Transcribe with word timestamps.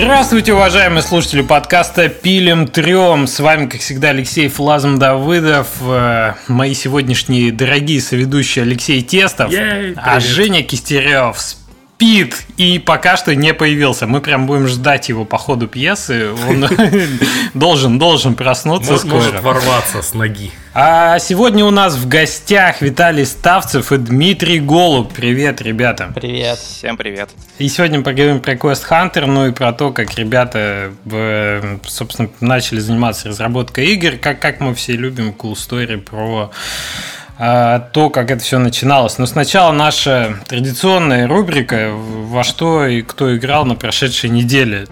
Здравствуйте, 0.00 0.52
уважаемые 0.52 1.02
слушатели 1.02 1.42
подкаста 1.42 2.08
«Пилим 2.08 2.68
трем». 2.68 3.26
С 3.26 3.40
вами, 3.40 3.66
как 3.66 3.80
всегда, 3.80 4.10
Алексей 4.10 4.46
Флазм 4.46 4.96
Давыдов, 4.96 5.66
э, 5.80 6.34
мои 6.46 6.72
сегодняшние 6.74 7.50
дорогие 7.50 8.00
соведущие 8.00 8.62
Алексей 8.62 9.02
Тестов, 9.02 9.50
Ей, 9.50 9.94
а. 9.96 10.20
Женя 10.20 10.62
Кистерев 10.62 11.36
спит 11.98 12.44
и 12.56 12.78
пока 12.78 13.16
что 13.16 13.34
не 13.34 13.52
появился. 13.52 14.06
Мы 14.06 14.20
прям 14.20 14.46
будем 14.46 14.68
ждать 14.68 15.08
его 15.08 15.24
по 15.24 15.36
ходу 15.36 15.66
пьесы. 15.66 16.30
Он 16.48 16.64
должен, 17.54 17.98
должен 17.98 18.36
проснуться 18.36 18.92
Мож- 18.92 19.06
может 19.08 19.28
скоро. 19.30 19.42
ворваться 19.42 20.00
с 20.02 20.14
ноги. 20.14 20.52
А 20.74 21.18
сегодня 21.18 21.64
у 21.64 21.70
нас 21.70 21.96
в 21.96 22.06
гостях 22.06 22.82
Виталий 22.82 23.26
Ставцев 23.26 23.90
и 23.90 23.96
Дмитрий 23.96 24.60
Голуб. 24.60 25.12
Привет, 25.12 25.60
ребята. 25.60 26.12
Привет. 26.14 26.58
Всем 26.58 26.96
привет. 26.96 27.30
И 27.58 27.68
сегодня 27.68 28.00
поговорим 28.02 28.38
про 28.40 28.52
Quest 28.54 28.88
Hunter, 28.88 29.26
ну 29.26 29.48
и 29.48 29.50
про 29.50 29.72
то, 29.72 29.90
как 29.90 30.14
ребята, 30.14 30.92
собственно, 31.84 32.30
начали 32.38 32.78
заниматься 32.78 33.28
разработкой 33.28 33.86
игр, 33.86 34.18
как, 34.18 34.38
как 34.40 34.60
мы 34.60 34.72
все 34.76 34.92
любим 34.92 35.34
Cool 35.36 35.54
Story 35.54 35.96
про 35.98 36.52
то, 37.38 38.10
как 38.12 38.30
это 38.32 38.42
все 38.42 38.58
начиналось. 38.58 39.18
Но 39.18 39.26
сначала 39.26 39.70
наша 39.70 40.34
традиционная 40.48 41.28
рубрика 41.28 41.90
«Во 41.92 42.42
что 42.42 42.84
и 42.84 43.02
кто 43.02 43.36
играл 43.36 43.64
на 43.64 43.76
прошедшей 43.76 44.30
неделе». 44.30 44.86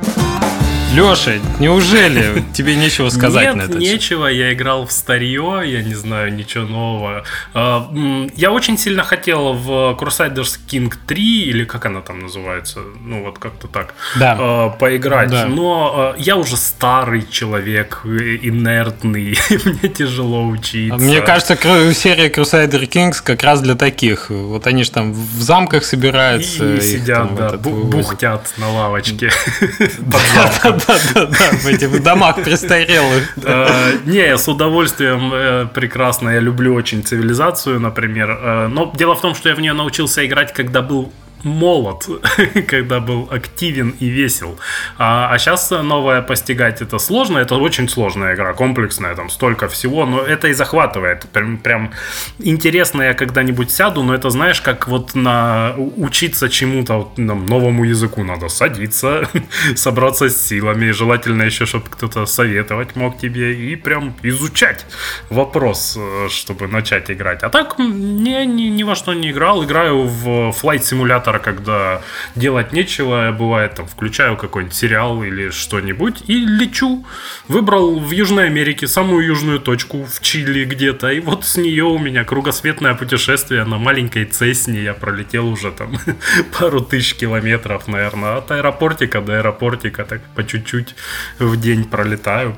Леша, 0.94 1.32
неужели 1.58 2.42
тебе 2.54 2.74
нечего 2.74 3.10
сказать 3.10 3.44
Нет, 3.48 3.56
на 3.56 3.62
это? 3.62 3.76
нечего, 3.76 4.28
я 4.28 4.54
играл 4.54 4.86
в 4.86 4.92
старье, 4.92 5.60
я 5.66 5.82
не 5.82 5.94
знаю, 5.94 6.32
ничего 6.34 6.64
нового. 6.64 7.24
А, 7.52 7.90
Я 8.34 8.50
очень 8.50 8.78
сильно 8.78 9.02
хотел 9.02 9.52
в 9.52 9.68
Crusaders 10.00 10.58
King 10.70 10.90
3, 11.06 11.42
или 11.42 11.64
как 11.64 11.84
она 11.84 12.00
там 12.00 12.20
называется, 12.20 12.80
ну 13.02 13.24
вот 13.24 13.38
как-то 13.38 13.66
так, 13.68 13.94
Да. 14.18 14.36
а, 14.38 14.68
поиграть. 14.70 15.30
Да. 15.30 15.46
Но 15.46 15.92
а, 15.94 16.14
я 16.18 16.36
уже 16.36 16.56
старый 16.56 17.26
человек, 17.30 18.00
э, 18.04 18.38
инертный, 18.42 19.36
мне 19.64 19.88
тяжело 19.90 20.46
учиться. 20.46 20.96
Мне 20.98 21.20
кажется, 21.20 21.56
серия 21.94 22.28
Crusader 22.30 22.88
Kings 22.88 23.20
как 23.22 23.42
раз 23.42 23.60
для 23.60 23.74
таких. 23.74 24.30
Вот 24.30 24.66
они 24.66 24.82
же 24.84 24.92
там 24.92 25.12
в 25.12 25.42
замках 25.42 25.82
и, 25.82 25.84
собираются. 25.84 26.64
и 26.64 26.76
их 26.76 26.82
сидят, 26.82 27.26
там 27.28 27.36
да, 27.36 27.48
бу- 27.56 27.70
вывозят. 27.70 27.90
бухтят 27.90 28.54
на 28.56 28.70
лавочке. 28.70 29.30
замком. 30.34 30.75
Да-да-да, 30.86 31.50
в 31.58 31.66
этих 31.66 32.02
домах 32.02 32.42
престарелых. 32.42 33.36
Э, 33.42 33.92
Не, 34.04 34.36
с 34.36 34.48
удовольствием 34.48 35.30
э, 35.32 35.66
прекрасно. 35.74 36.30
Я 36.30 36.40
люблю 36.40 36.74
очень 36.74 37.02
цивилизацию, 37.04 37.80
например. 37.80 38.30
Э, 38.30 38.66
Но 38.68 38.92
дело 38.94 39.14
в 39.14 39.20
том, 39.20 39.34
что 39.34 39.48
я 39.48 39.54
в 39.54 39.60
нее 39.60 39.72
научился 39.72 40.24
играть, 40.26 40.52
когда 40.52 40.82
был 40.82 41.12
молод, 41.42 42.08
когда 42.68 43.00
был 43.00 43.28
активен 43.30 43.94
и 44.00 44.06
весел. 44.06 44.58
А, 44.98 45.36
сейчас 45.38 45.70
новое 45.70 46.22
постигать 46.22 46.82
это 46.82 46.98
сложно, 46.98 47.38
это 47.38 47.56
очень 47.56 47.88
сложная 47.88 48.34
игра, 48.34 48.52
комплексная, 48.52 49.14
там 49.14 49.30
столько 49.30 49.68
всего, 49.68 50.06
но 50.06 50.20
это 50.20 50.48
и 50.48 50.52
захватывает. 50.52 51.26
Прям, 51.32 51.58
прям 51.58 51.92
интересно 52.38 53.02
я 53.02 53.14
когда-нибудь 53.14 53.70
сяду, 53.70 54.02
но 54.02 54.14
это 54.14 54.30
знаешь, 54.30 54.60
как 54.60 54.88
вот 54.88 55.14
на 55.14 55.74
учиться 55.96 56.48
чему-то 56.48 56.94
вот, 56.94 57.18
нам, 57.18 57.46
новому 57.46 57.84
языку 57.84 58.24
надо 58.24 58.48
садиться, 58.48 59.28
собраться 59.76 60.28
с 60.28 60.46
силами, 60.46 60.90
желательно 60.90 61.42
еще, 61.42 61.66
чтобы 61.66 61.84
кто-то 61.90 62.26
советовать 62.26 62.96
мог 62.96 63.18
тебе 63.18 63.54
и 63.54 63.76
прям 63.76 64.14
изучать 64.22 64.86
вопрос, 65.30 65.96
э, 65.98 66.28
чтобы 66.30 66.66
начать 66.68 67.10
играть. 67.10 67.42
А 67.42 67.48
так 67.48 67.78
не, 67.78 68.46
ни, 68.46 68.68
ни 68.68 68.82
во 68.82 68.94
что 68.94 69.14
не 69.14 69.30
играл, 69.30 69.64
играю 69.64 70.02
в 70.02 70.50
Flight 70.50 70.80
Simulator, 70.80 71.35
когда 71.38 72.02
делать 72.34 72.72
нечего, 72.72 73.34
бывает 73.36 73.74
там 73.74 73.86
включаю 73.86 74.36
какой-нибудь 74.36 74.74
сериал 74.74 75.22
или 75.22 75.50
что-нибудь 75.50 76.22
и 76.26 76.44
лечу. 76.44 77.04
Выбрал 77.48 77.98
в 77.98 78.10
Южной 78.10 78.46
Америке 78.46 78.86
самую 78.86 79.24
южную 79.26 79.60
точку 79.60 80.04
в 80.04 80.20
Чили 80.20 80.64
где-то, 80.64 81.10
и 81.10 81.20
вот 81.20 81.44
с 81.44 81.56
нее 81.56 81.84
у 81.84 81.98
меня 81.98 82.24
кругосветное 82.24 82.94
путешествие 82.94 83.64
на 83.64 83.78
маленькой 83.78 84.24
Цесне. 84.24 84.82
Я 84.82 84.94
пролетел 84.94 85.48
уже 85.48 85.70
там 85.72 85.98
пару 86.58 86.80
тысяч 86.80 87.14
километров, 87.14 87.88
наверное, 87.88 88.36
от 88.36 88.50
аэропортика 88.50 89.20
до 89.20 89.38
аэропортика, 89.38 90.04
так 90.04 90.22
по 90.34 90.44
чуть-чуть 90.44 90.94
в 91.38 91.56
день 91.60 91.84
пролетаю. 91.84 92.56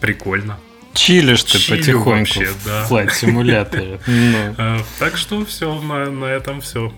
Прикольно. 0.00 0.58
Чилишь 0.96 1.42
ты 1.44 1.58
Чилю 1.58 1.78
потихоньку 1.78 2.10
вообще, 2.10 2.46
в 2.46 2.64
да. 2.64 2.84
флайт 2.84 3.12
симуляторе. 3.12 4.00
Ну, 4.06 4.54
Э, 4.56 4.78
Так 4.98 5.16
что 5.16 5.44
все, 5.44 5.74
на 5.80 6.26
этом 6.26 6.60
все. 6.60 6.92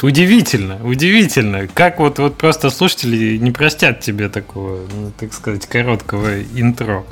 Удивительно, 0.00 0.78
удивительно. 0.82 1.68
Как 1.74 1.98
вот, 1.98 2.18
вот 2.18 2.38
просто 2.38 2.70
слушатели 2.70 3.36
не 3.36 3.50
простят 3.50 4.00
тебе 4.00 4.28
такого, 4.28 4.80
ну, 4.90 5.12
так 5.18 5.32
сказать, 5.34 5.66
короткого 5.66 6.40
интро. 6.40 7.04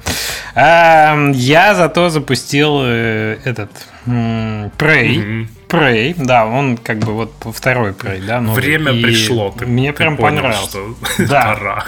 А, 0.55 1.17
я 1.35 1.75
зато 1.75 2.09
запустил 2.09 2.81
э, 2.83 3.39
этот 3.45 3.71
м, 4.07 4.71
Prey. 4.79 5.47
Prey, 5.69 6.15
да, 6.17 6.47
он 6.47 6.77
как 6.79 6.99
бы 7.01 7.13
вот 7.13 7.33
второй 7.55 7.93
Prey, 7.93 8.25
да. 8.27 8.41
новый. 8.41 8.63
Время 8.63 8.93
И 8.93 9.03
пришло. 9.03 9.55
Ты, 9.59 9.67
мне 9.67 9.93
ты 9.93 9.99
прям 9.99 10.17
понял, 10.17 10.43
понравилось. 10.43 10.69
что 10.71 10.97
Да. 11.29 11.55
пора. 11.55 11.85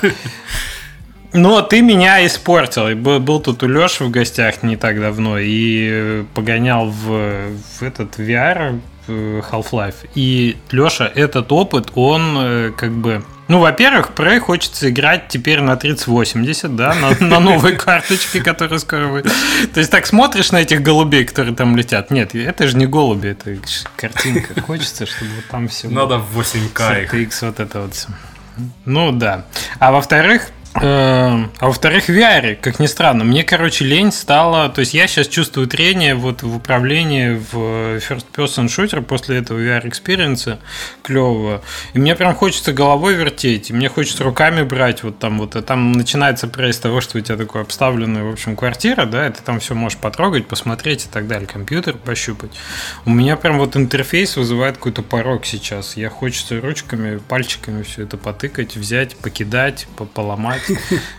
Но 1.32 1.62
ты 1.62 1.82
меня 1.82 2.24
испортил. 2.24 2.88
И 2.88 2.94
Был, 2.94 3.18
был 3.20 3.40
тут 3.40 3.62
у 3.62 3.68
Леши 3.68 4.04
в 4.04 4.10
гостях 4.10 4.62
не 4.62 4.76
так 4.76 5.00
давно 5.00 5.38
и 5.38 5.88
э, 5.90 6.24
погонял 6.34 6.88
в, 6.90 7.48
в 7.78 7.82
этот 7.82 8.18
VR 8.18 8.76
э, 8.76 8.78
Half-Life. 9.08 10.08
И 10.14 10.56
Леша, 10.70 11.10
этот 11.14 11.50
опыт, 11.52 11.90
он 11.94 12.36
э, 12.38 12.72
как 12.76 12.92
бы... 12.92 13.22
Ну, 13.48 13.58
во-первых, 13.60 14.12
Prey 14.16 14.40
хочется 14.40 14.88
играть 14.88 15.28
теперь 15.28 15.60
на 15.60 15.76
3080, 15.76 16.74
да, 16.74 16.94
на, 16.94 17.10
на 17.20 17.40
новой 17.40 17.76
карточке, 17.76 18.40
которая 18.40 18.78
скоро 18.78 19.08
будет. 19.08 19.30
То 19.72 19.80
есть 19.80 19.90
так 19.90 20.06
смотришь 20.06 20.50
на 20.50 20.62
этих 20.62 20.82
голубей, 20.82 21.24
которые 21.24 21.54
там 21.54 21.76
летят. 21.76 22.10
Нет, 22.10 22.34
это 22.34 22.66
же 22.66 22.76
не 22.76 22.86
голуби, 22.86 23.28
это 23.28 23.56
картинка. 23.96 24.60
Хочется, 24.62 25.04
чтобы 25.04 25.30
вот 25.36 25.44
там 25.50 25.68
все 25.68 25.88
Надо 25.88 26.18
в 26.18 26.40
8К 26.40 27.04
их. 27.20 27.42
Вот 27.42 27.60
это 27.60 27.80
вот 27.82 27.94
все. 27.94 28.08
Ну 28.84 29.12
да. 29.12 29.44
А 29.78 29.92
во-вторых, 29.92 30.48
э, 30.48 30.63
а 30.76 31.48
во-вторых, 31.60 32.06
в 32.06 32.08
VR, 32.08 32.56
как 32.56 32.80
ни 32.80 32.86
странно, 32.86 33.22
мне, 33.24 33.44
короче, 33.44 33.84
лень 33.84 34.10
стала... 34.10 34.68
То 34.68 34.80
есть 34.80 34.92
я 34.92 35.06
сейчас 35.06 35.28
чувствую 35.28 35.68
трение 35.68 36.16
вот 36.16 36.42
в 36.42 36.56
управлении 36.56 37.34
в 37.34 37.98
first 37.98 38.26
person 38.34 38.66
shooter 38.66 39.00
после 39.00 39.38
этого 39.38 39.58
VR-experience 39.58 40.51
а 40.51 40.58
клевого. 41.02 41.62
И 41.92 41.98
мне 41.98 42.16
прям 42.16 42.34
хочется 42.34 42.72
головой 42.72 43.14
вертеть, 43.14 43.70
и 43.70 43.72
мне 43.72 43.88
хочется 43.88 44.24
руками 44.24 44.62
брать 44.62 45.04
вот 45.04 45.20
там 45.20 45.38
вот. 45.38 45.54
И 45.54 45.62
там 45.62 45.92
начинается 45.92 46.48
пресс 46.48 46.78
того, 46.78 47.00
что 47.00 47.18
у 47.18 47.20
тебя 47.20 47.36
такое 47.36 47.62
обставленная, 47.62 48.24
в 48.24 48.32
общем, 48.32 48.56
квартира, 48.56 49.04
да, 49.04 49.28
и 49.28 49.32
ты 49.32 49.42
там 49.42 49.60
все 49.60 49.74
можешь 49.74 49.98
потрогать, 49.98 50.48
посмотреть 50.48 51.06
и 51.06 51.08
так 51.08 51.28
далее, 51.28 51.46
компьютер 51.46 51.94
пощупать. 51.94 52.50
У 53.04 53.10
меня 53.10 53.36
прям 53.36 53.58
вот 53.58 53.76
интерфейс 53.76 54.36
вызывает 54.36 54.76
какой-то 54.78 55.02
порог 55.02 55.46
сейчас. 55.46 55.96
Я 55.96 56.10
хочется 56.10 56.60
ручками, 56.60 57.18
пальчиками 57.18 57.84
все 57.84 58.02
это 58.02 58.16
потыкать, 58.16 58.76
взять, 58.76 59.16
покидать, 59.16 59.86
по- 59.96 60.04
поломать. 60.04 60.63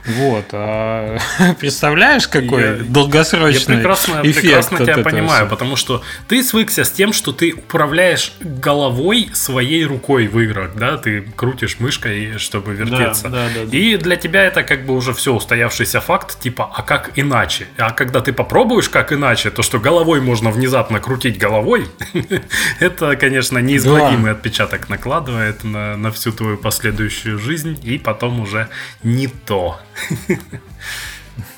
Вот. 0.06 0.46
А 0.52 1.18
представляешь, 1.60 2.28
какой 2.28 2.62
Я- 2.62 2.74
долгосрочный 2.84 3.76
Я 3.76 3.82
прекрасно, 3.82 4.22
эффект 4.24 4.42
прекрасно 4.42 4.78
тебя 4.80 4.98
понимаю, 4.98 5.48
потому 5.48 5.76
что 5.76 6.02
ты 6.28 6.44
свыкся 6.44 6.84
с 6.84 6.92
тем, 6.92 7.14
что 7.14 7.32
ты 7.32 7.54
управляешь 7.54 8.34
головой 8.40 9.30
своей 9.34 9.86
рукой 9.86 10.28
в 10.28 10.40
играх, 10.40 10.76
да, 10.76 10.98
ты 10.98 11.22
крутишь 11.36 11.80
мышкой, 11.80 12.38
чтобы 12.38 12.74
вертеться. 12.74 13.30
да, 13.30 13.48
да, 13.54 13.66
да. 13.66 13.78
И 13.78 13.98
для 13.98 14.16
тебя 14.16 14.44
это 14.44 14.64
как 14.64 14.86
бы 14.86 14.96
уже 14.96 15.14
все 15.14 15.34
устоявшийся 15.34 16.02
факт, 16.02 16.40
типа, 16.40 16.72
а 16.76 16.82
как 16.82 17.12
иначе? 17.16 17.68
А 17.78 17.92
когда 17.92 18.22
ты 18.22 18.34
попробуешь 18.34 18.90
как 18.90 19.12
иначе, 19.12 19.50
то 19.50 19.62
что 19.62 19.80
головой 19.80 20.22
можно 20.22 20.52
внезапно 20.52 21.00
крутить 21.00 21.38
головой, 21.38 21.88
это, 22.80 23.16
конечно, 23.16 23.58
неизгладимый 23.60 24.32
отпечаток 24.32 24.90
накладывает 24.90 25.64
на, 25.64 25.98
на 25.98 26.12
всю 26.12 26.32
твою 26.32 26.58
последующую 26.58 27.40
жизнь, 27.40 27.80
и 27.84 27.98
потом 27.98 28.40
уже 28.40 28.70
не 29.04 29.28
то. 29.46 29.80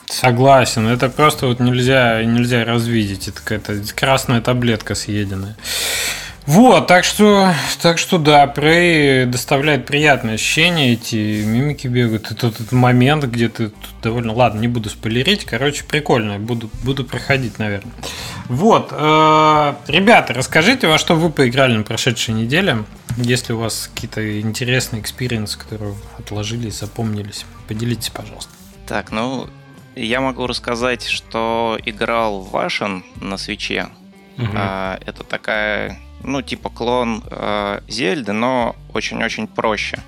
Согласен, 0.09 0.88
это 0.88 1.09
просто 1.09 1.47
вот 1.47 1.59
нельзя, 1.59 2.24
нельзя 2.24 2.63
развидеть. 2.63 3.27
Это 3.27 3.41
какая-то 3.41 3.81
красная 3.94 4.41
таблетка 4.41 4.95
съеденная. 4.95 5.56
Вот, 6.48 6.88
так 6.88 7.04
что, 7.04 7.54
так 7.82 7.98
что 7.98 8.18
да, 8.18 8.46
Prey 8.46 9.26
доставляет 9.26 9.86
приятное 9.86 10.36
ощущение, 10.36 10.94
эти 10.94 11.44
мимики 11.44 11.88
бегают. 11.88 12.32
Это 12.32 12.50
тот 12.52 12.72
момент, 12.72 13.26
где 13.26 13.50
ты 13.50 13.68
тут 13.68 13.90
довольно... 14.02 14.32
Ладно, 14.34 14.62
не 14.62 14.70
буду 14.70 14.90
спойлерить, 14.90 15.44
короче, 15.44 15.84
прикольно, 15.84 16.40
буду, 16.40 16.70
буду 16.84 17.04
проходить, 17.04 17.60
наверное. 17.60 17.92
Вот, 18.48 18.90
э, 18.92 19.74
ребята, 19.88 20.34
расскажите, 20.34 20.88
во 20.88 20.98
что 20.98 21.16
вы 21.16 21.32
поиграли 21.32 21.76
на 21.76 21.84
прошедшей 21.84 22.34
неделе, 22.34 22.86
если 23.18 23.52
у 23.52 23.60
вас 23.60 23.92
какие-то 23.94 24.40
интересные 24.40 25.02
experience 25.01 25.50
ы, 25.50 25.60
которые 25.60 25.96
отложились, 26.18 26.80
запомнились. 26.80 27.46
Поделитесь, 27.68 28.10
пожалуйста. 28.10 28.54
Так, 28.88 29.12
ну, 29.12 29.50
я 29.96 30.22
могу 30.22 30.48
рассказать, 30.48 31.06
что 31.06 31.78
играл 31.84 32.40
в 32.40 32.52
Вашен 32.52 33.04
на 33.20 33.36
свече. 33.36 33.90
А, 34.56 34.98
это 35.06 35.24
такая, 35.24 36.00
ну, 36.24 36.42
типа 36.42 36.69
клон 36.69 37.24
э, 37.30 37.81
Зельды, 37.88 38.34
но 38.34 38.75
очень-очень 38.94 39.48
проще. 39.48 40.00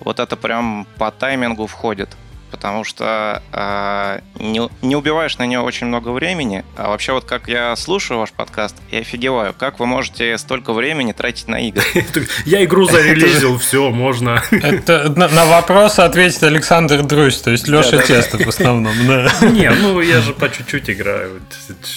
вот 0.00 0.20
это 0.20 0.36
прям 0.36 0.86
по 0.98 1.10
таймингу 1.10 1.66
входит 1.66 2.16
потому 2.50 2.84
что 2.84 3.42
э, 3.52 4.20
не, 4.40 4.68
не 4.82 4.96
убиваешь 4.96 5.38
на 5.38 5.46
нее 5.46 5.60
очень 5.60 5.86
много 5.86 6.10
времени. 6.10 6.64
А 6.76 6.88
вообще 6.88 7.12
вот 7.12 7.24
как 7.24 7.48
я 7.48 7.74
слушаю 7.76 8.20
ваш 8.20 8.32
подкаст, 8.32 8.76
я 8.90 9.00
офигеваю, 9.00 9.54
как 9.54 9.78
вы 9.78 9.86
можете 9.86 10.36
столько 10.38 10.72
времени 10.72 11.12
тратить 11.12 11.48
на 11.48 11.60
игры. 11.68 11.84
Я 12.44 12.64
игру 12.64 12.86
зарелизил, 12.86 13.58
все, 13.58 13.90
можно. 13.90 14.42
Это 14.50 15.10
на 15.10 15.46
вопрос 15.46 15.98
ответит 15.98 16.42
Александр 16.42 17.02
Друзь, 17.02 17.40
то 17.40 17.50
есть 17.50 17.68
Леша 17.68 17.98
Тестов 17.98 18.44
в 18.44 18.48
основном. 18.48 18.94
Не, 19.42 19.70
ну 19.70 20.00
я 20.00 20.20
же 20.20 20.32
по 20.32 20.48
чуть-чуть 20.48 20.90
играю. 20.90 21.40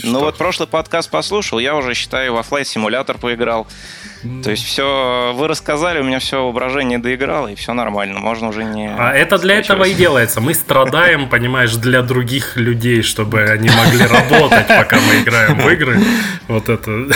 Ну 0.03 0.19
вот 0.19 0.37
прошлый 0.37 0.67
подкаст 0.67 1.09
послушал, 1.09 1.59
я 1.59 1.75
уже 1.75 1.93
считаю 1.93 2.33
во 2.33 2.41
Flight 2.41 2.65
симулятор 2.65 3.17
поиграл. 3.17 3.67
То 4.43 4.51
есть 4.51 4.65
все 4.65 5.31
вы 5.33 5.47
рассказали, 5.47 5.99
у 5.99 6.03
меня 6.03 6.19
все 6.19 6.43
воображение 6.43 6.99
доиграло, 6.99 7.47
и 7.47 7.55
все 7.55 7.73
нормально, 7.73 8.19
можно 8.19 8.49
уже 8.49 8.63
не... 8.63 8.89
А 8.89 9.13
это 9.13 9.37
для 9.37 9.55
этого 9.55 9.85
и 9.85 9.93
делается. 9.93 10.41
Мы 10.41 10.53
страдаем, 10.53 11.29
понимаешь, 11.29 11.75
для 11.75 12.01
других 12.01 12.57
людей, 12.57 13.01
чтобы 13.01 13.43
они 13.43 13.69
могли 13.69 14.05
работать, 14.05 14.67
пока 14.67 14.97
мы 14.97 15.21
играем 15.21 15.59
в 15.59 15.69
игры. 15.69 15.99
Вот 16.47 16.69
это... 16.69 17.07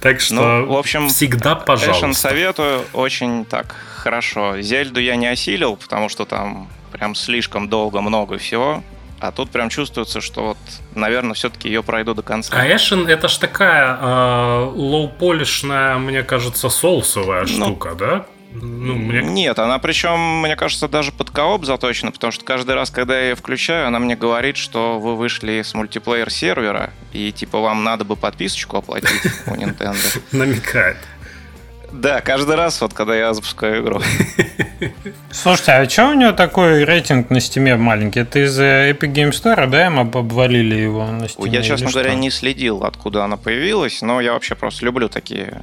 Так 0.00 0.20
что, 0.20 0.34
ну, 0.34 0.66
в 0.72 0.76
общем, 0.78 1.08
всегда 1.08 1.54
пожалуйста. 1.54 2.06
Эшен 2.06 2.14
советую, 2.14 2.82
очень 2.94 3.44
так 3.44 3.76
хорошо. 3.96 4.60
Зельду 4.62 5.00
я 5.00 5.16
не 5.16 5.26
осилил, 5.26 5.76
потому 5.76 6.08
что 6.08 6.24
там 6.24 6.68
прям 6.92 7.14
слишком 7.14 7.68
долго 7.68 8.00
много 8.00 8.38
всего. 8.38 8.82
А 9.20 9.32
тут 9.32 9.50
прям 9.50 9.68
чувствуется, 9.68 10.20
что 10.22 10.42
вот, 10.42 10.58
наверное, 10.94 11.34
все-таки 11.34 11.68
ее 11.68 11.82
пройду 11.82 12.14
до 12.14 12.22
конца. 12.22 12.54
А 12.56 12.66
Эшен 12.66 13.06
это 13.06 13.28
ж 13.28 13.36
такая 13.36 13.98
э, 14.00 14.72
лоу-полишная, 14.74 15.98
мне 15.98 16.22
кажется, 16.22 16.70
соусовая 16.70 17.42
ну, 17.42 17.46
штука, 17.66 17.94
да? 17.94 18.26
Ну, 18.52 18.94
мне... 18.94 19.22
Нет, 19.22 19.58
она 19.58 19.78
причем, 19.78 20.40
мне 20.40 20.56
кажется, 20.56 20.88
даже 20.88 21.12
под 21.12 21.30
кооп 21.30 21.64
заточена, 21.64 22.10
потому 22.10 22.32
что 22.32 22.44
каждый 22.44 22.74
раз, 22.74 22.90
когда 22.90 23.18
я 23.18 23.28
ее 23.28 23.34
включаю, 23.34 23.86
она 23.86 23.98
мне 23.98 24.16
говорит, 24.16 24.56
что 24.56 24.98
вы 24.98 25.16
вышли 25.16 25.62
с 25.62 25.74
мультиплеер 25.74 26.30
сервера, 26.30 26.90
и 27.12 27.30
типа 27.30 27.60
вам 27.60 27.84
надо 27.84 28.04
бы 28.04 28.16
подписочку 28.16 28.78
оплатить 28.78 29.22
у 29.46 29.50
Nintendo. 29.50 30.22
Намекает. 30.32 30.96
Да, 31.92 32.20
каждый 32.20 32.56
раз, 32.56 32.80
вот 32.80 32.94
когда 32.94 33.16
я 33.16 33.34
запускаю 33.34 33.82
игру. 33.82 34.00
Слушайте, 35.30 35.72
а 35.72 35.88
что 35.88 36.08
у 36.08 36.14
него 36.14 36.32
такой 36.32 36.84
рейтинг 36.84 37.30
на 37.30 37.40
стиме 37.40 37.76
маленький? 37.76 38.20
Это 38.20 38.44
из 38.44 38.58
Epic 38.58 39.12
Game 39.12 39.30
Store, 39.30 39.66
да, 39.68 39.86
им 39.86 39.98
обвалили 39.98 40.76
его 40.76 41.06
на 41.06 41.28
стиме? 41.28 41.50
Я, 41.50 41.62
честно 41.62 41.90
говоря, 41.90 42.14
не 42.14 42.30
следил, 42.30 42.84
откуда 42.84 43.24
она 43.24 43.36
появилась, 43.36 44.02
но 44.02 44.20
я 44.20 44.32
вообще 44.32 44.54
просто 44.54 44.84
люблю 44.84 45.08
такие 45.08 45.60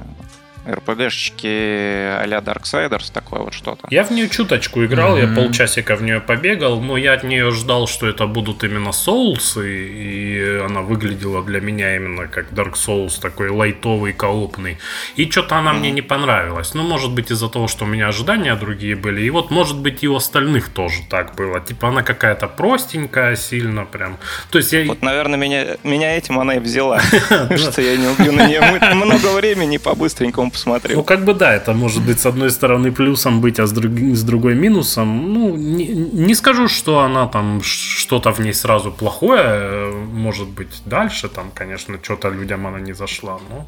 РПГшечки 0.74 2.20
а-ля 2.20 2.38
Darksiders, 2.38 3.12
такое 3.12 3.40
вот 3.40 3.54
что-то. 3.54 3.86
Я 3.90 4.04
в 4.04 4.10
нее 4.10 4.28
чуточку 4.28 4.84
играл, 4.84 5.16
mm-hmm. 5.16 5.30
я 5.30 5.34
полчасика 5.34 5.96
в 5.96 6.02
нее 6.02 6.20
побегал, 6.20 6.80
но 6.80 6.96
я 6.96 7.14
от 7.14 7.24
нее 7.24 7.50
ждал, 7.50 7.86
что 7.86 8.06
это 8.06 8.26
будут 8.26 8.64
именно 8.64 8.90
Souls, 8.90 9.64
и 9.64 10.60
она 10.64 10.82
выглядела 10.82 11.42
для 11.42 11.60
меня 11.60 11.96
именно 11.96 12.26
как 12.26 12.52
Dark 12.52 12.74
Souls, 12.74 13.20
такой 13.20 13.50
лайтовый, 13.50 14.12
коопный. 14.12 14.78
И 15.16 15.30
что-то 15.30 15.56
она 15.56 15.72
mm-hmm. 15.72 15.78
мне 15.78 15.90
не 15.90 16.02
понравилась. 16.02 16.74
Ну, 16.74 16.82
может 16.82 17.12
быть, 17.12 17.30
из-за 17.30 17.48
того, 17.48 17.68
что 17.68 17.84
у 17.84 17.88
меня 17.88 18.08
ожидания 18.08 18.54
другие 18.56 18.96
были, 18.96 19.22
и 19.22 19.30
вот, 19.30 19.50
может 19.50 19.78
быть, 19.78 20.02
и 20.04 20.08
у 20.08 20.16
остальных 20.16 20.68
тоже 20.68 20.98
так 21.08 21.34
было. 21.34 21.60
Типа 21.60 21.88
она 21.88 22.02
какая-то 22.02 22.48
простенькая, 22.48 23.36
сильно 23.36 23.84
прям. 23.84 24.18
То 24.50 24.58
есть 24.58 24.72
я... 24.72 24.84
Вот, 24.84 25.02
наверное, 25.02 25.38
меня, 25.38 25.76
меня 25.82 26.16
этим 26.16 26.38
она 26.38 26.56
и 26.56 26.58
взяла, 26.58 27.00
что 27.56 27.82
я 27.82 27.96
не 27.96 28.06
убью 28.06 28.32
на 28.32 28.46
нее 28.46 28.60
много 28.94 29.32
времени 29.34 29.78
по-быстренькому 29.78 30.50
посмотрел. 30.58 30.98
Ну, 30.98 31.04
как 31.04 31.24
бы 31.24 31.34
да, 31.34 31.54
это 31.54 31.72
может 31.72 32.02
быть 32.02 32.18
с 32.18 32.26
одной 32.26 32.50
стороны 32.50 32.90
плюсом 32.92 33.40
быть, 33.40 33.60
а 33.60 33.66
с, 33.66 33.72
друг, 33.72 33.92
с 33.92 34.22
другой 34.22 34.54
минусом. 34.54 35.32
Ну, 35.32 35.56
не, 35.56 35.86
не 35.86 36.34
скажу, 36.34 36.68
что 36.68 36.98
она 36.98 37.26
там 37.26 37.62
что-то 37.62 38.32
в 38.32 38.40
ней 38.40 38.52
сразу 38.52 38.92
плохое, 38.92 39.92
может 40.12 40.48
быть, 40.48 40.82
дальше 40.86 41.28
там, 41.28 41.50
конечно, 41.54 41.98
что-то 42.02 42.30
людям 42.30 42.66
она 42.66 42.80
не 42.80 42.94
зашла, 42.94 43.38
но... 43.50 43.66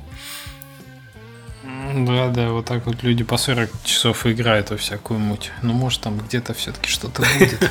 Да, 1.94 2.28
да, 2.28 2.48
вот 2.48 2.64
так 2.66 2.86
вот 2.86 3.02
люди 3.02 3.24
по 3.24 3.36
40 3.36 3.70
часов 3.84 4.26
играют 4.26 4.70
во 4.70 4.76
всякую 4.76 5.20
муть. 5.20 5.52
Ну, 5.62 5.72
может, 5.72 6.00
там 6.00 6.18
где-то 6.18 6.52
все-таки 6.54 6.88
что-то 6.88 7.22
будет. 7.38 7.70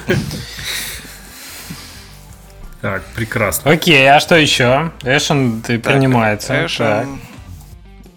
Так, 2.82 3.04
прекрасно. 3.14 3.72
Окей, 3.72 4.10
а 4.10 4.22
что 4.22 4.36
еще? 4.36 4.92
Эшен 5.04 5.62
ты 5.62 5.80
принимается. 5.80 6.66
Эшен, 6.66 7.20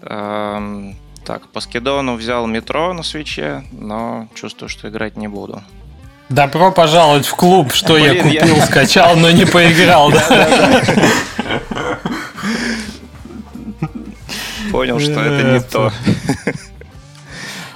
так, 0.03 1.47
по 1.53 1.59
скидону 1.61 2.15
взял 2.15 2.45
метро 2.47 2.93
на 2.93 3.03
свече, 3.03 3.63
но 3.71 4.27
чувствую, 4.35 4.69
что 4.69 4.89
играть 4.89 5.17
не 5.17 5.27
буду. 5.27 5.63
Добро 6.29 6.71
пожаловать 6.71 7.25
в 7.25 7.35
клуб, 7.35 7.73
что 7.73 7.93
Блин, 7.93 8.15
я 8.15 8.23
купил, 8.23 8.55
я... 8.55 8.65
скачал, 8.65 9.15
но 9.15 9.29
не 9.31 9.45
поиграл. 9.45 10.11
Понял, 14.71 14.99
что 14.99 15.21
это 15.21 15.43
не 15.53 15.59
то. 15.61 15.91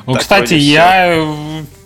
Ну, 0.08 0.16
кстати, 0.16 0.56
я 0.56 1.24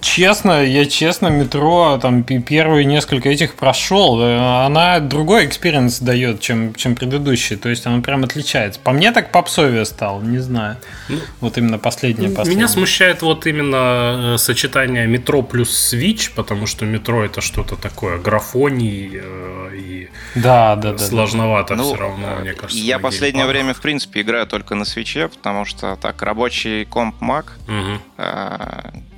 честно, 0.02 0.64
я 0.64 0.86
честно 0.86 1.28
метро 1.28 1.98
там 2.02 2.24
первые 2.24 2.86
несколько 2.86 3.30
этих 3.30 3.56
прошел. 3.56 4.22
Э, 4.22 4.66
она 4.66 5.00
другой 5.00 5.46
experience 5.46 6.00
дает, 6.00 6.42
чем, 6.42 6.74
чем 6.74 6.96
предыдущий. 6.96 7.56
То 7.56 7.70
есть 7.70 7.86
она 7.86 8.02
прям 8.02 8.24
отличается. 8.24 8.80
По 8.80 8.92
мне 8.92 9.12
так 9.12 9.32
попсовее 9.32 9.86
стал, 9.86 10.22
не 10.22 10.40
знаю. 10.40 10.78
Ну, 11.08 11.20
вот 11.40 11.58
именно 11.58 11.78
последнее, 11.78 12.30
последнее. 12.30 12.58
Меня 12.58 12.68
смущает 12.68 13.22
вот 13.22 13.46
именно 13.46 14.34
э, 14.34 14.38
сочетание 14.38 15.08
метро 15.08 15.42
плюс 15.44 15.94
Switch, 15.94 16.32
потому 16.36 16.66
что 16.66 16.86
метро 16.86 17.24
это 17.24 17.42
что-то 17.42 17.76
такое 17.76 18.18
графоний 18.18 19.12
э, 19.14 19.76
и 19.76 20.10
да, 20.36 20.76
да, 20.76 20.94
да, 20.94 20.98
сложновато 20.98 21.76
да, 21.76 21.84
все 21.84 21.94
ну, 21.94 22.00
равно, 22.00 22.28
мне 22.42 22.54
кажется. 22.54 22.84
Я 22.84 23.00
последнее 23.00 23.46
время, 23.46 23.74
в 23.74 23.82
принципе, 23.82 24.22
играю 24.22 24.48
только 24.48 24.76
на 24.76 24.86
свече, 24.86 25.28
потому 25.28 25.66
что 25.66 25.98
так 26.02 26.22
рабочий 26.22 26.86
комп 26.86 27.16
Mac. 27.22 27.46
Угу. 27.68 29.11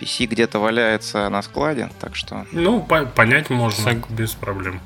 PC 0.00 0.26
где-то 0.26 0.58
валяется 0.58 1.28
на 1.28 1.42
складе, 1.42 1.90
так 2.00 2.16
что... 2.16 2.46
Ну, 2.52 2.80
по- 2.82 3.04
понять 3.06 3.50
можно, 3.50 3.82
Сог... 3.84 4.10
без 4.10 4.32
проблем. 4.32 4.80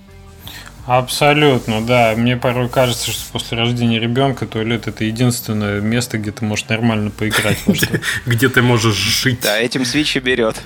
Абсолютно, 0.87 1.81
да. 1.81 2.14
Мне 2.17 2.37
порой 2.37 2.69
кажется, 2.69 3.11
что 3.12 3.32
после 3.32 3.56
рождения 3.56 4.00
ребенка 4.00 4.47
туалет 4.47 4.89
это 4.89 5.05
единственное 5.05 5.81
место, 5.81 6.19
где 6.19 6.32
ты 6.32 6.44
можешь 6.44 6.67
нормально 6.69 7.10
поиграть. 7.10 7.58
Где 8.27 8.48
ты 8.48 8.63
можешь 8.63 8.96
жить. 8.96 9.41
Да, 9.43 9.58
этим 9.60 9.84
свич 9.84 10.17
и 10.17 10.20
берет. 10.20 10.60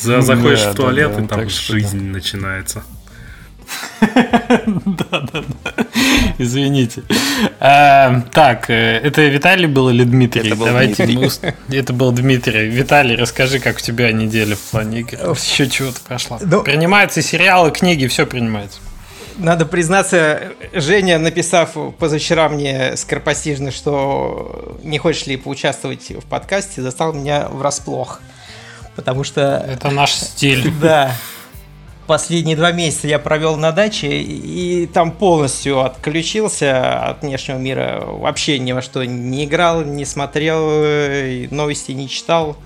Заходишь 0.00 0.60
в 0.62 0.74
туалет, 0.74 1.18
и 1.18 1.26
там 1.26 1.48
жизнь 1.48 2.10
начинается. 2.10 2.82
Да, 4.66 5.20
да, 5.32 5.44
да. 5.64 5.86
Извините. 6.40 7.02
А, 7.60 8.22
так, 8.32 8.70
э, 8.70 8.96
это 8.96 9.20
Виталий 9.26 9.66
был 9.66 9.90
или 9.90 10.04
Дмитрий? 10.04 10.46
Это 10.46 10.56
был 10.56 10.64
Давайте 10.64 11.04
Дмитрий. 11.04 11.54
Это 11.68 11.92
был 11.92 12.12
Дмитрий. 12.12 12.66
Виталий, 12.66 13.14
расскажи, 13.14 13.58
как 13.58 13.76
у 13.76 13.80
тебя 13.80 14.10
неделя 14.10 14.56
в 14.56 14.60
плане 14.60 15.00
игр. 15.00 15.18
Еще 15.32 15.68
чего-то 15.68 16.00
прошла. 16.00 16.38
Ну, 16.40 16.62
Принимаются 16.62 17.20
сериалы, 17.20 17.70
книги, 17.70 18.06
все 18.06 18.24
принимается. 18.24 18.78
Надо 19.36 19.66
признаться, 19.66 20.40
Женя, 20.72 21.18
написав 21.18 21.76
позавчера 21.98 22.48
мне 22.48 22.96
скоропостижно, 22.96 23.70
что 23.70 24.78
не 24.82 24.96
хочешь 24.96 25.26
ли 25.26 25.36
поучаствовать 25.36 26.10
в 26.10 26.24
подкасте, 26.26 26.80
застал 26.80 27.12
меня 27.12 27.48
врасплох. 27.48 28.22
Потому 28.96 29.24
что... 29.24 29.66
Это 29.68 29.90
наш 29.90 30.12
стиль. 30.12 30.72
Да 30.80 31.14
последние 32.10 32.56
два 32.56 32.72
месяца 32.72 33.06
я 33.06 33.20
провел 33.20 33.56
на 33.56 33.70
даче 33.70 34.08
и 34.08 34.88
там 34.92 35.12
полностью 35.12 35.78
отключился 35.78 37.04
от 37.04 37.22
внешнего 37.22 37.56
мира. 37.56 38.02
Вообще 38.04 38.58
ни 38.58 38.72
во 38.72 38.82
что 38.82 39.04
не 39.04 39.44
играл, 39.44 39.84
не 39.84 40.04
смотрел, 40.04 40.58
новости 41.52 41.92
не 41.92 42.08
читал. 42.08 42.56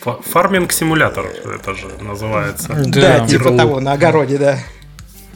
Фарминг-симулятор 0.00 1.26
это 1.26 1.74
же 1.74 1.88
называется. 2.00 2.68
Да, 2.86 3.18
да 3.18 3.26
типа 3.26 3.54
того, 3.54 3.80
на 3.80 3.92
огороде, 3.92 4.38
да. 4.38 4.58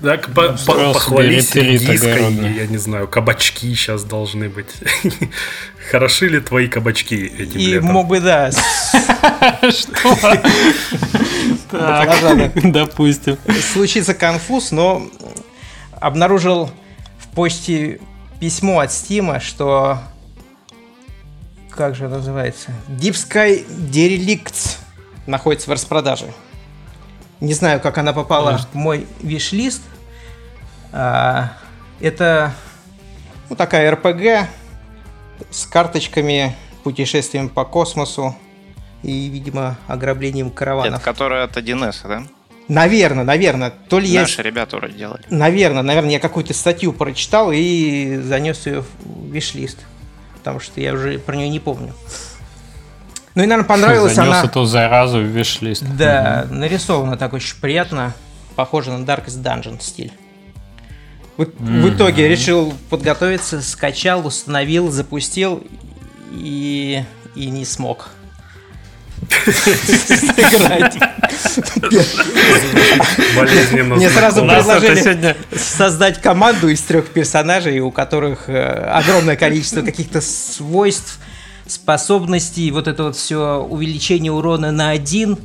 Так, 0.02 0.32
по 0.32 0.56
по 0.66 0.92
похвались 0.94 1.54
редиской, 1.54 2.32
я 2.32 2.66
не 2.66 2.78
знаю, 2.78 3.06
кабачки 3.06 3.74
сейчас 3.74 4.02
должны 4.02 4.48
быть. 4.48 4.70
Хороши 5.90 6.28
ли 6.28 6.40
твои 6.40 6.68
кабачки 6.68 7.14
этим 7.14 7.60
И 7.60 7.66
летом? 7.66 7.90
мог 7.90 8.08
бы, 8.08 8.18
да. 8.18 8.50
Что? 9.70 10.42
Допустим. 12.64 13.38
Случится 13.72 14.14
конфуз, 14.14 14.70
но 14.70 15.02
обнаружил 16.00 16.70
в 17.18 17.28
почте 17.34 18.00
письмо 18.40 18.80
от 18.80 18.92
Стима, 18.92 19.40
что 19.40 19.98
как 21.74 21.94
же 21.94 22.06
называется? 22.08 22.70
Deep 22.88 23.12
Sky 23.12 23.66
Derelicts 23.66 24.76
находится 25.26 25.70
в 25.70 25.72
распродаже. 25.72 26.26
Не 27.40 27.54
знаю, 27.54 27.80
как 27.80 27.96
она 27.98 28.12
попала 28.12 28.58
в 28.58 28.74
мой 28.74 29.06
виш-лист. 29.22 29.82
А, 30.92 31.52
это 31.98 32.52
ну, 33.48 33.56
такая 33.56 33.90
РПГ 33.90 34.48
с 35.50 35.66
карточками, 35.66 36.54
путешествием 36.84 37.48
по 37.48 37.64
космосу. 37.64 38.36
И, 39.02 39.28
видимо, 39.28 39.76
ограблением 39.86 40.50
караванов. 40.50 40.94
Это 40.94 41.04
которая 41.04 41.44
от 41.44 41.56
1С, 41.56 42.08
да? 42.08 42.22
Наверное, 42.68 43.24
наверное. 43.24 43.70
То 43.70 43.98
ли 43.98 44.16
Наши 44.16 44.40
я... 44.40 44.44
ребята 44.44 44.76
вроде 44.76 44.94
делали. 44.94 45.22
Наверное, 45.30 45.82
наверное, 45.82 46.12
я 46.12 46.20
какую-то 46.20 46.54
статью 46.54 46.92
прочитал 46.92 47.50
и 47.52 48.16
занес 48.22 48.66
ее 48.66 48.82
в 48.82 49.32
виш-лист. 49.32 49.78
Потому 50.38 50.60
что 50.60 50.80
я 50.80 50.94
уже 50.94 51.18
про 51.18 51.36
нее 51.36 51.48
не 51.48 51.60
помню. 51.60 51.92
Ну 53.34 53.42
и, 53.42 53.46
наверное, 53.46 53.66
понравилась 53.66 54.14
Занес 54.14 54.30
она... 54.30 54.44
эту 54.44 54.64
заразу 54.64 55.18
в 55.18 55.22
виш-лист. 55.22 55.84
Да, 55.96 56.46
нарисовано 56.50 57.16
так 57.16 57.32
очень 57.32 57.56
приятно. 57.60 58.14
Похоже 58.56 58.92
на 58.92 59.04
Darkest 59.04 59.42
Dungeon 59.42 59.80
стиль. 59.80 60.12
В, 61.36 61.44
в 61.44 61.94
итоге 61.94 62.28
решил 62.28 62.74
подготовиться, 62.90 63.62
скачал, 63.62 64.26
установил, 64.26 64.90
запустил 64.90 65.64
и, 66.30 67.02
и 67.34 67.46
не 67.48 67.64
смог 67.64 68.10
сыграть. 69.30 70.96
Мне 73.96 74.08
сразу 74.10 74.40
предложили 74.46 75.00
сегодня- 75.00 75.36
создать 75.56 76.20
команду 76.20 76.68
из 76.68 76.80
трех 76.82 77.08
персонажей, 77.08 77.80
у 77.80 77.90
которых 77.90 78.48
э, 78.48 78.62
огромное 78.92 79.36
количество 79.36 79.82
каких-то 79.82 80.20
свойств, 80.20 81.18
способностей, 81.66 82.70
вот 82.70 82.88
это 82.88 83.04
вот 83.04 83.16
все 83.16 83.58
увеличение 83.58 84.32
урона 84.32 84.72
на 84.72 84.90
один, 84.90 85.38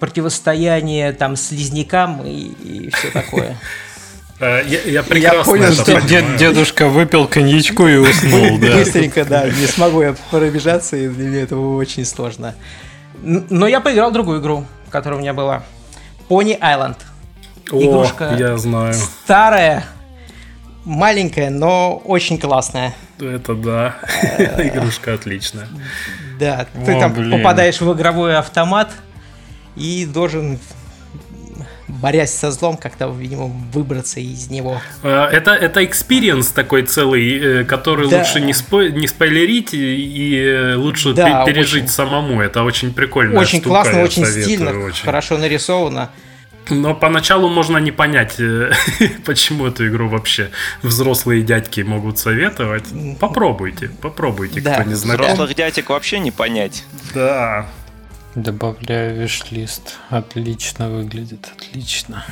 противостояние 0.00 1.12
там 1.12 1.36
слизнякам 1.36 2.22
и, 2.24 2.90
все 2.90 3.10
такое. 3.10 3.56
Э, 4.40 4.62
Я, 4.66 4.80
я 4.82 5.02
прекрасно 5.02 5.44
понял, 5.44 5.64
это 5.64 5.74
что 5.74 6.00
Дед- 6.02 6.36
дедушка 6.36 6.88
выпил 6.88 7.26
коньячку 7.26 7.86
и 7.86 7.96
уснул, 7.96 8.58
да. 8.58 8.74
Быстренько, 8.78 9.24
да, 9.24 9.46
не 9.48 9.66
смогу 9.66 10.02
я 10.02 10.14
пробежаться, 10.30 10.96
и 10.96 11.08
для 11.08 11.26
меня 11.28 11.42
это 11.42 11.54
было 11.56 11.76
очень 11.76 12.04
сложно. 12.04 12.54
Но 13.24 13.66
я 13.66 13.80
поиграл 13.80 14.10
в 14.10 14.12
другую 14.12 14.40
игру, 14.40 14.66
которая 14.90 15.18
у 15.18 15.22
меня 15.22 15.32
была. 15.34 15.62
Pony 16.28 16.58
Island. 16.58 16.96
О, 17.70 17.82
игрушка. 17.82 18.34
я 18.38 18.56
знаю. 18.58 18.94
Старая, 18.94 19.84
маленькая, 20.84 21.50
но 21.50 21.96
очень 22.04 22.38
классная. 22.38 22.94
Это 23.18 23.54
да. 23.54 23.96
Игрушка 24.58 25.14
отличная. 25.14 25.68
Да, 26.38 26.66
ты 26.84 26.96
О, 26.96 27.00
там 27.00 27.12
блин. 27.14 27.30
попадаешь 27.38 27.80
в 27.80 27.92
игровой 27.94 28.36
автомат 28.36 28.90
и 29.76 30.04
должен, 30.04 30.58
борясь 32.00 32.32
со 32.34 32.50
злом, 32.50 32.76
как-то, 32.76 33.08
видимо, 33.08 33.46
выбраться 33.72 34.20
из 34.20 34.50
него. 34.50 34.80
Э, 35.02 35.28
Это, 35.32 35.52
это 35.52 35.84
experience 35.84 36.48
такой 36.48 36.82
целый, 36.82 37.60
э, 37.60 37.64
который 37.64 38.08
Да. 38.08 38.18
лучше 38.18 38.40
не, 38.40 38.52
спой- 38.52 38.92
не 38.92 39.06
спойлерить 39.06 39.70
и, 39.72 40.36
э, 40.36 40.74
лучше 40.76 41.12
Да, 41.14 41.44
пе- 41.44 41.52
пережить 41.52 41.84
очень. 41.84 41.88
самому. 41.92 42.40
Это 42.40 42.62
очень 42.62 42.92
прикольно. 42.92 43.40
очень 43.40 43.60
классно, 43.60 44.02
очень 44.02 44.24
стильно, 44.26 44.72
хорошо 45.04 45.38
нарисовано. 45.38 46.10
Но 46.70 46.94
поначалу 46.94 47.50
можно 47.50 47.76
не 47.76 47.90
понять, 47.92 48.36
э, 48.38 48.72
почему 49.26 49.66
эту 49.66 49.86
игру 49.86 50.08
вообще 50.08 50.50
взрослые 50.82 51.42
дядьки 51.42 51.82
могут 51.82 52.18
советовать. 52.18 52.84
Попробуйте, 53.20 53.90
попробуйте, 54.00 54.60
Да. 54.62 54.74
кто 54.74 54.82
не 54.84 54.94
знаком. 54.94 55.26
Взрослых 55.26 55.54
дядек 55.54 55.90
вообще 55.90 56.18
не 56.20 56.30
понять. 56.30 56.84
Да. 57.14 57.66
Добавляю 58.34 59.16
виш-лист. 59.16 59.98
Отлично 60.10 60.90
выглядит, 60.90 61.48
отлично. 61.56 62.24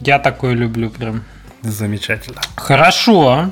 Я 0.00 0.18
такое 0.18 0.54
люблю 0.54 0.90
прям. 0.90 1.24
Замечательно. 1.62 2.40
Хорошо. 2.56 3.50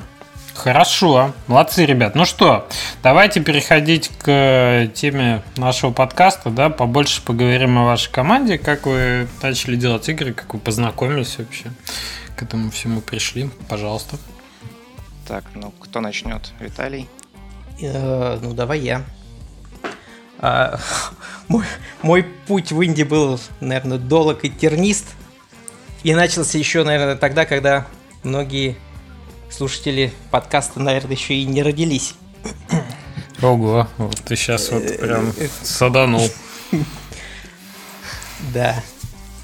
Хорошо. 0.53 1.33
Молодцы, 1.47 1.85
ребят. 1.85 2.15
Ну 2.15 2.25
что, 2.25 2.67
давайте 3.03 3.41
переходить 3.41 4.09
к 4.09 4.27
э, 4.27 4.89
теме 4.93 5.43
нашего 5.55 5.91
подкаста, 5.91 6.49
да, 6.49 6.69
побольше 6.69 7.21
поговорим 7.21 7.77
о 7.77 7.85
вашей 7.85 8.11
команде, 8.11 8.57
как 8.57 8.85
вы 8.85 9.27
начали 9.41 9.75
делать 9.75 10.09
игры, 10.09 10.33
как 10.33 10.53
вы 10.53 10.59
познакомились 10.59 11.37
вообще, 11.37 11.71
к 12.35 12.41
этому 12.41 12.71
всему 12.71 13.01
пришли. 13.01 13.49
Пожалуйста. 13.69 14.17
Так, 15.27 15.43
ну 15.53 15.71
кто 15.79 16.01
начнет? 16.01 16.51
Виталий? 16.59 17.07
Э, 17.81 18.39
ну, 18.41 18.53
давай 18.53 18.79
я. 18.79 19.03
А, 20.39 20.79
мой, 21.47 21.65
мой 22.01 22.23
путь 22.23 22.71
в 22.71 22.83
Инди 22.83 23.03
был, 23.03 23.39
наверное, 23.59 23.97
долг 23.97 24.43
и 24.43 24.49
тернист. 24.49 25.05
И 26.03 26.13
начался 26.13 26.57
еще, 26.57 26.83
наверное, 26.83 27.15
тогда, 27.15 27.45
когда 27.45 27.87
многие 28.23 28.75
слушатели 29.49 30.13
подкаста, 30.31 30.79
наверное, 30.79 31.15
еще 31.15 31.33
и 31.33 31.45
не 31.45 31.63
родились. 31.63 32.15
Ого, 33.41 33.87
вот 33.97 34.15
ты 34.21 34.35
сейчас 34.35 34.71
вот 34.71 34.83
прям 34.99 35.33
саданул. 35.63 36.29
Да. 38.53 38.83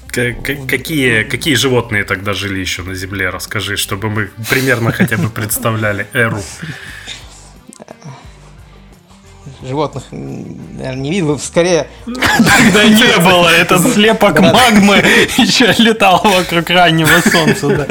К- 0.08 0.32
к- 0.32 0.66
Какие, 0.68 1.24
какие 1.24 1.54
животные 1.54 2.04
тогда 2.04 2.34
жили 2.34 2.60
еще 2.60 2.82
на 2.82 2.94
Земле? 2.94 3.30
Расскажи, 3.30 3.76
чтобы 3.76 4.10
мы 4.10 4.30
примерно 4.48 4.92
хотя 4.92 5.16
бы 5.16 5.28
представляли 5.28 6.06
эру. 6.12 6.40
Животных, 9.64 10.04
наверное, 10.10 10.94
не 10.96 11.10
видел. 11.10 11.38
Скорее, 11.38 11.88
Когда 12.04 12.84
не 12.84 13.18
было, 13.24 13.48
этот 13.48 13.80
слепок 13.94 14.38
магмы 14.40 14.96
еще 15.38 15.74
летал 15.78 16.20
вокруг 16.22 16.68
раннего 16.68 17.20
солнца. 17.20 17.68
Да. 17.68 17.86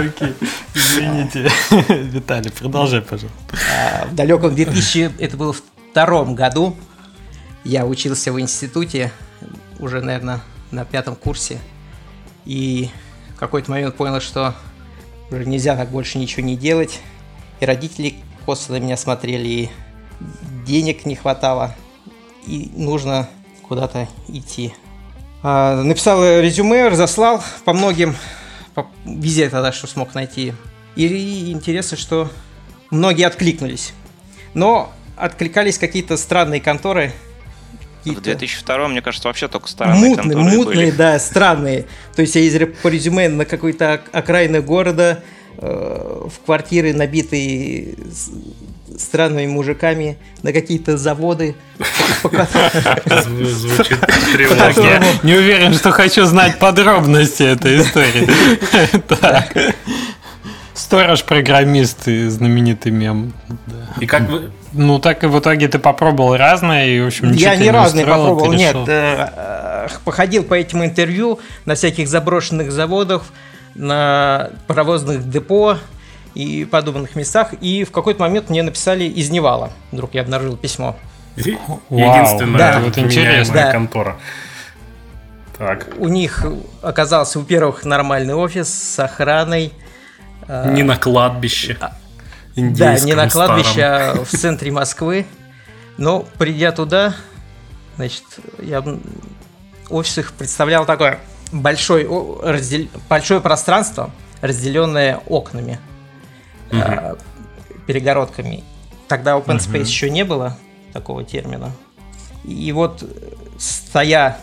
Окей, 0.00 0.34
извините. 0.74 1.50
Виталий, 1.88 2.50
продолжай, 2.50 3.02
пожалуйста. 3.02 3.38
а, 3.52 4.06
в 4.06 4.14
далеком 4.14 4.54
2000, 4.54 5.12
это 5.18 5.36
было 5.36 5.52
в 5.52 5.62
втором 5.90 6.34
году, 6.34 6.74
я 7.64 7.84
учился 7.84 8.32
в 8.32 8.40
институте, 8.40 9.12
уже, 9.78 10.00
наверное, 10.00 10.40
на 10.70 10.84
пятом 10.84 11.16
курсе. 11.16 11.58
И 12.46 12.88
в 13.36 13.38
какой-то 13.38 13.70
момент 13.70 13.94
понял, 13.96 14.20
что 14.20 14.54
уже 15.30 15.44
нельзя 15.44 15.76
так 15.76 15.90
больше 15.90 16.18
ничего 16.18 16.46
не 16.46 16.56
делать. 16.56 17.00
И 17.60 17.66
родители 17.66 18.14
косо 18.46 18.72
на 18.72 18.80
меня 18.80 18.96
смотрели, 18.96 19.48
и 19.48 19.70
денег 20.66 21.06
не 21.06 21.14
хватало, 21.16 21.74
и 22.46 22.70
нужно 22.74 23.28
куда-то 23.68 24.08
идти. 24.28 24.74
А, 25.42 25.82
написал 25.82 26.22
резюме, 26.22 26.88
разослал 26.88 27.42
по 27.64 27.72
многим, 27.72 28.14
по- 28.74 28.88
везде 29.04 29.48
тогда, 29.48 29.72
что 29.72 29.86
смог 29.86 30.14
найти. 30.14 30.52
И 30.96 31.50
интересно, 31.52 31.96
что 31.96 32.30
многие 32.90 33.26
откликнулись. 33.26 33.92
Но 34.54 34.92
откликались 35.16 35.78
какие-то 35.78 36.16
странные 36.16 36.60
конторы. 36.60 37.12
В 37.94 37.98
какие-то 37.98 38.22
2002 38.22 38.88
мне 38.88 39.02
кажется, 39.02 39.28
вообще 39.28 39.46
только 39.48 39.68
странные 39.68 40.10
мутные, 40.10 40.16
конторы 40.34 40.56
мутные, 40.56 40.86
были. 40.86 40.90
да, 40.90 41.18
странные. 41.18 41.86
То 42.16 42.22
есть 42.22 42.34
я 42.34 42.40
ездил 42.42 42.68
по 42.82 42.88
резюме 42.88 43.28
на 43.28 43.44
какой-то 43.44 43.94
ок- 43.94 44.10
окраины 44.12 44.60
города, 44.62 45.22
э, 45.58 46.26
в 46.28 46.44
квартиры, 46.44 46.92
набитые 46.94 47.94
странными 48.98 49.46
мужиками, 49.46 50.18
на 50.42 50.52
какие-то 50.52 50.96
заводы. 50.96 51.54
Звучит 53.06 54.00
тревожно. 54.32 55.02
не 55.22 55.34
уверен, 55.34 55.74
что 55.74 55.90
хочу 55.90 56.24
знать 56.24 56.58
подробности 56.58 57.42
этой 57.42 57.80
истории. 57.80 58.28
Сторож-программист 60.74 62.08
и 62.08 62.28
знаменитый 62.28 62.92
мем. 62.92 63.32
И 64.00 64.06
как 64.06 64.28
вы... 64.28 64.50
Ну, 64.72 64.98
так 64.98 65.24
и 65.24 65.26
в 65.26 65.38
итоге 65.38 65.68
ты 65.68 65.78
попробовал 65.78 66.36
разное, 66.36 66.86
и, 66.88 67.00
в 67.00 67.08
общем, 67.08 67.32
ничего 67.32 67.50
Я 67.50 67.56
не 67.56 67.70
разные 67.70 68.04
устроило, 68.04 68.28
попробовал, 68.28 68.52
нет. 68.52 68.76
э, 68.86 69.28
э, 69.36 69.88
Походил 70.04 70.44
по 70.44 70.54
этим 70.54 70.84
интервью 70.84 71.40
на 71.64 71.74
всяких 71.74 72.08
заброшенных 72.08 72.70
заводах, 72.70 73.24
на 73.74 74.50
паровозных 74.68 75.28
депо 75.28 75.78
и 76.34 76.64
подобных 76.64 77.16
местах. 77.16 77.54
И 77.60 77.84
в 77.84 77.90
какой-то 77.90 78.20
момент 78.20 78.50
мне 78.50 78.62
написали 78.62 79.04
из 79.04 79.30
Невала. 79.30 79.70
Вдруг 79.92 80.14
я 80.14 80.22
обнаружил 80.22 80.56
письмо. 80.56 80.96
Единственная 81.36 82.58
Да. 82.58 82.80
Вот 82.80 82.98
интересно. 82.98 83.54
Да. 83.54 83.72
контора. 83.72 84.16
Так. 85.58 85.88
У 85.98 86.08
них 86.08 86.44
оказался, 86.82 87.38
во-первых, 87.38 87.84
нормальный 87.84 88.34
офис 88.34 88.72
с 88.72 88.98
охраной. 88.98 89.72
э, 90.48 90.72
Не 90.72 90.82
на 90.82 90.96
кладбище. 90.96 91.76
Да, 91.80 91.92
индейском 92.56 93.06
не 93.06 93.14
на 93.14 93.28
кладбище, 93.28 93.70
старом. 93.72 94.20
а 94.20 94.24
в 94.24 94.28
центре 94.28 94.70
Москвы. 94.72 95.26
Но 95.98 96.24
придя 96.38 96.72
туда, 96.72 97.14
значит, 97.96 98.24
я 98.58 98.82
офис 99.90 100.18
их 100.18 100.32
представлял 100.32 100.86
такое 100.86 101.20
большое, 101.52 102.06
раздел- 102.42 102.88
большое 103.08 103.40
пространство, 103.40 104.10
разделенное 104.40 105.20
окнами, 105.26 105.78
а, 106.72 107.16
перегородками. 107.86 108.64
Тогда 109.08 109.32
open 109.32 109.58
space 109.58 109.86
еще 109.86 110.10
не 110.10 110.24
было 110.24 110.56
такого 110.92 111.24
термина. 111.24 111.72
И 112.44 112.72
вот, 112.72 113.02
э, 113.02 113.06
стоя 113.58 114.38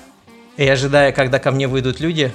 и 0.58 0.68
ожидая, 0.68 1.12
когда 1.12 1.40
ко 1.40 1.52
мне 1.52 1.68
выйдут 1.68 2.00
люди 2.00 2.32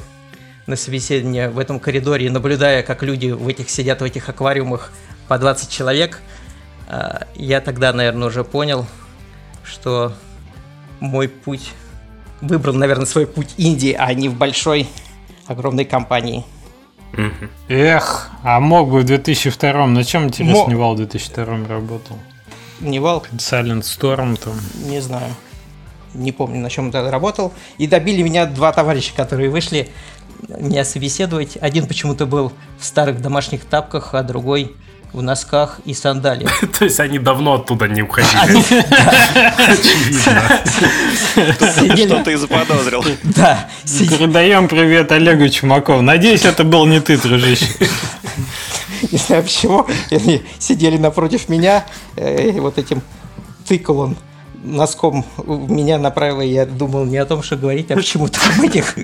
на 0.66 0.76
собеседование 0.76 1.48
в 1.48 1.58
этом 1.58 1.80
коридоре, 1.80 2.26
и 2.26 2.30
наблюдая, 2.30 2.82
как 2.82 3.02
люди 3.02 3.30
в 3.30 3.46
этих 3.48 3.68
сидят 3.68 4.00
в 4.00 4.04
этих 4.04 4.28
аквариумах 4.28 4.92
по 5.28 5.38
20 5.38 5.70
человек, 5.70 6.20
а, 6.88 7.26
я 7.34 7.60
тогда, 7.60 7.92
наверное, 7.92 8.28
уже 8.28 8.44
понял, 8.44 8.86
что 9.64 10.14
мой 11.00 11.28
путь. 11.28 11.72
Выбрал, 12.40 12.74
наверное, 12.74 13.06
свой 13.06 13.26
путь 13.26 13.54
Индии, 13.56 13.94
а 13.96 14.12
не 14.14 14.28
в 14.28 14.36
большой, 14.36 14.88
огромной 15.46 15.84
компании. 15.84 16.44
Эх, 17.68 18.30
а 18.42 18.60
мог 18.60 18.90
бы 18.90 19.00
в 19.00 19.04
2002 19.04 19.86
на 19.86 20.04
чем 20.04 20.24
интересно 20.24 20.64
Мо- 20.64 20.70
Невал 20.70 20.94
в 20.94 20.96
2002 20.98 21.44
работал? 21.68 22.18
Невал, 22.80 23.24
Silent 23.32 23.82
Storm 23.82 24.36
там. 24.42 24.54
не 24.88 25.00
знаю. 25.00 25.32
Не 26.14 26.32
помню, 26.32 26.60
на 26.60 26.68
чем 26.68 26.90
тогда 26.90 27.10
работал. 27.10 27.52
И 27.78 27.86
добили 27.86 28.22
меня 28.22 28.44
два 28.46 28.72
товарища, 28.72 29.14
которые 29.14 29.48
вышли 29.50 29.88
меня 30.58 30.84
собеседовать. 30.84 31.56
Один 31.60 31.86
почему-то 31.86 32.26
был 32.26 32.52
в 32.78 32.84
старых 32.84 33.22
домашних 33.22 33.64
тапках, 33.64 34.14
а 34.14 34.22
другой 34.22 34.74
в 35.12 35.22
носках 35.22 35.80
и 35.84 35.94
сандалиях. 35.94 36.60
То 36.78 36.84
есть 36.84 36.98
они 37.00 37.18
давно 37.18 37.54
оттуда 37.54 37.88
не 37.88 38.02
уходили. 38.02 38.32
Очевидно. 39.70 40.60
Что 41.96 42.24
ты 42.24 42.38
заподозрил? 42.38 43.04
Да, 43.22 43.68
Передаем 43.84 44.68
привет 44.68 45.12
Олегу 45.12 45.48
Чумакову. 45.48 46.02
Надеюсь, 46.02 46.44
это 46.44 46.64
был 46.64 46.86
не 46.86 47.00
ты, 47.00 47.18
дружище. 47.18 47.66
не 49.10 49.18
знаю 49.18 49.42
почему, 49.42 49.86
они 50.10 50.42
сидели 50.58 50.96
напротив 50.96 51.48
меня, 51.48 51.84
э, 52.16 52.50
и 52.50 52.60
вот 52.60 52.78
этим 52.78 53.02
тыкал 53.66 53.98
он 53.98 54.16
носком 54.62 55.24
меня 55.46 55.98
направил, 55.98 56.40
и 56.40 56.46
я 56.46 56.66
думал 56.66 57.04
не 57.04 57.16
о 57.16 57.26
том, 57.26 57.42
что 57.42 57.56
говорить, 57.56 57.90
а 57.90 57.96
почему-то 57.96 58.38
об 58.56 58.64
этих 58.64 58.94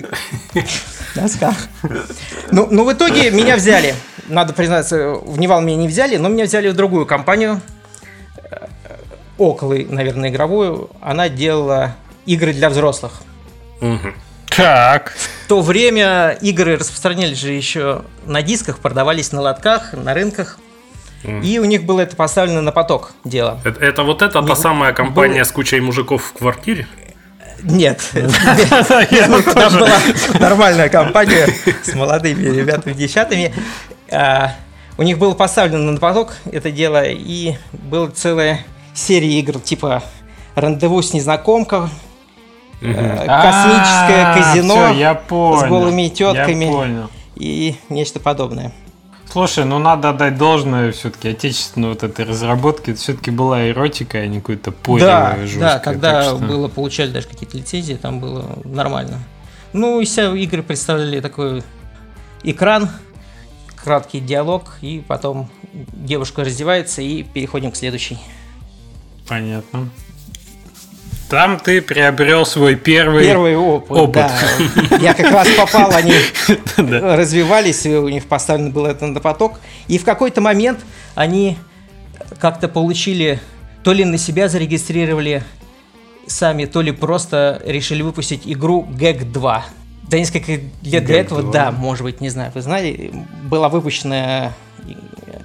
носках. 1.21 1.55
Ну, 2.51 2.67
ну, 2.69 2.85
в 2.85 2.93
итоге 2.93 3.31
меня 3.31 3.55
взяли. 3.55 3.95
Надо 4.27 4.53
признаться, 4.53 5.13
в 5.13 5.39
Невал 5.39 5.61
меня 5.61 5.77
не 5.77 5.87
взяли, 5.87 6.17
но 6.17 6.29
меня 6.29 6.45
взяли 6.45 6.69
в 6.69 6.75
другую 6.75 7.05
компанию, 7.05 7.61
э, 8.37 8.67
около, 9.37 9.75
наверное, 9.75 10.29
игровую. 10.29 10.89
Она 11.01 11.29
делала 11.29 11.95
игры 12.25 12.53
для 12.53 12.69
взрослых. 12.69 13.21
Мгм. 13.81 14.13
Так. 14.49 15.13
В 15.45 15.47
то 15.47 15.61
время 15.61 16.37
игры 16.41 16.77
распространялись 16.77 17.37
же 17.37 17.51
еще 17.51 18.03
на 18.25 18.41
дисках, 18.41 18.79
продавались 18.79 19.31
на 19.31 19.41
лотках, 19.41 19.93
на 19.93 20.13
рынках. 20.13 20.57
И 21.43 21.59
у 21.59 21.65
них 21.65 21.83
было 21.83 22.01
это 22.01 22.15
поставлено 22.15 22.61
на 22.61 22.71
поток 22.71 23.11
дело. 23.25 23.59
Это, 23.65 23.83
это 23.83 24.03
вот 24.03 24.21
эта 24.21 24.41
та 24.41 24.55
самая 24.55 24.93
компания 24.93 25.43
с 25.43 25.51
кучей 25.51 25.81
мужиков 25.81 26.23
в 26.23 26.33
квартире? 26.37 26.87
Нет, 27.63 28.01
вот 28.13 29.45
там 29.53 29.73
была 29.73 29.97
нормальная 30.39 30.89
компания 30.89 31.47
с 31.83 31.93
молодыми 31.93 32.43
ребятами, 32.55 32.93
девчатами. 32.93 33.53
А, 34.11 34.53
У 34.97 35.03
них 35.03 35.17
было 35.17 35.33
поставлено 35.33 35.91
на 35.91 35.99
поток 35.99 36.35
это 36.51 36.71
дело, 36.71 37.03
и 37.05 37.55
была 37.71 38.09
целая 38.09 38.65
серия 38.93 39.39
игр 39.39 39.59
типа 39.59 40.03
«Рандеву 40.55 41.01
с 41.01 41.13
незнакомкой», 41.13 41.89
«Космическое 42.81 44.25
А, 44.25 44.35
казино» 44.37 44.75
всё, 44.75 44.93
я 44.93 45.13
понял. 45.13 45.67
голыми 45.67 46.07
понял. 46.71 47.09
и 47.35 47.75
нечто 47.89 48.19
подобное. 48.19 48.71
Слушай, 49.31 49.65
ну 49.65 49.77
надо 49.77 50.09
отдать 50.09 50.37
должное 50.37 50.91
все-таки 50.91 51.29
отечественной 51.29 51.89
вот 51.89 52.01
этой 52.03 52.25
разработке. 52.25 52.91
Это 52.93 52.99
все-таки 52.99 53.29
была 53.29 53.69
эротика, 53.69 54.17
а 54.17 54.25
не 54.25 54.39
какой-то 54.39 54.71
поревое 54.71 55.01
Да, 55.01 55.37
жесткое. 55.41 55.59
да, 55.59 55.79
когда 55.79 56.23
что- 56.23 56.37
было, 56.37 56.67
получали 56.67 57.11
даже 57.11 57.27
какие-то 57.27 57.57
лицензии, 57.57 57.93
там 57.93 58.19
было 58.19 58.45
нормально. 58.63 59.19
Ну, 59.71 60.01
и 60.01 60.05
вся 60.05 60.33
игры 60.35 60.63
представляли 60.63 61.19
такой 61.19 61.61
экран, 62.41 62.89
краткий 63.75 64.19
диалог, 64.19 64.77
и 64.81 65.03
потом 65.07 65.47
девушка 65.93 66.43
раздевается, 66.43 67.03
и 67.03 67.21
переходим 67.21 67.71
к 67.71 67.75
следующей. 67.75 68.17
Понятно. 69.27 69.89
Там 71.29 71.59
ты 71.59 71.81
приобрел 71.81 72.43
свой 72.43 72.75
первый... 72.75 73.23
Первый 73.23 73.55
опыт, 73.55 73.91
опыт. 73.91 74.13
да. 74.13 74.97
Я 74.99 75.13
как 75.13 75.31
раз 75.31 75.47
попал, 75.55 75.91
они 75.91 76.13
развивались, 76.77 77.85
и 77.85 77.95
у 77.95 78.09
них 78.09 78.25
поставлено 78.25 78.71
было 78.71 78.87
это 78.87 79.05
на 79.05 79.19
поток. 79.19 79.59
И 79.87 79.99
в 79.99 80.05
какой-то 80.05 80.41
момент 80.41 80.79
они 81.13 81.57
как-то 82.39 82.67
получили, 82.67 83.39
то 83.83 83.93
ли 83.93 84.05
на 84.05 84.17
себя 84.17 84.49
зарегистрировали 84.49 85.43
сами, 86.25 86.65
то 86.65 86.81
ли 86.81 86.91
просто 86.91 87.61
решили 87.63 88.01
выпустить 88.01 88.41
игру 88.45 88.87
GAG 88.89 89.31
2. 89.31 89.65
Да 90.09 90.17
несколько 90.17 90.53
лет 90.81 91.05
до 91.05 91.13
этого, 91.13 91.43
2. 91.43 91.51
да, 91.51 91.71
может 91.71 92.03
быть, 92.03 92.21
не 92.21 92.29
знаю, 92.29 92.51
вы 92.55 92.63
знали, 92.63 93.11
была 93.43 93.69
выпущена 93.69 94.53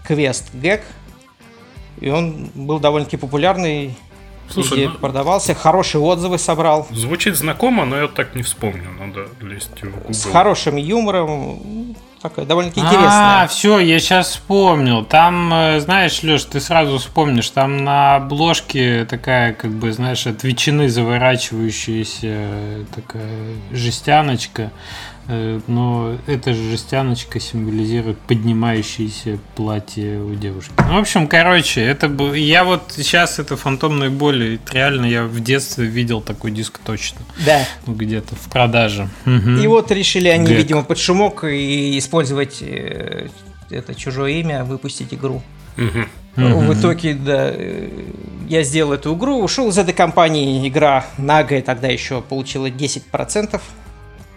квест 0.07 0.49
GAG, 0.55 0.81
и 2.01 2.09
он 2.09 2.51
был 2.55 2.81
довольно-таки 2.81 3.19
популярный, 3.19 3.95
Слушай, 4.51 4.87
ну- 4.89 4.95
продавался, 4.95 5.55
хорошие 5.55 6.01
отзывы 6.03 6.39
собрал. 6.39 6.87
Звучит 6.91 7.37
знакомо, 7.37 7.85
но 7.85 7.97
я 8.03 8.09
так 8.09 8.35
не 8.35 8.43
вспомню. 8.43 8.91
Надо 8.99 9.29
лезть 9.41 9.71
в 9.83 9.91
Google. 9.91 10.13
С 10.15 10.25
хорошим 10.31 10.77
юмором, 10.77 11.95
такая 12.23 12.45
довольно-таки 12.47 12.81
А, 12.81 12.85
интересная. 12.89 13.47
все, 13.49 13.79
я 13.81 13.99
сейчас 13.99 14.31
вспомнил. 14.31 15.05
Там, 15.05 15.53
э, 15.53 15.81
знаешь, 15.81 16.23
Леш, 16.23 16.45
ты 16.45 16.61
сразу 16.61 16.99
вспомнишь, 16.99 17.51
там 17.51 17.85
на 17.85 18.17
обложке 18.17 19.05
такая, 19.05 19.53
как 19.55 19.71
бы, 19.73 19.93
знаешь, 19.93 20.27
от 20.27 20.43
ветчины 20.45 20.89
заворачивающаяся 20.89 22.19
э, 22.23 22.85
такая 22.95 23.29
жестяночка. 23.73 24.71
Э, 25.27 25.61
Но 25.67 26.17
эта 26.27 26.53
же 26.53 26.71
жестяночка 26.71 27.41
символизирует 27.41 28.19
поднимающееся 28.19 29.39
платье 29.55 30.21
у 30.21 30.35
девушки. 30.35 30.73
Ну, 30.79 30.95
в 30.95 30.99
общем, 30.99 31.27
короче, 31.27 31.81
это 31.81 32.09
был... 32.09 32.35
Я 32.35 32.65
вот 32.65 32.93
сейчас 32.97 33.39
это 33.39 33.57
фантомные 33.57 34.11
боли. 34.11 34.61
Реально, 34.71 35.07
я 35.07 35.25
в 35.25 35.41
детстве 35.41 35.87
видел 35.87 36.21
такой 36.21 36.51
диск 36.51 36.79
точно. 36.85 37.21
Да. 37.47 37.67
Ну, 37.87 37.95
где-то 37.95 38.35
в 38.37 38.51
продаже. 38.51 39.09
Мгм. 39.25 39.61
И 39.61 39.67
вот 39.67 39.91
решили 39.91 40.29
они, 40.29 40.47
Гэг. 40.47 40.59
видимо, 40.59 40.83
под 40.83 40.99
шумок 40.99 41.45
и 41.45 41.99
использовать 41.99 42.59
э, 42.61 43.29
это 43.71 43.95
чужое 43.95 44.33
имя, 44.33 44.65
выпустить 44.65 45.15
игру. 45.15 45.43
Мгм. 45.77 46.09
В 46.37 46.79
итоге, 46.79 47.15
да, 47.15 47.51
э, 47.53 47.89
я 48.49 48.63
сделал 48.63 48.93
эту 48.93 49.15
игру, 49.15 49.39
ушел 49.43 49.69
из 49.71 49.79
этой 49.79 49.95
компании, 49.95 50.67
игра 50.69 51.07
Нага 51.17 51.63
тогда 51.63 51.89
еще 51.89 52.21
получила 52.21 52.69
10% 52.69 53.61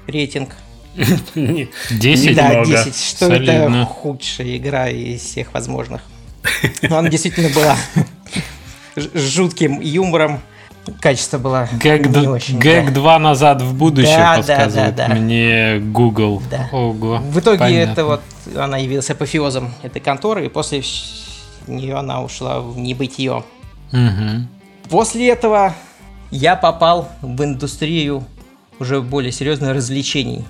рейтинг. 0.08 0.56
Не- 1.36 1.69
10? 1.91 2.36
да, 2.36 2.49
много. 2.49 2.65
10, 2.65 2.95
что 3.03 3.25
это 3.33 3.86
худшая 3.86 4.57
игра 4.57 4.89
из 4.89 5.21
всех 5.21 5.53
возможных. 5.53 6.01
Но 6.81 6.97
она 6.97 7.10
действительно 7.10 7.49
была 7.49 7.75
жутким 9.13 9.79
юмором, 9.81 10.41
качество 11.01 11.38
было 11.38 11.67
Гэг, 11.73 12.07
не 12.07 12.12
д- 12.13 12.29
очень. 12.29 12.60
Гэг 12.60 12.86
да. 12.88 12.91
2 12.91 13.19
назад 13.19 13.62
в 13.62 13.73
будущее 13.75 14.17
Да, 14.17 14.31
да, 14.31 14.38
подсказывает 14.38 14.95
да, 14.95 15.07
да. 15.07 15.13
мне 15.15 15.79
Google. 15.79 16.41
Да. 16.49 16.69
Ого. 16.71 17.17
В 17.17 17.39
итоге 17.39 17.60
понятно. 17.60 17.91
это 17.91 18.05
вот 18.05 18.21
она 18.55 18.77
явилась 18.77 19.10
апофеозом 19.10 19.73
этой 19.83 20.01
конторы, 20.01 20.45
и 20.45 20.49
после 20.49 20.81
нее 21.67 21.95
она 21.95 22.21
ушла 22.23 22.62
в 22.62 22.77
небытие. 22.77 23.43
Мгм. 23.91 24.47
После 24.89 25.29
этого 25.29 25.75
я 26.31 26.55
попал 26.55 27.10
в 27.21 27.43
индустрию 27.43 28.23
уже 28.79 29.01
более 29.01 29.31
серьезных 29.31 29.75
развлечений. 29.75 30.45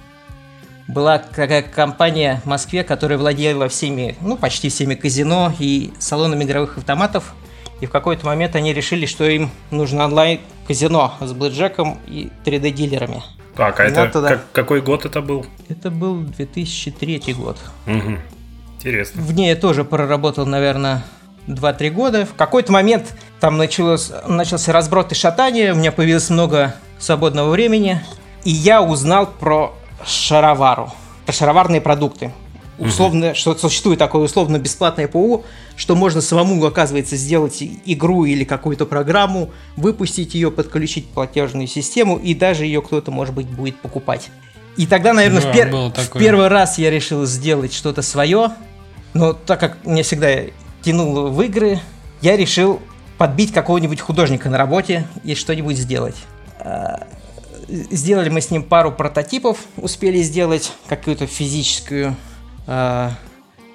Была 0.88 1.18
такая 1.20 1.62
компания 1.62 2.42
в 2.46 2.48
Москве, 2.48 2.84
которая 2.84 3.18
владела 3.18 3.68
всеми, 3.68 4.16
ну, 4.22 4.38
почти 4.38 4.70
всеми 4.70 4.96
казино 4.96 5.54
и 5.60 5.92
салонами 6.00 6.46
игровых 6.46 6.78
автоматов. 6.78 7.34
И 7.82 7.86
в 7.86 7.92
какой-то 7.92 8.26
момент 8.26 8.56
они 8.56 8.74
решили, 8.74 9.06
что 9.06 9.26
им 9.26 9.52
нужно 9.70 10.06
онлайн-казино 10.06 11.14
с 11.20 11.34
блэкджеком 11.34 11.98
и 12.08 12.32
3D-дилерами. 12.46 13.22
Так, 13.56 13.80
а 13.80 13.84
Ну, 13.84 13.90
это 13.90 14.12
тогда- 14.14 14.30
как- 14.30 14.52
какой 14.54 14.82
год 14.82 15.06
это 15.06 15.22
был? 15.22 15.46
Это 15.68 15.92
был 15.92 16.22
2003 16.22 17.34
год. 17.34 17.58
Мгм. 17.86 18.20
Интересно. 18.78 19.22
В 19.22 19.34
ней 19.34 19.50
я 19.50 19.56
тоже 19.56 19.84
проработал, 19.84 20.46
наверное, 20.46 21.04
2-3 21.48 21.90
года. 21.90 22.26
В 22.26 22.34
какой-то 22.34 22.72
момент 22.72 23.14
там 23.40 23.58
началось, 23.58 24.12
начался 24.28 24.72
разброд 24.72 25.12
и 25.12 25.16
шатание, 25.16 25.74
у 25.74 25.76
меня 25.76 25.92
появилось 25.92 26.30
много 26.30 26.76
свободного 27.00 27.50
времени, 27.50 28.00
и 28.44 28.52
я 28.52 28.82
узнал 28.82 29.28
про 29.28 29.76
шаровару, 30.08 30.92
шароварные 31.30 31.82
продукты. 31.82 32.32
Условно, 32.80 33.34
что 33.34 33.56
существует 33.56 33.98
такое 33.98 34.22
условно-бесплатное 34.22 35.08
ПО, 35.08 35.44
что 35.76 35.96
можно 35.96 36.22
самому, 36.22 36.64
оказывается, 36.64 37.16
сделать 37.16 37.64
игру 37.86 38.26
или 38.26 38.44
какую-то 38.44 38.86
программу, 38.86 39.50
выпустить 39.76 40.36
ее, 40.36 40.52
подключить 40.52 41.10
платежную 41.10 41.68
систему, 41.68 42.18
и 42.18 42.36
даже 42.36 42.66
ее 42.66 42.84
кто-то, 42.84 43.10
может 43.10 43.34
быть, 43.34 43.48
будет 43.48 43.82
покупать. 43.82 44.30
И 44.78 44.86
тогда, 44.86 45.14
наверное, 45.14 45.42
Да, 45.42 45.52
в, 45.52 45.56
пер- 45.56 46.18
в 46.18 46.20
первый 46.20 46.48
раз 46.50 46.78
я 46.78 46.92
решил 46.92 47.26
сделать 47.26 47.74
что-то 47.74 48.04
свое, 48.04 48.52
но 49.16 49.34
так 49.34 49.60
как 49.60 49.84
меня 49.84 50.04
всегда 50.04 50.30
тянуло 50.84 51.30
в 51.30 51.42
игры, 51.42 51.80
я 52.22 52.38
решил 52.38 52.80
подбить 53.18 53.52
какого-нибудь 53.52 54.00
художника 54.00 54.50
на 54.52 54.58
работе 54.60 55.08
и 55.24 55.34
что-нибудь 55.34 55.78
сделать. 55.78 56.16
Сделали 57.68 58.30
мы 58.30 58.42
с 58.42 58.50
ним 58.50 58.64
пару 58.64 58.92
прототипов, 58.92 59.60
успели 59.76 60.22
сделать 60.22 60.72
какую-то 60.88 61.28
физическую, 61.28 62.16
а, 62.66 63.12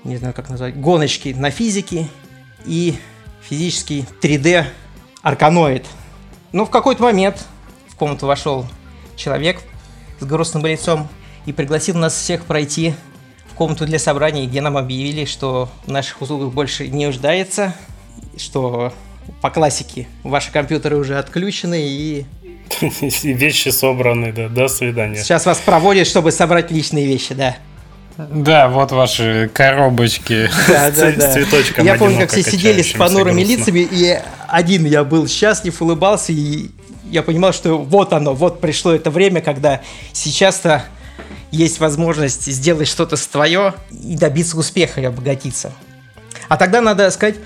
не 0.05 0.17
знаю 0.17 0.35
как 0.35 0.49
назвать, 0.49 0.81
гоночки 0.81 1.35
на 1.37 1.51
физике 1.51 2.09
и 2.65 2.97
физический 3.43 4.07
3D 4.23 4.65
арканоид. 5.23 5.87
Но 6.53 6.65
в 6.65 6.71
какой-то 6.71 7.03
момент 7.03 7.45
комнату 8.03 8.27
вошел 8.27 8.67
человек 9.15 9.61
с 10.19 10.25
грустным 10.25 10.67
лицом 10.67 11.07
и 11.47 11.53
пригласил 11.53 11.97
нас 11.97 12.15
всех 12.15 12.47
пройти 12.47 12.95
в 13.47 13.55
комнату 13.55 13.87
для 13.87 14.01
собраний, 14.01 14.49
где 14.49 14.61
нам 14.61 14.77
объявили, 14.77 15.25
что 15.25 15.69
в 15.87 15.89
наших 15.89 16.21
услугах 16.21 16.53
больше 16.53 16.89
не 16.89 17.07
нуждается, 17.07 17.77
что 18.37 18.93
по 19.41 19.51
классике 19.51 20.09
ваши 20.25 20.51
компьютеры 20.51 20.97
уже 20.97 21.17
отключены 21.17 21.81
и 21.81 22.27
Вещи 23.23 23.69
собраны, 23.71 24.33
да. 24.33 24.49
До 24.49 24.69
свидания. 24.69 25.23
сейчас 25.23 25.47
вас 25.47 25.59
проводят, 25.59 26.07
чтобы 26.07 26.33
собрать 26.33 26.71
личные 26.71 27.07
вещи, 27.07 27.35
да. 27.35 27.57
Да, 28.17 28.69
вот 28.69 28.93
ваши 28.93 29.51
коробочки. 29.53 30.51
Да, 30.69 30.91
да, 30.91 31.13
С 31.13 31.15
да. 31.17 31.33
цветочком 31.33 31.85
Я 31.87 31.95
помню, 31.95 32.21
как 32.21 32.31
все 32.31 32.43
сидели 32.43 32.83
с 32.83 32.93
понурыми 32.93 33.43
грустно. 33.43 33.57
лицами, 33.57 33.89
и 33.91 34.21
один 34.49 34.85
я 34.85 35.03
был 35.03 35.27
счастлив, 35.27 35.81
улыбался, 35.81 36.33
и 36.33 36.71
я 37.11 37.23
понимал, 37.23 37.53
что 37.53 37.79
вот 37.79 38.13
оно, 38.13 38.35
вот 38.35 38.61
пришло 38.61 38.93
это 38.93 39.11
время, 39.11 39.41
когда 39.41 39.81
сейчас-то 40.13 40.85
есть 41.51 41.81
возможность 41.81 42.51
сделать 42.51 42.89
что-то 42.89 43.17
свое 43.17 43.75
и 43.91 44.17
добиться 44.17 44.59
успеха 44.59 45.01
и 45.01 45.05
обогатиться. 45.05 45.73
А 46.49 46.57
тогда, 46.57 46.81
надо 46.81 47.11
сказать, 47.11 47.37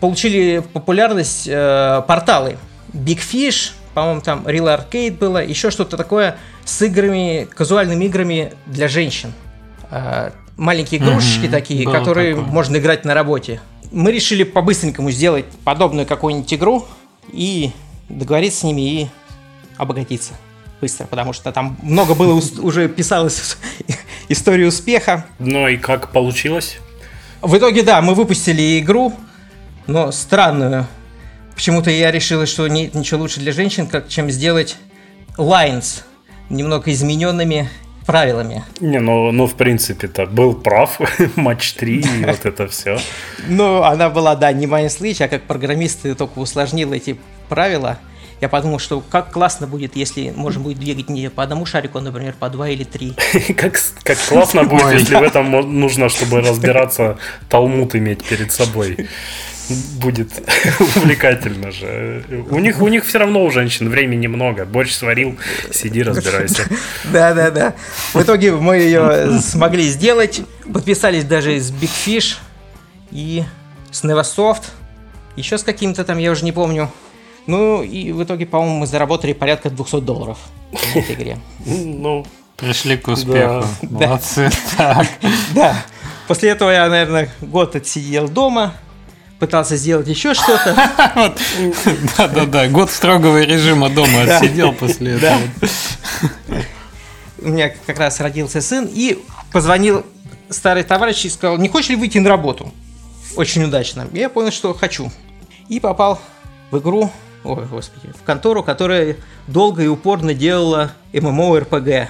получили 0.00 0.62
популярность 0.72 1.46
э, 1.46 2.02
порталы. 2.06 2.56
Big 2.92 3.18
Fish, 3.18 3.72
по-моему, 3.96 4.20
там 4.20 4.46
Real 4.46 4.66
Arcade 4.78 5.16
было, 5.16 5.42
еще 5.42 5.70
что-то 5.70 5.96
такое 5.96 6.36
с 6.66 6.82
играми, 6.82 7.48
казуальными 7.48 8.04
играми 8.04 8.52
для 8.66 8.88
женщин. 8.88 9.32
Э, 9.90 10.32
маленькие 10.58 11.00
игрушечки 11.00 11.44
Мгм, 11.46 11.50
такие, 11.50 11.84
было 11.86 11.94
которые 11.94 12.34
такое. 12.34 12.52
можно 12.52 12.76
играть 12.76 13.06
на 13.06 13.14
работе. 13.14 13.58
Мы 13.92 14.12
решили 14.12 14.42
по-быстренькому 14.42 15.10
сделать 15.10 15.46
подобную 15.64 16.06
какую-нибудь 16.06 16.52
игру 16.52 16.86
и 17.32 17.70
договориться 18.10 18.60
с 18.60 18.62
ними 18.64 18.80
и 18.82 19.08
обогатиться 19.78 20.34
быстро, 20.82 21.06
потому 21.06 21.32
что 21.32 21.50
там 21.50 21.78
много 21.80 22.14
было, 22.14 22.38
уже 22.60 22.90
писалось 22.90 23.56
история 24.28 24.66
успеха. 24.66 25.24
Ну 25.38 25.68
и 25.68 25.78
как 25.78 26.12
получилось? 26.12 26.80
В 27.40 27.56
итоге, 27.56 27.82
да, 27.82 28.02
мы 28.02 28.12
выпустили 28.12 28.78
игру, 28.78 29.14
но 29.86 30.12
странную. 30.12 30.86
Почему-то 31.56 31.90
я 31.90 32.10
решил, 32.10 32.44
что 32.44 32.68
нет 32.68 32.94
ничего 32.94 33.22
лучше 33.22 33.40
для 33.40 33.50
женщин, 33.50 33.86
как 33.86 34.08
чем 34.08 34.30
сделать 34.30 34.76
Lines 35.38 36.02
немного 36.50 36.92
измененными 36.92 37.70
правилами. 38.04 38.62
Не, 38.80 39.00
ну, 39.00 39.32
ну 39.32 39.46
в 39.46 39.54
принципе-то 39.54 40.26
был 40.26 40.54
прав. 40.54 41.00
Матч 41.36 41.72
3 41.72 42.00
и 42.00 42.24
вот 42.26 42.44
это 42.44 42.68
все. 42.68 42.98
Ну, 43.48 43.82
она 43.82 44.10
была, 44.10 44.36
да, 44.36 44.52
не 44.52 44.66
Mind 44.66 44.88
Switch, 44.88 45.24
а 45.24 45.28
как 45.28 45.44
программист 45.44 46.02
только 46.16 46.38
усложнил 46.38 46.92
эти 46.92 47.18
правила. 47.48 47.98
Я 48.42 48.50
подумал, 48.50 48.78
что 48.78 49.00
как 49.00 49.32
классно 49.32 49.66
будет, 49.66 49.96
если 49.96 50.30
можно 50.36 50.60
будет 50.60 50.78
двигать 50.78 51.08
не 51.08 51.30
по 51.30 51.42
одному 51.42 51.64
шарику, 51.64 51.96
а, 51.96 52.00
например, 52.02 52.34
по 52.38 52.50
два 52.50 52.68
или 52.68 52.84
три. 52.84 53.14
Как, 53.56 53.80
как 54.02 54.18
классно 54.28 54.64
будет, 54.64 54.92
если 54.92 55.14
в 55.14 55.22
этом 55.22 55.50
нужно, 55.50 56.10
чтобы 56.10 56.42
разбираться, 56.42 57.16
талмуд 57.48 57.94
иметь 57.94 58.22
перед 58.24 58.52
собой. 58.52 59.08
Будет 60.00 60.30
увлекательно 60.96 61.72
же. 61.72 62.24
У 62.50 62.58
них, 62.58 62.80
у 62.80 62.88
них 62.88 63.04
все 63.04 63.18
равно 63.18 63.44
у 63.44 63.50
женщин 63.50 63.88
времени 63.88 64.26
много. 64.26 64.64
Борщ 64.64 64.92
сварил, 64.92 65.36
сиди, 65.72 66.02
разбирайся. 66.02 66.68
Да, 67.12 67.34
да, 67.34 67.50
да. 67.50 67.74
В 68.12 68.22
итоге 68.22 68.52
мы 68.52 68.76
ее 68.76 69.40
смогли 69.40 69.88
сделать. 69.88 70.42
Подписались 70.72 71.24
даже 71.24 71.58
с 71.58 71.72
Big 71.72 71.90
Fish 72.06 72.36
и 73.10 73.44
с 73.90 74.04
Neversoft. 74.04 74.62
Еще 75.36 75.58
с 75.58 75.62
каким-то 75.62 76.04
там, 76.04 76.18
я 76.18 76.30
уже 76.30 76.44
не 76.44 76.52
помню. 76.52 76.90
Ну, 77.46 77.82
и 77.82 78.12
в 78.12 78.22
итоге, 78.22 78.46
по-моему, 78.46 78.78
мы 78.78 78.86
заработали 78.86 79.32
порядка 79.32 79.70
200 79.70 80.00
долларов 80.00 80.38
на 80.72 80.98
этой 80.98 81.14
игре. 81.14 81.38
Ну, 81.64 82.26
Пришли 82.56 82.96
к 82.96 83.08
успеху. 83.08 83.66
Да. 83.82 84.06
Молодцы. 84.06 84.50
Да. 85.54 85.74
После 86.26 86.50
этого 86.50 86.70
я, 86.70 86.88
наверное, 86.88 87.30
год 87.40 87.76
отсидел 87.76 88.28
дома, 88.28 88.74
пытался 89.38 89.76
сделать 89.76 90.08
еще 90.08 90.34
что-то. 90.34 90.74
Да-да-да, 92.16 92.68
год 92.68 92.90
строгого 92.90 93.42
режима 93.42 93.90
дома 93.90 94.22
отсидел 94.22 94.72
после 94.72 95.14
этого. 95.14 95.40
У 97.38 97.48
меня 97.48 97.70
как 97.86 97.98
раз 97.98 98.20
родился 98.20 98.60
сын, 98.60 98.88
и 98.90 99.22
позвонил 99.52 100.04
старый 100.48 100.82
товарищ 100.84 101.24
и 101.24 101.28
сказал, 101.28 101.58
не 101.58 101.68
хочешь 101.68 101.90
ли 101.90 101.96
выйти 101.96 102.18
на 102.18 102.28
работу? 102.28 102.72
Очень 103.36 103.64
удачно. 103.64 104.08
Я 104.12 104.30
понял, 104.30 104.50
что 104.50 104.72
хочу. 104.74 105.12
И 105.68 105.80
попал 105.80 106.18
в 106.70 106.78
игру, 106.78 107.10
ой, 107.44 107.66
господи, 107.66 108.12
в 108.18 108.22
контору, 108.24 108.62
которая 108.62 109.16
долго 109.46 109.82
и 109.82 109.86
упорно 109.86 110.32
делала 110.32 110.92
MMORPG. 111.12 112.08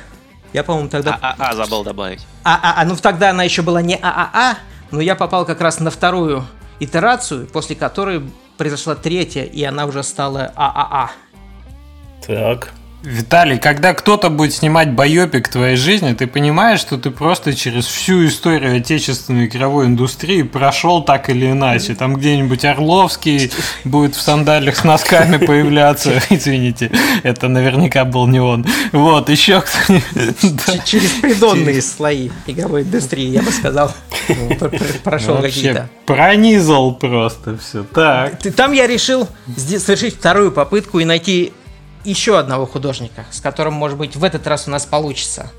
Я, 0.53 0.63
по-моему, 0.63 0.89
тогда... 0.89 1.19
А, 1.21 1.55
забыл 1.55 1.83
добавить. 1.83 2.25
А, 2.45 2.59
а, 2.63 2.81
а, 2.81 2.85
ну 2.85 2.97
тогда 2.97 3.31
она 3.31 3.43
еще 3.43 3.63
была 3.63 3.83
не 3.83 3.97
ААА, 3.97 4.57
но 4.91 5.01
я 5.01 5.17
попал 5.17 5.45
как 5.45 5.61
раз 5.61 5.81
на 5.81 5.91
вторую 5.91 6.47
итерацию, 6.81 7.47
после 7.47 7.77
которой 7.77 8.23
произошла 8.57 8.95
третья, 8.95 9.45
и 9.45 9.63
она 9.65 9.87
уже 9.87 10.03
стала 10.03 10.53
ААА. 10.57 11.11
так. 12.27 12.73
Виталий, 13.03 13.59
когда 13.59 13.95
кто-то 13.95 14.31
будет 14.31 14.53
снимать 14.53 14.91
байопик 14.93 15.49
твоей 15.49 15.77
жизни, 15.77 16.13
ты 16.13 16.27
понимаешь, 16.27 16.81
что 16.81 16.99
ты 16.99 17.11
просто 17.11 17.55
через 17.55 17.87
всю 17.87 18.27
историю 18.27 18.79
отечественной 18.79 19.47
игровой 19.47 19.87
индустрии 19.87 20.43
прошел 20.43 21.03
так 21.05 21.31
или 21.31 21.53
иначе. 21.53 21.95
Там 21.95 22.17
где-нибудь 22.17 22.65
Орловский 22.65 23.53
будет 23.85 24.17
в 24.17 24.21
сандалях 24.21 24.77
с 24.77 24.83
носками 24.83 25.37
появляться. 25.37 26.21
Извините, 26.31 26.91
это 27.23 27.47
наверняка 27.47 28.05
был 28.05 28.27
не 28.27 28.41
он. 28.41 28.67
Вот, 28.91 29.29
еще 29.29 29.61
кто-нибудь. 29.63 30.85
Через 30.85 31.11
придонные 31.13 31.83
слои 31.83 32.31
игровой 32.49 32.83
индустрии, 32.83 33.29
я 33.29 33.43
бы 33.43 33.53
сказал, 33.53 33.95
пр- 34.27 34.71
пр- 34.71 34.83
прошел 35.05 35.37
какие-то. 35.37 35.89
пронизал 36.07 36.93
просто 36.95 37.57
все. 37.59 37.85
Так. 37.85 38.43
Там 38.57 38.73
я 38.73 38.89
решил 38.89 39.29
совершить 39.57 40.17
вторую 40.17 40.51
попытку 40.51 40.99
и 40.99 41.05
найти 41.05 41.53
еще 42.07 42.39
одного 42.39 42.67
художника, 42.67 43.27
с 43.31 43.41
которым, 43.41 43.75
может 43.75 43.99
быть, 43.99 44.17
в 44.17 44.25
этот 44.25 44.47
раз 44.47 44.69
у 44.69 44.71
нас 44.71 44.87
получится. 44.87 45.51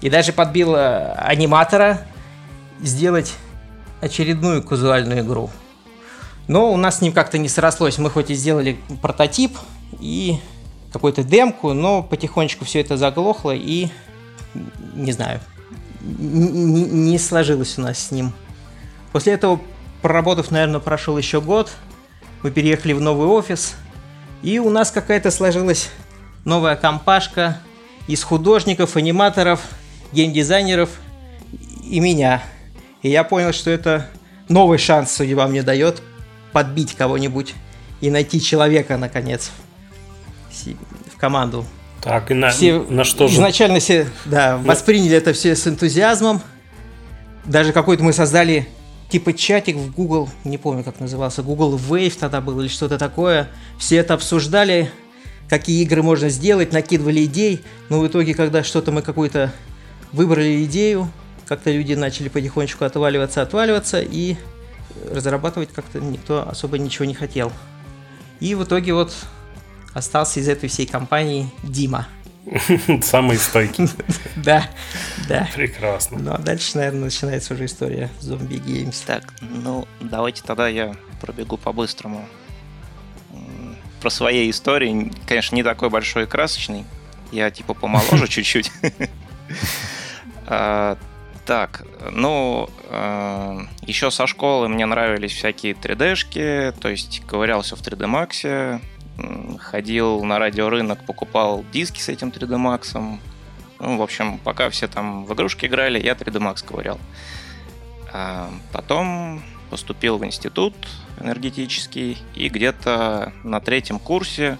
И 0.00 0.10
даже 0.10 0.32
подбил 0.32 0.74
э, 0.74 1.12
аниматора 1.14 2.06
сделать 2.80 3.34
очередную 4.00 4.62
казуальную 4.62 5.20
игру. 5.20 5.50
Но 6.46 6.72
у 6.72 6.76
нас 6.76 6.98
с 6.98 7.00
ним 7.00 7.12
как-то 7.12 7.38
не 7.38 7.48
срослось. 7.48 7.98
Мы 7.98 8.10
хоть 8.10 8.30
и 8.30 8.34
сделали 8.34 8.78
прототип 9.00 9.56
и 10.00 10.38
какую-то 10.92 11.24
демку, 11.24 11.72
но 11.72 12.02
потихонечку 12.02 12.64
все 12.64 12.80
это 12.80 12.96
заглохло 12.96 13.52
и 13.54 13.88
не 14.94 15.12
знаю, 15.12 15.40
не 16.00 17.18
сложилось 17.18 17.78
у 17.78 17.82
нас 17.82 17.98
с 17.98 18.10
ним. 18.10 18.32
После 19.12 19.32
этого, 19.32 19.60
проработав, 20.02 20.50
наверное, 20.50 20.80
прошел 20.80 21.16
еще 21.18 21.40
год, 21.40 21.72
мы 22.42 22.50
переехали 22.50 22.92
в 22.92 23.00
новый 23.00 23.26
офис, 23.26 23.74
и 24.44 24.58
у 24.58 24.68
нас 24.68 24.90
какая-то 24.90 25.30
сложилась 25.30 25.88
новая 26.44 26.76
компашка 26.76 27.58
из 28.06 28.22
художников, 28.22 28.94
аниматоров, 28.94 29.62
геймдизайнеров 30.12 30.90
и 31.82 31.98
меня. 31.98 32.42
И 33.00 33.08
я 33.08 33.24
понял, 33.24 33.54
что 33.54 33.70
это 33.70 34.06
новый 34.50 34.76
шанс 34.76 35.12
судьба 35.12 35.46
мне 35.48 35.62
дает 35.62 36.02
подбить 36.52 36.94
кого-нибудь 36.94 37.54
и 38.02 38.10
найти 38.10 38.38
человека, 38.38 38.98
наконец, 38.98 39.50
в 40.52 41.16
команду. 41.16 41.64
Так, 42.02 42.30
и 42.30 42.34
на, 42.34 42.50
Все 42.50 42.80
на 42.80 43.04
что 43.04 43.28
же? 43.28 43.36
изначально 43.36 43.80
все 43.80 44.06
да, 44.26 44.58
восприняли 44.58 45.16
это 45.16 45.32
все 45.32 45.56
с 45.56 45.66
энтузиазмом. 45.66 46.42
Даже 47.46 47.72
какой-то 47.72 48.04
мы 48.04 48.12
создали 48.12 48.68
типа 49.10 49.32
чатик 49.32 49.76
в 49.76 49.92
Google, 49.92 50.28
не 50.44 50.58
помню 50.58 50.82
как 50.84 51.00
назывался, 51.00 51.42
Google 51.42 51.76
Wave 51.76 52.16
тогда 52.18 52.40
был 52.40 52.60
или 52.60 52.68
что-то 52.68 52.98
такое. 52.98 53.48
Все 53.78 53.96
это 53.96 54.14
обсуждали, 54.14 54.90
какие 55.48 55.82
игры 55.82 56.02
можно 56.02 56.28
сделать, 56.28 56.72
накидывали 56.72 57.24
идей. 57.24 57.60
Но 57.88 58.00
в 58.00 58.06
итоге, 58.06 58.34
когда 58.34 58.64
что-то 58.64 58.92
мы 58.92 59.02
какую-то 59.02 59.52
выбрали 60.12 60.64
идею, 60.64 61.10
как-то 61.46 61.70
люди 61.70 61.94
начали 61.94 62.28
потихонечку 62.28 62.84
отваливаться, 62.84 63.42
отваливаться, 63.42 64.00
и 64.00 64.36
разрабатывать 65.10 65.70
как-то 65.72 66.00
никто 66.00 66.48
особо 66.48 66.78
ничего 66.78 67.04
не 67.04 67.14
хотел. 67.14 67.52
И 68.40 68.54
в 68.54 68.64
итоге 68.64 68.94
вот 68.94 69.14
остался 69.92 70.40
из 70.40 70.48
этой 70.48 70.68
всей 70.68 70.86
компании 70.86 71.50
Дима. 71.62 72.06
Самый 73.02 73.38
стойкий. 73.38 73.88
Да, 74.36 74.68
да. 75.28 75.48
Прекрасно. 75.54 76.18
Ну 76.18 76.32
а 76.32 76.38
дальше, 76.38 76.76
наверное, 76.76 77.04
начинается 77.04 77.54
уже 77.54 77.64
история 77.66 78.10
зомби 78.20 78.56
геймс. 78.56 79.00
Так, 79.00 79.32
ну, 79.40 79.86
давайте 80.00 80.42
тогда 80.42 80.68
я 80.68 80.94
пробегу 81.20 81.56
по-быстрому. 81.56 82.26
Про 84.00 84.10
свои 84.10 84.50
истории, 84.50 85.10
конечно, 85.26 85.54
не 85.56 85.62
такой 85.62 85.88
большой 85.88 86.24
и 86.24 86.26
красочный. 86.26 86.84
Я 87.32 87.50
типа 87.50 87.72
помоложе 87.74 88.28
чуть-чуть. 88.28 88.70
А, 90.46 90.98
Так, 91.46 91.84
ну, 92.10 92.68
еще 93.86 94.10
со 94.10 94.26
школы 94.26 94.68
мне 94.68 94.84
нравились 94.86 95.32
всякие 95.32 95.74
3D-шки, 95.74 96.74
то 96.80 96.88
есть 96.88 97.22
ковырялся 97.26 97.76
в 97.76 97.80
3D 97.80 98.06
Max, 98.06 98.80
ходил 99.58 100.24
на 100.24 100.38
радиорынок, 100.38 101.04
покупал 101.04 101.64
диски 101.72 102.00
с 102.00 102.08
этим 102.08 102.28
3D 102.28 102.56
Max. 102.56 103.18
Ну, 103.80 103.96
в 103.96 104.02
общем, 104.02 104.38
пока 104.38 104.70
все 104.70 104.88
там 104.88 105.24
в 105.24 105.34
игрушки 105.34 105.66
играли, 105.66 106.02
я 106.02 106.12
3D 106.12 106.38
Max 106.40 106.64
ковырял. 106.64 106.98
А 108.12 108.50
потом 108.72 109.42
поступил 109.70 110.18
в 110.18 110.24
институт 110.24 110.74
энергетический, 111.20 112.18
и 112.34 112.48
где-то 112.48 113.32
на 113.42 113.60
третьем 113.60 113.98
курсе 113.98 114.58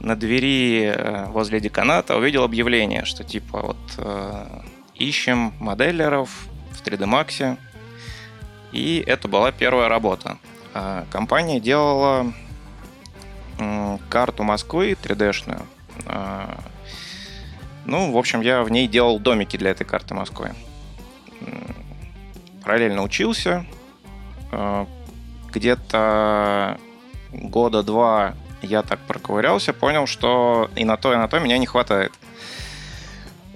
на 0.00 0.16
двери 0.16 0.92
э, 0.94 1.26
возле 1.26 1.60
деканата 1.60 2.16
увидел 2.16 2.44
объявление, 2.44 3.04
что 3.04 3.24
типа 3.24 3.60
вот 3.60 3.76
э, 3.98 4.46
ищем 4.94 5.52
моделлеров 5.58 6.30
в 6.72 6.82
3D 6.82 7.06
Max. 7.06 7.58
И 8.72 9.02
это 9.06 9.28
была 9.28 9.50
первая 9.50 9.88
работа. 9.88 10.38
А 10.74 11.06
компания 11.10 11.58
делала 11.60 12.32
карту 14.08 14.42
Москвы 14.42 14.96
3D-шную. 15.00 15.62
А, 16.06 16.58
ну, 17.84 18.12
в 18.12 18.16
общем, 18.16 18.40
я 18.40 18.62
в 18.62 18.70
ней 18.70 18.86
делал 18.86 19.18
домики 19.18 19.56
для 19.56 19.70
этой 19.70 19.84
карты 19.84 20.14
Москвы. 20.14 20.52
Параллельно 22.62 23.02
учился. 23.02 23.64
А, 24.52 24.86
где-то 25.52 26.78
года 27.32 27.82
два 27.82 28.34
я 28.62 28.82
так 28.82 28.98
проковырялся, 29.00 29.72
понял, 29.72 30.06
что 30.06 30.70
и 30.76 30.84
на 30.84 30.96
то, 30.96 31.12
и 31.12 31.16
на 31.16 31.28
то 31.28 31.38
меня 31.38 31.58
не 31.58 31.66
хватает. 31.66 32.12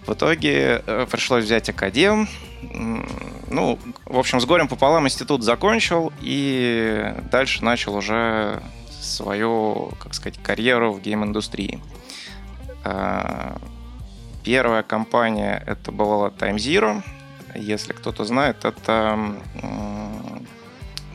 В 0.06 0.14
итоге 0.14 0.82
э, 0.84 1.06
пришлось 1.10 1.44
взять 1.44 1.68
академ. 1.68 2.28
Ну, 3.48 3.78
в 4.06 4.18
общем, 4.18 4.40
с 4.40 4.44
горем 4.44 4.68
пополам 4.68 5.06
институт 5.06 5.42
закончил 5.42 6.12
и 6.20 7.14
дальше 7.30 7.64
начал 7.64 7.94
уже 7.94 8.62
свою, 9.02 9.92
как 10.02 10.14
сказать, 10.14 10.38
карьеру 10.42 10.92
в 10.92 11.00
гейм-индустрии. 11.00 11.80
А, 12.84 13.56
первая 14.44 14.82
компания 14.82 15.62
это 15.66 15.92
была 15.92 16.28
Time 16.28 16.56
Zero. 16.56 17.02
Если 17.54 17.92
кто-то 17.92 18.24
знает, 18.24 18.64
это 18.64 19.18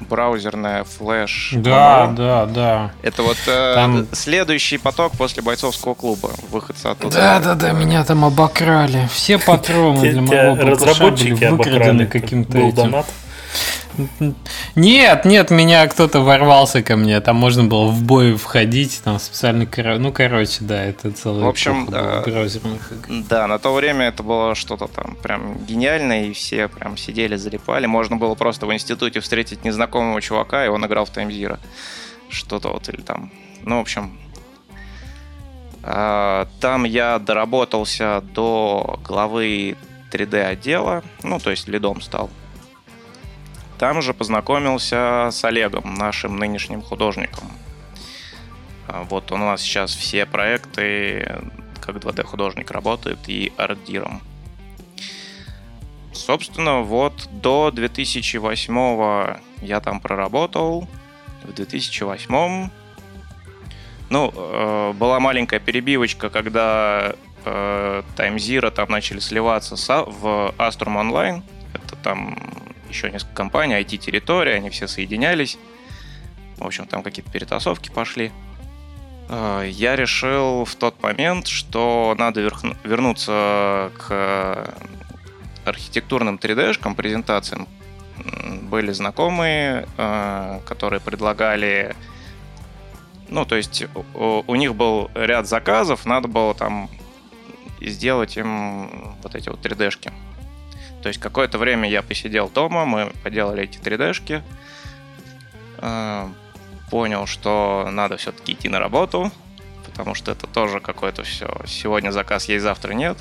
браузерная 0.02 0.84
флеш. 0.84 1.54
Да, 1.56 2.08
да, 2.08 2.46
да. 2.46 2.92
Это 3.02 3.24
вот 3.24 3.38
э, 3.48 3.74
там... 3.76 4.08
следующий 4.12 4.78
поток 4.78 5.14
после 5.14 5.42
бойцовского 5.42 5.96
клуба. 5.96 6.30
Выходца 6.52 6.92
оттуда. 6.92 7.16
Да, 7.16 7.40
да, 7.40 7.56
да, 7.56 7.72
меня 7.72 8.04
там 8.04 8.24
обокрали. 8.24 9.10
Все 9.12 9.40
патроны 9.40 10.12
для 10.12 10.22
моего 10.22 10.56
разработчики 10.56 11.32
были 11.32 11.50
выкрадены 11.50 12.06
каким-то 12.06 12.58
этим. 12.60 13.04
Нет, 14.76 15.26
нет, 15.26 15.52
меня 15.52 15.88
кто-то 15.88 16.22
ворвался 16.22 16.84
ко 16.84 16.96
мне. 16.96 17.20
Там 17.22 17.36
можно 17.36 17.64
было 17.64 17.88
в 17.88 18.04
бой 18.04 18.36
входить, 18.36 19.02
там 19.04 19.20
специальный... 19.20 19.68
Ну, 19.98 20.12
короче, 20.12 20.60
да, 20.62 20.84
это 20.84 21.12
целый 21.12 21.44
В 21.44 21.48
общем, 21.48 21.88
да, 21.90 22.24
да, 23.08 23.48
на 23.48 23.60
то 23.60 23.74
время 23.74 24.08
это 24.08 24.24
было 24.24 24.56
что-то 24.56 24.88
там 24.88 25.16
прям 25.22 25.58
гениальное, 25.66 26.26
и 26.26 26.34
все 26.34 26.68
прям 26.68 26.98
сидели, 26.98 27.36
залипали. 27.36 27.86
Можно 27.86 28.18
было 28.18 28.36
просто 28.36 28.66
в 28.66 28.74
институте 28.74 29.20
встретить 29.20 29.64
незнакомого 29.64 30.22
чувака, 30.22 30.66
и 30.66 30.70
он 30.70 30.86
играл 30.86 31.06
в 31.06 31.10
Zero. 31.10 31.60
Что-то 32.30 32.70
вот, 32.70 32.90
или 32.90 33.02
там... 33.02 33.32
Ну, 33.64 33.78
в 33.78 33.82
общем, 33.82 34.18
а, 35.84 36.48
там 36.60 36.84
я 36.84 37.18
доработался 37.18 38.22
до 38.34 39.00
главы 39.06 39.78
3D 40.12 40.42
отдела, 40.42 41.04
ну, 41.24 41.40
то 41.40 41.52
есть 41.52 41.68
лидом 41.68 42.02
стал. 42.02 42.30
Там 43.78 44.02
же 44.02 44.14
познакомился 44.14 45.30
с 45.32 45.44
Олегом, 45.44 45.94
нашим 45.94 46.38
нынешним 46.38 46.82
художником. 46.82 47.52
А, 48.88 49.04
вот 49.04 49.32
он 49.32 49.42
у 49.44 49.46
нас 49.46 49.62
сейчас 49.62 49.94
все 49.94 50.26
проекты 50.26 51.42
как 51.80 51.98
2D-художник 51.98 52.72
работает 52.72 53.20
и 53.28 53.54
артдиром. 53.56 54.22
Собственно, 56.12 56.82
вот 56.82 57.30
до 57.32 57.72
2008 57.72 59.38
я 59.62 59.80
там 59.80 60.00
проработал. 60.00 60.88
В 61.44 61.54
2008 61.54 62.70
ну, 64.10 64.34
э, 64.36 64.94
была 64.94 65.20
маленькая 65.20 65.60
перебивочка, 65.60 66.30
когда 66.30 67.14
э, 67.46 68.04
Time 68.18 68.36
Zero 68.36 68.72
там 68.72 68.90
начали 68.90 69.20
сливаться 69.20 69.76
в 69.76 70.54
Astrum 70.58 70.96
Online. 70.98 71.44
Это 71.74 71.96
там 71.98 72.38
еще 72.90 73.12
несколько 73.12 73.36
компаний, 73.36 73.76
IT-территория, 73.76 74.56
они 74.56 74.70
все 74.70 74.88
соединялись. 74.88 75.58
В 76.58 76.66
общем, 76.66 76.88
там 76.88 77.04
какие-то 77.04 77.32
перетасовки 77.32 77.90
пошли. 77.90 78.32
А, 79.30 79.64
я 79.64 79.96
решил 79.96 80.66
в 80.66 80.76
тот 80.76 81.02
момент, 81.02 81.48
что 81.48 82.16
надо 82.18 82.50
вернуться 82.84 83.92
к 83.98 84.74
архитектурным 85.66 86.36
3D-шкам, 86.38 86.96
презентациям. 86.96 87.68
Были 88.64 88.92
знакомые, 88.92 89.88
а, 89.98 90.62
которые 90.66 91.00
предлагали... 91.00 91.96
Ну, 93.30 93.46
то 93.46 93.58
есть 93.58 93.86
у 94.14 94.56
них 94.56 94.74
был 94.74 95.12
ряд 95.14 95.48
заказов, 95.48 96.06
надо 96.06 96.30
было 96.30 96.54
там 96.54 96.90
сделать 97.82 98.38
им 98.38 99.16
вот 99.22 99.36
эти 99.36 99.50
вот 99.50 99.60
3D-шки. 99.66 100.14
То 101.02 101.10
есть 101.10 101.20
какое-то 101.20 101.58
время 101.58 101.90
я 101.90 102.02
посидел 102.02 102.50
дома, 102.50 102.86
мы 102.86 103.12
поделали 103.24 103.64
эти 103.64 103.78
3D-шки, 103.78 104.42
э, 105.78 106.30
понял, 106.90 107.26
что 107.26 107.88
надо 107.92 108.18
все-таки 108.18 108.54
идти 108.54 108.70
на 108.70 108.80
работу, 108.80 109.32
потому 109.86 110.16
что 110.16 110.32
это 110.32 110.48
тоже 110.48 110.80
какое-то 110.80 111.24
все. 111.24 111.50
Сегодня 111.66 112.12
заказ 112.12 112.50
есть, 112.50 112.64
завтра 112.64 112.94
нет. 112.94 113.18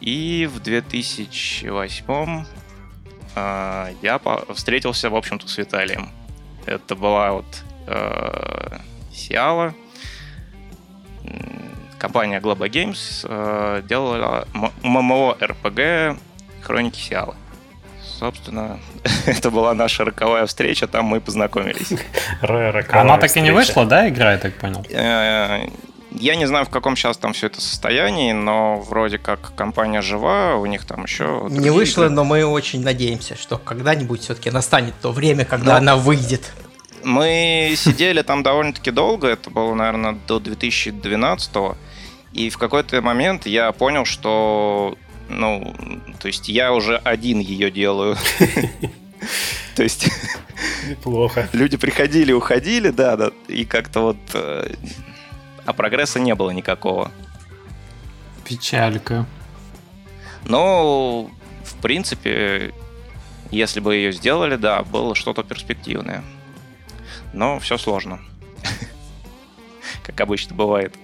И 0.00 0.48
в 0.52 0.60
2008 0.60 2.44
э, 3.34 3.94
я 4.02 4.20
встретился, 4.54 5.10
в 5.10 5.16
общем-то, 5.16 5.48
с 5.48 5.58
Виталием. 5.58 6.10
Это 6.66 6.94
была 6.94 7.32
вот 7.32 7.64
э, 7.86 8.78
Сиала, 9.12 9.74
компания 11.98 12.40
Globo 12.40 12.68
Games 12.68 13.24
э, 13.24 13.82
делала 13.82 14.46
ММО 14.82 15.36
РПГ 15.40 16.18
Хроники 16.62 16.98
Сиала. 16.98 17.34
Собственно, 18.18 18.80
это 19.26 19.50
была 19.50 19.74
наша 19.74 20.04
роковая 20.04 20.46
встреча, 20.46 20.86
там 20.86 21.04
мы 21.04 21.20
познакомились. 21.20 21.92
Она 22.90 23.18
так 23.18 23.36
и 23.36 23.40
не 23.40 23.50
вышла, 23.50 23.84
да, 23.84 24.08
игра, 24.08 24.32
я 24.32 24.38
так 24.38 24.54
понял? 24.54 24.84
Э, 24.90 25.68
я 26.10 26.36
не 26.36 26.46
знаю, 26.46 26.64
в 26.64 26.70
каком 26.70 26.96
сейчас 26.96 27.16
там 27.18 27.32
все 27.32 27.46
это 27.46 27.60
состоянии, 27.60 28.32
но 28.32 28.80
вроде 28.80 29.18
как 29.18 29.54
компания 29.54 30.02
жива, 30.02 30.56
у 30.56 30.66
них 30.66 30.84
там 30.84 31.04
еще... 31.04 31.46
Не 31.50 31.70
вышла, 31.70 32.08
но 32.08 32.24
мы 32.24 32.44
очень 32.44 32.82
надеемся, 32.82 33.36
что 33.36 33.58
когда-нибудь 33.58 34.22
все-таки 34.22 34.50
настанет 34.50 34.94
то 35.00 35.12
время, 35.12 35.44
когда 35.44 35.76
она 35.76 35.96
выйдет. 35.96 36.52
Мы 37.04 37.74
сидели 37.76 38.22
там 38.22 38.42
довольно-таки 38.42 38.90
долго, 38.90 39.28
это 39.28 39.50
было, 39.50 39.74
наверное, 39.74 40.18
до 40.26 40.40
2012 40.40 41.52
-го. 41.52 41.76
И 42.32 42.50
в 42.50 42.58
какой-то 42.58 43.00
момент 43.00 43.46
я 43.46 43.72
понял, 43.72 44.04
что, 44.04 44.96
ну, 45.28 45.74
то 46.20 46.28
есть 46.28 46.48
я 46.48 46.72
уже 46.72 46.96
один 46.96 47.38
ее 47.38 47.70
делаю. 47.70 48.16
То 49.74 49.82
есть... 49.82 50.08
Неплохо. 50.88 51.48
Люди 51.52 51.76
приходили, 51.76 52.32
уходили, 52.32 52.90
да, 52.90 53.16
да, 53.16 53.30
и 53.46 53.64
как-то 53.64 54.00
вот... 54.00 54.16
Э, 54.34 54.74
а 55.64 55.72
прогресса 55.72 56.18
не 56.18 56.34
было 56.34 56.50
никакого. 56.50 57.12
Печалька. 58.44 59.26
Но, 60.44 61.30
в 61.64 61.74
принципе, 61.82 62.72
если 63.50 63.80
бы 63.80 63.94
ее 63.94 64.12
сделали, 64.12 64.56
да, 64.56 64.82
было 64.82 65.14
что-то 65.14 65.42
перспективное. 65.42 66.24
Но 67.32 67.58
все 67.58 67.78
сложно. 67.78 68.20
Как 70.02 70.20
обычно 70.20 70.54
бывает. 70.54 70.94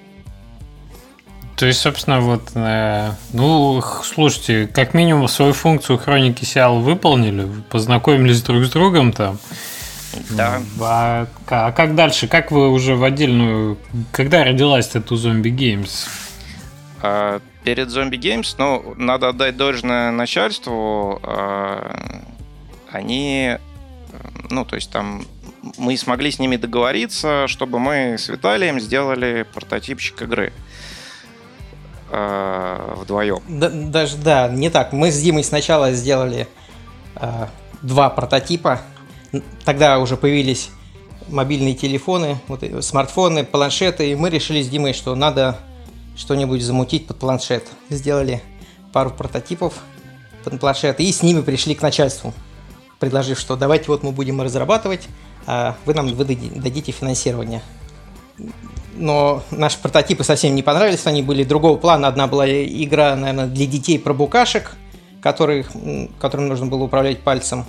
То 1.57 1.67
есть, 1.67 1.81
собственно, 1.81 2.21
вот, 2.21 2.51
э, 2.55 3.13
ну, 3.33 3.81
слушайте, 4.03 4.67
как 4.67 4.93
минимум 4.93 5.29
свою 5.29 5.53
функцию 5.53 5.99
хроники 5.99 6.45
Сиал 6.45 6.81
выполнили, 6.81 7.49
познакомились 7.71 8.43
друг 8.43 8.65
с 8.65 8.71
другом 8.71 9.13
там. 9.13 9.39
Да. 10.31 10.61
А, 10.81 11.27
а 11.49 11.73
как 11.73 11.95
дальше? 11.95 12.27
Как 12.27 12.51
вы 12.51 12.71
уже 12.71 12.97
в 12.97 13.05
отдельную... 13.05 13.79
Когда 14.13 14.45
родилась 14.45 14.91
эта 14.95 15.17
зомби 15.17 15.51
Games? 15.51 16.09
А, 17.03 17.41
перед 17.63 17.91
зомби 17.91 18.17
Games, 18.17 18.55
ну, 18.59 18.95
надо 18.97 19.29
отдать 19.29 19.57
должное 19.57 20.11
начальству. 20.11 21.21
А, 21.23 22.21
они, 22.91 23.59
ну, 24.51 24.65
то 24.65 24.75
есть 24.75 24.91
там 24.91 25.25
мы 25.79 25.97
смогли 25.97 26.31
с 26.31 26.39
ними 26.39 26.57
договориться, 26.57 27.47
чтобы 27.47 27.79
мы 27.79 28.17
с 28.19 28.29
Виталием 28.29 28.81
сделали 28.81 29.47
прототипчик 29.53 30.23
игры 30.23 30.53
э, 32.15 32.95
вдвоем. 32.97 33.41
Да, 33.49 33.69
даже, 33.69 34.17
да, 34.17 34.49
не 34.49 34.71
так. 34.71 34.93
Мы 34.93 35.11
с 35.11 35.21
Димой 35.21 35.45
сначала 35.45 35.93
сделали 35.93 36.49
э, 37.17 37.47
два 37.83 38.11
прототипа. 38.11 38.81
Тогда 39.65 39.99
уже 39.99 40.17
появились 40.17 40.71
мобильные 41.29 41.75
телефоны, 41.75 42.39
вот, 42.49 42.63
смартфоны, 42.85 43.45
планшеты, 43.45 44.11
и 44.11 44.15
мы 44.15 44.31
решили 44.31 44.63
с 44.63 44.69
Димой, 44.69 44.93
что 44.93 45.15
надо 45.15 45.59
что-нибудь 46.17 46.63
замутить 46.63 47.07
под 47.07 47.19
планшет. 47.19 47.67
Сделали 47.91 48.43
пару 48.93 49.11
прототипов 49.11 49.75
под 50.45 50.61
планшет, 50.61 51.01
и 51.01 51.11
с 51.11 51.23
ними 51.23 51.41
пришли 51.41 51.75
к 51.75 51.83
начальству, 51.83 52.33
предложив, 53.01 53.39
что 53.41 53.57
давайте 53.57 53.87
вот 53.89 54.03
мы 54.03 54.13
будем 54.13 54.41
разрабатывать, 54.41 55.09
а 55.47 55.77
вы 55.85 55.95
нам 55.95 56.15
дадите 56.17 56.93
финансирование. 56.93 57.63
Но 58.97 59.43
наши 59.51 59.79
прототипы 59.79 60.25
совсем 60.25 60.55
не 60.55 60.63
понравились, 60.63 61.07
они 61.07 61.23
были 61.23 61.45
другого 61.45 61.77
плана. 61.77 62.09
Одна 62.09 62.27
была 62.27 62.47
игра, 62.49 63.17
наверное, 63.17 63.47
для 63.47 63.67
детей 63.67 63.99
про 63.99 64.15
букашек, 64.15 64.77
которых, 65.21 65.73
которым 66.21 66.49
нужно 66.49 66.67
было 66.67 66.85
управлять 66.85 67.21
пальцем 67.21 67.65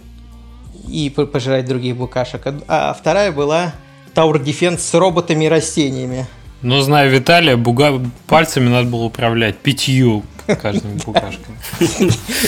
и 0.88 1.10
пожирать 1.10 1.66
других 1.66 1.98
букашек. 1.98 2.42
А 2.68 2.94
вторая 2.94 3.32
была 3.32 3.74
Tower 4.14 4.42
Defense 4.44 4.80
с 4.80 4.94
роботами 4.94 5.46
и 5.46 5.50
растениями. 5.50 6.28
Ну, 6.62 6.82
знаю 6.82 7.12
Виталия, 7.12 7.58
буга... 7.58 8.02
пальцами 8.28 8.70
надо 8.70 8.90
было 8.90 9.04
управлять 9.04 9.58
пятью 9.58 10.24
каждым 10.62 10.98
букашкой. 11.06 11.56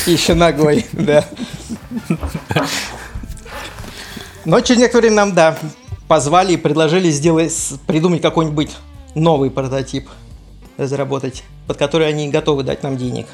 Еще 0.06 0.34
ногой, 0.34 0.86
да. 0.92 1.26
Но 4.46 4.62
через 4.62 4.82
некоторое 4.82 5.02
время 5.02 5.16
нам, 5.16 5.34
да, 5.34 5.58
позвали 6.08 6.54
и 6.54 6.58
предложили 6.58 7.10
сделать, 7.10 7.54
придумать 7.86 8.22
какой-нибудь 8.22 8.76
новый 9.16 9.52
прототип, 9.52 10.10
разработать, 10.78 11.44
под 11.68 11.78
который 11.78 12.08
они 12.08 12.30
готовы 12.30 12.64
дать 12.64 12.84
нам 12.84 12.98
денег. 12.98 13.28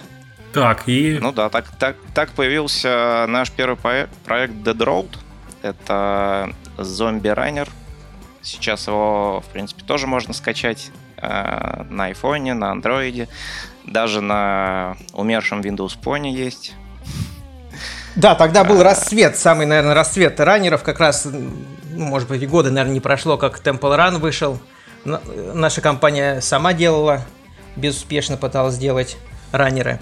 Так, 0.54 0.88
и... 0.88 1.18
Ну 1.20 1.32
да, 1.32 1.50
так, 1.50 1.66
так, 1.78 1.96
так 2.14 2.32
появился 2.32 3.26
наш 3.28 3.52
первый 3.52 3.76
проект 3.76 4.54
Dead 4.54 4.78
Road. 4.78 5.10
Это 5.62 6.52
зомби-раннер. 6.78 7.70
Сейчас 8.42 8.88
его, 8.88 9.42
в 9.42 9.52
принципе, 9.52 9.84
тоже 9.84 10.06
можно 10.06 10.34
скачать 10.34 10.92
э, 11.18 11.84
на 11.90 12.06
айфоне, 12.06 12.54
на 12.54 12.72
андроиде. 12.72 13.30
Даже 13.86 14.22
на 14.22 14.96
умершем 15.14 15.62
Windows 15.62 15.98
Phone 16.02 16.30
есть. 16.30 16.74
Да, 18.16 18.36
тогда 18.36 18.64
был 18.64 18.82
а... 18.82 18.84
расцвет, 18.84 19.38
самый, 19.38 19.66
наверное, 19.66 19.94
расцвет 19.94 20.40
раннеров. 20.40 20.84
Как 20.84 21.00
раз, 21.00 21.28
ну, 21.94 22.06
может 22.06 22.28
быть, 22.28 22.42
и 22.42 22.48
года, 22.48 22.70
наверное, 22.70 22.94
не 22.94 23.00
прошло, 23.00 23.38
как 23.38 23.62
Temple 23.62 23.98
Run 23.98 24.20
вышел. 24.20 24.60
Наша 25.06 25.82
компания 25.82 26.42
сама 26.42 26.74
делала, 26.74 27.26
безуспешно 27.76 28.38
пыталась 28.38 28.76
сделать 28.76 29.18
раннеры. 29.52 30.00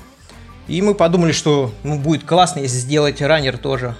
И 0.67 0.81
мы 0.81 0.95
подумали, 0.95 1.31
что 1.31 1.73
ну, 1.83 1.99
будет 1.99 2.23
классно, 2.23 2.59
если 2.59 2.77
сделать 2.77 3.21
раннер 3.21 3.57
тоже. 3.57 3.95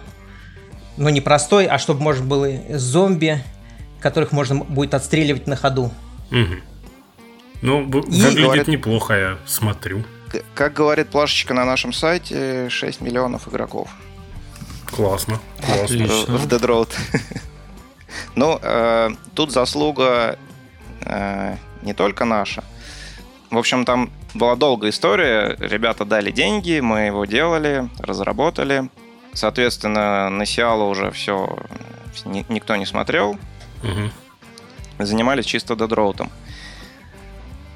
Но 0.98 1.10
не 1.10 1.22
простой, 1.22 1.66
а 1.66 1.78
чтобы 1.80 2.02
можно 2.02 2.26
было 2.26 2.50
зомби, 2.70 3.44
которых 4.00 4.32
можно 4.32 4.56
будет 4.56 4.94
отстреливать 4.94 5.48
на 5.48 5.56
ходу. 5.56 5.92
Угу. 6.32 6.56
Ну, 7.62 7.84
выглядит 7.86 8.44
говорит, 8.44 8.68
неплохо, 8.68 9.14
я 9.14 9.38
смотрю. 9.46 10.04
Как 10.56 10.74
говорит 10.74 11.10
плашечка 11.10 11.54
на 11.54 11.66
нашем 11.66 11.94
сайте, 11.94 12.70
6 12.70 13.02
миллионов 13.02 13.48
игроков. 13.48 13.90
Классно, 14.86 15.40
классно. 15.64 15.84
Отлично. 15.84 16.38
В 16.38 16.48
Dead 16.48 16.62
Road. 16.62 16.90
ну, 18.36 18.60
э, 18.62 19.10
тут 19.36 19.52
заслуга 19.52 20.38
э, 21.06 21.56
не 21.82 21.94
только 21.94 22.26
наша. 22.26 22.64
В 23.50 23.58
общем, 23.58 23.86
там 23.86 24.10
была 24.34 24.56
долгая 24.56 24.92
история. 24.92 25.56
Ребята 25.60 26.06
дали 26.06 26.32
деньги, 26.32 26.80
мы 26.80 27.02
его 27.02 27.26
делали, 27.26 27.90
разработали. 28.00 28.90
Соответственно, 29.34 30.30
на 30.30 30.46
Сиалу 30.46 30.90
уже 30.90 31.12
все 31.12 31.58
никто 32.26 32.76
не 32.76 32.86
смотрел. 32.86 33.38
Угу. 33.84 35.04
Занимались 35.06 35.46
чисто 35.46 35.76
дедроутом. 35.76 36.30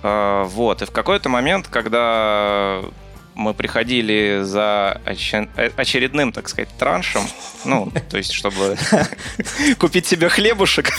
А, 0.03 0.43
вот. 0.43 0.81
И 0.81 0.85
в 0.85 0.91
какой-то 0.91 1.29
момент, 1.29 1.67
когда 1.67 2.81
мы 3.35 3.53
приходили 3.53 4.41
за 4.43 5.01
очередным, 5.05 6.31
так 6.31 6.49
сказать, 6.49 6.69
траншем, 6.77 7.23
ну, 7.65 7.91
то 8.09 8.17
есть, 8.17 8.31
чтобы 8.31 8.77
купить 9.77 10.07
себе 10.07 10.29
хлебушек, 10.29 10.91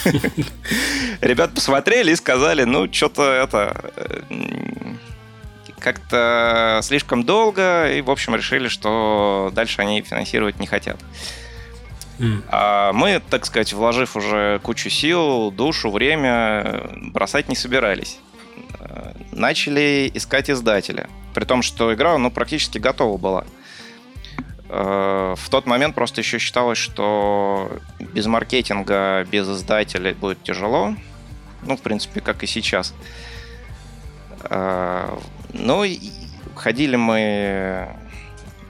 ребят 1.20 1.54
посмотрели 1.54 2.12
и 2.12 2.16
сказали, 2.16 2.64
ну, 2.64 2.92
что-то 2.92 3.32
это 3.32 3.92
э, 3.96 4.20
как-то 5.78 6.80
слишком 6.82 7.24
долго, 7.24 7.92
и, 7.92 8.02
в 8.02 8.10
общем, 8.10 8.34
решили, 8.34 8.68
что 8.68 9.50
дальше 9.54 9.80
они 9.80 10.02
финансировать 10.02 10.60
не 10.60 10.66
хотят. 10.66 10.98
Mm. 12.18 12.42
А 12.48 12.92
мы, 12.92 13.20
так 13.30 13.46
сказать, 13.46 13.72
вложив 13.72 14.16
уже 14.16 14.60
кучу 14.62 14.90
сил, 14.90 15.50
душу, 15.50 15.90
время, 15.90 16.90
бросать 17.12 17.48
не 17.48 17.56
собирались. 17.56 18.18
Э, 18.80 19.12
начали 19.32 20.10
искать 20.14 20.50
издателя. 20.50 21.08
При 21.36 21.44
том, 21.44 21.60
что 21.60 21.92
игра 21.92 22.16
ну, 22.16 22.30
практически 22.30 22.78
готова 22.78 23.18
была. 23.18 23.44
Э, 24.70 25.34
в 25.36 25.50
тот 25.50 25.66
момент 25.66 25.94
просто 25.94 26.22
еще 26.22 26.38
считалось, 26.38 26.78
что 26.78 27.70
без 27.98 28.24
маркетинга, 28.24 29.22
без 29.30 29.46
издателя 29.46 30.14
будет 30.14 30.42
тяжело. 30.42 30.94
Ну, 31.60 31.76
в 31.76 31.82
принципе, 31.82 32.22
как 32.22 32.42
и 32.42 32.46
сейчас. 32.46 32.94
Э, 34.44 35.14
ну, 35.52 35.84
ходили 36.54 36.96
мы, 36.96 37.90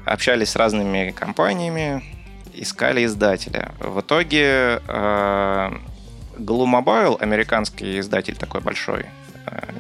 общались 0.05 0.48
с 0.48 0.57
разными 0.57 1.12
компаниями, 1.12 2.02
искали 2.52 3.05
издателя. 3.05 3.70
В 3.79 4.00
итоге 4.00 4.83
э, 4.88 5.70
Glue 6.37 6.66
Mobile, 6.66 7.16
американский 7.20 8.00
издатель 8.00 8.35
такой 8.35 8.61
большой, 8.61 9.07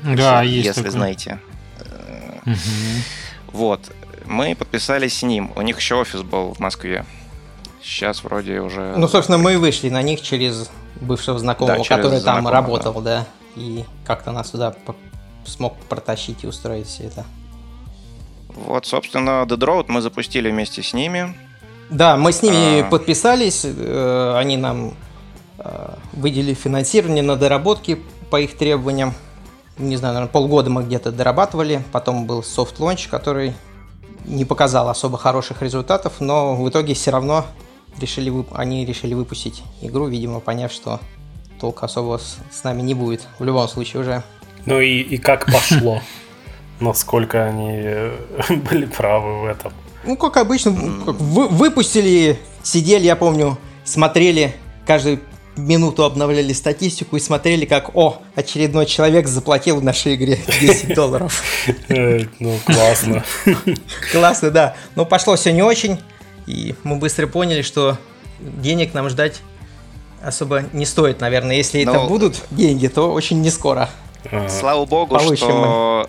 да, 0.04 0.42
если, 0.42 0.54
есть 0.54 0.66
если 0.68 0.80
такой. 0.82 0.90
знаете. 0.92 1.40
Угу. 2.46 3.52
Вот. 3.52 3.92
Мы 4.24 4.54
подписались 4.54 5.18
с 5.18 5.22
ним. 5.22 5.52
У 5.56 5.62
них 5.62 5.78
еще 5.78 5.96
офис 5.96 6.22
был 6.22 6.54
в 6.54 6.58
Москве. 6.58 7.04
Сейчас 7.82 8.24
вроде 8.24 8.60
уже... 8.60 8.94
Ну, 8.96 9.06
собственно, 9.06 9.38
мы 9.38 9.58
вышли 9.58 9.88
на 9.90 10.02
них 10.02 10.20
через 10.20 10.70
бывшего 11.00 11.38
знакомого, 11.38 11.78
да, 11.78 11.84
через 11.84 11.96
который 11.96 12.20
там 12.20 12.48
работал, 12.48 12.94
да. 12.94 13.00
да. 13.00 13.26
И 13.54 13.84
как-то 14.04 14.32
нас 14.32 14.50
туда 14.50 14.74
смог 15.44 15.76
протащить 15.88 16.42
и 16.42 16.46
устроить 16.46 16.88
все 16.88 17.04
это. 17.04 17.24
Вот, 18.48 18.86
собственно, 18.86 19.44
Dead 19.44 19.58
Road 19.58 19.84
мы 19.88 20.00
запустили 20.00 20.50
вместе 20.50 20.82
с 20.82 20.94
ними. 20.94 21.34
Да, 21.90 22.16
мы 22.16 22.32
с 22.32 22.42
ними 22.42 22.80
а... 22.80 22.84
подписались, 22.84 23.62
э, 23.64 24.34
они 24.36 24.56
нам 24.56 24.94
э, 25.58 25.94
выделили 26.12 26.54
финансирование 26.54 27.22
на 27.22 27.36
доработки 27.36 28.00
по 28.30 28.40
их 28.40 28.56
требованиям. 28.56 29.14
Не 29.78 29.96
знаю, 29.96 30.14
наверное, 30.14 30.32
полгода 30.32 30.70
мы 30.70 30.82
где-то 30.84 31.12
дорабатывали. 31.12 31.82
Потом 31.92 32.26
был 32.26 32.40
launch, 32.40 33.08
который 33.08 33.54
не 34.24 34.44
показал 34.44 34.88
особо 34.88 35.18
хороших 35.18 35.62
результатов, 35.62 36.14
но 36.20 36.54
в 36.56 36.68
итоге 36.68 36.94
все 36.94 37.10
равно 37.10 37.44
решили, 38.00 38.32
они 38.52 38.84
решили 38.84 39.14
выпустить 39.14 39.62
игру, 39.82 40.06
видимо, 40.08 40.40
поняв, 40.40 40.72
что 40.72 41.00
толка 41.60 41.86
особо 41.86 42.18
с, 42.18 42.38
с 42.50 42.64
нами 42.64 42.82
не 42.82 42.94
будет. 42.94 43.26
В 43.38 43.44
любом 43.44 43.68
случае 43.68 44.02
уже 44.02 44.24
ну 44.66 44.80
и, 44.80 45.00
и 45.00 45.16
как 45.16 45.46
пошло? 45.46 46.02
Насколько 46.80 47.44
они 47.44 47.70
э, 47.72 48.12
были 48.70 48.84
правы 48.86 49.42
в 49.42 49.44
этом? 49.46 49.72
Ну, 50.04 50.16
как 50.16 50.36
обычно, 50.36 50.72
вы, 50.72 51.48
выпустили, 51.48 52.38
сидели, 52.62 53.04
я 53.04 53.16
помню, 53.16 53.58
смотрели, 53.84 54.54
каждую 54.84 55.20
минуту 55.56 56.04
обновляли 56.04 56.52
статистику 56.52 57.16
и 57.16 57.20
смотрели, 57.20 57.64
как, 57.64 57.94
о, 57.94 58.20
очередной 58.34 58.86
человек 58.86 59.26
заплатил 59.26 59.80
в 59.80 59.84
нашей 59.84 60.14
игре 60.14 60.38
10 60.60 60.94
долларов. 60.94 61.42
Э, 61.88 62.20
ну, 62.38 62.58
классно. 62.64 63.24
Классно, 64.12 64.50
да. 64.50 64.76
Но 64.94 65.04
пошло 65.04 65.36
все 65.36 65.52
не 65.52 65.62
очень, 65.62 65.98
и 66.46 66.74
мы 66.84 66.96
быстро 66.96 67.26
поняли, 67.26 67.62
что 67.62 67.98
денег 68.40 68.94
нам 68.94 69.08
ждать 69.08 69.40
особо 70.22 70.64
не 70.72 70.86
стоит, 70.86 71.20
наверное. 71.20 71.56
Если 71.56 71.82
это 71.82 72.00
будут 72.00 72.42
деньги, 72.50 72.88
то 72.88 73.12
очень 73.12 73.40
не 73.40 73.50
скоро. 73.50 73.88
Слава 74.48 74.84
богу, 74.86 75.18
что 75.36 76.08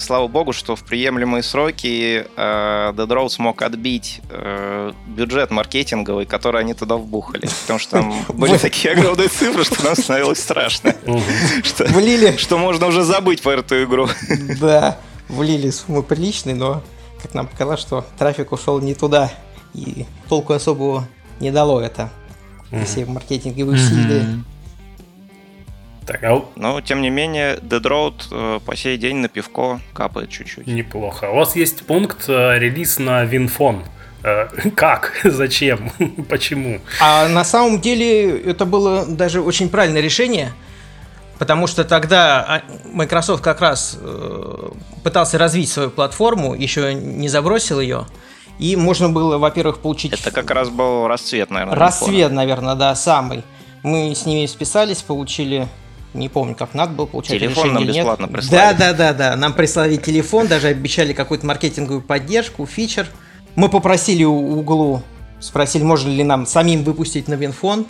слава 0.00 0.28
богу, 0.28 0.52
что 0.52 0.76
в 0.76 0.82
приемлемые 0.82 1.42
сроки 1.42 2.26
э, 2.36 2.92
Dead 2.92 3.08
Road 3.08 3.28
смог 3.28 3.62
отбить 3.62 4.20
э, 4.30 4.92
бюджет 5.06 5.50
маркетинговый, 5.50 6.26
который 6.26 6.60
они 6.60 6.74
туда 6.74 6.96
вбухали. 6.96 7.48
Потому 7.62 7.78
что 7.78 7.90
там 7.92 8.14
были 8.28 8.56
такие 8.58 8.94
огромные 8.94 9.28
цифры, 9.28 9.64
что 9.64 9.84
нам 9.84 9.94
становилось 9.96 10.40
страшно. 10.40 10.94
Влили. 11.04 12.36
Что 12.36 12.58
можно 12.58 12.86
уже 12.86 13.02
забыть 13.02 13.42
про 13.42 13.52
эту 13.52 13.82
игру. 13.84 14.08
Да, 14.60 14.98
влили 15.28 15.70
суммы 15.70 16.02
приличные, 16.02 16.54
но 16.54 16.82
как 17.22 17.34
нам 17.34 17.46
показалось, 17.46 17.80
что 17.80 18.06
трафик 18.18 18.52
ушел 18.52 18.80
не 18.80 18.94
туда. 18.94 19.30
И 19.74 20.06
толку 20.28 20.52
особого 20.54 21.06
не 21.40 21.50
дало 21.50 21.80
это. 21.80 22.10
Все 22.84 23.04
маркетинговые 23.04 23.76
усилия. 23.76 24.42
Так, 26.06 26.22
а... 26.22 26.44
Но, 26.54 26.80
тем 26.80 27.02
не 27.02 27.10
менее, 27.10 27.56
Dead 27.56 27.82
Road 27.82 28.14
э, 28.30 28.60
по 28.64 28.76
сей 28.76 28.96
день 28.96 29.16
на 29.16 29.28
пивко 29.28 29.80
капает 29.92 30.30
чуть-чуть. 30.30 30.66
Неплохо. 30.66 31.30
У 31.30 31.36
вас 31.36 31.56
есть 31.56 31.84
пункт 31.84 32.26
э, 32.28 32.58
релиз 32.58 33.00
на 33.00 33.24
Винфон. 33.24 33.84
Э, 34.22 34.46
как? 34.76 35.14
Зачем? 35.24 35.90
Почему? 36.28 36.80
А 37.00 37.28
на 37.28 37.44
самом 37.44 37.80
деле 37.80 38.40
это 38.40 38.64
было 38.64 39.04
даже 39.04 39.40
очень 39.42 39.68
правильное 39.68 40.00
решение, 40.00 40.52
потому 41.40 41.66
что 41.66 41.82
тогда 41.82 42.44
а, 42.48 42.62
Microsoft 42.92 43.42
как 43.42 43.60
раз 43.60 43.98
пытался 45.02 45.38
развить 45.38 45.70
свою 45.70 45.90
платформу, 45.90 46.54
еще 46.54 46.94
не 46.94 47.28
забросил 47.28 47.80
ее, 47.80 48.06
и 48.60 48.76
можно 48.76 49.08
было, 49.08 49.38
во-первых, 49.38 49.78
получить... 49.78 50.12
Это 50.12 50.30
как 50.30 50.50
раз 50.52 50.68
был 50.68 51.08
расцвет, 51.08 51.50
наверное. 51.50 51.76
Расцвет, 51.76 52.30
наверное, 52.30 52.76
да, 52.76 52.94
самый. 52.94 53.42
Мы 53.82 54.14
с 54.14 54.24
ними 54.24 54.46
списались, 54.46 55.02
получили 55.02 55.68
не 56.16 56.28
помню, 56.28 56.54
как 56.54 56.74
надо 56.74 56.92
было 56.92 57.06
получать 57.06 57.40
телефон 57.40 57.74
нам 57.74 57.86
бесплатно 57.86 58.28
прислали. 58.28 58.50
Да, 58.50 58.72
да, 58.72 58.92
да, 58.92 59.12
да. 59.12 59.36
Нам 59.36 59.52
прислали 59.52 59.96
телефон, 59.96 60.46
даже 60.46 60.68
обещали 60.68 61.12
какую-то 61.12 61.46
маркетинговую 61.46 62.02
поддержку, 62.02 62.66
фичер. 62.66 63.06
Мы 63.54 63.68
попросили 63.68 64.24
у 64.24 64.58
углу, 64.58 65.02
спросили, 65.40 65.82
можно 65.82 66.10
ли 66.10 66.24
нам 66.24 66.46
самим 66.46 66.84
выпустить 66.84 67.28
на 67.28 67.34
Винфон, 67.34 67.86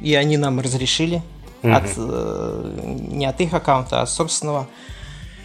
и 0.00 0.14
они 0.14 0.36
нам 0.36 0.60
разрешили. 0.60 1.22
Угу. 1.62 1.72
От, 1.72 1.84
э, 1.96 2.96
не 3.10 3.26
от 3.26 3.40
их 3.40 3.52
аккаунта, 3.52 4.00
а 4.00 4.02
от 4.02 4.10
собственного. 4.10 4.66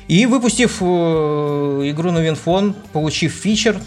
И 0.08 0.26
выпустив 0.26 0.78
э, 0.82 0.86
игру 0.86 2.12
на 2.12 2.20
Винфон, 2.20 2.76
получив 2.94 3.34
фичер, 3.34 3.80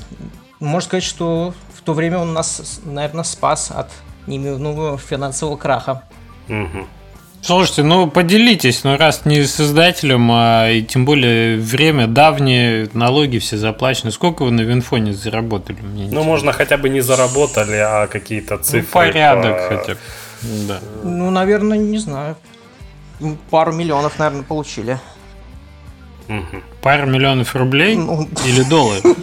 можно 0.60 0.80
сказать, 0.80 1.04
что 1.04 1.54
в 1.74 1.82
то 1.82 1.94
время 1.94 2.18
он 2.18 2.32
нас, 2.32 2.80
наверное, 2.84 3.24
спас 3.24 3.70
от 3.70 3.90
неминуемого 4.26 4.98
финансового 4.98 5.56
краха. 5.56 6.04
Угу. 6.48 6.86
Слушайте, 7.40 7.82
ну 7.82 8.10
поделитесь, 8.10 8.84
ну 8.84 8.96
раз 8.96 9.24
не 9.24 9.44
с 9.44 9.60
издателем, 9.60 10.28
а 10.32 10.68
и 10.70 10.82
тем 10.82 11.04
более 11.04 11.56
время 11.56 12.06
давние, 12.06 12.90
налоги 12.92 13.38
все 13.38 13.56
заплачены. 13.56 14.10
Сколько 14.10 14.42
вы 14.44 14.50
на 14.50 14.62
Винфоне 14.62 15.12
заработали? 15.12 15.78
Мне 15.80 15.88
ну, 15.88 16.06
интересно. 16.06 16.22
можно 16.22 16.52
хотя 16.52 16.76
бы 16.76 16.88
не 16.88 17.00
заработали, 17.00 17.76
а 17.76 18.06
какие-то 18.06 18.56
ну, 18.56 18.62
цифры. 18.62 18.82
Ну, 18.82 18.92
порядок 18.92 19.68
по... 19.68 19.76
хотя 19.76 19.92
бы. 19.94 20.00
Да. 20.68 20.80
Ну, 21.02 21.30
наверное, 21.30 21.78
не 21.78 21.98
знаю. 21.98 22.36
Пару 23.50 23.72
миллионов, 23.72 24.18
наверное, 24.18 24.44
получили. 24.44 24.98
Угу. 26.28 26.62
Пару 26.82 27.06
миллионов 27.06 27.56
рублей 27.56 27.96
ну, 27.96 28.28
или 28.46 28.62
долларов? 28.62 29.04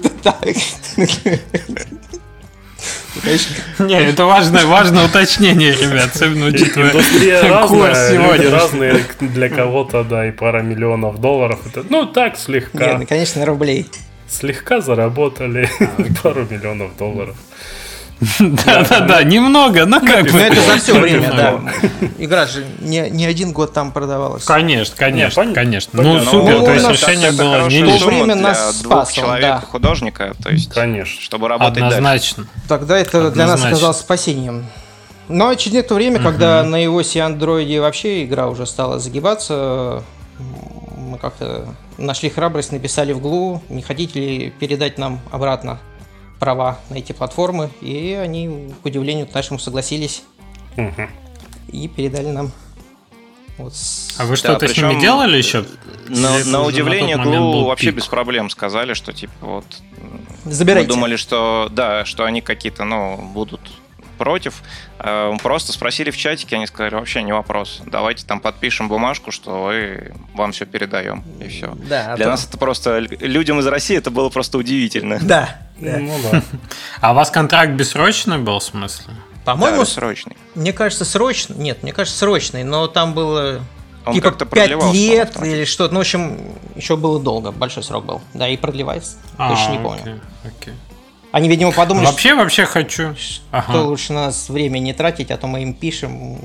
Не, 3.80 4.02
это 4.02 4.26
важное, 4.26 4.66
важное 4.66 5.06
уточнение, 5.06 5.72
ребят, 5.72 6.16
особенно 6.16 6.48
учитывая 6.48 6.90
Индустрия 6.90 7.42
разная, 7.50 8.12
люди 8.12 8.46
разные, 8.48 9.06
для 9.20 9.50
кого-то, 9.50 10.04
да, 10.04 10.28
и 10.28 10.32
пара 10.32 10.62
миллионов 10.62 11.20
долларов. 11.20 11.60
Это, 11.66 11.86
ну, 11.90 12.06
так, 12.06 12.38
слегка. 12.38 12.86
Нет, 12.86 13.00
ну, 13.00 13.06
конечно, 13.08 13.46
рублей. 13.46 13.88
Слегка 14.28 14.82
заработали 14.82 15.70
пару 16.24 16.46
миллионов 16.50 16.98
долларов. 16.98 17.36
Да-да-да, 18.40 19.24
немного, 19.24 19.86
но 19.86 20.00
как 20.00 20.32
бы. 20.32 20.40
это 20.40 20.62
за 20.62 20.78
все 20.78 20.98
время, 20.98 21.32
да. 21.32 21.60
Игра 22.18 22.46
же 22.46 22.66
не, 22.80 23.10
не 23.10 23.26
один 23.26 23.52
год 23.52 23.74
там 23.74 23.92
продавалась. 23.92 24.46
Конечно, 24.46 24.96
конечно, 24.96 25.54
конечно. 25.54 26.02
Ну, 26.02 26.22
супер, 26.22 26.64
то 26.64 26.74
есть 26.74 26.90
решение 26.90 27.32
было 27.32 27.68
не 27.68 27.82
лишь. 27.82 28.02
время 28.02 28.36
нас 28.36 28.80
спасло, 28.80 29.24
человека, 29.24 29.64
художника, 29.70 30.34
то 30.42 30.50
есть, 30.50 30.72
конечно, 30.72 31.22
чтобы 31.22 31.50
работать 31.50 31.84
Однозначно. 31.84 32.48
Тогда 32.68 32.98
это 32.98 33.32
для 33.32 33.48
нас 33.48 33.64
оказалось 33.64 33.98
спасением. 33.98 34.66
Но 35.28 35.54
через 35.56 35.74
некоторое 35.74 36.10
время, 36.10 36.20
когда 36.20 36.64
на 36.64 36.84
iOS 36.86 37.16
и 37.16 37.20
Android 37.20 37.82
вообще 37.82 38.24
игра 38.24 38.48
уже 38.48 38.66
стала 38.66 39.00
загибаться, 39.00 40.04
мы 40.98 41.18
как-то 41.18 41.66
нашли 41.98 42.30
храбрость, 42.30 42.72
написали 42.72 43.12
в 43.12 43.20
глу, 43.20 43.62
не 43.70 43.82
хотите 43.82 44.20
ли 44.20 44.50
передать 44.52 44.98
нам 44.98 45.20
обратно 45.32 45.80
права 46.40 46.80
на 46.90 46.96
эти 46.96 47.12
платформы, 47.12 47.70
и 47.82 48.14
они, 48.14 48.74
к 48.82 48.86
удивлению 48.86 49.28
нашему, 49.34 49.60
согласились 49.60 50.24
угу. 50.78 51.08
и 51.72 51.88
передали 51.88 52.28
нам. 52.28 52.52
Вот. 53.58 53.74
А 54.18 54.26
вы 54.26 54.36
что-то 54.36 54.68
да, 54.68 54.74
с 54.74 54.78
ними 54.78 55.00
делали 55.00 55.38
еще? 55.38 55.66
На, 56.10 56.44
на 56.44 56.64
удивление, 56.64 57.18
Глу 57.18 57.66
вообще 57.66 57.88
пик? 57.88 57.96
без 57.96 58.08
проблем 58.08 58.50
сказали, 58.50 58.94
что 58.94 59.14
типа 59.14 59.34
вот. 59.42 59.66
Забирайте. 60.44 60.90
Мы 60.90 60.96
думали, 60.96 61.16
что 61.16 61.70
да, 61.72 62.06
что 62.06 62.26
они 62.26 62.42
какие-то, 62.42 62.84
ну, 62.84 63.18
будут 63.34 63.62
против. 64.16 64.64
Э, 65.00 65.36
просто 65.42 65.72
спросили 65.72 66.12
в 66.12 66.18
чатике, 66.18 66.56
они 66.56 66.68
сказали, 66.68 66.96
вообще 66.96 67.24
не 67.24 67.34
вопрос. 67.34 67.82
Давайте 67.86 68.26
там 68.26 68.40
подпишем 68.40 68.88
бумажку, 68.88 69.32
что 69.32 69.64
вы, 69.64 70.14
вам 70.34 70.52
все 70.52 70.66
передаем, 70.66 71.24
и 71.40 71.48
все. 71.48 71.76
Да, 71.88 72.16
Для 72.16 72.26
то... 72.26 72.32
нас 72.32 72.48
это 72.48 72.58
просто... 72.58 73.00
Людям 73.00 73.60
из 73.60 73.68
России 73.68 73.98
это 73.98 74.12
было 74.12 74.30
просто 74.30 74.58
удивительно. 74.58 75.20
Да. 75.22 75.58
Ну 75.78 76.18
да. 76.32 76.42
А 77.02 77.12
у 77.12 77.16
вас 77.16 77.30
контракт 77.30 77.72
бессрочный 77.74 78.38
был, 78.38 78.60
в 78.60 78.64
смысле? 78.64 79.14
По-моему, 79.44 79.80
да, 79.80 79.86
срочный. 79.86 80.36
Мне 80.56 80.74
кажется, 80.74 81.06
срочный. 81.06 81.56
Нет, 81.58 81.84
мне 81.84 81.94
кажется, 81.94 82.18
срочный, 82.18 82.64
но 82.64 82.88
там 82.88 83.14
было 83.14 83.62
он 84.06 84.14
типа 84.14 84.32
5 84.32 84.94
лет 84.94 85.36
или 85.42 85.66
что-то. 85.66 85.94
Ну, 85.94 86.00
в 86.00 86.02
общем, 86.02 86.40
еще 86.76 86.96
было 86.96 87.20
долго, 87.20 87.52
большой 87.52 87.84
срок 87.84 88.06
был. 88.06 88.22
Да, 88.34 88.48
и 88.48 88.58
продлевается. 88.58 89.18
А, 89.38 89.50
Точно 89.50 89.72
не 89.72 89.80
помню. 89.80 90.02
Окей, 90.02 90.22
окей. 90.44 90.74
Они, 91.36 91.50
видимо, 91.50 91.74
подумали, 91.74 92.06
вообще, 92.06 92.30
что, 92.30 92.38
вообще 92.38 92.66
хочу. 92.66 93.14
Что 93.18 93.44
ага. 93.52 93.82
лучше 93.82 94.14
на 94.14 94.28
нас 94.28 94.48
время 94.48 94.80
не 94.80 94.94
тратить, 94.94 95.32
а 95.32 95.38
то 95.38 95.48
мы 95.48 95.64
им 95.64 95.74
пишем 95.74 96.38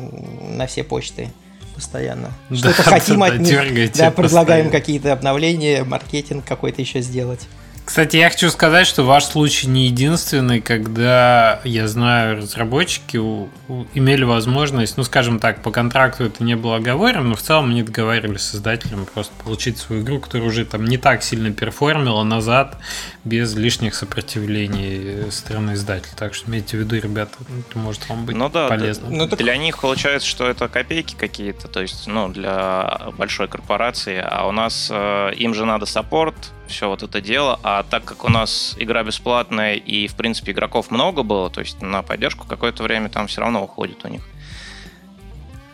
на 0.58 0.66
все 0.66 0.82
почты 0.82 1.28
постоянно. 1.76 2.32
Что-то 2.52 2.82
да, 2.84 2.90
хотим 2.90 3.20
да, 3.20 3.26
от 3.26 3.38
них. 3.38 3.92
Да, 3.92 4.10
предлагаем 4.10 4.68
какие-то 4.68 5.12
обновления, 5.12 5.84
маркетинг 5.84 6.44
какой-то 6.44 6.82
еще 6.82 7.02
сделать. 7.02 7.46
Кстати, 7.90 8.18
я 8.18 8.30
хочу 8.30 8.50
сказать, 8.50 8.86
что 8.86 9.02
ваш 9.02 9.24
случай 9.24 9.66
не 9.66 9.86
единственный, 9.86 10.60
когда, 10.60 11.60
я 11.64 11.88
знаю, 11.88 12.36
разработчики 12.36 13.16
у, 13.16 13.48
у, 13.66 13.84
имели 13.94 14.22
возможность, 14.22 14.96
ну, 14.96 15.02
скажем 15.02 15.40
так, 15.40 15.60
по 15.60 15.72
контракту 15.72 16.26
это 16.26 16.44
не 16.44 16.54
было 16.54 16.76
оговорено, 16.76 17.24
но 17.24 17.34
в 17.34 17.42
целом 17.42 17.70
они 17.70 17.82
договаривались 17.82 18.42
с 18.42 18.54
издателем 18.54 19.06
просто 19.12 19.32
получить 19.42 19.78
свою 19.78 20.02
игру, 20.02 20.20
которая 20.20 20.46
уже 20.46 20.64
там 20.66 20.84
не 20.84 20.98
так 20.98 21.24
сильно 21.24 21.50
перформила 21.50 22.22
назад, 22.22 22.78
без 23.24 23.56
лишних 23.56 23.96
сопротивлений 23.96 25.28
стороны 25.32 25.72
издателя. 25.72 26.12
Так 26.16 26.34
что 26.34 26.48
имейте 26.48 26.76
в 26.76 26.80
виду, 26.80 26.94
ребята, 26.94 27.38
это 27.40 27.76
может 27.76 28.08
вам 28.08 28.24
быть 28.24 28.36
ну, 28.36 28.48
да, 28.48 28.68
полезно. 28.68 29.08
Да, 29.08 29.16
ну, 29.16 29.28
так... 29.28 29.40
Для 29.40 29.56
них 29.56 29.80
получается, 29.80 30.28
что 30.28 30.46
это 30.46 30.68
копейки 30.68 31.16
какие-то, 31.16 31.66
то 31.66 31.80
есть, 31.80 32.06
ну, 32.06 32.28
для 32.28 33.08
большой 33.18 33.48
корпорации, 33.48 34.24
а 34.24 34.46
у 34.46 34.52
нас 34.52 34.90
э, 34.92 35.32
им 35.34 35.54
же 35.54 35.64
надо 35.64 35.86
саппорт, 35.86 36.52
все 36.70 36.88
вот 36.88 37.02
это 37.02 37.20
дело. 37.20 37.60
А 37.62 37.82
так 37.82 38.04
как 38.04 38.24
у 38.24 38.28
нас 38.28 38.74
игра 38.78 39.02
бесплатная 39.02 39.74
и, 39.74 40.06
в 40.06 40.14
принципе, 40.14 40.52
игроков 40.52 40.90
много 40.90 41.22
было, 41.22 41.50
то 41.50 41.60
есть 41.60 41.82
на 41.82 42.02
поддержку 42.02 42.46
какое-то 42.46 42.82
время 42.82 43.08
там 43.08 43.26
все 43.26 43.40
равно 43.40 43.62
уходит 43.62 44.04
у 44.04 44.08
них. 44.08 44.22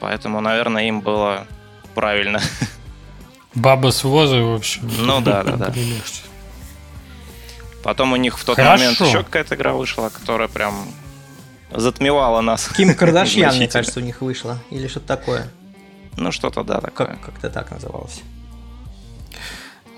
Поэтому, 0.01 0.41
наверное, 0.41 0.89
им 0.89 1.01
было 1.01 1.47
правильно. 1.95 2.41
Баба 3.55 3.91
с 3.91 4.05
воза, 4.05 4.43
в 4.43 4.55
общем. 4.55 4.91
Ну 4.99 5.21
да, 5.21 5.43
да, 5.43 5.57
да. 5.57 5.73
Потом 7.83 8.13
у 8.13 8.17
них 8.17 8.39
в 8.39 8.45
тот 8.45 8.57
Хорошо. 8.57 8.73
момент 8.83 9.01
еще 9.01 9.23
какая-то 9.23 9.55
игра 9.55 9.73
вышла, 9.73 10.09
которая 10.09 10.49
прям 10.49 10.75
затмевала 11.71 12.41
нас. 12.41 12.69
Ким 12.77 12.95
Кардашьян, 12.95 13.55
мне 13.57 13.69
кажется, 13.69 14.01
у 14.01 14.03
них 14.03 14.21
вышла. 14.21 14.59
Или 14.71 14.89
что-то 14.89 15.07
такое. 15.07 15.49
Ну, 16.17 16.33
что-то, 16.33 16.65
да, 16.65 16.81
такое. 16.81 17.07
Как- 17.07 17.21
как-то 17.23 17.51
так 17.51 17.71
называлось. 17.71 18.23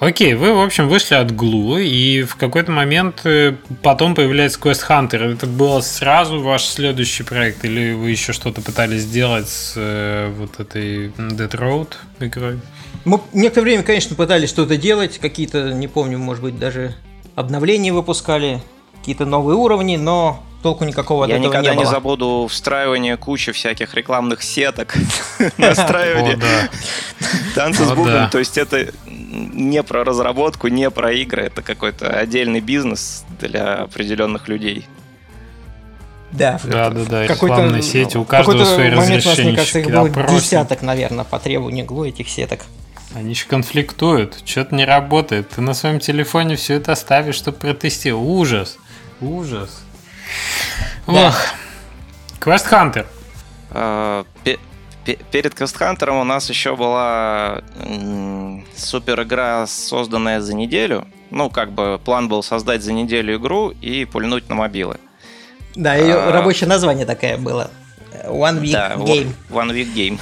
Окей, 0.00 0.34
вы, 0.34 0.54
в 0.54 0.60
общем, 0.60 0.88
вышли 0.88 1.16
от 1.16 1.34
Глу, 1.34 1.76
и 1.76 2.22
в 2.22 2.36
какой-то 2.36 2.70
момент 2.70 3.22
э, 3.24 3.56
потом 3.82 4.14
появляется 4.14 4.60
Quest 4.60 4.88
Hunter. 4.88 5.34
Это 5.34 5.46
был 5.48 5.82
сразу 5.82 6.40
ваш 6.40 6.66
следующий 6.66 7.24
проект, 7.24 7.64
или 7.64 7.92
вы 7.94 8.10
еще 8.10 8.32
что-то 8.32 8.60
пытались 8.60 9.02
сделать 9.02 9.48
с 9.48 9.72
э, 9.74 10.32
вот 10.38 10.60
этой 10.60 11.08
Dead 11.08 11.50
Road 11.50 11.94
игрой? 12.20 12.60
Мы 13.04 13.20
некоторое 13.32 13.64
время, 13.64 13.82
конечно, 13.82 14.14
пытались 14.14 14.50
что-то 14.50 14.76
делать, 14.76 15.18
какие-то, 15.18 15.72
не 15.72 15.88
помню, 15.88 16.16
может 16.18 16.44
быть, 16.44 16.58
даже 16.60 16.94
обновления 17.34 17.92
выпускали, 17.92 18.62
какие-то 19.00 19.24
новые 19.24 19.56
уровни, 19.56 19.96
но 19.96 20.44
толку 20.62 20.84
никакого 20.84 21.24
от 21.24 21.30
Я 21.30 21.36
этого 21.36 21.48
никогда 21.48 21.70
не, 21.70 21.76
было. 21.76 21.84
не 21.84 21.90
забуду 21.90 22.46
встраивание 22.48 23.16
кучи 23.16 23.52
всяких 23.52 23.94
рекламных 23.94 24.42
сеток, 24.42 24.94
настраивание 25.58 26.38
танцы 27.54 27.84
с 27.84 27.90
бубном. 27.92 28.30
То 28.30 28.38
есть 28.38 28.58
это 28.58 28.92
не 29.28 29.82
про 29.82 30.04
разработку, 30.04 30.68
не 30.68 30.90
про 30.90 31.12
игры, 31.12 31.42
это 31.42 31.62
какой-то 31.62 32.08
отдельный 32.10 32.60
бизнес 32.60 33.24
для 33.38 33.82
определенных 33.82 34.48
людей. 34.48 34.86
Да, 36.32 36.60
да, 36.64 36.90
да, 36.90 37.04
да. 37.04 37.26
Рекламные 37.26 37.82
сети, 37.82 38.16
у 38.16 38.24
каждого 38.24 38.64
свои 38.64 38.90
момент 38.90 39.24
у 39.24 39.28
нас, 39.28 39.38
мне 39.38 39.56
кажется, 39.56 39.78
их 39.78 39.90
было 39.90 40.08
десяток, 40.10 40.82
наверное, 40.82 41.24
по 41.24 41.38
требованию 41.38 41.86
глу 41.86 42.04
этих 42.04 42.28
сеток. 42.28 42.60
Они 43.14 43.30
еще 43.30 43.46
конфликтуют, 43.46 44.42
что-то 44.44 44.74
не 44.74 44.84
работает. 44.84 45.48
Ты 45.48 45.62
на 45.62 45.72
своем 45.72 45.98
телефоне 45.98 46.56
все 46.56 46.74
это 46.74 46.92
оставишь, 46.92 47.36
чтобы 47.36 47.56
протестировать. 47.56 48.28
Ужас, 48.28 48.78
ужас. 49.20 49.82
Да. 51.06 51.28
Ох. 51.28 51.36
Квест 52.38 52.66
Хантер. 52.66 53.06
Перед 55.16 55.54
Квестхантером 55.54 56.16
у 56.16 56.24
нас 56.24 56.48
еще 56.48 56.76
была 56.76 57.62
супер 58.76 59.22
игра, 59.22 59.66
созданная 59.66 60.40
за 60.40 60.54
неделю. 60.54 61.06
Ну, 61.30 61.50
как 61.50 61.72
бы 61.72 62.00
план 62.04 62.28
был 62.28 62.42
создать 62.42 62.82
за 62.82 62.92
неделю 62.92 63.36
игру 63.36 63.70
и 63.70 64.04
пульнуть 64.04 64.48
на 64.48 64.54
мобилы. 64.54 64.98
Да, 65.74 65.94
ее 65.94 66.14
а... 66.14 66.32
рабочее 66.32 66.68
название 66.68 67.06
такое 67.06 67.36
было. 67.36 67.70
One 68.24 68.60
Week 68.60 68.72
да, 68.72 68.94
Game. 68.96 69.32
One 69.50 69.70
Week 69.70 69.94
Game. 69.94 70.18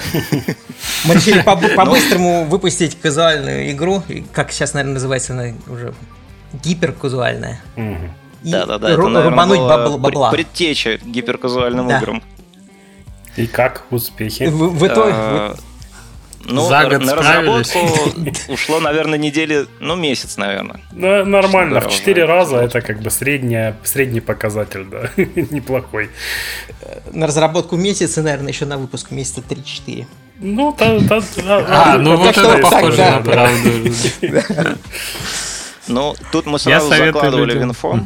Мы 1.04 1.14
решили 1.14 1.42
ну. 1.46 1.74
по-быстрому 1.76 2.44
выпустить 2.44 2.98
казуальную 3.00 3.70
игру, 3.70 4.02
как 4.32 4.52
сейчас, 4.52 4.74
наверное, 4.74 4.94
называется 4.94 5.32
она 5.32 5.54
уже 5.68 5.94
гиперказуальная. 6.62 7.60
Да-да-да, 8.42 8.90
это, 8.90 9.08
наверное, 9.08 9.96
бабла. 9.98 10.30
предтеча 10.30 10.98
гиперказуальным 11.04 11.90
играм. 11.90 12.22
И 13.36 13.46
как 13.46 13.84
успехи? 13.90 14.44
В, 14.44 14.78
в 14.78 14.86
итоге... 14.86 15.12
А, 15.14 15.56
ну, 16.48 16.68
За 16.68 16.84
год 16.84 17.04
на 17.04 17.14
разработку 17.16 17.78
ушло, 18.48 18.80
наверное, 18.80 19.18
недели, 19.18 19.66
ну, 19.80 19.96
месяц, 19.96 20.36
наверное. 20.36 20.80
Да, 20.92 21.24
нормально, 21.24 21.80
в 21.80 21.88
четыре 21.88 22.24
раза 22.24 22.58
это 22.58 22.80
как 22.80 23.00
бы 23.00 23.10
средняя, 23.10 23.76
средний 23.82 24.20
показатель, 24.20 24.84
да, 24.84 25.10
неплохой. 25.16 26.10
На 27.12 27.26
разработку 27.26 27.76
месяца, 27.76 28.22
наверное, 28.22 28.52
еще 28.52 28.64
на 28.64 28.78
выпуск 28.78 29.10
месяца 29.10 29.40
3-4. 29.40 30.06
Ну, 30.38 30.72
та, 30.72 31.00
та, 31.00 31.20
та, 31.20 31.66
а, 31.68 31.98
ну 31.98 32.16
вот 32.16 32.36
это 32.36 32.58
похоже 32.58 33.10
на 33.10 33.20
правду. 33.20 33.70
Ну, 35.88 36.16
тут 36.32 36.46
мы 36.46 36.58
сразу 36.58 36.88
закладывали 36.88 37.56
в 37.56 37.62
инфо, 37.62 38.00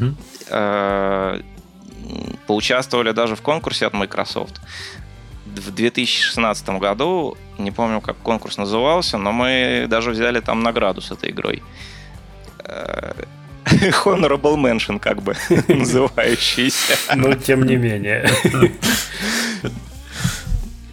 э, 0.51 1.41
поучаствовали 2.47 3.13
даже 3.13 3.37
в 3.37 3.41
конкурсе 3.41 3.87
от 3.87 3.95
Microsoft 3.95 4.61
в 5.57 5.71
2016 5.71 6.69
году, 6.71 7.37
не 7.59 7.71
помню, 7.71 8.01
как 8.01 8.17
конкурс 8.19 8.59
назывался, 8.59 9.19
но 9.19 9.33
мы 9.33 9.87
даже 9.89 10.11
взяли 10.11 10.41
там 10.41 10.63
награду 10.63 11.01
с 11.01 11.11
этой 11.11 11.31
игрой. 11.31 11.63
Э, 12.65 13.13
Honorable 14.05 14.57
Mention, 14.57 14.99
как 14.99 15.23
бы, 15.23 15.37
называющийся. 15.69 16.95
Но 17.15 17.35
тем 17.35 17.65
не 17.65 17.77
менее. 17.77 18.29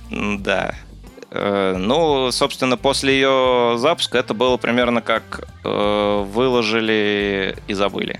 Да. 0.10 0.76
Э, 1.32 1.76
ну, 1.78 2.32
собственно, 2.32 2.78
после 2.78 3.16
ее 3.16 3.76
запуска 3.78 4.18
это 4.18 4.34
было 4.34 4.58
примерно 4.58 5.02
как 5.02 5.48
э, 5.64 6.24
выложили 6.26 7.58
и 7.68 7.74
забыли. 7.74 8.20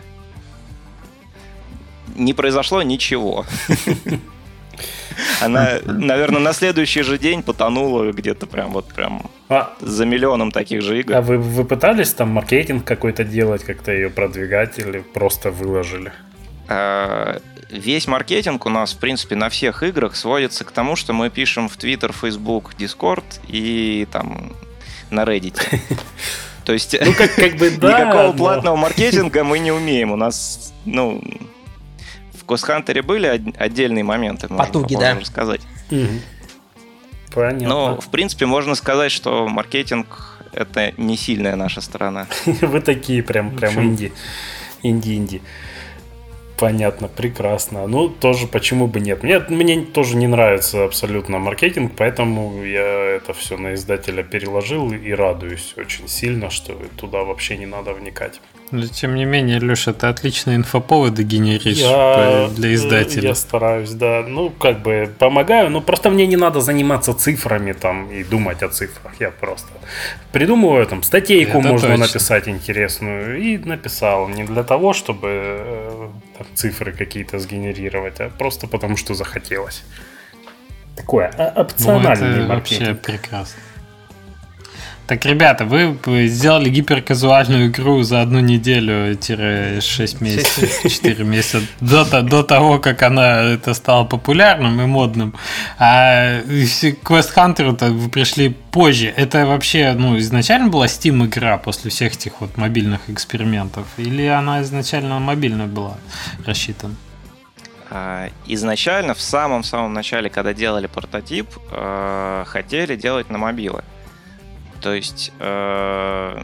Не 2.16 2.34
произошло 2.34 2.82
ничего. 2.82 3.46
Она, 5.42 5.80
наверное, 5.86 6.42
на 6.42 6.54
следующий 6.54 7.02
же 7.02 7.18
день 7.18 7.44
потонула 7.44 8.12
где-то 8.12 8.46
прям 8.46 8.72
вот 8.72 8.88
прям 8.94 9.30
а, 9.50 9.74
за 9.80 10.06
миллионом 10.06 10.52
таких 10.52 10.82
же 10.82 11.00
игр. 11.00 11.16
А 11.16 11.22
вы, 11.22 11.38
вы 11.38 11.66
пытались 11.66 12.14
там 12.14 12.30
маркетинг 12.30 12.84
какой-то 12.86 13.24
делать, 13.24 13.64
как-то 13.64 13.92
ее 13.92 14.10
продвигать 14.10 14.80
или 14.80 15.00
просто 15.00 15.52
выложили? 15.52 16.12
А, 16.68 17.40
весь 17.70 18.08
маркетинг 18.08 18.66
у 18.66 18.70
нас, 18.70 18.94
в 18.94 18.98
принципе, 18.98 19.36
на 19.36 19.50
всех 19.50 19.84
играх 19.84 20.16
сводится 20.16 20.64
к 20.64 20.72
тому, 20.72 20.96
что 20.96 21.14
мы 21.14 21.30
пишем 21.30 21.70
в 21.70 21.78
Twitter, 21.78 22.14
Facebook, 22.14 22.74
Discord 22.78 23.26
и 23.48 24.08
там 24.12 24.54
на 25.10 25.24
Reddit. 25.24 25.58
То 26.66 26.74
есть 26.74 26.98
ну, 27.00 27.14
как, 27.14 27.34
как 27.34 27.56
бы, 27.56 27.70
да, 27.78 28.02
никакого 28.02 28.28
но... 28.28 28.34
платного 28.34 28.76
маркетинга 28.76 29.46
мы 29.46 29.60
не 29.60 29.72
умеем. 29.72 30.12
У 30.12 30.18
нас, 30.18 30.74
ну, 30.84 31.24
Госхантере 32.48 33.02
были 33.02 33.28
отдельные 33.58 34.04
моменты, 34.04 34.48
можно 34.50 34.66
Потуги, 34.66 34.96
да. 34.96 35.16
рассказать. 35.20 35.62
Угу. 35.92 36.08
Понятно. 37.36 37.68
Но, 37.68 38.02
в 38.02 38.10
принципе, 38.10 38.46
можно 38.46 38.74
сказать, 38.76 39.12
что 39.12 39.48
маркетинг— 39.48 40.40
это 40.54 40.94
не 40.98 41.18
сильная 41.18 41.56
наша 41.56 41.82
сторона. 41.82 42.28
Вы 42.46 42.82
такие 42.82 43.22
прям, 43.22 43.56
прям 43.56 43.80
инди. 43.84 44.12
Инди-инди. 44.82 45.42
Понятно, 46.58 47.08
прекрасно. 47.08 47.88
Ну, 47.88 48.10
тоже 48.10 48.48
почему 48.48 48.88
бы 48.88 49.00
нет. 49.00 49.22
Мне, 49.24 49.40
мне 49.40 49.82
тоже 49.82 50.18
не 50.18 50.28
нравится 50.28 50.86
абсолютно 50.86 51.38
маркетинг, 51.38 51.94
поэтому 51.96 52.64
я 52.64 53.18
это 53.18 53.34
все 53.34 53.58
на 53.58 53.76
издателя 53.76 54.24
переложил 54.24 54.92
и 54.92 55.12
радуюсь 55.12 55.76
очень 55.78 56.08
сильно, 56.08 56.50
что 56.50 56.74
туда 56.96 57.24
вообще 57.24 57.58
не 57.58 57.68
надо 57.68 57.94
вникать. 57.94 58.42
Но 58.72 58.86
тем 58.86 59.16
не 59.16 59.24
менее, 59.24 59.60
Леша, 59.60 59.92
это 59.92 60.10
отличные 60.10 60.58
инфоповоды 60.58 61.24
генеришь 61.24 61.78
я, 61.78 62.50
для 62.54 62.74
издателя. 62.74 63.30
Я 63.30 63.36
стараюсь, 63.36 63.92
да. 63.92 64.26
Ну, 64.28 64.50
как 64.50 64.82
бы 64.82 65.10
помогаю, 65.18 65.70
но 65.70 65.80
просто 65.80 66.10
мне 66.10 66.28
не 66.28 66.36
надо 66.36 66.60
заниматься 66.60 67.14
цифрами 67.14 67.72
там 67.72 68.12
и 68.12 68.24
думать 68.24 68.64
о 68.64 68.70
цифрах. 68.70 69.14
Я 69.20 69.32
просто 69.32 69.68
придумываю 70.34 70.86
там 70.86 71.04
статейку 71.04 71.60
это 71.60 71.68
можно 71.68 71.90
точно. 71.90 72.06
написать 72.06 72.48
интересную 72.50 73.42
и 73.42 73.58
написал. 73.58 74.28
Не 74.28 74.44
для 74.44 74.64
того, 74.64 74.94
чтобы 74.94 75.30
э, 75.32 76.10
там, 76.38 76.48
цифры 76.56 76.92
какие-то 76.92 77.40
сгенерировать, 77.40 78.20
а 78.20 78.30
просто 78.30 78.68
потому, 78.68 78.98
что 78.98 79.14
захотелось. 79.14 79.84
Такое 80.96 81.32
а, 81.38 81.62
опциональный 81.62 82.30
ну, 82.30 82.36
это 82.36 82.48
маркетинг. 82.48 82.88
вообще 82.88 82.96
прекрасно. 82.96 83.62
Так, 85.08 85.26
ребята, 85.26 85.64
вы 85.64 86.28
сделали 86.28 86.70
гиперказуальную 86.70 87.68
игру 87.68 88.04
за 88.04 88.22
одну 88.22 88.42
неделю-6 88.42 90.18
месяцев, 90.22 90.92
4 90.92 91.24
месяца 91.24 91.62
до, 91.80 92.22
до 92.22 92.44
того, 92.44 92.80
как 92.80 93.04
она 93.04 93.54
это 93.54 93.74
стала 93.74 94.04
популярным 94.04 94.82
и 94.82 94.86
модным. 94.86 95.34
А 95.80 96.42
Quest 96.42 97.34
Hunter 97.36 97.90
вы 97.90 98.10
пришли 98.10 98.50
позже. 98.50 99.14
Это 99.16 99.46
вообще, 99.46 99.94
ну, 99.94 100.18
изначально 100.18 100.68
была 100.68 100.88
Steam 100.88 101.26
игра 101.26 101.58
после 101.58 101.90
всех 101.90 102.14
этих 102.14 102.42
вот 102.42 102.58
мобильных 102.58 103.10
экспериментов? 103.10 103.86
Или 103.96 104.26
она 104.26 104.62
изначально 104.62 105.20
мобильная 105.20 105.68
была 105.68 105.96
рассчитана? 106.46 106.96
А, 107.90 108.28
изначально, 108.46 109.14
в 109.14 109.22
самом-самом 109.22 109.94
начале, 109.94 110.30
когда 110.30 110.54
делали 110.54 110.88
прототип, 110.88 111.48
э, 111.72 112.44
хотели 112.46 112.98
делать 112.98 113.30
на 113.30 113.38
мобилы. 113.38 113.86
То 114.82 114.94
есть, 114.94 115.32
э, 115.40 116.44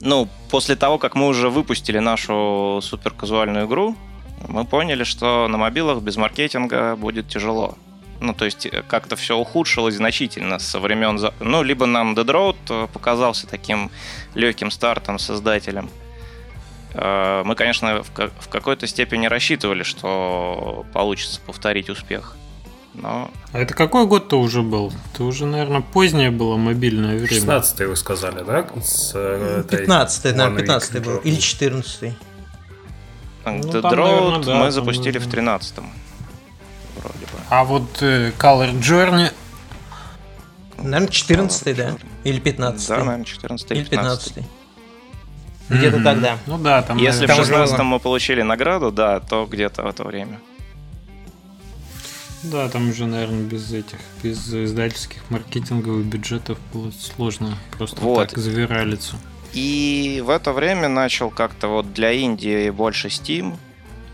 ну, 0.00 0.28
после 0.50 0.76
того, 0.76 0.98
как 0.98 1.14
мы 1.14 1.26
уже 1.26 1.48
выпустили 1.48 1.98
нашу 1.98 2.80
суперказуальную 2.82 3.66
игру, 3.66 3.96
мы 4.48 4.64
поняли, 4.64 5.04
что 5.04 5.46
на 5.48 5.58
мобилах 5.58 6.02
без 6.02 6.16
маркетинга 6.16 6.96
будет 6.96 7.28
тяжело. 7.28 7.76
Ну, 8.20 8.34
то 8.34 8.44
есть, 8.44 8.66
э, 8.66 8.82
как-то 8.86 9.16
все 9.16 9.36
ухудшилось 9.36 9.94
значительно 9.96 10.58
со 10.58 10.78
времен... 10.80 11.18
Ну, 11.40 11.62
либо 11.62 11.86
нам 11.86 12.14
Dead 12.14 12.26
Road 12.26 12.56
э, 12.70 12.88
показался 12.92 13.46
таким 13.46 13.90
легким 14.34 14.70
стартом. 14.70 15.18
Э, 16.94 17.42
мы, 17.44 17.54
конечно, 17.54 18.02
в 18.02 18.48
какой-то 18.48 18.86
степени 18.86 19.26
рассчитывали, 19.26 19.82
что 19.82 20.86
получится 20.92 21.40
повторить 21.40 21.90
успех 21.90 22.36
но... 22.94 23.30
А 23.52 23.58
это 23.58 23.74
какой 23.74 24.06
год-то 24.06 24.40
уже 24.40 24.62
был? 24.62 24.92
Это 25.12 25.24
уже, 25.24 25.46
наверное, 25.46 25.80
позднее 25.80 26.30
было 26.30 26.56
мобильное 26.56 27.16
время. 27.16 27.28
16 27.28 27.80
вы 27.88 27.96
сказали, 27.96 28.44
да? 28.44 28.66
С, 28.82 29.12
15 29.68 30.26
э, 30.26 30.34
наверное, 30.34 30.60
15 30.60 31.02
был. 31.02 31.16
Или 31.18 31.36
14 31.36 32.14
ну, 33.44 33.52
The 33.52 33.82
Road 33.82 34.44
да, 34.44 34.54
мы 34.54 34.70
запустили 34.70 35.18
там... 35.18 35.28
в 35.28 35.34
13-м. 35.34 35.90
Вроде 36.96 37.18
бы. 37.18 37.38
А 37.48 37.64
вот 37.64 38.02
э, 38.02 38.30
Color 38.38 38.78
Journey... 38.78 39.32
Наверное, 40.78 41.08
14 41.08 41.76
да? 41.76 41.96
Или 42.24 42.40
15 42.40 42.88
Да, 42.88 42.98
наверное, 42.98 43.24
14 43.24 43.70
или 43.72 43.84
15 43.84 44.36
-й. 44.36 44.44
Где-то 45.68 45.96
mm-hmm. 45.96 46.04
тогда. 46.04 46.38
Ну 46.46 46.58
да, 46.58 46.82
там... 46.82 46.98
Если 46.98 47.26
наверное, 47.26 47.44
в 47.44 47.46
16 47.46 47.78
мы 47.80 47.98
получили 47.98 48.42
награду, 48.42 48.90
да, 48.90 49.20
то 49.20 49.46
где-то 49.50 49.82
в 49.82 49.86
это 49.86 50.04
время. 50.04 50.40
Да, 52.42 52.68
там 52.68 52.90
уже, 52.90 53.06
наверное, 53.06 53.44
без 53.44 53.72
этих, 53.72 53.98
без 54.22 54.52
издательских 54.52 55.22
маркетинговых 55.30 56.04
бюджетов 56.04 56.58
было 56.72 56.90
сложно 56.90 57.56
просто 57.78 58.00
вот. 58.00 58.28
так 58.28 58.38
завиралиться. 58.38 59.16
И 59.52 60.22
в 60.24 60.30
это 60.30 60.52
время 60.52 60.88
начал 60.88 61.30
как-то 61.30 61.68
вот 61.68 61.92
для 61.92 62.12
Индии 62.12 62.70
больше 62.70 63.08
Steam. 63.08 63.56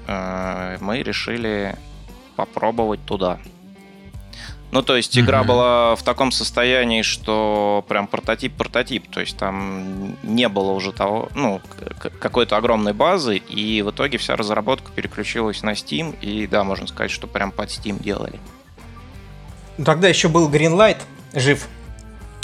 Э, 0.07 0.77
мы 0.81 1.03
решили 1.03 1.77
попробовать 2.37 3.05
туда. 3.05 3.39
Ну, 4.71 4.83
то 4.83 4.97
есть 4.97 5.19
игра 5.19 5.41
mm-hmm. 5.41 5.47
была 5.47 5.97
в 5.97 6.03
таком 6.03 6.31
состоянии, 6.31 7.01
что 7.01 7.85
прям 7.89 8.07
прототип-прототип. 8.07 9.11
То 9.11 9.21
есть 9.21 9.37
там 9.39 10.17
не 10.23 10.49
было 10.49 10.73
уже 10.73 10.93
того, 10.93 11.31
ну, 11.35 11.63
какой-то 12.21 12.57
огромной 12.57 12.93
базы, 12.93 13.37
и 13.37 13.81
в 13.81 13.91
итоге 13.91 14.19
вся 14.19 14.37
разработка 14.37 14.93
переключилась 14.93 15.63
на 15.63 15.71
Steam, 15.71 16.19
и 16.21 16.47
да, 16.47 16.65
можно 16.65 16.87
сказать, 16.87 17.11
что 17.11 17.27
прям 17.27 17.51
под 17.51 17.71
Steam 17.71 18.03
делали. 18.03 18.39
Ну, 19.79 19.85
тогда 19.85 20.09
еще 20.09 20.29
был 20.29 20.51
Greenlight 20.51 20.99
жив, 21.33 21.67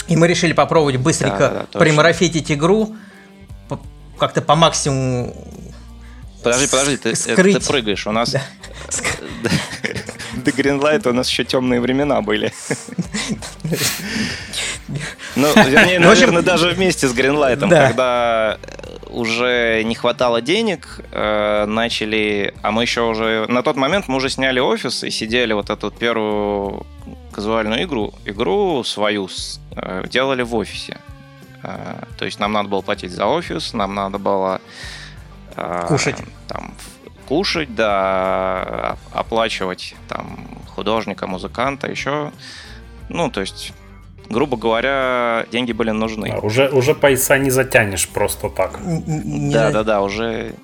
и 0.07 0.15
мы 0.15 0.27
решили 0.27 0.53
попробовать 0.53 0.97
быстренько 0.97 1.37
да, 1.37 1.65
да, 1.71 1.79
примарафетить 1.79 2.51
игру, 2.51 2.95
как-то 4.17 4.41
по 4.41 4.55
максимуму 4.55 5.35
Подожди, 6.41 6.67
подожди, 6.67 6.97
ты, 6.97 7.15
скрыть. 7.15 7.57
ты 7.57 7.67
прыгаешь. 7.67 8.05
У 8.05 8.11
нас... 8.11 8.29
Да. 8.29 8.41
До 10.43 10.51
Greenlight 10.51 11.07
у 11.07 11.13
нас 11.13 11.29
еще 11.29 11.43
темные 11.43 11.79
времена 11.79 12.21
были. 12.21 12.51
Ну, 15.35 15.47
вернее, 15.55 15.99
наверное, 15.99 16.41
даже 16.41 16.69
вместе 16.69 17.07
с 17.07 17.13
Greenlight, 17.13 17.59
когда 17.59 18.57
уже 19.09 19.83
не 19.83 19.95
хватало 19.95 20.41
денег, 20.41 20.99
э, 21.11 21.65
начали... 21.65 22.53
А 22.61 22.71
мы 22.71 22.83
еще 22.83 23.01
уже... 23.01 23.45
На 23.47 23.63
тот 23.63 23.77
момент 23.77 24.07
мы 24.07 24.17
уже 24.17 24.29
сняли 24.29 24.59
офис 24.59 25.03
и 25.03 25.09
сидели 25.09 25.53
вот 25.53 25.69
эту 25.69 25.89
первую 25.89 26.85
казуальную 27.31 27.83
игру, 27.83 28.13
игру 28.25 28.83
свою 28.83 29.29
э, 29.71 30.03
делали 30.09 30.43
в 30.43 30.53
офисе. 30.55 30.97
Э, 31.63 32.03
то 32.17 32.25
есть 32.25 32.39
нам 32.39 32.51
надо 32.51 32.69
было 32.69 32.81
платить 32.81 33.11
за 33.11 33.25
офис, 33.25 33.73
нам 33.73 33.95
надо 33.95 34.17
было... 34.17 34.59
Кушать. 35.87 36.17
Там, 36.49 36.73
кушать, 37.27 37.75
да, 37.75 38.97
оплачивать 39.11 39.95
там 40.07 40.47
художника, 40.75 41.27
музыканта, 41.27 41.89
еще. 41.89 42.31
Ну, 43.09 43.29
то 43.29 43.41
есть 43.41 43.73
грубо 44.29 44.57
говоря, 44.57 45.45
деньги 45.51 45.71
были 45.71 45.91
нужны. 45.91 46.31
А, 46.33 46.39
уже, 46.39 46.69
уже 46.69 46.95
пояса 46.95 47.37
не 47.37 47.51
затянешь 47.51 48.07
просто 48.07 48.49
так. 48.49 48.79
Да, 48.83 49.71
да, 49.71 49.83
да, 49.83 50.01
уже 50.01 50.55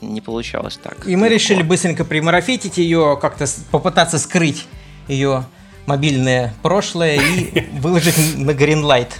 не 0.00 0.20
получалось 0.20 0.78
так. 0.82 1.06
И 1.06 1.16
мы 1.16 1.28
решили 1.28 1.62
быстренько 1.62 2.04
примарафетить 2.04 2.78
ее, 2.78 3.18
как-то 3.20 3.46
попытаться 3.70 4.18
скрыть 4.18 4.66
ее 5.08 5.44
мобильное 5.86 6.54
прошлое 6.62 7.20
и 7.20 7.66
выложить 7.80 8.36
на 8.36 8.50
Greenlight. 8.50 9.10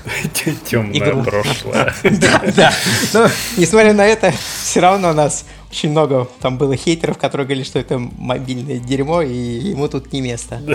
Темное 0.65 1.23
прошлое. 1.23 1.95
Да, 2.03 2.43
да. 2.57 2.73
Но, 3.13 3.29
несмотря 3.57 3.93
на 3.93 4.07
это, 4.07 4.33
все 4.63 4.81
равно 4.81 5.11
у 5.11 5.13
нас 5.13 5.45
очень 5.71 5.91
много 5.91 6.29
там 6.41 6.59
было 6.59 6.77
хейтеров, 6.77 7.19
которые 7.19 7.47
говорили, 7.47 7.65
что 7.65 7.79
это 7.79 7.99
мобильное 7.99 8.79
дерьмо, 8.79 9.23
и 9.23 9.35
ему 9.35 9.89
тут 9.89 10.13
не 10.13 10.21
место. 10.21 10.61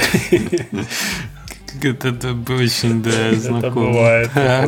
Это, 1.81 2.09
это 2.09 2.35
очень, 2.53 3.01
да, 3.01 3.33
знакомо. 3.33 3.91
Бывает, 3.91 4.29
да. 4.35 4.67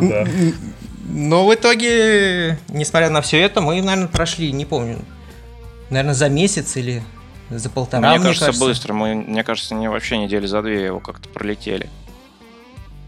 Но 1.06 1.46
в 1.46 1.54
итоге, 1.54 2.58
несмотря 2.68 3.10
на 3.10 3.20
все 3.20 3.40
это, 3.40 3.60
мы, 3.60 3.80
наверное, 3.82 4.08
прошли, 4.08 4.50
не 4.52 4.64
помню, 4.64 4.98
наверное, 5.90 6.14
за 6.14 6.30
месяц 6.30 6.76
или 6.76 7.02
за 7.50 7.70
полтора, 7.70 8.08
мне, 8.08 8.18
мне 8.18 8.26
кажется, 8.26 8.46
кажется, 8.46 8.64
быстро. 8.64 8.92
Мы, 8.94 9.14
мне 9.14 9.44
кажется, 9.44 9.74
не 9.74 9.88
вообще 9.88 10.18
недели 10.18 10.46
за 10.46 10.62
две 10.62 10.84
его 10.84 11.00
как-то 11.00 11.28
пролетели. 11.28 11.88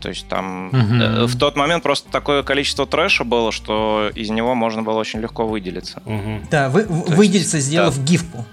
То 0.00 0.10
есть 0.10 0.28
там 0.28 0.68
угу. 0.68 1.26
в 1.26 1.36
тот 1.38 1.56
момент 1.56 1.82
просто 1.82 2.10
такое 2.10 2.42
количество 2.42 2.86
трэша 2.86 3.24
было, 3.24 3.50
что 3.50 4.10
из 4.14 4.30
него 4.30 4.54
можно 4.54 4.82
было 4.82 4.98
очень 4.98 5.20
легко 5.20 5.46
выделиться. 5.46 6.02
Угу. 6.04 6.48
Да, 6.50 6.68
вы, 6.68 6.84
выделиться, 6.84 7.56
есть, 7.56 7.68
сделав 7.68 7.96
да. 7.96 8.02
гифку. 8.02 8.44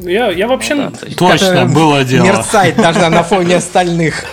Я, 0.00 0.30
я 0.30 0.48
вообще... 0.48 0.74
Ну, 0.74 0.90
да, 0.90 1.14
Точно, 1.14 1.66
было 1.66 2.02
дело. 2.04 2.24
Мерцает 2.24 2.76
даже 2.76 3.06
на 3.08 3.22
фоне 3.22 3.56
остальных 3.56 4.24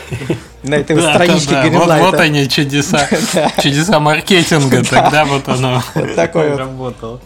на 0.63 0.75
этой 0.75 0.95
да, 0.95 1.13
страничке 1.13 1.51
да, 1.51 1.63
да. 1.63 1.69
Вот, 1.69 1.99
вот 1.99 2.15
они 2.15 2.47
чудеса, 2.49 3.07
чудеса 3.61 3.99
маркетинга, 3.99 4.83
тогда 4.89 5.25
вот 5.25 5.47
оно 5.47 5.83
такое 6.15 6.57
работало. 6.57 7.19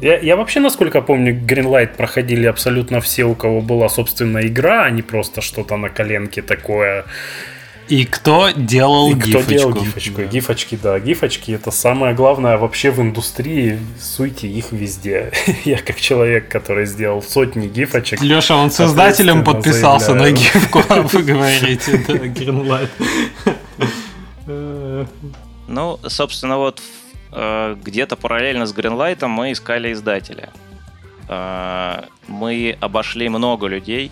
Я, 0.00 0.18
я 0.18 0.36
вообще, 0.36 0.60
насколько 0.60 1.00
помню, 1.00 1.34
Greenlight 1.34 1.96
проходили 1.96 2.46
абсолютно 2.46 3.00
все, 3.00 3.24
у 3.24 3.34
кого 3.34 3.60
была 3.60 3.88
собственная 3.88 4.46
игра, 4.46 4.84
а 4.84 4.90
не 4.90 5.02
просто 5.02 5.40
что-то 5.40 5.76
на 5.76 5.88
коленке 5.88 6.40
такое. 6.40 7.04
И 7.88 8.04
кто 8.04 8.50
делал 8.50 9.10
и 9.10 9.14
гифочку. 9.14 9.40
кто 9.40 9.50
делал 9.50 9.72
гифочку. 9.72 10.16
Да. 10.18 10.24
Гифочки, 10.24 10.78
да. 10.80 11.00
Гифочки 11.00 11.52
это 11.52 11.70
самое 11.70 12.14
главное 12.14 12.58
вообще 12.58 12.90
в 12.90 13.00
индустрии. 13.00 13.78
Суйте 13.98 14.46
их 14.46 14.72
везде. 14.72 15.32
Я 15.64 15.78
как 15.78 15.98
человек, 15.98 16.48
который 16.48 16.84
сделал 16.86 17.22
сотни 17.22 17.66
гифочек. 17.66 18.20
Леша, 18.20 18.56
он 18.56 18.70
создателем 18.70 19.42
подписался 19.42 20.12
заявляю. 20.12 20.34
на 20.34 20.38
гифку, 20.38 20.82
а 20.88 21.02
вы 21.02 21.22
говорите, 21.22 22.04
да, 22.06 22.14
Greenlight. 22.14 22.88
Ну, 25.70 26.00
собственно, 26.06 26.56
вот 26.56 26.80
где-то 27.30 28.16
параллельно 28.16 28.66
с 28.66 28.74
Greenlight 28.74 29.26
мы 29.26 29.52
искали 29.52 29.92
издателя. 29.92 30.50
Э, 31.28 32.02
мы 32.26 32.76
обошли 32.80 33.28
много 33.28 33.66
людей. 33.66 34.10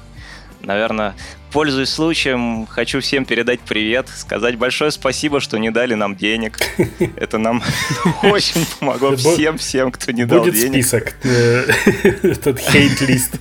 Наверное, 0.63 1.15
пользуясь 1.53 1.91
случаем, 1.91 2.67
хочу 2.67 3.01
всем 3.01 3.25
передать 3.25 3.61
привет, 3.61 4.09
сказать 4.09 4.57
большое 4.57 4.91
спасибо, 4.91 5.41
что 5.41 5.59
не 5.59 5.71
дали 5.71 5.95
нам 5.95 6.17
денег. 6.17 6.59
Это 7.17 7.39
нам 7.39 7.63
очень 8.23 8.67
помогло 8.79 9.17
всем, 9.17 9.59
всем, 9.59 9.93
кто 9.93 10.13
не 10.13 10.25
дал 10.25 10.45
денег. 10.45 10.55
Будет 10.55 10.73
список, 10.73 11.15
э, 11.25 11.67
этот 12.23 12.59
хейт-лист 12.59 13.37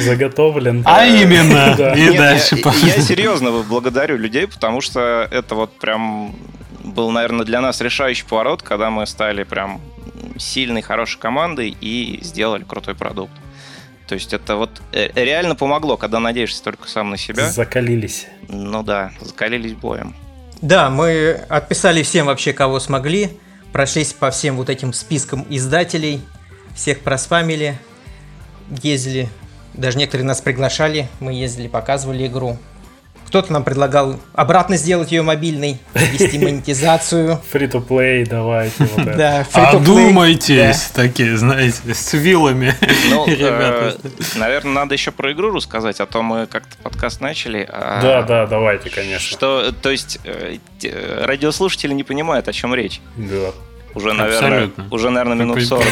заготовлен. 0.00 0.82
А 0.84 1.06
именно, 1.06 1.94
и 1.96 2.16
дальше. 2.16 2.56
Я 2.82 3.00
серьезно 3.00 3.50
благодарю 3.62 4.16
людей, 4.16 4.46
потому 4.46 4.80
что 4.80 5.26
это 5.30 5.54
вот 5.54 5.78
прям 5.78 6.36
был, 6.88 7.10
наверное, 7.10 7.44
для 7.44 7.60
нас 7.60 7.80
решающий 7.80 8.24
поворот, 8.24 8.62
когда 8.62 8.90
мы 8.90 9.06
стали 9.06 9.44
прям 9.44 9.80
сильной, 10.38 10.82
хорошей 10.82 11.18
командой 11.18 11.76
и 11.80 12.20
сделали 12.22 12.64
крутой 12.64 12.94
продукт. 12.94 13.32
То 14.06 14.14
есть 14.14 14.32
это 14.32 14.56
вот 14.56 14.80
э, 14.92 15.10
реально 15.14 15.54
помогло, 15.54 15.96
когда 15.96 16.18
надеешься 16.18 16.62
только 16.62 16.88
сам 16.88 17.10
на 17.10 17.16
себя. 17.18 17.50
Закалились. 17.50 18.26
Ну 18.48 18.82
да, 18.82 19.12
закалились 19.20 19.74
боем. 19.74 20.16
Да, 20.62 20.88
мы 20.88 21.32
отписали 21.48 22.02
всем 22.02 22.26
вообще, 22.26 22.52
кого 22.52 22.80
смогли. 22.80 23.38
Прошлись 23.72 24.14
по 24.14 24.30
всем 24.30 24.56
вот 24.56 24.70
этим 24.70 24.92
спискам 24.92 25.46
издателей. 25.50 26.22
Всех 26.74 27.00
проспамили. 27.00 27.78
Ездили. 28.82 29.28
Даже 29.74 29.98
некоторые 29.98 30.26
нас 30.26 30.40
приглашали. 30.40 31.08
Мы 31.20 31.34
ездили, 31.34 31.68
показывали 31.68 32.26
игру. 32.26 32.58
Кто-то 33.28 33.52
нам 33.52 33.62
предлагал 33.62 34.18
обратно 34.32 34.78
сделать 34.78 35.12
ее 35.12 35.20
мобильной, 35.22 35.78
ввести 35.94 36.38
монетизацию. 36.44 37.40
Free-to-play 37.52 38.26
давайте. 38.26 38.84
Вот 38.96 39.16
да, 39.16 39.46
Одумайтесь, 39.52 40.90
такие, 40.94 41.36
знаете, 41.36 41.94
с 41.94 42.14
вилами. 42.14 42.74
Ну, 43.10 43.26
э, 43.28 43.92
наверное, 44.36 44.72
надо 44.72 44.94
еще 44.94 45.10
про 45.10 45.32
игру 45.32 45.52
рассказать, 45.52 46.00
а 46.00 46.06
то 46.06 46.22
мы 46.22 46.46
как-то 46.46 46.74
подкаст 46.82 47.20
начали. 47.20 47.68
А 47.70 48.00
да, 48.00 48.22
да, 48.22 48.46
давайте, 48.46 48.88
конечно. 48.88 49.28
Что, 49.28 49.72
то 49.72 49.90
есть, 49.90 50.18
э, 50.24 50.56
радиослушатели 51.24 51.92
не 51.92 52.04
понимают, 52.04 52.48
о 52.48 52.52
чем 52.54 52.74
речь. 52.74 53.02
Да. 53.16 53.52
Уже, 53.98 54.12
наверное, 54.12 54.48
Абсолютно. 54.48 54.86
уже, 54.92 55.10
наверное, 55.10 55.36
минут 55.36 55.60
40. 55.60 55.84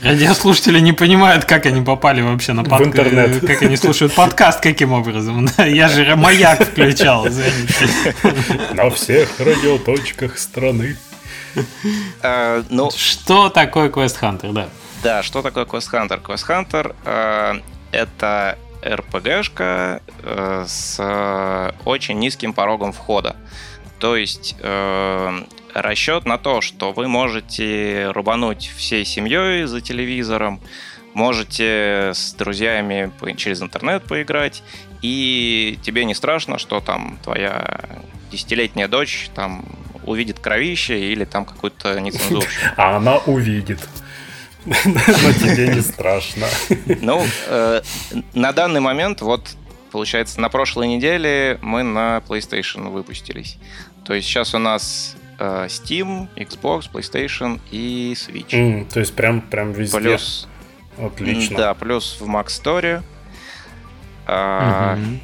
Радиослушатели 0.02 0.78
не 0.78 0.92
понимают, 0.92 1.44
как 1.44 1.66
они 1.66 1.82
попали 1.82 2.20
вообще 2.20 2.52
на 2.52 2.62
подкаст. 2.62 2.90
интернет. 2.90 3.44
Как 3.44 3.60
они 3.62 3.76
слушают 3.76 4.14
подкаст, 4.14 4.60
каким 4.60 4.92
образом. 4.92 5.48
Я 5.58 5.88
же 5.88 6.14
маяк 6.14 6.62
включал. 6.64 7.26
На 8.74 8.88
всех 8.90 9.40
радиоточках 9.40 10.38
страны. 10.38 10.96
А, 12.22 12.62
ну, 12.70 12.92
что 12.92 13.48
такое 13.48 13.88
Quest 13.88 14.20
Hunter, 14.20 14.52
да? 14.52 14.68
Да, 15.02 15.24
что 15.24 15.42
такое 15.42 15.64
Quest 15.64 15.90
Hunter? 15.90 16.22
Quest 16.22 16.46
Hunter 16.48 16.94
а, 17.04 17.60
это 17.90 18.56
РПГшка 18.84 20.02
э, 20.22 20.64
с 20.68 21.72
очень 21.84 22.18
низким 22.20 22.52
порогом 22.52 22.92
входа. 22.92 23.34
То 23.98 24.14
есть 24.14 24.54
э, 24.60 25.44
расчет 25.74 26.24
на 26.24 26.38
то, 26.38 26.60
что 26.60 26.92
вы 26.92 27.08
можете 27.08 28.10
рубануть 28.10 28.70
всей 28.76 29.04
семьей 29.04 29.64
за 29.64 29.80
телевизором, 29.80 30.60
можете 31.12 32.12
с 32.14 32.34
друзьями 32.34 33.12
через 33.36 33.62
интернет 33.62 34.04
поиграть, 34.04 34.62
и 35.02 35.78
тебе 35.82 36.04
не 36.04 36.14
страшно, 36.14 36.58
что 36.58 36.80
там 36.80 37.18
твоя 37.22 37.84
десятилетняя 38.30 38.88
дочь 38.88 39.28
там 39.34 39.64
увидит 40.06 40.38
кровище 40.38 41.12
или 41.12 41.24
там 41.24 41.44
какую-то 41.44 41.98
нецензуру. 42.00 42.46
А 42.76 42.96
она 42.96 43.18
увидит. 43.18 43.80
Но 44.64 44.72
тебе 44.74 45.68
не 45.68 45.80
страшно. 45.80 46.46
Ну, 47.00 47.24
э, 47.48 47.82
на 48.32 48.52
данный 48.52 48.80
момент, 48.80 49.20
вот, 49.20 49.56
получается, 49.92 50.40
на 50.40 50.48
прошлой 50.48 50.88
неделе 50.88 51.58
мы 51.60 51.82
на 51.82 52.22
PlayStation 52.26 52.90
выпустились. 52.90 53.58
То 54.04 54.14
есть 54.14 54.26
сейчас 54.26 54.54
у 54.54 54.58
нас 54.58 55.16
Steam, 55.38 56.28
Xbox, 56.36 56.90
PlayStation 56.92 57.60
и 57.70 58.14
Switch. 58.14 58.50
Mm, 58.50 58.92
то 58.92 59.00
есть 59.00 59.14
прям, 59.14 59.40
прям 59.40 59.72
везде. 59.72 59.98
Плюс, 59.98 60.48
Отлично. 60.98 61.56
Да, 61.56 61.74
плюс 61.74 62.18
в 62.20 62.28
Mac 62.28 62.46
Store. 62.46 63.02
Mm-hmm. 64.26 65.18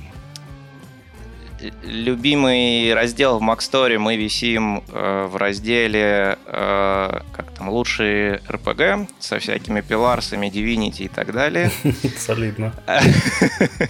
Любимый 1.83 2.95
раздел 2.95 3.39
в 3.39 3.43
Mac 3.43 3.59
Store 3.59 3.99
мы 3.99 4.17
висим 4.17 4.83
э, 4.89 5.27
в 5.31 5.37
разделе 5.37 6.39
э, 6.47 7.21
как 7.33 7.51
там 7.53 7.69
лучшие 7.69 8.41
RPG 8.49 9.09
со 9.19 9.39
всякими 9.39 9.83
пиларсами, 9.83 10.47
Divinity 10.47 11.05
и 11.05 11.09
так 11.09 11.33
далее. 11.33 11.71
Солидно. 12.19 12.73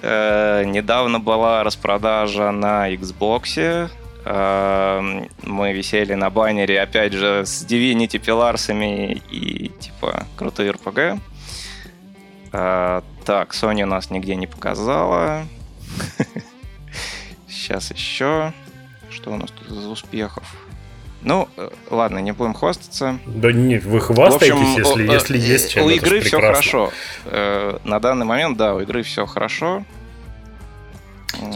Э, 0.00 0.64
недавно 0.64 1.18
была 1.18 1.64
распродажа 1.64 2.52
на 2.52 2.92
Xbox 2.92 3.90
мы 4.30 5.72
висели 5.72 6.14
на 6.14 6.28
баннере, 6.28 6.80
опять 6.82 7.14
же, 7.14 7.46
с 7.46 7.64
Divinity 7.64 8.18
пиларсами 8.18 9.22
и, 9.30 9.68
типа, 9.68 10.26
крутой 10.36 10.70
RPG. 10.70 11.20
Э, 12.52 13.02
Так, 13.24 13.54
Sony 13.54 13.84
нас 13.84 14.10
нигде 14.10 14.34
не 14.36 14.46
показала. 14.46 15.44
Сейчас 17.48 17.90
еще. 17.90 18.52
Что 19.10 19.32
у 19.32 19.36
нас 19.36 19.50
тут 19.50 19.70
из 19.70 19.86
успехов? 19.86 20.44
Ну, 21.22 21.48
э, 21.56 21.70
ладно, 21.90 22.18
не 22.18 22.32
будем 22.32 22.54
хвастаться. 22.54 23.18
Да 23.26 23.52
нет, 23.52 23.84
вы 23.84 24.00
хвастаетесь, 24.00 24.52
общем, 24.52 24.78
если, 24.78 25.12
если 25.12 25.38
есть 25.38 25.70
чем. 25.72 25.86
У 25.86 25.90
игры 25.90 26.20
все 26.20 26.40
хорошо. 26.40 26.92
Э, 27.24 27.78
на 27.84 27.98
данный 27.98 28.24
момент, 28.24 28.56
да, 28.56 28.74
у 28.74 28.80
игры 28.80 29.02
все 29.02 29.26
хорошо. 29.26 29.84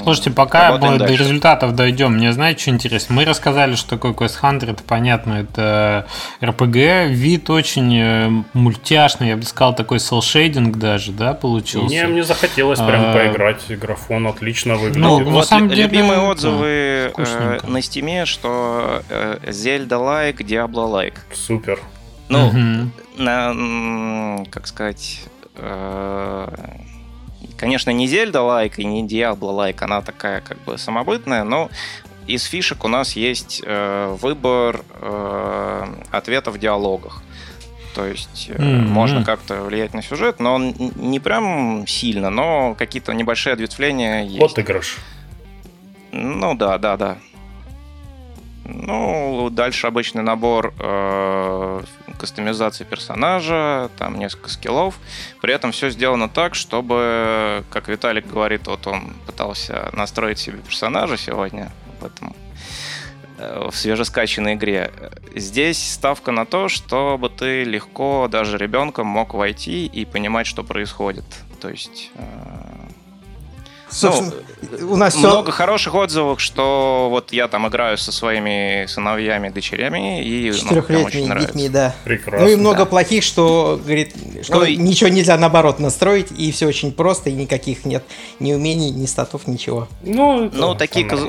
Слушайте, 0.03 0.31
пока 0.31 0.77
мы 0.77 0.99
до 0.99 1.07
результатов 1.07 1.75
дойдем, 1.75 2.15
мне 2.15 2.33
знаете, 2.33 2.63
что 2.63 2.71
интересно? 2.71 3.15
Мы 3.15 3.25
рассказали, 3.25 3.75
что 3.75 3.91
такое 3.91 4.13
Quest 4.13 4.41
Hunter, 4.43 4.73
это 4.73 4.83
понятно, 4.83 5.35
это 5.35 6.07
RPG, 6.41 7.09
вид 7.09 7.49
очень 7.51 7.97
э, 7.97 8.31
мультяшный, 8.53 9.29
я 9.29 9.37
бы 9.37 9.45
сказал, 9.45 9.75
такой 9.75 9.99
селшейдинг 9.99 10.77
даже, 10.77 11.13
да, 11.13 11.35
получился? 11.35 11.95
Не, 11.95 12.07
мне 12.07 12.23
захотелось 12.23 12.79
прям 12.79 13.07
а... 13.07 13.15
поиграть, 13.15 13.63
графон 13.79 14.27
отлично 14.27 14.75
выглядит. 14.75 14.99
Ну, 15.01 15.25
вот 15.25 15.35
на 15.35 15.43
самом 15.43 15.69
деле, 15.69 15.85
любимые 15.85 16.21
отзывы 16.21 17.13
э, 17.17 17.59
на 17.67 17.83
стиме, 17.83 18.27
что 18.27 19.03
э, 19.09 19.39
Zelda-like, 19.47 20.39
Diablo-like. 20.39 21.17
Супер. 21.33 21.81
Ну, 22.29 22.49
угу. 22.49 22.91
на, 23.17 24.45
как 24.51 24.67
сказать... 24.67 25.21
Конечно, 27.63 27.91
не 27.91 28.09
Зельда 28.09 28.43
лайк 28.43 28.81
и 28.81 28.85
не 28.85 29.07
Диабло 29.07 29.53
лайк, 29.53 29.83
она 29.83 30.03
такая 30.03 30.41
как 30.41 30.59
бы 30.65 30.77
самобытная, 30.77 31.45
но 31.45 31.71
из 32.27 32.43
фишек 32.43 32.85
у 32.85 32.89
нас 32.89 33.15
есть 33.15 33.63
э, 33.65 34.17
выбор 34.21 34.81
э, 35.01 35.87
ответов 36.11 36.57
в 36.57 36.59
диалогах. 36.59 37.23
То 37.95 38.05
есть 38.05 38.51
mm-hmm. 38.51 38.89
можно 38.89 39.25
как-то 39.25 39.63
влиять 39.63 39.95
на 39.95 40.03
сюжет, 40.03 40.41
но 40.41 40.55
он 40.55 40.75
не 40.97 41.21
прям 41.21 41.87
сильно, 41.87 42.31
но 42.31 42.75
какие-то 42.77 43.15
небольшие 43.15 43.53
ответвления 43.53 44.25
есть. 44.25 44.43
Отыгрыш. 44.43 44.99
Ну 46.11 46.57
да, 46.57 46.79
да, 46.79 46.97
да. 46.97 47.19
Ну, 48.65 49.51
дальше 49.51 49.87
обычный 49.87 50.25
набор 50.25 50.75
э, 50.81 51.83
кастомизации 52.23 52.85
персонажа, 52.85 53.91
там 53.99 54.17
несколько 54.17 54.49
скиллов. 54.49 55.01
При 55.41 55.53
этом 55.53 55.73
все 55.73 55.91
сделано 55.91 56.29
так, 56.29 56.55
чтобы, 56.55 57.65
как 57.69 57.89
Виталик 57.89 58.29
говорит, 58.29 58.69
вот 58.69 58.87
он 58.87 59.15
пытался 59.27 59.91
настроить 59.93 60.39
себе 60.39 60.59
персонажа 60.59 61.17
сегодня 61.17 61.73
в 62.01 62.05
этом 62.05 62.37
э, 63.39 63.69
в 63.73 63.77
свежескачанной 63.77 64.55
игре. 64.55 64.93
Здесь 65.35 65.95
ставка 65.95 66.31
на 66.31 66.47
то, 66.47 66.69
чтобы 66.69 67.29
ты 67.29 67.65
легко, 67.65 68.29
даже 68.31 68.57
ребенком, 68.57 69.09
мог 69.09 69.35
войти 69.35 69.87
и 69.87 70.05
понимать, 70.05 70.47
что 70.47 70.63
происходит. 70.63 71.25
То 71.61 71.71
есть 71.71 72.13
э, 72.15 72.72
Собственно, 73.93 74.33
ну, 74.81 74.93
у 74.93 74.97
нас 74.97 75.15
много 75.17 75.51
все... 75.51 75.53
хороших 75.53 75.95
отзывов, 75.95 76.41
что 76.41 77.09
вот 77.11 77.33
я 77.33 77.47
там 77.49 77.69
играю 77.69 77.99
со 77.99 78.11
своими 78.11 78.87
сыновьями, 78.87 79.51
дочерями 79.51 80.25
и 80.25 80.53
четырехлетними 80.53 81.35
ну, 81.35 81.41
детьми, 81.41 81.69
да. 81.69 81.95
Прекрасно. 82.05 82.47
Ну 82.47 82.53
и 82.53 82.57
много 82.57 82.79
да. 82.79 82.85
плохих, 82.87 83.23
что 83.23 83.79
говорит, 83.83 84.15
что 84.43 84.61
ну, 84.61 84.67
ничего 84.67 85.11
нельзя 85.11 85.37
наоборот 85.37 85.79
настроить 85.79 86.33
и 86.33 86.51
все 86.53 86.67
очень 86.67 86.93
просто 86.93 87.31
и 87.31 87.35
никаких 87.35 87.85
нет 87.85 88.05
ни 88.41 88.53
умений, 88.53 88.91
ни 88.91 89.07
статов, 89.07 89.47
ничего. 89.47 89.89
Ну, 90.03 90.51
ну 90.53 90.75
такие 90.75 91.07
коз... 91.07 91.21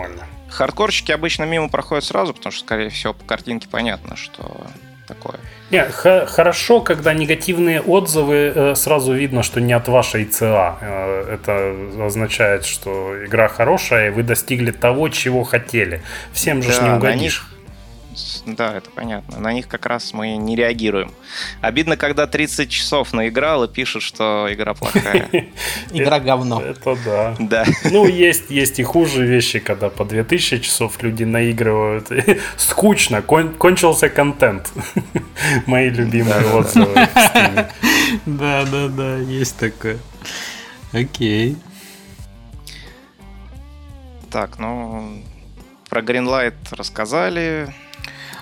хардкорщики 0.47 1.11
обычно 1.11 1.43
мимо 1.43 1.69
проходят 1.69 2.05
сразу, 2.05 2.33
потому 2.33 2.51
что 2.51 2.63
скорее 2.63 2.89
всего 2.89 3.13
по 3.13 3.25
картинке 3.25 3.67
понятно, 3.69 4.15
что 4.15 4.67
такое. 5.07 5.35
Не, 5.71 5.85
хорошо, 6.25 6.81
когда 6.81 7.13
негативные 7.13 7.81
отзывы, 7.81 8.51
э, 8.55 8.75
сразу 8.75 9.13
видно, 9.13 9.43
что 9.43 9.61
не 9.61 9.73
от 9.73 9.87
вашей 9.87 10.25
ЦА. 10.25 10.77
Э, 10.81 11.35
это 11.35 12.05
означает, 12.05 12.65
что 12.65 13.25
игра 13.25 13.47
хорошая, 13.47 14.07
и 14.07 14.09
вы 14.11 14.23
достигли 14.23 14.71
того, 14.71 15.09
чего 15.09 15.43
хотели. 15.43 16.01
Всем 16.31 16.61
же 16.61 16.69
да, 16.69 16.87
не 16.87 16.93
угодишь. 16.95 17.47
Да, 18.45 18.75
это 18.75 18.89
понятно. 18.89 19.39
На 19.39 19.53
них 19.53 19.67
как 19.67 19.85
раз 19.85 20.13
мы 20.13 20.35
не 20.37 20.55
реагируем. 20.55 21.11
Обидно, 21.61 21.97
когда 21.97 22.27
30 22.27 22.69
часов 22.69 23.13
наиграл 23.13 23.63
и 23.63 23.67
пишут, 23.67 24.03
что 24.03 24.47
игра 24.51 24.73
плохая. 24.73 25.29
Игра 25.91 26.19
говно. 26.19 26.61
Это 26.61 26.97
да. 27.05 27.35
Да. 27.39 27.65
Ну, 27.85 28.07
есть, 28.07 28.49
есть 28.49 28.79
и 28.79 28.83
хуже 28.83 29.25
вещи, 29.25 29.59
когда 29.59 29.89
по 29.89 30.05
2000 30.05 30.59
часов 30.59 31.01
люди 31.01 31.23
наигрывают. 31.23 32.09
Скучно, 32.57 33.21
кончился 33.21 34.09
контент. 34.09 34.71
Мои 35.65 35.89
любимые 35.89 36.45
отзывы. 36.53 36.93
Да, 38.25 38.65
да, 38.65 38.87
да, 38.87 39.17
есть 39.17 39.57
такое. 39.57 39.97
Окей. 40.91 41.57
Так, 44.29 44.57
ну, 44.57 45.21
про 45.89 46.01
Greenlight 46.01 46.55
рассказали. 46.71 47.73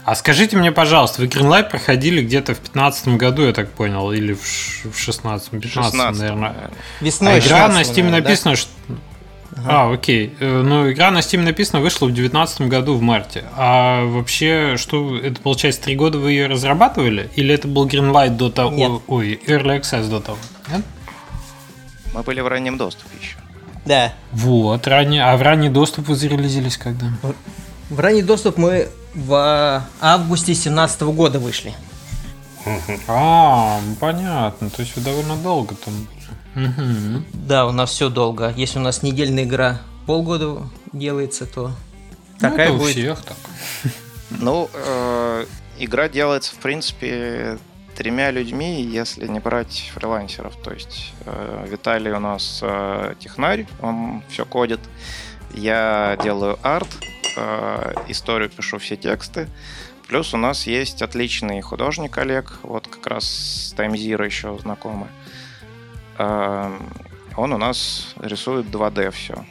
А 0.04 0.16
скажите 0.16 0.58
мне, 0.58 0.72
пожалуйста, 0.72 1.22
вы 1.22 1.28
Greenlight 1.28 1.70
проходили 1.70 2.24
где-то 2.24 2.56
в 2.56 2.60
15 2.60 3.10
году, 3.10 3.43
я 3.43 3.54
так 3.54 3.70
понял, 3.70 4.12
или 4.12 4.34
в 4.34 4.97
16 4.97 5.49
15 5.49 5.72
16 5.72 6.20
наверное. 6.20 6.72
Весной 7.02 7.36
а 7.36 7.39
игра 7.39 7.68
на 7.68 7.82
Steam 7.82 8.04
наверное, 8.04 8.22
написано, 8.22 8.52
да? 8.52 8.58
что... 8.58 8.70
Ага. 9.58 9.70
А, 9.70 9.93
окей. 9.93 10.34
Э, 10.39 10.62
ну, 10.62 10.91
игра 10.91 11.12
на 11.12 11.20
Steam 11.20 11.41
написано 11.41 11.82
вышла 11.82 12.06
в 12.06 12.14
2019 12.14 12.62
году 12.62 12.95
в 12.95 13.02
марте. 13.02 13.43
А 13.56 14.06
вообще, 14.06 14.76
что 14.78 15.18
это 15.18 15.39
получается, 15.41 15.82
три 15.82 15.95
года 15.95 16.18
вы 16.18 16.32
ее 16.32 16.47
разрабатывали? 16.47 17.30
Или 17.36 17.54
это 17.54 17.68
был 17.68 17.88
Greenlight 17.88 18.38
до 18.38 18.49
того? 18.49 18.72
Нет. 18.72 18.91
Ой, 19.08 19.39
Early 19.45 19.82
Access 19.82 20.10
до 20.10 20.20
того? 20.20 20.38
Нет? 20.72 20.82
Мы 22.14 22.24
были 22.24 22.41
в 22.41 22.47
раннем 22.47 22.78
доступе 22.78 23.10
еще. 23.22 23.36
Да. 23.86 24.14
Вот, 24.32 24.88
ранее. 24.88 25.24
А 25.24 25.38
в 25.38 25.41
ранний 25.41 25.70
доступ 25.70 26.08
вы 26.08 26.16
зарелизились 26.16 26.78
когда? 26.78 27.08
В 27.89 27.99
ранний 27.99 28.24
доступ 28.24 28.58
мы 28.58 28.89
в 29.14 29.84
августе 29.99 30.47
2017 30.47 31.01
года 31.01 31.39
вышли. 31.39 31.74
А, 33.07 33.80
понятно. 33.99 34.70
То 34.70 34.82
есть 34.82 34.95
вы 34.95 35.01
довольно 35.01 35.36
долго 35.38 35.76
там 35.76 35.93
Угу. 36.55 37.24
Да, 37.34 37.66
у 37.66 37.72
нас 37.72 37.91
все 37.91 38.09
долго. 38.09 38.53
Если 38.57 38.78
у 38.78 38.82
нас 38.82 39.03
недельная 39.03 39.43
игра 39.45 39.82
полгода 40.05 40.64
делается, 40.91 41.45
то 41.45 41.70
ну, 41.70 42.49
такая 42.49 42.68
это 42.68 42.74
у 42.74 42.78
будет. 42.80 42.91
всех 42.91 43.22
так. 43.22 43.38
Ну, 44.32 44.70
э, 44.74 45.45
игра 45.80 46.09
делается, 46.09 46.53
в 46.53 46.57
принципе, 46.57 47.57
тремя 47.95 48.32
людьми, 48.32 48.82
если 48.82 49.28
не 49.28 49.39
брать 49.39 49.91
фрилансеров. 49.93 50.55
То 50.62 50.72
есть 50.72 51.14
э, 51.26 51.68
Виталий 51.70 52.12
у 52.12 52.20
нас 52.20 52.59
э, 52.62 53.16
технарь, 53.20 53.68
он 53.82 54.24
все 54.30 54.45
кодит. 54.45 54.80
Я 55.54 56.18
делаю 56.24 56.58
арт, 56.62 56.89
э, 57.38 57.93
историю 58.08 58.49
пишу 58.49 58.78
все 58.78 58.95
тексты. 58.95 59.47
Плюс 60.08 60.34
у 60.34 60.38
нас 60.38 60.68
есть 60.68 61.02
отличный 61.02 61.62
художник 61.62 62.18
Олег, 62.18 62.60
вот 62.64 62.88
как 62.88 63.08
раз 63.08 63.26
с 63.26 63.74
Zero 63.74 64.26
еще 64.26 64.58
знакомый. 64.60 65.08
Э, 66.18 66.78
он 67.36 67.54
у 67.54 67.58
нас 67.58 68.14
рисует 68.20 68.66
2D 68.68 69.12
все. 69.12 69.45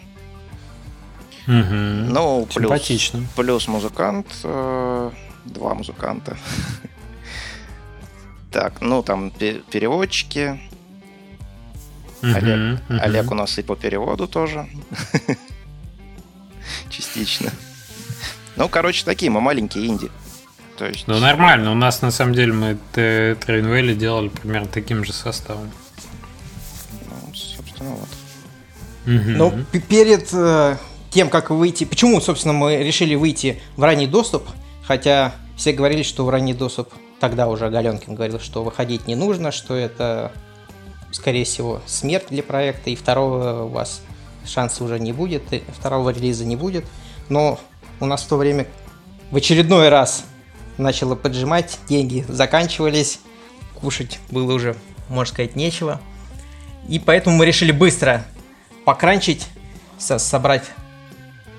Угу. 1.47 2.13
Ну, 2.13 2.47
плюс, 2.55 3.13
плюс 3.37 3.69
музыкант, 3.69 4.27
э, 4.45 5.11
два 5.45 5.75
музыканта. 5.75 6.37
Так, 8.51 8.81
ну 8.81 9.01
там 9.05 9.31
переводчики. 9.31 10.61
Олег, 12.21 12.81
Олег 12.89 13.31
у 13.31 13.35
нас 13.37 13.57
и 13.59 13.63
по 13.63 13.77
переводу 13.77 14.27
тоже. 14.27 14.67
Частично. 17.15 17.51
Ну, 18.57 18.69
короче, 18.69 19.05
такие 19.05 19.31
мы 19.31 19.41
маленькие 19.41 19.87
инди. 19.87 20.11
То 20.77 20.87
есть... 20.87 21.07
Ну, 21.07 21.19
нормально. 21.19 21.73
У 21.73 21.75
нас, 21.75 22.03
на 22.03 22.11
самом 22.11 22.35
деле, 22.35 22.53
мы 22.53 22.79
Train 22.95 23.95
делали 23.95 24.29
примерно 24.29 24.69
таким 24.69 25.05
же 25.05 25.13
составом. 25.13 25.71
Ну, 27.09 27.35
собственно, 27.35 27.91
вот. 27.91 28.09
Ну, 29.07 29.65
перед 29.89 30.29
э, 30.33 30.77
тем, 31.11 31.31
как 31.31 31.51
выйти... 31.51 31.85
Почему, 31.85 32.21
собственно, 32.21 32.55
мы 32.55 32.77
решили 32.77 33.15
выйти 33.15 33.61
в 33.77 33.83
ранний 33.83 34.07
доступ? 34.07 34.49
Хотя 34.85 35.35
все 35.57 35.73
говорили, 35.73 36.03
что 36.03 36.25
в 36.25 36.31
ранний 36.31 36.55
доступ... 36.55 36.93
Тогда 37.19 37.49
уже 37.49 37.69
Галенкин 37.69 38.15
говорил, 38.15 38.41
что 38.41 38.63
выходить 38.63 39.07
не 39.07 39.15
нужно, 39.15 39.53
что 39.53 39.75
это, 39.75 40.33
скорее 41.13 41.45
всего, 41.45 41.83
смерть 41.85 42.29
для 42.31 42.43
проекта, 42.43 42.89
и 42.89 42.97
второго 42.97 43.65
у 43.65 43.69
вас 43.69 44.01
шанса 44.47 44.83
уже 44.85 44.99
не 44.99 45.13
будет, 45.13 45.43
второго 45.79 46.11
релиза 46.11 46.47
не 46.47 46.57
будет. 46.57 46.87
Но 47.31 47.59
у 48.01 48.07
нас 48.07 48.23
в 48.23 48.29
то 48.29 48.37
время 48.37 48.67
в 49.31 49.37
очередной 49.37 49.89
раз 49.89 50.25
начало 50.77 51.15
поджимать, 51.15 51.79
деньги 51.89 52.27
заканчивались, 52.29 53.21
кушать 53.81 54.19
было 54.31 54.53
уже, 54.53 54.77
можно 55.09 55.33
сказать, 55.33 55.57
нечего. 55.57 56.01
И 56.89 56.99
поэтому 56.99 57.37
мы 57.37 57.47
решили 57.47 57.73
быстро 57.73 58.25
покранчить, 58.85 59.47
со 59.97 60.19
собрать, 60.19 60.65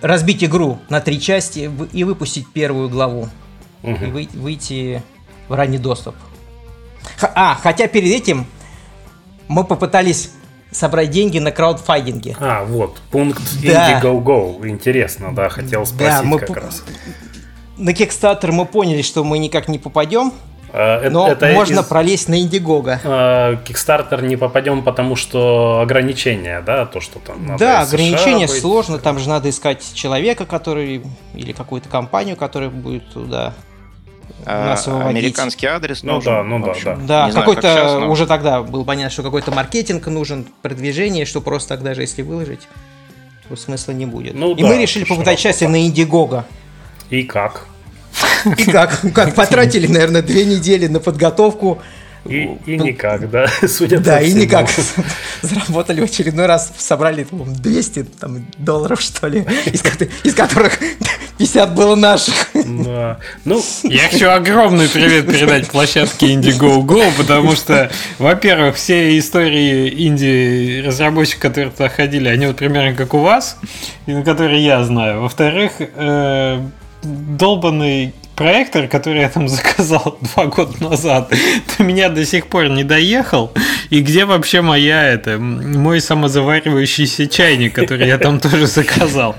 разбить 0.01 0.43
игру 0.43 0.79
на 0.89 0.99
три 0.99 1.21
части 1.21 1.71
и 1.93 2.03
выпустить 2.03 2.51
первую 2.51 2.89
главу. 2.89 3.29
Угу. 3.83 4.05
И 4.05 4.11
вы, 4.11 4.29
выйти 4.33 5.01
в 5.47 5.53
ранний 5.53 5.77
доступ. 5.77 6.15
А, 7.21 7.55
хотя 7.55 7.87
перед 7.87 8.11
этим 8.11 8.45
мы 9.47 9.63
попытались 9.63 10.31
собрать 10.71 11.09
деньги 11.09 11.37
на 11.39 11.51
краудфандинге. 11.51 12.35
А, 12.39 12.63
вот, 12.63 12.97
пункт 13.11 13.41
Да. 13.63 13.99
Indiegogo. 14.01 14.67
Интересно, 14.67 15.33
да, 15.35 15.49
хотел 15.49 15.85
спросить 15.85 16.23
мы 16.23 16.39
как 16.39 16.47
по- 16.47 16.55
раз. 16.55 16.83
На 17.77 17.89
Kickstarter 17.91 18.51
мы 18.51 18.65
поняли, 18.65 19.01
что 19.01 19.23
мы 19.23 19.37
никак 19.39 19.67
не 19.67 19.79
попадем, 19.79 20.31
А, 20.73 21.09
но 21.09 21.27
это 21.27 21.47
можно 21.47 21.79
из- 21.81 21.85
пролезть 21.85 22.29
на 22.29 22.35
Indiegogo. 22.41 22.97
а, 23.03 23.55
Kickstarter 23.65 24.21
не 24.25 24.37
попадем, 24.37 24.83
потому 24.83 25.15
что 25.15 25.81
ограничения, 25.81 26.61
да, 26.61 26.85
то, 26.85 27.01
что 27.01 27.19
там 27.19 27.45
надо 27.45 27.59
Да, 27.59 27.81
ограничения 27.81 28.47
быть. 28.47 28.59
сложно, 28.61 28.97
там 28.97 29.19
же 29.19 29.27
надо 29.27 29.49
искать 29.49 29.83
человека, 29.93 30.45
который 30.45 31.03
или 31.33 31.51
какую-то 31.51 31.89
компанию, 31.89 32.37
которая 32.37 32.69
будет 32.69 33.09
туда 33.11 33.53
Выводить. 34.45 35.09
американский 35.09 35.67
адрес 35.67 36.03
Ну 36.03 36.13
нужен, 36.13 36.33
да, 36.33 36.43
ну 36.43 36.59
да, 36.59 36.73
да. 36.83 36.95
Да, 36.95 37.25
Не 37.25 37.31
знаю, 37.31 37.33
как 37.33 37.35
какой-то 37.35 37.61
щас, 37.61 37.91
но- 37.99 38.11
уже 38.11 38.25
тогда 38.25 38.61
было 38.63 38.83
понятно, 38.83 39.11
что 39.11 39.23
какой-то 39.23 39.51
маркетинг 39.51 40.07
нужен, 40.07 40.47
продвижение, 40.61 41.25
что 41.25 41.41
просто 41.41 41.69
так 41.69 41.83
даже 41.83 42.01
если 42.01 42.21
выложить, 42.23 42.67
то 43.47 43.55
смысла 43.55 43.91
не 43.91 44.05
будет. 44.05 44.33
Ну 44.33 44.55
И 44.55 44.61
да, 44.61 44.67
мы 44.67 44.81
решили 44.81 45.03
попытать 45.03 45.39
счастье 45.39 45.67
на 45.67 45.85
Indiegogo. 45.87 46.43
И 47.09 47.23
как? 47.23 47.67
И 48.57 48.63
как? 48.65 49.01
Как 49.13 49.35
потратили, 49.35 49.87
наверное, 49.87 50.21
две 50.21 50.45
недели 50.45 50.87
на 50.87 50.99
подготовку. 50.99 51.81
И, 52.25 52.47
и 52.65 52.77
Ну, 52.77 52.85
никак, 52.85 53.29
да, 53.31 53.47
судя 53.67 53.99
Да, 53.99 54.17
по 54.17 54.23
и 54.23 54.27
всему. 54.27 54.41
никак. 54.43 54.69
Заработали 55.41 56.01
в 56.01 56.03
очередной 56.03 56.45
раз, 56.45 56.71
собрали 56.77 57.23
по-моему, 57.23 57.55
200 57.55 58.03
там, 58.19 58.45
долларов, 58.57 59.01
что 59.01 59.27
ли, 59.27 59.39
из, 59.65 59.81
из 60.23 60.33
которых 60.35 60.77
50 61.39 61.73
было 61.73 61.95
наших. 61.95 62.35
Да. 62.53 63.17
Ну, 63.45 63.63
Я 63.83 64.07
хочу 64.09 64.29
огромный 64.29 64.87
привет 64.87 65.25
передать 65.25 65.67
площадке 65.69 66.33
Indiegogo, 66.35 67.11
потому 67.17 67.55
что, 67.55 67.89
во-первых, 68.19 68.75
все 68.75 69.17
истории 69.17 70.07
инди-разработчиков, 70.07 71.41
которые 71.41 71.71
туда 71.71 71.89
ходили, 71.89 72.27
они 72.29 72.45
вот 72.45 72.57
примерно 72.57 72.95
как 72.95 73.15
у 73.15 73.19
вас, 73.19 73.57
и 74.05 74.13
на 74.13 74.23
которые 74.23 74.63
я 74.63 74.83
знаю. 74.83 75.21
Во-вторых, 75.21 75.71
э, 75.79 76.61
долбанный 77.03 78.13
проектор, 78.35 78.87
который 78.87 79.21
я 79.21 79.29
там 79.29 79.47
заказал 79.49 80.17
два 80.21 80.45
года 80.45 80.73
назад, 80.83 81.31
до 81.77 81.83
меня 81.83 82.09
до 82.09 82.25
сих 82.25 82.47
пор 82.47 82.69
не 82.69 82.83
доехал. 82.83 83.51
И 83.89 83.99
где 84.01 84.25
вообще 84.25 84.61
моя 84.61 85.03
это 85.03 85.37
мой 85.37 85.99
самозаваривающийся 86.01 87.27
чайник, 87.27 87.73
который 87.75 88.07
я 88.07 88.17
там 88.17 88.39
тоже 88.39 88.67
заказал? 88.67 89.35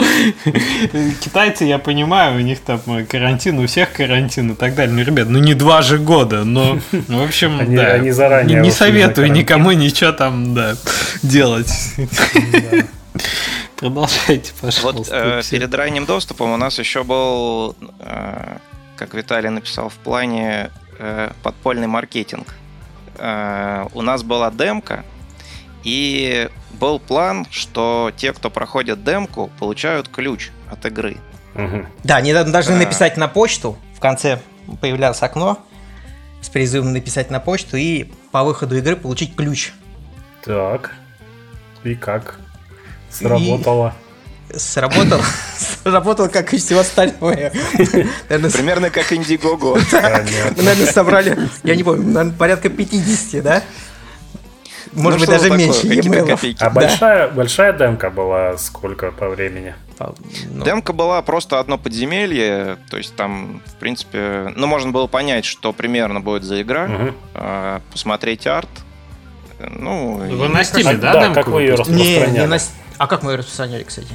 Китайцы, 1.25 1.65
я 1.65 1.79
понимаю, 1.79 2.37
у 2.37 2.41
них 2.41 2.61
там 2.61 2.81
карантин, 3.09 3.59
у 3.59 3.67
всех 3.67 3.93
карантин 3.93 4.53
и 4.53 4.55
так 4.55 4.75
далее. 4.75 4.95
Ну, 4.95 5.03
ребят, 5.03 5.29
ну 5.29 5.39
не 5.39 5.55
два 5.55 5.83
же 5.83 5.99
года, 5.99 6.45
но, 6.45 6.79
ну, 7.09 7.21
в 7.21 7.23
общем, 7.25 7.59
Они- 7.61 7.77
да. 7.77 7.95
они 7.95 8.11
заранее 8.11 8.57
Не, 8.61 8.67
не 8.67 8.71
советую 8.71 9.33
никому 9.33 9.73
ничего 9.73 10.13
там, 10.13 10.55
да, 10.55 10.75
делать. 11.23 11.73
Продолжайте, 13.77 14.53
Вот 14.61 14.75
пожалуйста. 14.75 15.17
э, 15.39 15.43
все. 15.43 15.51
перед 15.59 15.75
ранним 15.75 16.07
доступом 16.07 16.53
у 16.53 16.57
нас 16.57 16.79
еще 16.79 17.03
был, 17.03 17.75
э, 18.01 18.57
как 19.03 19.15
Виталий 19.15 19.49
написал 19.51 19.89
в 19.89 19.95
плане, 19.95 20.71
э, 20.99 21.33
подпольный 21.43 21.89
маркетинг. 21.89 22.55
Э, 23.19 23.87
у 23.95 24.03
нас 24.03 24.23
была 24.23 24.51
демка, 24.51 25.05
и 25.83 26.49
был 26.79 27.01
план, 27.01 27.47
что 27.51 28.13
те, 28.17 28.33
кто 28.33 28.49
проходит 28.51 29.03
демку, 29.05 29.51
получают 29.59 30.09
ключ 30.09 30.51
от 30.71 30.85
игры. 30.87 31.17
мгм. 31.55 31.87
Да, 32.05 32.17
они 32.17 32.33
должны 32.33 32.75
А. 32.75 32.79
написать 32.79 33.17
на 33.17 33.29
почту. 33.29 33.77
В 33.95 34.01
конце 34.01 34.41
появлялось 34.81 35.21
окно 35.23 35.59
с 36.41 36.49
призывом 36.49 36.93
написать 36.93 37.31
на 37.31 37.41
почту 37.41 37.77
и 37.77 38.05
по 38.31 38.43
выходу 38.45 38.77
игры 38.77 38.97
получить 38.97 39.35
ключ. 39.37 39.73
так. 40.45 40.95
И 41.85 41.95
как? 41.97 42.39
Сработало. 43.11 43.93
Сработал, 44.55 45.21
сработал, 45.85 46.29
как 46.29 46.53
и 46.53 46.59
все 46.59 46.79
остальное. 46.79 47.53
Примерно 48.29 48.91
как 48.91 49.11
Indiegogo. 49.13 49.79
мы, 50.57 50.63
наверное, 50.63 50.87
собрали, 50.93 51.39
я 51.65 51.77
не 51.77 51.83
помню, 51.83 52.05
наверное, 52.07 52.37
порядка 52.37 52.69
50, 52.69 53.43
да? 53.43 53.63
Может 54.93 55.21
Ну, 55.21 55.27
быть, 55.27 55.35
даже 55.35 55.51
меньше. 55.51 56.55
А 56.61 56.69
большая, 56.71 57.29
большая 57.29 57.73
демка 57.73 58.11
была 58.11 58.59
сколько 58.59 59.11
по 59.11 59.29
времени? 59.31 59.75
Ну, 60.51 60.65
Демка 60.65 60.93
была 60.93 61.23
просто 61.23 61.61
одно 61.61 61.79
подземелье, 61.79 62.77
то 62.91 62.97
есть 62.99 63.15
там, 63.15 63.63
в 63.67 63.75
принципе, 63.77 64.53
ну, 64.57 64.67
можно 64.67 64.91
было 64.91 65.07
понять, 65.07 65.45
что 65.45 65.73
примерно 65.73 66.21
будет 66.21 66.43
за 66.43 66.61
игра, 66.61 67.13
э, 67.35 67.81
посмотреть 67.93 68.47
арт, 68.49 68.69
ну... 69.61 70.15
Вы 70.17 70.47
и- 70.47 70.49
на 70.49 70.65
стиме, 70.65 70.91
А, 70.91 70.95
да, 70.95 71.13
да, 71.13 71.21
демку 71.23 71.35
как 71.37 71.49
вы 71.49 71.63
ее 71.63 71.71
выпустили? 71.73 71.95
Не, 71.97 72.03
не 72.05 72.15
распространяли? 72.17 72.49
на... 72.51 72.59
А 72.99 73.07
как 73.07 73.23
мы 73.23 73.33
ее 73.33 73.37
распространяли, 73.39 73.83
кстати? 73.85 74.09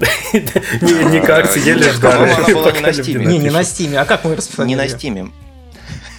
Не- 0.00 1.04
Никак 1.16 1.50
сидели, 1.50 1.82
ждали. 1.90 2.30
не. 3.18 3.26
Не, 3.26 3.38
не 3.38 3.50
на 3.50 3.64
стиме. 3.64 4.00
А 4.00 4.04
как 4.04 4.24
мы 4.24 4.36
распространяли? 4.36 4.68
Не 4.70 4.76
на 4.76 4.88
стиме. 4.88 5.30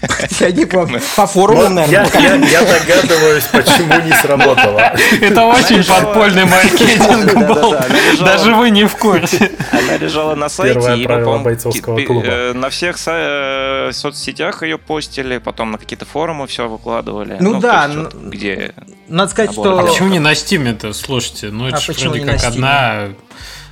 Я 0.39 0.51
не 0.51 0.65
помню. 0.65 1.01
По 1.15 1.25
форумам, 1.25 1.75
наверное. 1.75 2.45
я, 2.45 2.61
догадываюсь, 2.61 3.43
почему 3.45 4.01
не 4.05 4.13
сработало. 4.13 4.79
Это 5.21 5.43
очень 5.43 5.83
подпольный 5.83 6.45
маркетинг 6.45 7.33
был. 7.47 7.75
Даже 8.19 8.53
вы 8.55 8.69
не 8.69 8.85
в 8.85 8.95
курсе. 8.97 9.51
Она 9.71 9.97
лежала 9.97 10.35
на 10.35 10.49
сайте, 10.49 10.75
Первое 10.79 11.03
правило 11.05 11.37
бойцовского 11.39 11.99
клуба. 12.01 12.25
э, 12.25 12.53
на 12.53 12.69
всех 12.69 12.97
э, 13.07 13.89
соцсетях 13.93 14.63
ее 14.63 14.77
постили, 14.77 15.37
потом 15.37 15.71
на 15.71 15.77
какие-то 15.77 16.05
форумы 16.05 16.47
все 16.47 16.67
выкладывали. 16.67 17.37
Ну 17.39 17.59
да, 17.59 17.87
то 17.87 17.99
есть 17.99 18.13
ну- 18.13 18.29
где... 18.29 18.73
Надо 19.07 19.31
сказать, 19.31 19.51
что... 19.53 19.79
А 19.79 19.83
почему 19.83 20.09
не 20.09 20.19
на 20.19 20.35
стиме-то? 20.35 20.93
Слушайте, 20.93 21.49
ну 21.49 21.67
это 21.67 21.77
А 21.77 21.79
ж 21.79 21.87
почему 21.87 22.11
вроде 22.11 22.25
как 22.25 22.43
одна, 22.43 23.09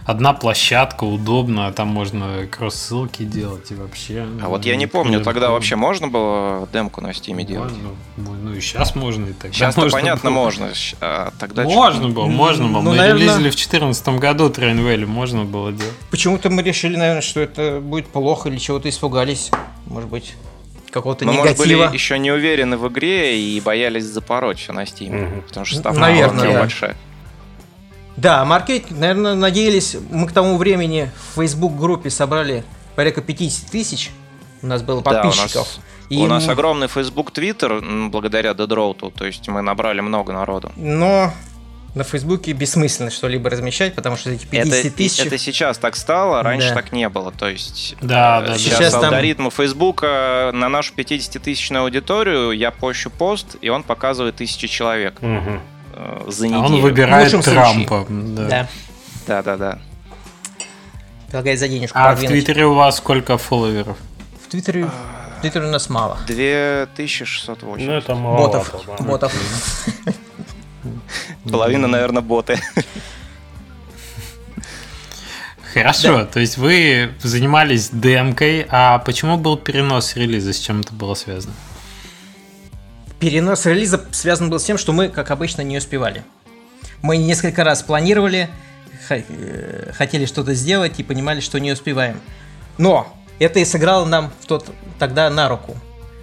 одна 0.05 0.33
площадка, 0.33 1.03
удобно, 1.03 1.71
там 1.71 1.87
можно 1.87 2.45
кросс-ссылки 2.49 3.23
делать 3.23 3.71
и 3.71 3.75
вообще. 3.75 4.25
А 4.41 4.49
вот 4.49 4.65
я 4.65 4.75
не 4.75 4.85
ну, 4.85 4.91
помню, 4.91 5.21
тогда 5.23 5.49
вообще 5.51 5.75
можно 5.75 6.07
было 6.07 6.67
демку 6.71 7.01
на 7.01 7.13
стиме 7.13 7.43
делать? 7.43 7.73
Можно. 8.17 8.39
Ну 8.43 8.53
и 8.55 8.61
сейчас 8.61 8.95
можно 8.95 9.27
и 9.27 9.33
тогда 9.33 9.53
Сейчас-то 9.55 9.81
можно 9.81 9.97
понятно 9.99 10.29
было. 10.31 10.35
можно, 10.39 10.69
а 11.01 11.31
тогда 11.39 11.63
Можно 11.63 12.09
было, 12.09 12.25
можно 12.27 12.67
было. 12.67 12.81
Ну, 12.81 12.89
Мы 12.91 12.95
наверное- 12.97 13.19
релизили 13.21 13.49
в 13.49 13.55
2014 13.55 14.19
году 14.19 14.49
Train 14.49 14.72
Valley, 14.72 15.05
можно 15.05 15.45
было 15.45 15.71
делать. 15.71 15.93
Почему-то 16.11 16.49
мы 16.49 16.61
решили, 16.63 16.95
наверное, 16.97 17.21
что 17.21 17.39
это 17.39 17.79
будет 17.81 18.07
плохо 18.07 18.49
или 18.49 18.57
чего-то 18.57 18.89
испугались. 18.89 19.51
Может 19.85 20.09
быть, 20.09 20.33
какого-то 20.91 21.25
Мы, 21.25 21.33
может, 21.33 21.57
были 21.57 21.73
негатива. 21.73 21.93
еще 21.93 22.19
не 22.19 22.31
уверены 22.31 22.77
в 22.77 22.87
игре 22.89 23.39
и 23.39 23.59
боялись 23.61 24.03
запороть 24.05 24.59
все 24.59 24.73
на 24.73 24.85
стиме, 24.85 25.21
Мгм. 25.27 25.41
потому 25.41 25.65
что 25.65 25.77
ставка 25.79 25.99
Наверное, 25.99 26.43
была 26.43 26.53
да. 26.53 26.59
большая. 26.59 26.95
Да, 28.17 28.45
маркетинг, 28.45 28.97
наверное, 28.99 29.35
надеялись, 29.35 29.95
мы 30.11 30.27
к 30.27 30.31
тому 30.31 30.57
времени 30.57 31.09
в 31.33 31.39
Facebook-группе 31.41 32.09
собрали 32.09 32.63
порядка 32.95 33.21
50 33.21 33.71
тысяч. 33.71 34.11
У 34.61 34.67
нас 34.67 34.81
было 34.83 35.01
Да, 35.01 35.21
у 35.21 35.25
нас- 35.25 35.35
подписчиков. 35.37 35.67
И 36.09 36.17
У 36.17 36.27
нас 36.27 36.47
огромный 36.47 36.87
Facebook, 36.87 37.31
Twitter, 37.31 38.09
благодаря 38.09 38.51
Dead 38.51 38.67
Road, 38.67 39.11
то 39.17 39.25
есть 39.25 39.47
мы 39.47 39.61
набрали 39.61 40.01
много 40.01 40.31
народу. 40.31 40.71
Но 40.75 41.33
на 41.95 42.03
Фейсбуке 42.03 42.51
бессмысленно 42.51 43.09
что-либо 43.09 43.49
размещать, 43.49 43.95
потому 43.95 44.15
что 44.15 44.29
эти 44.29 44.45
50 44.45 44.73
Это, 44.85 44.95
тысяч... 44.95 45.25
это 45.25 45.37
сейчас 45.39 45.77
так 45.79 45.95
стало, 45.95 46.43
раньше 46.43 46.69
Да. 46.69 46.75
так 46.75 46.91
не 46.91 47.09
было. 47.09 47.31
То 47.31 47.49
есть 47.49 47.95
Да, 48.01 48.41
э, 48.43 48.47
да, 48.47 48.57
сейчас, 48.59 48.77
Сейчас 48.77 48.93
там- 48.93 49.05
алгоритмы 49.05 49.49
Фейсбука 49.49 50.51
на 50.53 50.69
нашу 50.69 50.93
50-тысячную 50.93 51.81
аудиторию 51.83 52.51
я 52.51 52.69
пощу 52.71 53.09
пост, 53.09 53.55
и 53.61 53.69
он 53.69 53.81
показывает 53.83 54.35
тысячи 54.35 54.67
человек 54.67 55.19
Мгм. 55.21 55.61
Э, 55.93 56.25
за 56.29 56.45
А 56.45 56.47
неделю. 56.47 56.63
он 56.63 56.79
В 56.79 56.81
выбирает 56.81 57.31
Трампа. 57.43 58.05
да. 58.09 58.47
Да, 58.47 58.67
Да, 59.27 59.43
да, 59.43 59.57
да. 59.57 59.79
предлагает 61.27 61.59
за 61.59 61.67
денежку 61.67 61.97
А 61.97 62.03
в 62.03 62.05
продвинуть. 62.19 62.45
Твиттере 62.45 62.65
у 62.65 62.73
вас 62.73 62.97
сколько 62.97 63.37
фолловеров? 63.37 63.97
В 64.45 64.49
Твиттере, 64.49 64.85
в 64.85 65.41
Твиттере 65.41 65.67
у 65.67 65.71
нас 65.71 65.89
мало. 65.89 66.17
2608. 66.27 67.85
Ну, 67.85 67.91
это 67.93 68.15
маловато, 68.15 68.57
Ботов. 68.59 68.85
да. 68.99 69.03
Ботов. 69.05 69.33
Половина, 71.51 71.87
наверное, 71.87 72.21
боты. 72.21 72.59
Хорошо, 75.73 76.25
то 76.25 76.39
есть 76.39 76.57
вы 76.57 77.13
занимались 77.23 77.89
демкой, 77.89 78.65
а 78.69 78.99
почему 78.99 79.37
был 79.37 79.57
перенос 79.57 80.15
релиза, 80.15 80.53
с 80.53 80.59
чем 80.59 80.81
это 80.81 80.93
было 80.93 81.15
связано? 81.15 81.53
Перенос 83.23 83.65
релиза 83.65 84.03
связан 84.11 84.49
был 84.49 84.59
с 84.59 84.65
тем, 84.65 84.77
что 84.77 84.91
мы, 84.91 85.07
как 85.07 85.31
обычно, 85.31 85.61
не 85.61 85.77
успевали. 85.77 86.25
Мы 87.01 87.15
несколько 87.15 87.63
раз 87.63 87.81
планировали, 87.81 88.49
э, 89.07 89.93
хотели 89.93 90.25
что-то 90.25 90.53
сделать 90.53 90.99
и 90.99 91.03
понимали, 91.03 91.39
что 91.39 91.57
не 91.57 91.71
успеваем. 91.71 92.19
Но 92.77 93.15
это 93.39 93.61
и 93.61 93.65
сыграло 93.65 94.03
нам 94.03 94.33
в 94.41 94.45
тот, 94.45 94.69
тогда 94.99 95.29
на 95.29 95.47
руку. 95.47 95.77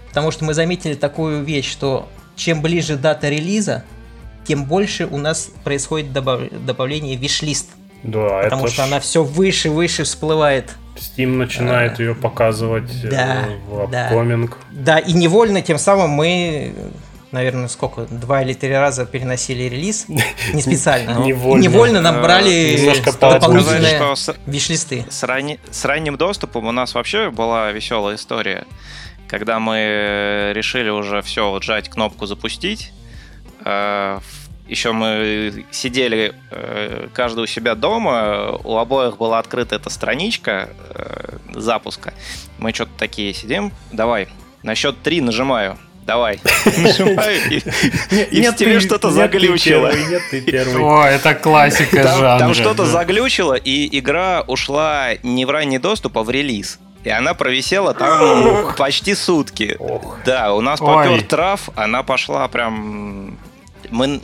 Потому 0.08 0.30
что 0.30 0.44
мы 0.44 0.52
заметили 0.52 0.92
такую 0.92 1.42
вещь, 1.42 1.72
что 1.72 2.06
чем 2.36 2.60
ближе 2.60 2.98
дата 2.98 3.30
релиза, 3.30 3.82
тем 4.46 4.66
больше 4.66 5.06
у 5.06 5.16
нас 5.16 5.48
происходит 5.64 6.12
добав- 6.12 6.50
добавление 6.66 7.16
виш-лист. 7.16 7.70
Да, 8.02 8.40
Потому 8.42 8.64
это 8.64 8.72
что 8.72 8.82
ж 8.82 8.86
она 8.86 9.00
все 9.00 9.22
выше 9.22 9.68
и 9.68 9.70
выше 9.70 10.04
всплывает. 10.04 10.74
Steam 10.96 11.28
начинает 11.36 11.98
ее 11.98 12.14
показывать 12.14 12.90
Да, 13.08 13.46
э, 13.48 13.56
в 13.68 13.90
да. 13.90 14.06
апкоминг. 14.06 14.56
Да, 14.70 14.98
и 14.98 15.12
невольно 15.12 15.62
тем 15.62 15.78
самым 15.78 16.10
мы 16.10 16.74
наверное, 17.32 17.68
сколько, 17.68 18.06
два 18.06 18.42
или 18.42 18.54
три 18.54 18.72
раза 18.72 19.06
переносили 19.06 19.62
релиз, 19.62 20.06
не 20.52 20.60
специально. 20.62 21.24
Невольно. 21.24 21.62
Невольно 21.62 22.00
нам 22.00 22.16
Э, 22.16 22.22
брали 22.22 22.76
немножко 22.76 23.12
дополнительные 23.12 23.96
Сказать, 23.96 23.96
что 23.96 24.16
с- 24.16 24.36
виш-листы. 24.46 25.04
С, 25.08 25.22
ранни- 25.22 25.60
с 25.70 25.84
ранним 25.84 26.16
доступом 26.16 26.66
у 26.66 26.72
нас 26.72 26.92
вообще 26.94 27.30
была 27.30 27.70
веселая 27.70 28.16
история. 28.16 28.64
Когда 29.28 29.60
мы 29.60 30.50
решили 30.56 30.88
уже 30.90 31.22
все, 31.22 31.50
вот 31.50 31.62
жать 31.62 31.88
кнопку 31.88 32.26
запустить, 32.26 32.90
еще 34.70 34.92
мы 34.92 35.64
сидели 35.70 36.34
э, 36.50 37.08
каждый 37.12 37.44
у 37.44 37.46
себя 37.46 37.74
дома, 37.74 38.52
у 38.62 38.76
обоих 38.76 39.18
была 39.18 39.38
открыта 39.40 39.74
эта 39.76 39.90
страничка 39.90 40.70
э, 40.94 41.38
запуска. 41.54 42.14
Мы 42.58 42.72
что-то 42.72 42.92
такие 42.96 43.34
сидим, 43.34 43.72
давай, 43.92 44.28
на 44.62 44.74
счет 44.74 45.02
три 45.02 45.20
нажимаю, 45.20 45.76
давай. 46.06 46.40
Нажимаю, 46.64 47.40
и 47.50 47.56
и 48.30 48.48
в 48.48 48.56
тебе 48.56 48.78
что-то 48.80 49.10
заглючило. 49.10 49.92
Нет, 49.92 50.22
ты 50.30 50.40
первый. 50.40 50.82
О, 50.82 51.04
это 51.04 51.34
классика 51.34 52.04
Там, 52.04 52.18
жанра. 52.18 52.38
там 52.38 52.54
что-то 52.54 52.84
да. 52.84 52.86
заглючило, 52.86 53.54
и 53.54 53.98
игра 53.98 54.44
ушла 54.46 55.14
не 55.22 55.44
в 55.44 55.50
ранний 55.50 55.78
доступ, 55.78 56.18
а 56.18 56.22
в 56.22 56.30
релиз. 56.30 56.78
И 57.02 57.08
она 57.08 57.32
провисела 57.34 57.94
там 57.94 58.74
почти 58.76 59.14
сутки. 59.14 59.76
Ох. 59.78 60.18
Да, 60.26 60.52
у 60.54 60.60
нас 60.60 60.80
попер 60.80 61.22
трав, 61.22 61.70
она 61.74 62.02
пошла 62.02 62.46
прям... 62.48 63.38
Мы, 63.90 64.20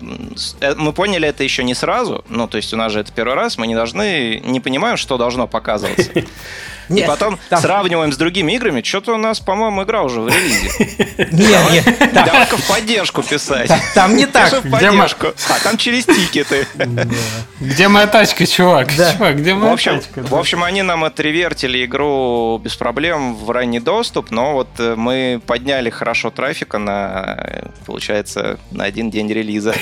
э, 0.61 0.75
мы 0.77 0.93
поняли 0.93 1.29
это 1.29 1.45
еще 1.45 1.65
не 1.65 1.75
сразу, 1.75 2.25
ну, 2.29 2.49
то 2.49 2.57
есть 2.57 2.73
у 2.75 2.77
нас 2.77 2.93
же 2.93 3.01
это 3.01 3.13
первый 3.13 3.35
раз, 3.35 3.59
мы 3.59 3.67
не 3.67 3.75
должны, 3.75 4.41
не 4.45 4.61
понимаем, 4.61 4.97
что 4.97 5.19
должно 5.19 5.47
показываться. 5.47 6.11
И 6.89 6.93
Нет, 6.95 7.07
потом 7.07 7.39
там- 7.49 7.61
сравниваем 7.61 8.13
с 8.13 8.17
другими 8.17 8.53
играми, 8.53 8.81
что-то 8.83 9.15
у 9.15 9.17
нас, 9.17 9.41
по-моему, 9.41 9.83
игра 9.83 10.03
уже 10.03 10.21
в 10.21 10.29
релизе. 10.29 10.71
Нет, 11.33 11.87
нет, 11.87 12.13
Давай-ка 12.13 12.57
в 12.57 12.69
поддержку 12.69 13.23
писать. 13.23 13.71
там- 13.95 14.17
не 14.17 14.27
так. 14.27 14.53
В 14.53 14.61
Где 14.61 14.71
поддержку. 14.71 15.27
А 15.49 15.59
там 15.63 15.77
через 15.79 16.05
тикеты. 16.05 16.67
Где 17.61 17.89
моя 17.89 18.07
тачка, 18.07 18.47
чувак? 18.47 18.89
Да. 18.97 19.13
Чувак, 19.15 19.37
где 19.39 19.55
В 19.55 19.59
моя 19.59 19.73
общем, 19.73 20.01
тачка? 20.01 20.23
в 20.23 20.35
общем, 20.35 20.63
они 20.63 20.83
нам 20.83 21.05
отревертили 21.05 21.85
игру 21.87 22.59
без 22.63 22.77
проблем 22.77 23.35
в 23.35 23.51
ранний 23.51 23.81
доступ, 23.81 24.31
но 24.31 24.53
вот 24.53 24.69
э, 24.79 24.95
мы 24.95 25.41
подняли 25.47 25.89
хорошо 25.91 26.31
трафика 26.31 26.79
на, 26.79 27.65
получается, 27.87 28.59
на 28.71 28.85
один 28.85 29.11
день 29.11 29.33
релиза. 29.33 29.75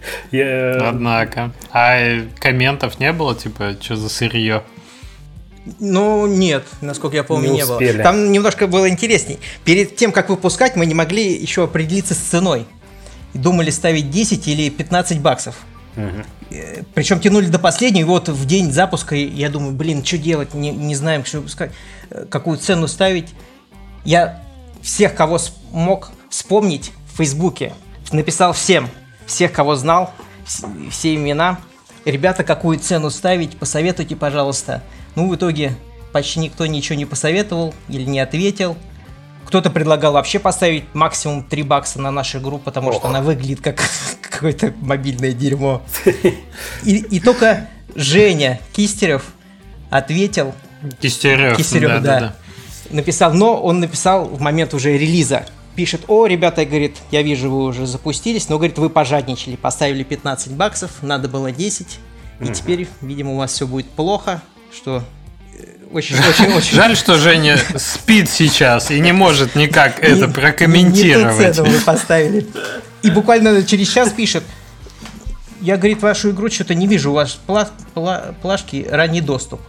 Однако. 0.32 1.52
А 1.70 1.96
э, 1.98 2.22
комментов 2.38 2.98
не 3.00 3.12
было, 3.12 3.34
типа, 3.34 3.76
что 3.80 3.96
за 3.96 4.08
сырье? 4.08 4.62
Ну, 5.78 6.26
нет, 6.26 6.64
насколько 6.80 7.16
я 7.16 7.24
помню, 7.24 7.50
Не 7.50 7.56
не, 7.56 7.64
успели. 7.64 7.92
было. 7.94 8.02
Там 8.02 8.32
немножко 8.32 8.66
было 8.66 8.88
интересней. 8.88 9.38
Перед 9.64 9.96
тем, 9.96 10.10
как 10.12 10.30
выпускать, 10.30 10.74
мы 10.76 10.86
не 10.86 10.94
могли 10.94 11.34
еще 11.34 11.64
определиться 11.64 12.14
с 12.14 12.18
ценой. 12.18 12.66
И 13.34 13.38
Думали 13.38 13.70
ставить 13.70 14.10
10 14.10 14.48
или 14.48 14.70
15 14.70 15.20
баксов. 15.20 15.56
Мгм. 15.96 16.24
Причем 16.94 17.20
тянули 17.20 17.46
до 17.46 17.58
последнего, 17.58 18.00
и 18.02 18.08
вот 18.08 18.28
в 18.28 18.46
день 18.46 18.72
запуска 18.72 19.14
я 19.14 19.48
думаю, 19.50 19.72
блин, 19.72 20.04
что 20.04 20.18
делать, 20.18 20.54
не, 20.54 20.70
не 20.70 20.94
знаем, 20.94 21.24
что 21.24 21.38
выпускать, 21.38 21.72
э, 22.10 22.24
какую 22.28 22.58
цену 22.58 22.88
ставить. 22.88 23.28
Я 24.04 24.42
всех, 24.82 25.14
кого 25.14 25.38
смог 25.38 26.10
вспомнить 26.30 26.92
в 27.12 27.18
Фейсбуке, 27.18 27.74
написал 28.12 28.52
всем, 28.52 28.88
всех, 29.26 29.52
кого 29.52 29.76
знал, 29.76 30.12
вс- 30.46 30.90
все 30.90 31.14
имена. 31.14 31.58
Ребята, 32.04 32.44
какую 32.44 32.78
цену 32.78 33.10
ставить, 33.10 33.56
посоветуйте, 33.58 34.16
пожалуйста. 34.16 34.82
Ну, 35.14 35.28
в 35.28 35.34
итоге 35.34 35.74
почти 36.12 36.40
никто 36.40 36.66
ничего 36.66 36.96
не 36.96 37.06
посоветовал 37.06 37.74
или 37.88 38.04
не 38.04 38.20
ответил. 38.20 38.76
Кто-то 39.46 39.70
предлагал 39.70 40.12
вообще 40.12 40.38
поставить 40.38 40.84
максимум 40.94 41.42
3 41.42 41.62
бакса 41.62 42.00
на 42.00 42.10
нашу 42.10 42.38
игру, 42.38 42.58
потому 42.58 42.92
что 42.92 43.00
Ох. 43.00 43.06
она 43.06 43.20
выглядит 43.20 43.60
как 43.60 43.82
какое-то 44.20 44.72
мобильное 44.80 45.32
дерьмо. 45.32 45.82
И, 46.84 46.96
и 46.96 47.20
только 47.20 47.68
Женя 47.94 48.60
Кистерев 48.72 49.24
ответил, 49.90 50.54
Кистерев. 51.00 51.56
Кистерев, 51.56 52.02
да, 52.02 52.36
написал, 52.90 53.34
но 53.34 53.60
он 53.60 53.80
написал 53.80 54.24
в 54.26 54.40
момент 54.40 54.74
уже 54.74 54.96
релиза. 54.96 55.46
Пишет, 55.74 56.02
о, 56.08 56.26
ребята, 56.26 56.64
говорит, 56.64 56.96
я 57.10 57.22
вижу, 57.22 57.50
вы 57.50 57.64
уже 57.64 57.86
запустились, 57.86 58.48
но, 58.48 58.56
говорит, 58.56 58.78
вы 58.78 58.90
пожадничали, 58.90 59.56
поставили 59.56 60.02
15 60.02 60.52
баксов, 60.52 60.90
надо 61.02 61.28
было 61.28 61.52
10, 61.52 61.98
и 62.40 62.48
теперь, 62.48 62.88
видимо, 63.00 63.32
у 63.32 63.36
вас 63.36 63.52
все 63.52 63.66
будет 63.66 63.88
плохо, 63.90 64.42
что 64.74 65.02
э, 65.58 65.64
очень, 65.92 66.16
очень, 66.16 66.52
очень... 66.52 66.74
Жаль, 66.76 66.96
что 66.96 67.18
Женя 67.18 67.58
спит 67.76 68.28
сейчас 68.30 68.90
и 68.90 69.00
не 69.00 69.12
может 69.12 69.54
никак 69.54 69.98
это 70.02 70.14
Не- 70.14 70.20
Не 70.20 70.26
ту 70.26 70.32
прокомментировать. 70.32 71.58
вы 71.58 71.78
поставили. 71.80 72.46
И 73.02 73.10
буквально 73.10 73.62
через 73.64 73.88
час 73.88 74.10
пишет, 74.10 74.42
я, 75.60 75.76
говорит, 75.76 76.02
вашу 76.02 76.30
игру 76.30 76.50
что-то 76.50 76.74
не 76.74 76.86
вижу, 76.86 77.10
у 77.10 77.14
вас 77.14 77.38
пла- 77.46 77.68
пла- 77.94 78.34
плашки 78.40 78.86
ранний 78.90 79.20
доступ. 79.20 79.60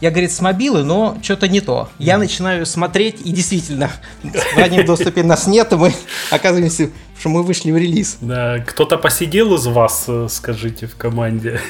Я, 0.00 0.10
говорит, 0.10 0.32
с 0.32 0.40
мобилы, 0.40 0.82
но 0.82 1.18
что-то 1.22 1.46
не 1.46 1.60
то. 1.60 1.90
Я 1.98 2.16
начинаю 2.16 2.64
смотреть, 2.64 3.20
и 3.22 3.32
действительно, 3.32 3.90
в 4.22 4.56
раннем 4.56 4.86
доступе 4.86 5.22
нас 5.22 5.46
нет, 5.46 5.72
и 5.72 5.76
мы 5.76 5.92
оказываемся, 6.30 6.88
что 7.20 7.28
мы 7.28 7.42
вышли 7.42 7.70
в 7.70 7.76
релиз. 7.76 8.16
Да, 8.22 8.60
кто-то 8.66 8.96
посидел 8.96 9.54
из 9.54 9.66
вас, 9.66 10.06
э, 10.08 10.26
скажите, 10.30 10.86
в 10.86 10.96
команде. 10.96 11.60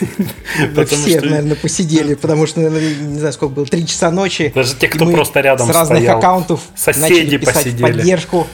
Да 0.75 0.85
все, 0.87 1.19
что 1.19 1.29
наверное, 1.29 1.57
посидели, 1.57 2.15
потому 2.15 2.47
что, 2.47 2.61
наверное, 2.61 2.95
не 2.95 3.19
знаю, 3.19 3.33
сколько 3.33 3.55
было, 3.55 3.67
3 3.67 3.87
часа 3.87 4.11
ночи. 4.13 4.53
Даже 4.55 4.77
те, 4.77 4.87
кто 4.89 5.07
просто 5.11 5.41
рядом 5.41 5.67
С 5.67 5.75
разных 5.75 5.99
стоял. 5.99 6.19
аккаунтов 6.19 6.61
Соседи 6.77 7.01
начали 7.01 7.37
писать 7.39 7.55
посидели. 7.65 7.83
поддержку. 7.83 8.47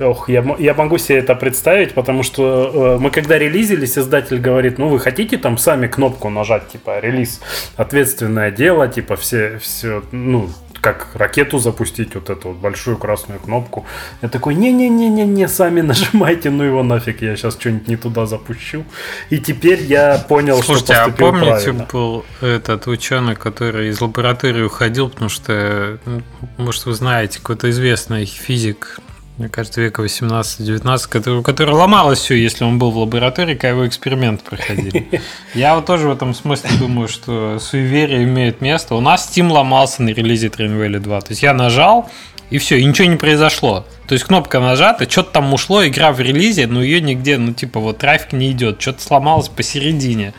Ох, 0.00 0.28
я, 0.28 0.56
я 0.58 0.74
могу 0.74 0.98
себе 0.98 1.18
это 1.18 1.34
представить, 1.34 1.92
потому 1.94 2.22
что 2.22 2.96
э, 2.96 2.98
мы 2.98 3.10
когда 3.10 3.38
релизились, 3.38 3.98
издатель 3.98 4.40
говорит, 4.40 4.78
ну 4.78 4.88
вы 4.88 4.98
хотите 4.98 5.36
там 5.36 5.58
сами 5.58 5.86
кнопку 5.86 6.30
нажать, 6.30 6.68
типа 6.68 6.98
релиз, 7.00 7.40
ответственное 7.76 8.50
дело, 8.50 8.88
типа 8.88 9.16
все, 9.16 9.58
все, 9.58 10.02
ну 10.10 10.48
как 10.80 11.08
ракету 11.14 11.58
запустить, 11.58 12.14
вот 12.14 12.30
эту 12.30 12.48
вот 12.48 12.58
большую 12.58 12.96
красную 12.96 13.40
кнопку. 13.40 13.86
Я 14.22 14.28
такой, 14.28 14.54
не-не-не-не-не, 14.54 15.48
сами 15.48 15.80
нажимайте, 15.90 16.50
ну 16.50 16.64
его 16.64 16.82
нафиг, 16.82 17.22
я 17.22 17.36
сейчас 17.36 17.54
что-нибудь 17.54 17.88
не 17.88 17.96
туда 17.96 18.26
запущу. 18.26 18.84
И 19.30 19.38
теперь 19.38 19.82
я 19.82 20.18
понял, 20.18 20.62
Слушайте, 20.62 20.94
что 20.94 21.02
а 21.02 21.06
поступил 21.06 21.30
помните, 21.30 21.46
правильно. 21.50 21.88
был 21.92 22.24
этот 22.40 22.86
ученый, 22.86 23.36
который 23.36 23.88
из 23.88 24.00
лаборатории 24.00 24.62
уходил, 24.62 25.08
потому 25.08 25.28
что, 25.28 25.98
может, 26.56 26.86
вы 26.86 26.94
знаете, 26.94 27.38
какой-то 27.38 27.70
известный 27.70 28.24
физик, 28.24 28.98
мне 29.40 29.48
кажется, 29.48 29.80
века 29.80 30.02
18-19, 30.02 31.08
который, 31.08 31.38
у 31.38 31.42
которого 31.42 31.76
ломалось 31.76 32.18
все, 32.18 32.34
если 32.34 32.62
он 32.62 32.78
был 32.78 32.90
в 32.90 32.98
лаборатории, 32.98 33.54
когда 33.54 33.70
его 33.70 33.88
эксперимент 33.88 34.42
проходили. 34.42 35.22
Я 35.54 35.76
вот 35.76 35.86
тоже 35.86 36.08
в 36.08 36.12
этом 36.12 36.34
смысле 36.34 36.68
думаю, 36.78 37.08
что 37.08 37.58
суеверие 37.58 38.24
имеет 38.24 38.60
место. 38.60 38.94
У 38.96 39.00
нас 39.00 39.26
Steam 39.26 39.50
ломался 39.50 40.02
на 40.02 40.10
релизе 40.10 40.48
Train 40.48 40.78
Valley 40.78 40.98
2. 40.98 41.20
То 41.22 41.30
есть 41.30 41.42
я 41.42 41.54
нажал, 41.54 42.10
и 42.50 42.58
все, 42.58 42.76
и 42.76 42.84
ничего 42.84 43.08
не 43.08 43.16
произошло. 43.16 43.86
То 44.10 44.14
есть 44.14 44.24
кнопка 44.26 44.58
нажата, 44.58 45.08
что-то 45.08 45.34
там 45.34 45.54
ушло, 45.54 45.86
игра 45.86 46.10
в 46.10 46.18
релизе, 46.18 46.66
но 46.66 46.82
ее 46.82 47.00
нигде, 47.00 47.38
ну 47.38 47.52
типа 47.52 47.78
вот 47.78 47.98
трафик 47.98 48.32
не 48.32 48.50
идет, 48.50 48.82
что-то 48.82 49.00
сломалось 49.02 49.48
посередине. 49.48 50.34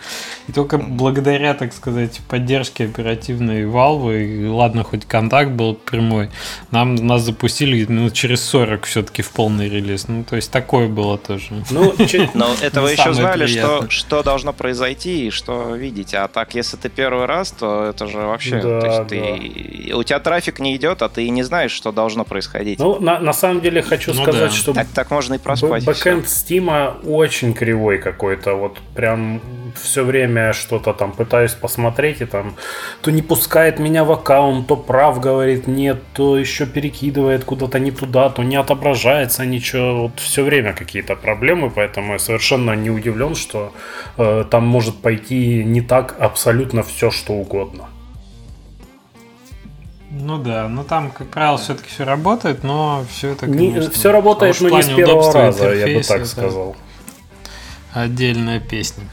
И 0.49 0.51
только 0.51 0.77
благодаря, 0.77 1.53
так 1.53 1.71
сказать, 1.71 2.19
поддержке 2.27 2.83
оперативной 2.83 3.63
Valve, 3.63 4.21
и 4.21 4.45
ладно, 4.45 4.83
хоть 4.83 5.05
контакт 5.05 5.51
был 5.51 5.75
прямой, 5.75 6.29
нам 6.71 6.95
нас 6.95 7.21
запустили 7.21 7.85
ну, 7.87 8.09
через 8.09 8.43
40 8.43 8.83
все-таки 8.83 9.21
в 9.21 9.29
полный 9.29 9.69
релиз. 9.69 10.09
Ну, 10.09 10.25
то 10.25 10.35
есть 10.35 10.51
такое 10.51 10.89
было 10.89 11.17
тоже. 11.17 11.63
Ну, 11.69 11.93
чё- 12.05 12.29
Но 12.33 12.49
это 12.61 12.81
вы 12.81 12.91
еще 12.91 13.13
знали, 13.13 13.45
что, 13.45 13.89
что 13.89 14.21
должно 14.21 14.51
произойти 14.51 15.27
и 15.27 15.29
что 15.29 15.75
видите. 15.75 16.17
А 16.17 16.27
так, 16.27 16.55
если 16.55 16.75
ты 16.75 16.89
первый 16.89 17.25
раз, 17.25 17.51
то 17.51 17.85
это 17.85 18.07
же 18.07 18.17
вообще... 18.17 18.61
Да, 18.61 18.81
то 18.81 18.87
есть 18.87 19.07
ты, 19.07 19.93
у 19.95 20.03
тебя 20.03 20.19
трафик 20.19 20.59
не 20.59 20.75
идет, 20.75 21.01
а 21.03 21.07
ты 21.07 21.23
и 21.23 21.29
не 21.29 21.43
знаешь, 21.43 21.71
что 21.71 21.93
должно 21.93 22.25
происходить. 22.25 22.79
ну, 22.79 22.99
на, 22.99 23.19
на 23.19 23.31
самом 23.31 23.60
деле 23.61 23.81
хочу 23.81 24.13
Ну 24.13 24.23
сказать, 24.23 24.49
да. 24.51 24.55
что 24.55 24.73
так, 24.73 24.87
так 24.93 25.11
можно 25.11 25.35
и 25.35 25.37
проспать. 25.37 25.85
Бэкэнд 25.85 26.27
Стима 26.27 26.97
очень 27.03 27.53
кривой 27.53 27.97
какой-то. 27.97 28.53
Вот 28.55 28.77
прям 28.95 29.41
все 29.75 30.03
время 30.03 30.53
что-то 30.53 30.93
там 30.93 31.11
пытаюсь 31.11 31.53
посмотреть, 31.53 32.21
и 32.21 32.25
там 32.25 32.55
то 33.01 33.11
не 33.11 33.21
пускает 33.21 33.79
меня 33.79 34.03
в 34.03 34.11
аккаунт, 34.11 34.67
то 34.67 34.75
прав 34.75 35.19
говорит 35.19 35.67
нет, 35.67 36.01
то 36.13 36.37
еще 36.37 36.65
перекидывает 36.65 37.43
куда-то 37.43 37.79
не 37.79 37.91
туда, 37.91 38.29
то 38.29 38.43
не 38.43 38.55
отображается 38.55 39.45
ничего. 39.45 40.03
Вот 40.03 40.19
все 40.19 40.43
время 40.43 40.73
какие-то 40.73 41.15
проблемы, 41.15 41.69
поэтому 41.69 42.13
я 42.13 42.19
совершенно 42.19 42.75
не 42.75 42.89
удивлен, 42.89 43.35
что 43.35 43.73
э, 44.17 44.45
там 44.49 44.65
может 44.65 45.01
пойти 45.01 45.63
не 45.63 45.81
так 45.81 46.15
абсолютно 46.19 46.83
все, 46.83 47.11
что 47.11 47.33
угодно. 47.33 47.89
Ну 50.13 50.37
да, 50.37 50.67
ну 50.67 50.83
там, 50.83 51.09
как 51.09 51.29
правило, 51.29 51.57
все-таки 51.57 51.87
все 51.89 52.03
работает, 52.03 52.63
но 52.65 53.05
все 53.09 53.29
это, 53.29 53.47
Не, 53.47 53.71
конечно, 53.71 53.91
все 53.91 54.11
работает, 54.11 54.59
но 54.59 54.69
не 54.69 54.83
с 54.83 54.87
первого 54.89 55.31
раза, 55.33 55.63
я 55.63 55.69
бы 55.69 55.75
интерфейса 55.93 56.13
так 56.17 56.25
сказал. 56.27 56.75
Отдельная 57.93 58.59
песня. 58.59 59.05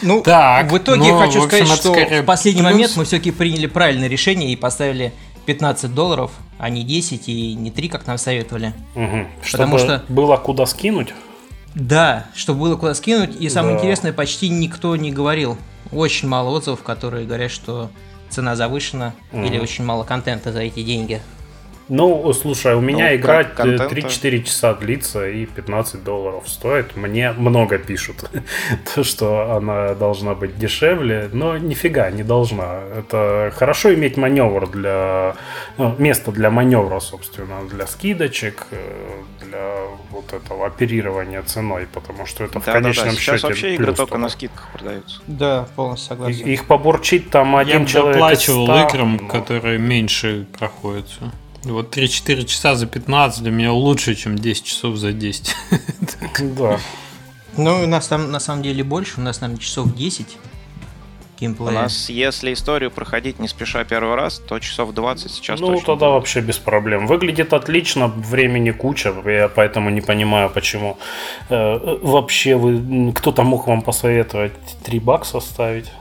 Ну, 0.00 0.22
Так, 0.22 0.70
в 0.70 0.78
итоге 0.78 1.12
ну, 1.12 1.18
хочу 1.18 1.40
в 1.40 1.44
общем, 1.44 1.66
сказать, 1.66 1.78
что 1.80 1.92
скорее 1.92 2.22
в 2.22 2.24
последний 2.24 2.62
плюс. 2.62 2.72
момент 2.72 2.92
мы 2.96 3.04
все-таки 3.04 3.30
приняли 3.30 3.66
правильное 3.66 4.08
решение 4.08 4.52
и 4.52 4.56
поставили 4.56 5.12
15 5.46 5.92
долларов, 5.92 6.30
а 6.58 6.70
не 6.70 6.82
10 6.84 7.28
и 7.28 7.54
не 7.54 7.70
3, 7.70 7.88
как 7.88 8.06
нам 8.06 8.16
советовали. 8.16 8.72
Мгм. 8.94 9.28
Потому 9.50 9.76
Чтобы 9.76 9.78
что- 9.78 10.04
было 10.08 10.36
куда 10.36 10.66
скинуть. 10.66 11.12
Да, 11.74 12.26
чтобы 12.34 12.60
было 12.60 12.76
куда 12.76 12.94
скинуть. 12.94 13.34
И 13.40 13.48
самое 13.48 13.74
Да. 13.74 13.80
интересное, 13.80 14.12
почти 14.12 14.48
никто 14.50 14.94
не 14.96 15.10
говорил. 15.10 15.58
Очень 15.90 16.28
мало 16.28 16.50
отзывов, 16.50 16.82
которые 16.82 17.26
говорят, 17.26 17.50
что 17.50 17.90
цена 18.32 18.56
завышена 18.56 19.14
или 19.32 19.54
Мгм. 19.56 19.62
очень 19.62 19.84
мало 19.84 20.04
контента 20.04 20.52
за 20.52 20.60
эти 20.62 20.82
деньги. 20.82 21.20
Ну, 21.94 22.32
слушай, 22.32 22.74
у 22.74 22.80
меня 22.80 23.10
Ну, 23.10 23.16
игра 23.16 23.44
как 23.44 23.54
контента. 23.54 23.94
3-4 23.94 24.42
часа 24.44 24.72
длится 24.72 25.28
и 25.28 25.44
15 25.44 26.02
долларов 26.02 26.48
стоит. 26.48 26.96
Мне 26.96 27.32
много 27.32 27.76
пишут, 27.76 28.30
то, 28.94 29.04
что 29.04 29.52
она 29.54 29.92
должна 29.92 30.34
быть 30.34 30.56
дешевле, 30.56 31.28
но 31.34 31.58
нифига 31.58 32.10
не 32.10 32.22
должна. 32.22 32.80
Это 32.96 33.52
хорошо 33.54 33.92
иметь 33.92 34.16
маневр 34.16 34.70
для... 34.70 35.34
ну, 35.76 35.94
место 35.98 36.32
для 36.32 36.50
маневра, 36.50 36.98
собственно, 36.98 37.62
для 37.68 37.86
скидочек, 37.86 38.68
э, 38.70 39.22
для 39.42 39.74
вот 40.10 40.32
этого 40.32 40.68
оперирования 40.68 41.42
ценой, 41.42 41.86
потому 41.92 42.24
что 42.24 42.44
это 42.44 42.58
в 42.58 42.64
Да-да-да, 42.64 42.80
конечном 42.80 43.10
сейчас 43.16 43.34
счете 43.34 43.46
вообще 43.48 43.74
игры 43.74 43.92
только 43.92 44.16
на 44.16 44.30
скидках 44.30 44.70
продаются. 44.72 45.20
Да, 45.26 45.66
полностью 45.76 46.06
И- 46.06 46.08
согласен. 46.08 46.46
Их 46.46 46.66
побурчить 46.66 47.28
там 47.28 47.52
Я 47.52 47.58
один 47.58 47.82
бы 47.82 47.88
человек 47.88 48.16
из 48.16 48.20
доплачивал 48.20 48.64
100, 48.64 48.88
играм, 48.88 49.18
ну, 49.20 49.28
которые 49.28 49.78
меньше 49.78 50.46
проходятся. 50.58 51.30
Вот 51.64 51.96
3-4 51.96 52.44
часа 52.44 52.74
за 52.74 52.86
15 52.86 53.42
для 53.42 53.52
меня 53.52 53.72
лучше, 53.72 54.14
чем 54.14 54.36
10 54.36 54.64
часов 54.64 54.96
за 54.96 55.12
10. 55.12 55.54
Да. 56.56 56.78
Ну, 57.56 57.82
у 57.84 57.86
нас 57.86 58.08
там 58.08 58.30
на 58.32 58.40
самом 58.40 58.62
деле 58.62 58.82
больше, 58.82 59.20
у 59.20 59.22
нас 59.22 59.38
там 59.38 59.58
часов 59.58 59.94
10 59.94 60.26
У 60.26 61.40
геймплея. 61.40 61.82
нас, 61.82 62.08
если 62.08 62.52
историю 62.52 62.90
проходить 62.90 63.38
не 63.38 63.46
спеша 63.46 63.84
первый 63.84 64.14
раз, 64.16 64.38
то 64.38 64.58
часов 64.58 64.92
20 64.92 65.30
сейчас 65.30 65.60
ну, 65.60 65.66
точно 65.68 65.86
тогда 65.86 66.06
будет. 66.06 66.14
вообще 66.14 66.40
без 66.40 66.58
проблем. 66.58 67.06
Выглядит 67.06 67.52
отлично, 67.52 68.08
времени 68.08 68.70
куча, 68.70 69.14
я 69.26 69.48
поэтому 69.48 69.90
не 69.90 70.00
понимаю, 70.00 70.50
почему. 70.50 70.96
Э, 71.50 71.98
вообще, 72.02 72.56
вы, 72.56 73.12
кто-то 73.12 73.42
мог 73.42 73.66
вам 73.66 73.82
посоветовать 73.82 74.52
3 74.84 74.98
бакса 75.00 75.40
ставить? 75.40 75.92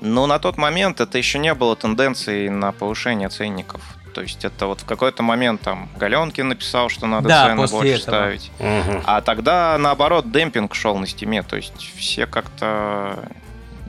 Ну, 0.00 0.26
на 0.26 0.38
тот 0.40 0.58
момент 0.58 1.00
это 1.00 1.16
еще 1.16 1.38
не 1.38 1.54
было 1.54 1.76
тенденции 1.76 2.48
на 2.48 2.72
повышение 2.72 3.28
ценников. 3.28 3.80
То 4.14 4.20
есть 4.22 4.44
это 4.44 4.66
вот 4.66 4.80
в 4.80 4.84
какой-то 4.84 5.22
момент 5.22 5.60
там 5.62 5.88
Галенкин 5.98 6.48
написал, 6.48 6.88
что 6.88 7.06
надо 7.06 7.28
Да, 7.28 7.46
цены 7.46 7.56
после 7.62 7.76
больше 7.78 7.92
этого. 7.94 8.02
ставить. 8.16 8.50
Мгм. 8.58 9.02
А 9.04 9.20
тогда, 9.20 9.76
наоборот, 9.78 10.30
демпинг 10.30 10.74
шел 10.74 10.96
на 10.98 11.06
стиме. 11.06 11.42
То 11.42 11.56
есть 11.56 11.72
все 11.96 12.26
как-то 12.26 13.18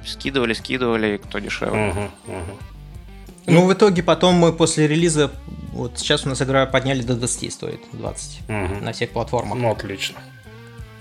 скидывали, 0.05 0.53
скидывали, 0.53 1.17
кто 1.17 1.39
дешевле. 1.39 1.80
Мгм, 1.80 2.11
мгм. 2.28 2.57
Ну, 3.45 3.65
в 3.67 3.74
итоге 3.74 4.03
потом 4.03 4.36
мы 4.36 4.53
после 4.53 4.88
релиза, 4.88 5.32
вот 5.74 5.99
сейчас 5.99 6.26
у 6.26 6.30
нас 6.30 6.41
игра 6.41 6.65
подняли 6.65 7.01
до 7.01 7.15
20, 7.15 7.51
стоит 7.51 7.82
20 7.91 8.39
Мгм. 8.47 8.86
на 8.86 8.93
всех 8.93 9.09
платформах. 9.11 9.57
Ну, 9.57 9.71
отлично. 9.71 10.17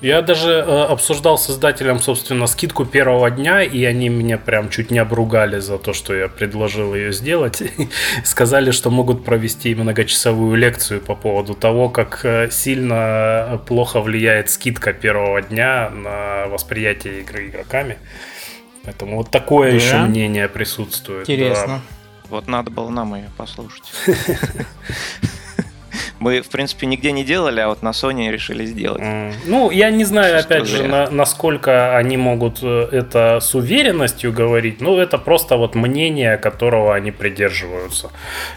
Я 0.02 0.20
даже 0.20 0.50
э, 0.50 0.82
обсуждал 0.82 1.38
с 1.38 1.48
издателем, 1.48 2.00
собственно, 2.00 2.48
скидку 2.48 2.84
первого 2.84 3.30
дня, 3.30 3.62
и 3.62 3.84
они 3.84 4.08
меня 4.08 4.36
прям 4.36 4.68
чуть 4.68 4.90
не 4.90 4.98
обругали 4.98 5.60
за 5.60 5.78
то, 5.78 5.92
что 5.92 6.12
я 6.12 6.26
предложил 6.26 6.92
ее 6.92 7.12
сделать. 7.12 7.62
Сказали, 8.24 8.72
что 8.72 8.90
могут 8.90 9.24
провести 9.24 9.72
многочасовую 9.76 10.56
лекцию 10.56 11.00
по 11.00 11.14
поводу 11.14 11.54
того, 11.54 11.88
как 11.88 12.24
э, 12.24 12.50
сильно 12.50 13.62
плохо 13.66 14.00
влияет 14.00 14.50
скидка 14.50 14.92
первого 14.92 15.40
дня 15.40 15.88
на 15.90 16.48
восприятие 16.48 17.20
игры 17.20 17.46
игроками. 17.46 17.96
Поэтому 18.82 19.18
вот 19.18 19.30
такое 19.30 19.70
Да? 19.70 19.76
еще 19.76 19.98
мнение 19.98 20.48
присутствует. 20.48 21.28
да. 21.28 21.32
Интересно. 21.32 21.80
Вот 22.28 22.48
надо 22.48 22.72
было 22.72 22.88
нам 22.90 23.14
ее 23.14 23.30
послушать. 23.36 23.84
Мы, 26.22 26.40
в 26.40 26.48
принципе, 26.50 26.86
нигде 26.86 27.10
не 27.12 27.24
делали, 27.24 27.58
а 27.60 27.68
вот 27.68 27.82
на 27.82 27.90
Sony 27.90 28.30
решили 28.30 28.64
сделать. 28.66 29.02
М, 29.02 29.32
Ну, 29.46 29.70
я 29.72 29.90
не 29.90 30.04
знаю, 30.04 30.36
Чисто 30.38 30.54
опять 30.54 30.68
же, 30.68 30.86
на- 30.86 31.10
насколько 31.10 31.96
они 31.96 32.16
могут 32.16 32.58
э, 32.62 32.88
это 32.92 33.40
с 33.40 33.54
уверенностью 33.56 34.32
говорить. 34.32 34.80
Ну, 34.80 34.98
это 34.98 35.18
просто 35.18 35.56
вот 35.56 35.74
мнение, 35.74 36.36
которого 36.36 36.94
они 36.94 37.10
придерживаются. 37.10 38.10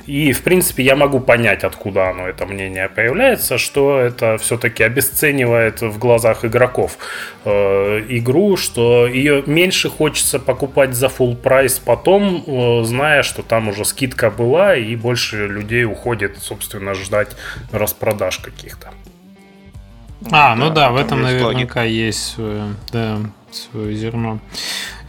И, 0.06 0.32
в 0.32 0.44
принципе, 0.44 0.84
я 0.84 0.96
могу 0.96 1.20
понять, 1.20 1.64
откуда 1.64 2.10
оно, 2.10 2.28
это 2.28 2.46
мнение 2.46 2.88
появляется, 2.88 3.58
что 3.58 4.00
это 4.00 4.38
все-таки 4.38 4.84
обесценивает 4.84 5.82
в 5.82 5.98
глазах 5.98 6.46
игроков 6.46 6.98
э, 7.46 8.04
игру, 8.10 8.58
что 8.58 9.08
ее 9.08 9.44
меньше 9.48 9.90
хочется 9.90 10.40
покупать 10.40 10.94
за 10.94 11.08
full 11.08 11.36
прайс 11.36 11.80
потом, 11.80 12.44
э, 12.46 12.84
зная, 12.84 13.24
что 13.24 13.42
там 13.42 13.70
уже 13.70 13.86
скидка 13.86 14.30
была, 14.30 14.76
и 14.76 14.96
больше 14.96 15.48
людей 15.48 15.86
уходит, 15.86 16.38
собственно, 16.42 16.94
ждать 16.94 17.30
распродаж 17.72 18.40
каких-то. 18.40 18.92
А, 20.32 20.56
ну 20.56 20.70
да, 20.70 20.92
в 20.92 20.96
этом 20.96 21.20
есть 21.22 21.34
логика. 21.34 21.46
наверняка 21.50 21.84
есть 21.84 22.34
свое, 22.34 22.76
да, 22.92 23.20
свое 23.52 23.96
зерно. 23.96 24.40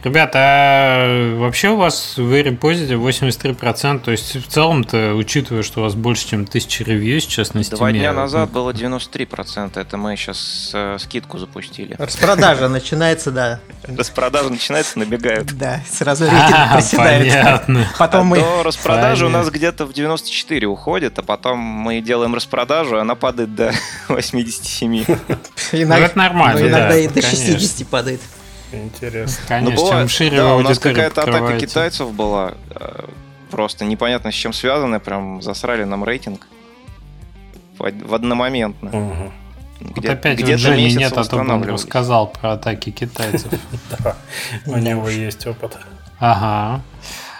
Ребята, 0.07 0.39
а 0.41 1.35
вообще 1.37 1.69
у 1.69 1.75
вас 1.75 2.13
в 2.17 2.33
Very 2.33 2.57
Positive 2.57 2.97
83%, 2.97 3.99
то 3.99 4.11
есть 4.11 4.35
в 4.37 4.47
целом-то, 4.47 5.13
учитывая, 5.15 5.63
что 5.63 5.81
у 5.81 5.83
вас 5.83 5.95
больше, 5.95 6.29
чем 6.29 6.43
1000 6.43 6.85
ревью 6.85 7.19
сейчас 7.19 7.53
на 7.53 7.59
Steam. 7.59 7.75
Два 7.75 7.91
дня 7.91 8.13
назад 8.13 8.49
было 8.51 8.71
93%. 8.71 9.77
Это 9.77 9.97
мы 9.97 10.15
сейчас 10.15 10.73
скидку 10.99 11.37
запустили. 11.39 11.95
Распродажа 11.99 12.69
начинается, 12.69 13.31
да. 13.31 13.59
Распродажа 13.83 14.49
начинается, 14.49 14.97
набегают. 14.97 15.51
Да, 15.57 15.81
сразу 15.91 16.23
рейтинг 16.23 16.55
А, 16.55 16.73
проседает. 16.75 17.33
понятно. 17.33 17.87
Потом 17.97 18.21
А 18.21 18.23
мы... 18.23 18.37
до 18.37 18.63
распродажи 18.63 19.25
у 19.25 19.29
нас 19.29 19.49
где-то 19.49 19.85
в 19.85 19.91
94 19.91 20.67
уходит, 20.67 21.19
а 21.19 21.21
потом 21.21 21.59
мы 21.59 21.99
делаем 21.99 22.33
распродажу, 22.33 22.97
она 22.97 23.15
падает 23.15 23.53
до 23.55 23.73
87. 24.07 25.03
Ну, 25.07 25.15
это 25.73 26.17
нормально, 26.17 26.61
ну, 26.61 26.67
иногда 26.67 26.89
да, 26.89 26.97
и 26.97 27.07
до 27.07 27.21
конечно. 27.21 27.31
60 27.37 27.87
падает. 27.89 28.21
Интересно. 28.71 29.37
Конечно, 29.47 29.75
Ну, 29.75 29.75
бывает, 29.83 30.01
чем 30.09 30.09
шире 30.09 30.37
да, 30.37 30.55
у 30.55 30.61
нас 30.61 30.79
какая-то 30.79 31.23
атака 31.23 31.57
китайцев 31.59 32.11
была. 32.13 32.53
э, 32.71 33.05
Просто 33.49 33.85
непонятно 33.85 34.29
с 34.31 34.35
чем 34.35 34.51
связанная, 34.51 34.99
прям 34.99 35.41
засрали 35.41 35.85
нам 35.85 36.03
рейтинг. 36.03 36.47
В 37.79 38.13
одномоментно. 38.13 39.31
Вот 39.79 39.97
Где- 39.97 40.09
опять 40.09 40.39
вот 40.39 40.43
где-то 40.43 40.57
Жени 40.57 40.83
месяц 40.85 40.97
нет, 40.99 41.17
а 41.17 41.23
то 41.23 41.37
он 41.37 41.63
рассказал 41.63 42.27
про 42.31 42.53
атаки 42.53 42.89
китайцев. 42.89 43.51
Да, 44.03 44.15
у 44.65 44.77
него 44.77 45.07
есть 45.07 45.45
опыт. 45.45 45.77
Ага. 46.19 46.81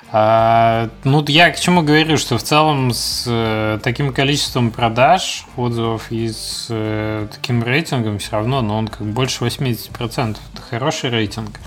А, 0.09 0.89
ну, 1.03 1.23
я 1.27 1.51
к 1.51 1.59
чему 1.59 1.81
говорю, 1.81 2.17
что 2.17 2.37
в 2.37 2.43
целом 2.43 2.93
с 2.93 3.25
э, 3.27 3.79
таким 3.83 4.13
количеством 4.13 4.71
продаж, 4.71 5.45
отзывов 5.57 6.11
и 6.11 6.29
с 6.29 6.67
э, 6.69 7.27
таким 7.29 7.61
рейтингом 7.61 8.19
все 8.19 8.31
равно, 8.31 8.61
но 8.61 8.77
он 8.77 8.87
как 8.87 9.05
больше 9.05 9.43
80%. 9.43 10.37
Это 10.53 10.61
хороший 10.61 11.09
рейтинг. 11.09 11.59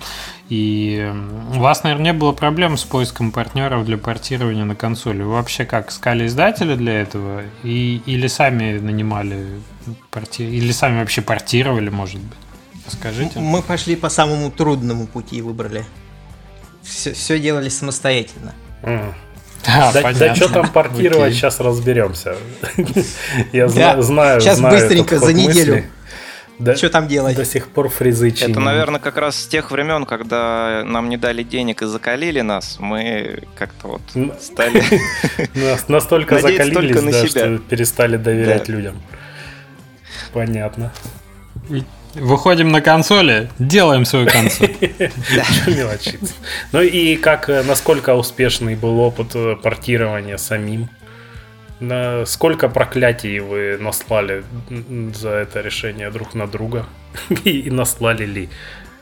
И 0.49 1.13
у 1.55 1.61
вас, 1.61 1.85
наверное, 1.85 2.07
не 2.07 2.13
было 2.13 2.33
проблем 2.33 2.77
с 2.77 2.85
поиском 2.85 3.31
партнеров 3.31 3.85
для 3.85 3.99
портирования 3.99 4.65
на 4.65 4.75
консоли. 4.75 5.23
Вы 5.23 5.33
вообще 5.33 5.65
как, 5.65 5.91
искали 5.91 6.27
издателя 6.27 6.77
для 6.77 7.01
этого? 7.01 7.43
И, 7.63 8.03
или 8.07 8.27
сами 8.27 8.79
нанимали 8.79 9.61
порти... 10.11 10.43
Или 10.43 10.73
сами 10.73 10.99
вообще 10.99 11.21
портировали, 11.21 11.91
может 11.91 12.19
быть? 12.19 12.39
Расскажите. 12.87 13.39
Мы 13.39 13.63
пошли 13.63 13.95
по 13.95 14.09
самому 14.09 14.51
трудному 14.51 15.07
пути 15.07 15.37
и 15.37 15.43
выбрали. 15.43 15.85
Все, 16.83 17.39
делали 17.39 17.69
самостоятельно. 17.69 18.55
Мгм. 18.83 19.15
А, 19.67 19.93
Да, 19.93 20.01
понятно. 20.01 20.35
что 20.37 20.49
там 20.49 20.69
портировать, 20.71 21.29
Окей. 21.29 21.35
сейчас 21.35 21.61
разберемся. 21.61 22.37
Я 23.53 23.67
Да. 23.67 23.73
зна- 23.73 24.03
знаю, 24.03 24.41
Щас 24.41 24.57
знаю 24.59 24.79
быстренько, 24.79 25.19
за 25.19 25.33
неделю. 25.35 25.75
мысли. 25.75 25.91
Да- 26.59 26.77
Что 26.77 26.91
там 26.91 27.09
делать? 27.09 27.37
До 27.37 27.45
сих 27.45 27.69
пор 27.69 27.89
фризы 27.89 28.31
чиним. 28.33 28.53
Это, 28.53 28.61
наверное, 28.61 29.01
как 29.01 29.17
раз 29.17 29.37
с 29.37 29.47
тех 29.47 29.71
времен, 29.71 30.05
когда 30.05 30.83
нам 30.85 31.09
не 31.09 31.17
дали 31.17 31.43
денег 31.43 31.81
и 31.83 31.87
закалили 31.87 32.41
нас, 32.43 32.77
мы 32.81 33.45
как-то 33.57 33.89
вот 33.89 34.03
стали... 34.43 34.83
Нас 35.55 35.89
настолько 35.89 36.39
закалились, 36.39 37.03
да, 37.03 37.27
что 37.27 37.59
перестали 37.59 38.17
доверять 38.19 38.67
Да. 38.67 38.73
людям. 38.75 39.03
Понятно. 40.35 40.93
Выходим 42.15 42.73
на 42.73 42.81
консоли, 42.81 43.51
делаем 43.59 44.05
свою 44.05 44.27
консоль. 44.27 44.75
Мелочиться. 45.67 46.35
Ну 46.73 46.81
и 46.83 47.17
как, 47.17 47.49
э, 47.49 47.63
насколько 47.63 48.15
успешный 48.15 48.75
был 48.75 48.99
опыт 48.99 49.35
э, 49.35 49.57
портирования 49.57 50.37
самим? 50.37 50.89
На 51.79 52.27
сколько 52.27 52.69
проклятий 52.69 53.39
вы 53.39 53.79
наслали 53.79 54.45
за 55.15 55.31
это 55.31 55.61
решение 55.61 56.11
друг 56.11 56.35
на 56.35 56.47
друга? 56.47 56.87
И 57.45 57.71
наслали 57.71 58.27
ли? 58.27 58.49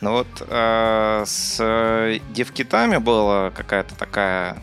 Ну 0.01 0.13
вот 0.13 0.29
э, 0.47 1.25
с 1.27 2.21
девкитами 2.31 2.99
была 2.99 3.51
какая-то 3.51 3.97
такая 3.97 4.63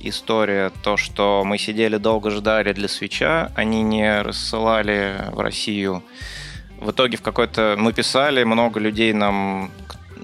история, 0.00 0.70
то, 0.82 0.96
что 0.96 1.42
мы 1.44 1.58
сидели 1.58 1.96
долго 1.96 2.30
ждали 2.30 2.72
для 2.72 2.88
свеча, 2.88 3.52
они 3.54 3.82
не 3.82 4.22
рассылали 4.22 5.16
в 5.32 5.40
Россию. 5.40 6.02
В 6.80 6.90
итоге 6.90 7.16
в 7.16 7.22
какой-то... 7.22 7.76
Мы 7.78 7.92
писали, 7.92 8.44
много 8.44 8.80
людей 8.80 9.12
нам 9.12 9.70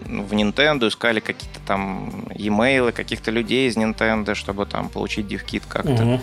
в 0.06 0.32
Nintendo 0.32 0.88
искали 0.88 1.20
какие-то 1.20 1.60
там 1.66 2.28
e-mail 2.34 2.92
каких-то 2.92 3.30
людей 3.30 3.68
из 3.68 3.76
Nintendo, 3.76 4.34
чтобы 4.34 4.66
там 4.66 4.88
получить 4.88 5.26
девкит 5.26 5.64
как-то. 5.68 6.20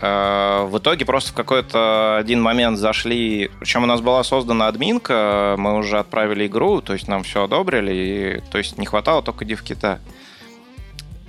Э, 0.00 0.66
в 0.70 0.78
итоге 0.78 1.04
просто 1.04 1.32
в 1.32 1.34
какой-то 1.34 2.16
один 2.18 2.40
момент 2.40 2.78
зашли, 2.78 3.50
причем 3.58 3.82
у 3.82 3.86
нас 3.86 4.00
была 4.00 4.22
создана 4.22 4.68
админка, 4.68 5.56
мы 5.58 5.76
уже 5.76 5.98
отправили 5.98 6.46
игру, 6.46 6.80
то 6.80 6.92
есть 6.92 7.08
нам 7.08 7.24
все 7.24 7.44
одобрили, 7.44 7.92
и, 7.92 8.50
то 8.50 8.58
есть 8.58 8.78
не 8.78 8.86
хватало 8.86 9.22
только 9.22 9.44
дивкита. 9.44 9.98
Э, 9.98 10.27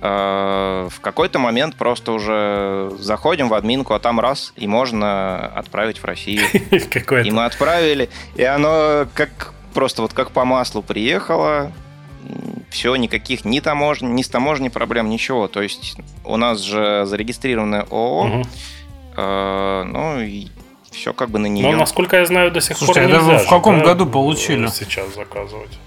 в 0.00 0.92
какой-то 1.02 1.38
момент 1.38 1.76
просто 1.76 2.12
уже 2.12 2.90
заходим 2.98 3.50
в 3.50 3.54
админку, 3.54 3.92
а 3.92 3.98
там 3.98 4.18
раз, 4.18 4.54
и 4.56 4.66
можно 4.66 5.46
отправить 5.46 5.98
в 5.98 6.04
Россию. 6.04 6.42
И 7.24 7.30
мы 7.30 7.44
отправили, 7.44 8.08
и 8.34 8.42
оно 8.42 9.06
как 9.14 9.52
просто 9.74 10.02
вот 10.02 10.14
как 10.14 10.30
по 10.30 10.44
маслу 10.46 10.82
приехало, 10.82 11.72
все, 12.70 12.94
никаких 12.96 13.44
ни 13.44 13.60
таможни, 13.60 14.06
ни 14.06 14.22
с 14.22 14.28
таможней 14.28 14.70
проблем, 14.70 15.08
ничего. 15.10 15.48
То 15.48 15.62
есть 15.62 15.96
у 16.24 16.36
нас 16.36 16.60
же 16.60 17.04
зарегистрированное 17.06 17.82
ООО, 17.90 18.26
угу. 18.26 18.42
э, 19.16 19.82
ну 19.84 20.20
и 20.20 20.48
все 20.90 21.12
как 21.12 21.30
бы 21.30 21.38
на 21.38 21.46
нее. 21.46 21.70
Но, 21.70 21.76
насколько 21.76 22.16
я 22.16 22.26
знаю, 22.26 22.50
до 22.50 22.60
сих 22.60 22.76
Слушайте, 22.76 23.08
пор 23.08 23.22
нельзя 23.22 23.38
в 23.38 23.48
каком 23.48 23.82
году 23.82 24.06
получили? 24.06 24.66
Сейчас 24.68 25.14
заказывать. 25.14 25.78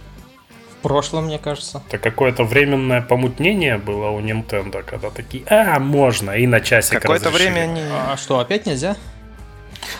Прошлом, 0.84 1.26
мне 1.26 1.40
кажется. 1.40 1.82
Это 1.88 1.98
какое-то 1.98 2.44
временное 2.44 3.02
помутнение 3.02 3.78
было 3.78 4.10
у 4.10 4.20
Nintendo, 4.20 4.84
когда 4.84 5.10
такие, 5.10 5.44
а, 5.48 5.80
можно, 5.80 6.32
и 6.32 6.46
на 6.46 6.60
часик 6.60 7.02
Какое-то 7.02 7.30
время 7.30 7.66
не... 7.66 7.82
А 7.82 8.18
что, 8.18 8.40
опять 8.40 8.66
нельзя? 8.66 8.98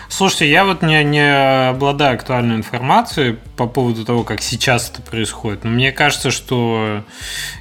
Слушайте, 0.08 0.50
я 0.50 0.64
вот 0.64 0.82
не, 0.82 1.02
не 1.04 1.68
обладаю 1.68 2.14
актуальной 2.14 2.56
информацией 2.56 3.36
по 3.56 3.66
поводу 3.66 4.04
того, 4.04 4.24
как 4.24 4.42
сейчас 4.42 4.90
это 4.90 5.02
происходит. 5.02 5.64
Но 5.64 5.70
мне 5.70 5.92
кажется, 5.92 6.30
что 6.30 7.04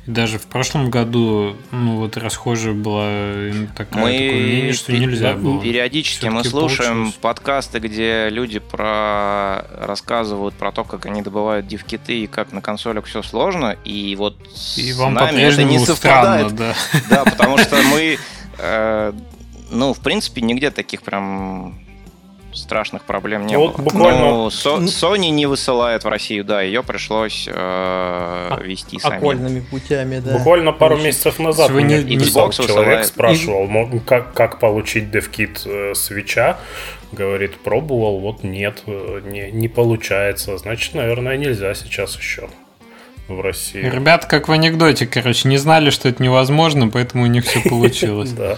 даже 0.07 0.39
в 0.39 0.45
прошлом 0.45 0.89
году 0.89 1.55
ну, 1.71 1.97
вот 1.97 2.17
расхожая 2.17 2.73
была 2.73 3.05
такая, 3.75 4.03
мы 4.03 4.11
такое 4.11 4.43
мнение, 4.43 4.73
что 4.73 4.93
нельзя 4.93 5.33
было. 5.33 5.61
Периодически 5.61 6.27
мы 6.27 6.43
слушаем 6.43 6.93
получилось. 6.93 7.15
подкасты, 7.21 7.79
где 7.79 8.29
люди 8.29 8.59
про 8.59 9.65
рассказывают 9.79 10.55
про 10.55 10.71
то, 10.71 10.83
как 10.83 11.05
они 11.05 11.21
добывают 11.21 11.67
дивкиты 11.67 12.21
и 12.21 12.27
как 12.27 12.51
на 12.51 12.61
консолях 12.61 13.05
все 13.05 13.23
сложно. 13.23 13.75
И 13.83 14.15
вот 14.15 14.37
и 14.75 14.91
с 14.91 14.97
вам 14.97 15.13
нами 15.13 15.41
это 15.41 15.63
не 15.63 15.79
совпадает. 15.79 16.51
Странно, 16.51 16.75
да. 17.09 17.23
да, 17.23 17.23
потому 17.23 17.57
что 17.57 17.77
мы 17.91 18.17
э, 18.57 19.13
ну, 19.73 19.93
в 19.93 19.99
принципе, 19.99 20.41
нигде 20.41 20.71
таких 20.71 21.01
прям 21.01 21.82
страшных 22.53 23.03
проблем 23.03 23.45
не 23.45 23.57
вот 23.57 23.75
было. 23.75 23.83
Буквально... 23.83 24.19
Ну, 24.19 24.49
Со- 24.49 24.77
Sony 24.77 25.29
не 25.29 25.45
высылает 25.45 26.03
в 26.03 26.07
Россию, 26.07 26.43
да, 26.45 26.61
ее 26.61 26.83
пришлось 26.83 27.47
э, 27.51 28.57
вести 28.63 28.99
сами. 28.99 29.17
Окольными 29.17 29.59
путями, 29.61 30.19
да. 30.19 30.37
Буквально 30.37 30.71
пару 30.71 30.95
Значит, 30.95 31.07
месяцев 31.07 31.39
назад 31.39 31.71
мне 31.71 32.01
Xbox 32.01 32.53
человек 32.55 32.67
высылает. 32.67 33.05
спрашивал, 33.05 33.65
и... 33.95 33.99
как, 33.99 34.33
как 34.33 34.59
получить 34.59 35.05
DevKit 35.05 35.61
э, 35.65 35.95
свеча. 35.95 36.57
Говорит, 37.11 37.57
пробовал, 37.57 38.19
вот 38.19 38.43
нет, 38.43 38.81
э, 38.87 39.21
не, 39.25 39.51
не 39.51 39.67
получается. 39.67 40.57
Значит, 40.57 40.95
наверное, 40.95 41.37
нельзя 41.37 41.73
сейчас 41.75 42.17
еще 42.17 42.49
в 43.27 43.41
России. 43.41 43.81
Ребята, 43.81 44.27
как 44.27 44.47
в 44.47 44.51
анекдоте, 44.51 45.07
короче, 45.07 45.47
не 45.47 45.57
знали, 45.57 45.89
что 45.89 46.09
это 46.09 46.21
невозможно, 46.21 46.89
поэтому 46.89 47.23
у 47.23 47.27
них 47.27 47.45
все 47.45 47.61
получилось. 47.69 48.31
Да, 48.31 48.57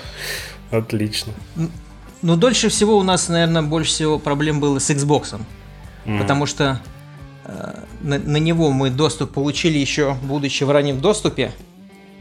отлично. 0.71 1.33
Но 2.25 2.35
дольше 2.35 2.69
всего 2.69 2.97
у 2.97 3.03
нас, 3.03 3.29
наверное, 3.29 3.61
больше 3.61 3.91
всего 3.91 4.17
проблем 4.17 4.59
было 4.59 4.79
с 4.79 4.89
Xbox. 4.89 5.39
Mm. 6.05 6.19
Потому 6.19 6.47
что 6.47 6.81
э, 7.43 7.83
на, 8.01 8.17
на 8.17 8.37
него 8.37 8.71
мы 8.71 8.89
доступ 8.89 9.31
получили 9.31 9.77
еще, 9.77 10.17
будучи 10.23 10.63
в 10.63 10.71
раннем 10.71 10.99
доступе. 10.99 11.51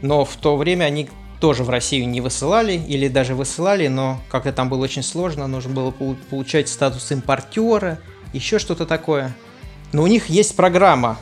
Но 0.03 0.23
в 0.23 0.35
то 0.35 0.57
время 0.57 0.83
они 0.83 1.09
тоже 1.39 1.63
в 1.63 1.71
Россию 1.71 2.07
не 2.07 2.21
высылали, 2.21 2.73
или 2.73 3.07
даже 3.07 3.33
высылали, 3.33 3.87
но 3.87 4.21
как-то 4.29 4.53
там 4.53 4.69
было 4.69 4.83
очень 4.83 5.01
сложно, 5.01 5.47
нужно 5.47 5.73
было 5.73 5.89
получать 5.89 6.69
статус 6.69 7.11
импортера, 7.11 7.97
еще 8.31 8.59
что-то 8.59 8.85
такое. 8.85 9.35
Но 9.91 10.03
у 10.03 10.07
них 10.07 10.27
есть 10.27 10.55
программа, 10.55 11.17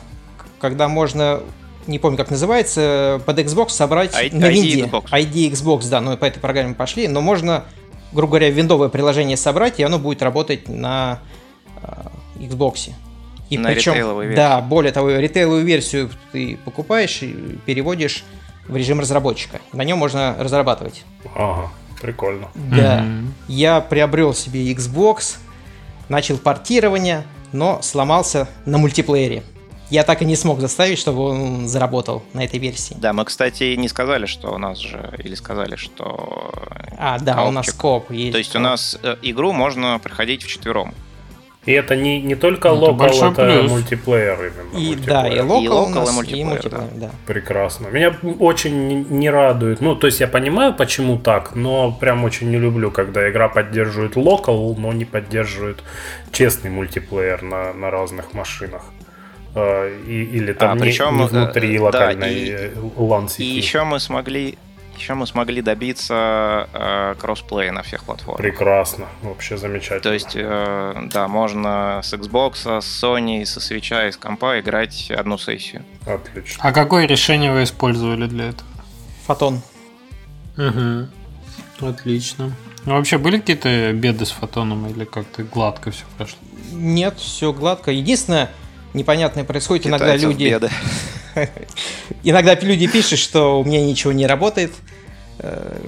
когда 0.60 0.88
можно, 0.88 1.40
не 1.86 1.98
помню 1.98 2.18
как 2.18 2.30
называется, 2.30 3.22
под 3.24 3.38
Xbox 3.38 3.70
собрать 3.70 4.14
I- 4.14 4.30
на 4.30 4.50
винде. 4.50 4.82
Xbox. 4.82 5.04
ID 5.10 5.52
Xbox, 5.52 5.88
да, 5.88 6.02
ну 6.02 6.18
по 6.18 6.26
этой 6.26 6.40
программе 6.40 6.74
пошли, 6.74 7.08
но 7.08 7.22
можно 7.22 7.64
грубо 8.14 8.32
говоря, 8.32 8.50
виндовое 8.50 8.88
приложение 8.88 9.36
собрать, 9.36 9.80
и 9.80 9.82
оно 9.82 9.98
будет 9.98 10.22
работать 10.22 10.68
на 10.68 11.18
э, 11.82 11.88
Xbox. 12.36 12.90
И 13.50 13.58
на 13.58 13.70
причем, 13.70 13.94
версию. 13.94 14.34
Да, 14.34 14.60
более 14.60 14.92
того, 14.92 15.10
ритейловую 15.10 15.64
версию 15.64 16.10
ты 16.32 16.56
покупаешь 16.64 17.22
и 17.22 17.58
переводишь 17.66 18.24
в 18.66 18.76
режим 18.76 19.00
разработчика. 19.00 19.60
На 19.72 19.82
нем 19.82 19.98
можно 19.98 20.34
разрабатывать. 20.38 21.04
Ага, 21.34 21.70
прикольно. 22.00 22.48
Да. 22.54 23.00
Mm-hmm. 23.00 23.26
Я 23.48 23.80
приобрел 23.80 24.32
себе 24.32 24.72
Xbox, 24.72 25.36
начал 26.08 26.38
портирование, 26.38 27.24
но 27.52 27.82
сломался 27.82 28.48
на 28.64 28.78
мультиплеере 28.78 29.42
я 29.90 30.02
так 30.02 30.22
и 30.22 30.24
не 30.24 30.36
смог 30.36 30.60
заставить, 30.60 30.98
чтобы 30.98 31.22
он 31.22 31.68
заработал 31.68 32.22
на 32.32 32.44
этой 32.44 32.58
версии. 32.58 32.94
Да, 32.98 33.12
мы, 33.12 33.24
кстати, 33.24 33.74
не 33.74 33.88
сказали, 33.88 34.26
что 34.26 34.52
у 34.52 34.58
нас 34.58 34.78
же, 34.78 35.14
или 35.18 35.34
сказали, 35.34 35.76
что... 35.76 36.52
А, 36.98 37.18
да, 37.18 37.34
коопчик. 37.34 37.48
у 37.48 37.52
нас 37.52 37.72
коп 37.72 38.10
есть. 38.10 38.32
То 38.32 38.38
есть 38.38 38.52
коп. 38.52 38.60
у 38.60 38.62
нас 38.62 38.98
э, 39.02 39.16
игру 39.22 39.52
можно 39.52 39.98
проходить 39.98 40.42
в 40.42 40.48
четвером. 40.48 40.94
И 41.66 41.72
это 41.72 41.96
не, 41.96 42.20
не 42.20 42.34
только 42.34 42.68
ну, 42.68 42.76
локал, 42.76 43.32
это, 43.32 43.42
это 43.42 43.68
мультиплеер 43.68 44.38
именно. 44.38 44.78
И, 44.78 44.86
мультиплеер. 44.88 45.06
Да, 45.06 45.28
и 45.28 45.40
локал, 45.40 45.62
и, 45.62 45.68
локал, 45.68 46.08
и 46.08 46.12
мультиплеер, 46.12 46.46
и 46.46 46.50
мультиплеер 46.50 46.90
да. 46.94 47.06
да. 47.06 47.10
Прекрасно. 47.26 47.86
Меня 47.88 48.14
очень 48.38 49.06
не 49.08 49.30
радует. 49.30 49.80
Ну, 49.80 49.96
то 49.96 50.06
есть 50.06 50.20
я 50.20 50.28
понимаю, 50.28 50.74
почему 50.74 51.18
так, 51.18 51.54
но 51.54 51.90
прям 51.90 52.24
очень 52.24 52.50
не 52.50 52.58
люблю, 52.58 52.90
когда 52.90 53.30
игра 53.30 53.48
поддерживает 53.48 54.16
локал, 54.16 54.74
но 54.76 54.92
не 54.92 55.06
поддерживает 55.06 55.82
честный 56.32 56.70
мультиплеер 56.70 57.42
на, 57.42 57.72
на 57.72 57.90
разных 57.90 58.34
машинах. 58.34 58.82
Э, 59.54 60.00
и, 60.06 60.24
или 60.24 60.52
там 60.52 60.72
а, 60.72 60.74
не, 60.74 60.80
причем, 60.80 61.16
не 61.16 61.26
внутри 61.26 61.78
локальной 61.78 62.50
да, 62.50 62.66
и, 62.66 62.74
LAN 62.74 63.28
сети. 63.28 63.42
И 63.44 63.56
еще 63.56 63.84
мы 63.84 64.00
смогли 64.00 64.58
еще 64.96 65.14
мы 65.14 65.26
смогли 65.26 65.60
добиться 65.60 66.68
э, 66.72 67.14
кроссплея 67.18 67.72
на 67.72 67.82
всех 67.82 68.04
платформах. 68.04 68.38
Прекрасно, 68.38 69.06
вообще 69.22 69.56
замечательно. 69.56 70.00
То 70.00 70.12
есть, 70.12 70.32
э, 70.34 71.08
да, 71.12 71.26
можно 71.26 72.00
с 72.02 72.12
Xbox, 72.12 72.80
с 72.80 73.04
Sony, 73.04 73.44
со 73.44 73.58
Switch, 73.58 74.12
с 74.12 74.16
компа 74.16 74.60
играть 74.60 75.10
одну 75.10 75.36
сессию. 75.36 75.82
Отлично. 76.06 76.62
А 76.62 76.72
какое 76.72 77.06
решение 77.06 77.52
вы 77.52 77.64
использовали 77.64 78.26
для 78.26 78.50
этого? 78.50 78.68
Фотон. 79.26 79.62
Угу. 80.56 81.88
Отлично. 81.88 82.52
Ну, 82.84 82.94
вообще 82.94 83.18
были 83.18 83.38
какие-то 83.38 83.92
беды 83.92 84.26
с 84.26 84.30
фотоном 84.30 84.86
или 84.86 85.04
как-то 85.04 85.42
гладко 85.42 85.90
все 85.90 86.04
прошло? 86.16 86.38
Нет, 86.72 87.18
все 87.18 87.52
гладко. 87.52 87.90
Единственное, 87.90 88.50
непонятное 88.94 89.44
происходит. 89.44 89.86
Иногда 89.86 90.16
люди... 90.16 90.58
Иногда 92.22 92.54
люди 92.54 92.86
пишут, 92.86 93.18
что 93.18 93.60
у 93.60 93.64
меня 93.64 93.84
ничего 93.84 94.12
не 94.12 94.26
работает, 94.26 94.72
э, 95.40 95.80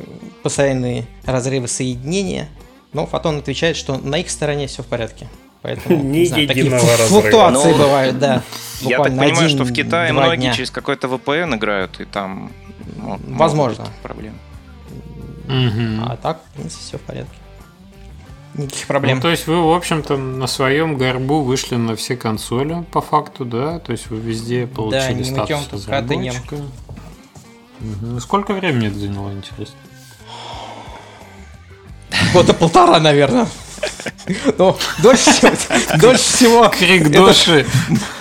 постоянные 0.42 1.06
разрывы 1.24 1.68
соединения, 1.68 2.48
но 2.92 3.06
Фотон 3.06 3.38
отвечает, 3.38 3.76
что 3.76 3.96
на 3.96 4.16
их 4.16 4.28
стороне 4.28 4.66
все 4.66 4.82
в 4.82 4.86
порядке. 4.86 5.28
Поэтому, 5.62 6.02
не 6.02 6.26
знаю, 6.26 6.48
такие 6.48 6.68
флуктуации 6.68 7.72
ну, 7.72 7.78
бывают, 7.78 8.18
да. 8.18 8.42
Я 8.80 8.98
так 8.98 9.06
понимаю, 9.06 9.32
один, 9.32 9.48
что 9.48 9.64
в 9.64 9.72
Китае 9.72 10.12
многие 10.12 10.36
дня. 10.36 10.52
через 10.52 10.70
какой-то 10.70 11.06
VPN 11.06 11.56
играют, 11.56 12.00
и 12.00 12.04
там 12.04 12.52
ну, 12.96 13.18
возможно 13.28 13.86
проблем. 14.02 14.34
Угу. 15.44 16.04
А 16.08 16.18
так, 16.20 16.40
в 16.50 16.56
принципе, 16.56 16.82
все 16.82 16.98
в 16.98 17.02
порядке 17.02 17.36
никаких 18.56 18.86
проблем. 18.86 19.16
Ну, 19.16 19.22
то 19.22 19.30
есть 19.30 19.46
вы, 19.46 19.62
в 19.62 19.72
общем-то, 19.72 20.16
на 20.16 20.46
своем 20.46 20.96
горбу 20.96 21.42
вышли 21.42 21.76
на 21.76 21.96
все 21.96 22.16
консоли, 22.16 22.84
по 22.92 23.00
факту, 23.00 23.44
да? 23.44 23.78
То 23.78 23.92
есть 23.92 24.08
вы 24.08 24.18
везде 24.18 24.66
получили 24.66 25.22
да, 25.22 25.46
статус 25.46 25.68
разработчика. 25.72 26.56
Угу. 27.80 28.20
Сколько 28.20 28.54
времени 28.54 28.88
это 28.88 28.98
заняло, 28.98 29.32
интересно? 29.32 29.76
Года 32.32 32.54
полтора, 32.54 32.98
наверное. 32.98 33.46
Но 34.58 34.76
дольше 35.02 35.30
всего, 35.30 35.98
дольше 35.98 36.24
всего 36.24 36.68
Крик 36.78 37.10
души. 37.10 37.66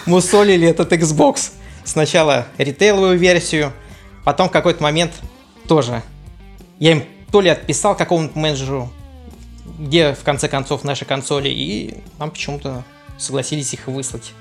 мусолили 0.05 0.67
этот 0.67 0.91
Xbox. 0.91 1.51
Сначала 1.83 2.47
ритейловую 2.57 3.17
версию, 3.17 3.71
потом 4.23 4.49
в 4.49 4.51
какой-то 4.51 4.83
момент 4.83 5.11
тоже. 5.67 6.01
Я 6.79 6.91
им 6.91 7.03
то 7.31 7.41
ли 7.41 7.49
отписал 7.49 7.95
какому-то 7.95 8.37
менеджеру, 8.37 8.91
где 9.79 10.13
в 10.13 10.23
конце 10.23 10.47
концов 10.47 10.83
наши 10.83 11.05
консоли, 11.05 11.49
и 11.49 12.03
нам 12.19 12.31
почему-то 12.31 12.83
согласились 13.17 13.73
их 13.73 13.87
выслать. 13.87 14.33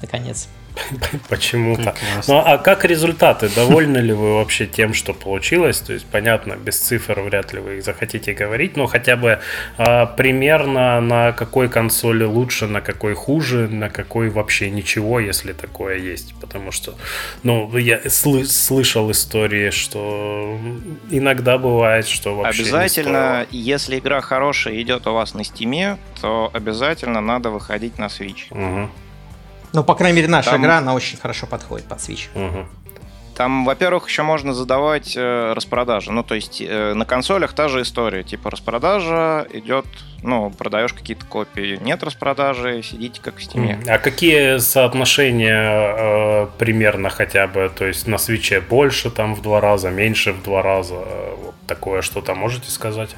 Наконец. 0.00 0.48
Почему-то. 1.28 1.94
Ну 2.28 2.38
а 2.38 2.58
как 2.58 2.84
результаты? 2.84 3.48
Довольны 3.48 3.98
ли 3.98 4.12
вы 4.12 4.34
вообще 4.34 4.66
тем, 4.66 4.94
что 4.94 5.14
получилось? 5.14 5.80
То 5.80 5.92
есть, 5.92 6.06
понятно, 6.06 6.56
без 6.56 6.78
цифр 6.78 7.20
вряд 7.20 7.52
ли 7.52 7.60
вы 7.60 7.78
их 7.78 7.84
захотите 7.84 8.32
говорить, 8.32 8.76
но 8.76 8.86
хотя 8.86 9.16
бы 9.16 9.40
а, 9.76 10.06
примерно 10.06 11.00
на 11.00 11.32
какой 11.32 11.68
консоли 11.68 12.24
лучше, 12.24 12.66
на 12.66 12.80
какой 12.80 13.14
хуже, 13.14 13.68
на 13.68 13.90
какой 13.90 14.28
вообще 14.28 14.70
ничего, 14.70 15.20
если 15.20 15.52
такое 15.52 15.98
есть. 15.98 16.34
Потому 16.40 16.72
что, 16.72 16.94
ну, 17.42 17.76
я 17.76 17.98
сл- 18.00 18.44
слышал 18.44 19.10
истории, 19.10 19.70
что 19.70 20.58
иногда 21.10 21.58
бывает, 21.58 22.06
что 22.06 22.34
вообще 22.34 22.62
Обязательно, 22.62 23.46
если 23.50 23.98
игра 23.98 24.20
хорошая 24.20 24.80
идет 24.82 25.06
у 25.06 25.12
вас 25.14 25.34
на 25.34 25.44
стиме, 25.44 25.98
то 26.20 26.50
обязательно 26.52 27.20
надо 27.20 27.50
выходить 27.50 27.98
на 27.98 28.06
Switch. 28.06 28.46
Угу. 28.50 28.90
Ну, 29.74 29.82
по 29.82 29.96
крайней 29.96 30.16
мере, 30.16 30.28
наша 30.28 30.52
Там... 30.52 30.62
игра, 30.62 30.78
она 30.78 30.94
очень 30.94 31.18
хорошо 31.18 31.46
подходит 31.46 31.86
под 31.86 31.98
Switch. 31.98 32.28
Угу. 32.34 32.66
Там, 33.34 33.64
во-первых, 33.64 34.08
еще 34.08 34.22
можно 34.22 34.54
задавать 34.54 35.16
э, 35.16 35.52
распродажи. 35.52 36.12
Ну, 36.12 36.22
то 36.22 36.36
есть 36.36 36.62
э, 36.64 36.94
на 36.94 37.04
консолях 37.04 37.52
та 37.52 37.66
же 37.66 37.82
история. 37.82 38.22
Типа 38.22 38.48
распродажа 38.48 39.48
идет, 39.52 39.84
ну, 40.22 40.50
продаешь 40.50 40.92
какие-то 40.92 41.26
копии. 41.26 41.76
Нет 41.82 42.04
распродажи, 42.04 42.80
сидите 42.84 43.20
как 43.20 43.38
в 43.38 43.42
стиме. 43.42 43.80
А 43.88 43.98
какие 43.98 44.58
соотношения 44.58 45.96
э, 45.96 46.46
примерно 46.58 47.10
хотя 47.10 47.48
бы? 47.48 47.68
То 47.76 47.86
есть 47.86 48.06
на 48.06 48.18
свече 48.18 48.60
больше 48.60 49.10
там 49.10 49.34
в 49.34 49.42
два 49.42 49.60
раза, 49.60 49.90
меньше 49.90 50.32
в 50.32 50.40
два 50.44 50.62
раза? 50.62 50.94
Вот 51.42 51.56
такое 51.66 52.02
что-то 52.02 52.36
можете 52.36 52.70
сказать 52.70 53.16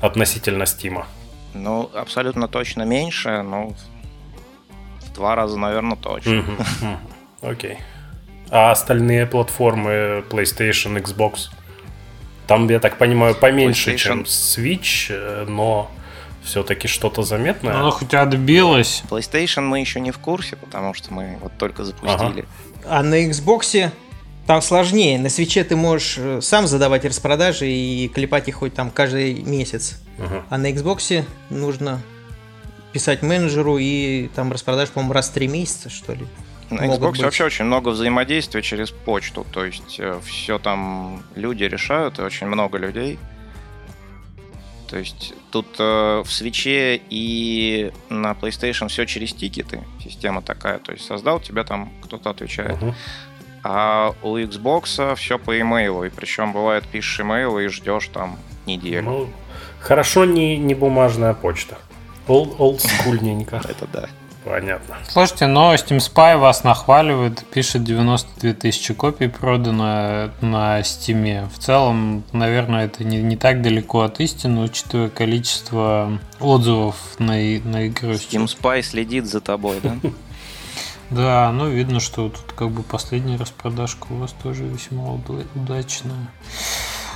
относительно 0.00 0.66
стима? 0.66 1.08
Ну, 1.54 1.90
абсолютно 1.92 2.46
точно 2.46 2.84
меньше, 2.84 3.42
но 3.42 3.74
два 5.20 5.34
раза, 5.34 5.58
наверное, 5.58 5.96
точно. 5.96 6.44
Окей. 7.42 7.76
А 8.50 8.70
остальные 8.72 9.26
платформы 9.26 10.24
PlayStation, 10.30 11.00
Xbox? 11.00 11.50
Там, 12.46 12.68
я 12.68 12.80
так 12.80 12.96
понимаю, 12.96 13.34
поменьше, 13.34 13.96
чем 13.96 14.22
Switch, 14.22 15.06
э, 15.10 15.44
но 15.46 15.90
все-таки 16.42 16.88
что-то 16.88 17.22
заметное. 17.22 17.74
Оно 17.74 17.90
хоть 17.90 18.14
отбилось. 18.14 19.04
PlayStation 19.08 19.60
мы 19.60 19.78
еще 19.80 20.00
не 20.00 20.10
в 20.10 20.18
курсе, 20.18 20.56
потому 20.56 20.94
что 20.94 21.12
мы 21.12 21.38
вот 21.40 21.52
только 21.58 21.84
запустили. 21.84 22.44
Ага. 22.84 22.98
А 22.98 23.02
на 23.02 23.28
Xbox 23.28 23.90
там 24.46 24.62
сложнее. 24.62 25.18
На 25.18 25.28
свече 25.28 25.62
ты 25.62 25.76
можешь 25.76 26.16
э, 26.18 26.40
сам 26.40 26.66
задавать 26.66 27.04
распродажи 27.04 27.68
и 27.68 28.08
клепать 28.08 28.48
их 28.48 28.56
хоть 28.56 28.74
там 28.74 28.90
каждый 28.90 29.34
месяц. 29.42 30.00
Ага. 30.18 30.44
А 30.48 30.58
на 30.58 30.72
Xbox 30.72 31.24
нужно 31.50 32.00
писать 32.92 33.22
менеджеру 33.22 33.78
и 33.78 34.28
там 34.34 34.52
распродаж, 34.52 34.90
по-моему, 34.90 35.12
раз 35.12 35.28
в 35.28 35.32
три 35.32 35.48
месяца, 35.48 35.90
что 35.90 36.14
ли. 36.14 36.26
На 36.70 36.86
Xbox 36.86 37.10
быть. 37.10 37.22
вообще 37.22 37.44
очень 37.44 37.64
много 37.64 37.88
взаимодействия 37.88 38.62
через 38.62 38.90
почту. 38.90 39.44
То 39.52 39.64
есть 39.64 39.96
э, 39.98 40.20
все 40.24 40.58
там 40.58 41.22
люди 41.34 41.64
решают, 41.64 42.18
и 42.18 42.22
очень 42.22 42.46
много 42.46 42.78
людей. 42.78 43.18
То 44.88 44.98
есть 44.98 45.34
тут 45.50 45.66
э, 45.78 46.22
в 46.24 46.30
свече 46.30 47.00
и 47.10 47.92
на 48.08 48.32
PlayStation 48.32 48.88
все 48.88 49.04
через 49.04 49.32
тикеты. 49.32 49.82
Система 50.02 50.42
такая. 50.42 50.78
То 50.78 50.92
есть 50.92 51.04
создал, 51.04 51.40
тебя 51.40 51.64
там 51.64 51.92
кто-то 52.02 52.30
отвечает. 52.30 52.78
Uh-huh. 52.80 52.94
А 53.62 54.14
у 54.22 54.36
Xbox 54.36 55.14
все 55.16 55.38
по 55.38 55.60
имейлу. 55.60 56.04
И 56.04 56.08
причем 56.08 56.52
бывает 56.52 56.84
пишешь 56.86 57.20
имейл 57.20 57.58
и 57.58 57.66
ждешь 57.66 58.08
там 58.08 58.38
неделю. 58.66 59.02
Ну, 59.02 59.30
хорошо 59.80 60.24
не, 60.24 60.56
не 60.56 60.74
бумажная 60.74 61.34
почта. 61.34 61.78
Олдскульненько. 62.30 63.56
Это 63.68 63.86
да. 63.92 64.08
Понятно. 64.44 64.96
Слушайте, 65.06 65.46
но 65.46 65.74
Steam 65.74 65.98
Spy 65.98 66.38
вас 66.38 66.64
нахваливает, 66.64 67.44
пишет 67.50 67.84
92 67.84 68.54
тысячи 68.54 68.94
копий 68.94 69.28
продано 69.28 70.30
на 70.40 70.80
Steam. 70.80 71.48
В 71.50 71.58
целом, 71.58 72.24
наверное, 72.32 72.86
это 72.86 73.04
не, 73.04 73.18
не 73.18 73.36
так 73.36 73.60
далеко 73.60 74.00
от 74.00 74.18
истины, 74.20 74.62
учитывая 74.62 75.10
количество 75.10 76.18
отзывов 76.40 76.96
на, 77.18 77.34
на 77.34 77.88
игру. 77.88 78.12
Steam 78.12 78.46
Spy 78.46 78.82
следит 78.82 79.26
за 79.26 79.40
тобой, 79.40 79.80
да? 79.82 79.96
Да, 81.10 81.50
ну 81.50 81.68
видно, 81.68 81.98
что 81.98 82.28
тут 82.28 82.52
как 82.52 82.70
бы 82.70 82.84
последняя 82.84 83.36
распродажка 83.36 84.06
у 84.10 84.18
вас 84.18 84.32
тоже 84.44 84.62
весьма 84.62 85.18
удачная. 85.56 86.30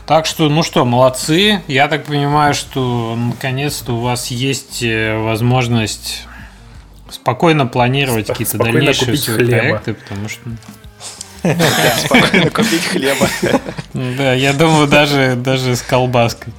Так 0.06 0.26
что, 0.26 0.48
ну 0.48 0.62
что, 0.62 0.84
молодцы. 0.84 1.62
Я 1.66 1.88
так 1.88 2.04
понимаю, 2.04 2.54
что 2.54 3.16
наконец-то 3.16 3.94
у 3.94 4.00
вас 4.00 4.26
есть 4.26 4.82
э, 4.82 5.16
возможность 5.16 6.26
спокойно 7.10 7.66
планировать 7.66 8.26
какие-то 8.26 8.58
дальнейшие 8.58 9.16
свои 9.16 9.46
проекты, 9.46 9.94
потому 9.94 10.28
что... 10.28 10.42
Спокойно 12.04 12.50
купить 12.50 12.84
хлеба. 12.86 13.28
Да, 13.92 14.34
я 14.34 14.52
думаю, 14.52 14.88
даже, 14.88 15.36
даже 15.36 15.76
с 15.76 15.82
колбаской. 15.82 16.52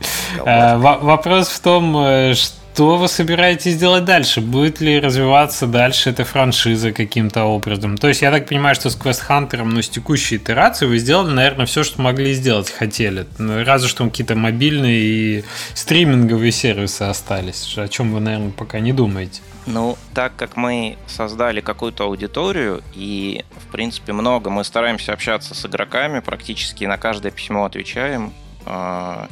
А, 0.46 0.78
вопрос 0.78 1.50
в 1.50 1.60
том, 1.60 1.92
что 1.92 2.56
э, 2.56 2.65
что 2.76 2.98
вы 2.98 3.08
собираетесь 3.08 3.78
делать 3.78 4.04
дальше? 4.04 4.42
Будет 4.42 4.82
ли 4.82 5.00
развиваться 5.00 5.66
дальше 5.66 6.10
эта 6.10 6.26
франшиза 6.26 6.92
каким-то 6.92 7.46
образом? 7.46 7.98
То 7.98 8.10
есть, 8.10 8.22
я 8.22 8.32
так 8.32 8.50
понимаю, 8.50 8.76
что 8.76 8.90
с 8.90 8.98
Quest 8.98 9.30
Hunter, 9.30 9.64
ну, 9.64 9.82
с 9.82 9.88
текущей 9.88 10.36
итерации 10.36 10.86
вы 10.86 10.98
сделали, 10.98 11.32
наверное, 11.32 11.68
все, 11.68 11.86
что 11.86 12.02
могли 12.02 12.34
сделать, 12.34 12.70
хотели. 12.70 13.28
Ну, 13.38 13.64
разве 13.64 13.88
что 13.88 14.04
какие-то 14.04 14.36
мобильные 14.36 15.00
и 15.00 15.44
стриминговые 15.74 16.52
сервисы 16.52 17.04
остались, 17.04 17.78
о 17.78 17.88
чем 17.88 18.12
вы, 18.12 18.20
наверное, 18.20 18.52
пока 18.52 18.82
не 18.82 18.92
думаете. 18.92 19.42
Ну, 19.68 19.98
так 20.14 20.36
как 20.36 20.58
мы 20.58 20.98
создали 21.08 21.62
какую-то 21.62 22.04
аудиторию, 22.04 22.84
и, 22.94 23.46
в 23.66 23.72
принципе, 23.72 24.12
много, 24.12 24.50
мы 24.50 24.66
стараемся 24.66 25.14
общаться 25.14 25.56
с 25.56 25.66
игроками, 25.66 26.20
практически 26.20 26.84
на 26.84 26.98
каждое 26.98 27.32
письмо 27.32 27.64
отвечаем, 27.64 28.34
а, 28.66 29.30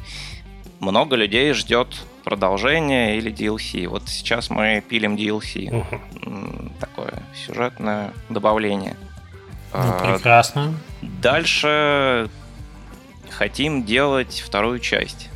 много 0.80 1.18
людей 1.18 1.52
ждет 1.52 1.90
продолжение 2.24 3.18
или 3.18 3.32
DLC. 3.32 3.88
Вот 3.88 4.08
сейчас 4.08 4.50
мы 4.50 4.84
пилим 4.88 5.16
DLC. 5.16 5.74
Угу. 5.76 6.72
Такое 6.80 7.14
сюжетное 7.46 8.14
добавление. 8.30 8.96
Ну, 9.74 9.80
а, 9.80 10.14
прекрасно. 10.14 10.74
Дальше 11.02 12.30
хотим 13.30 13.84
делать 13.84 14.44
вторую 14.46 14.80
часть. 14.80 15.30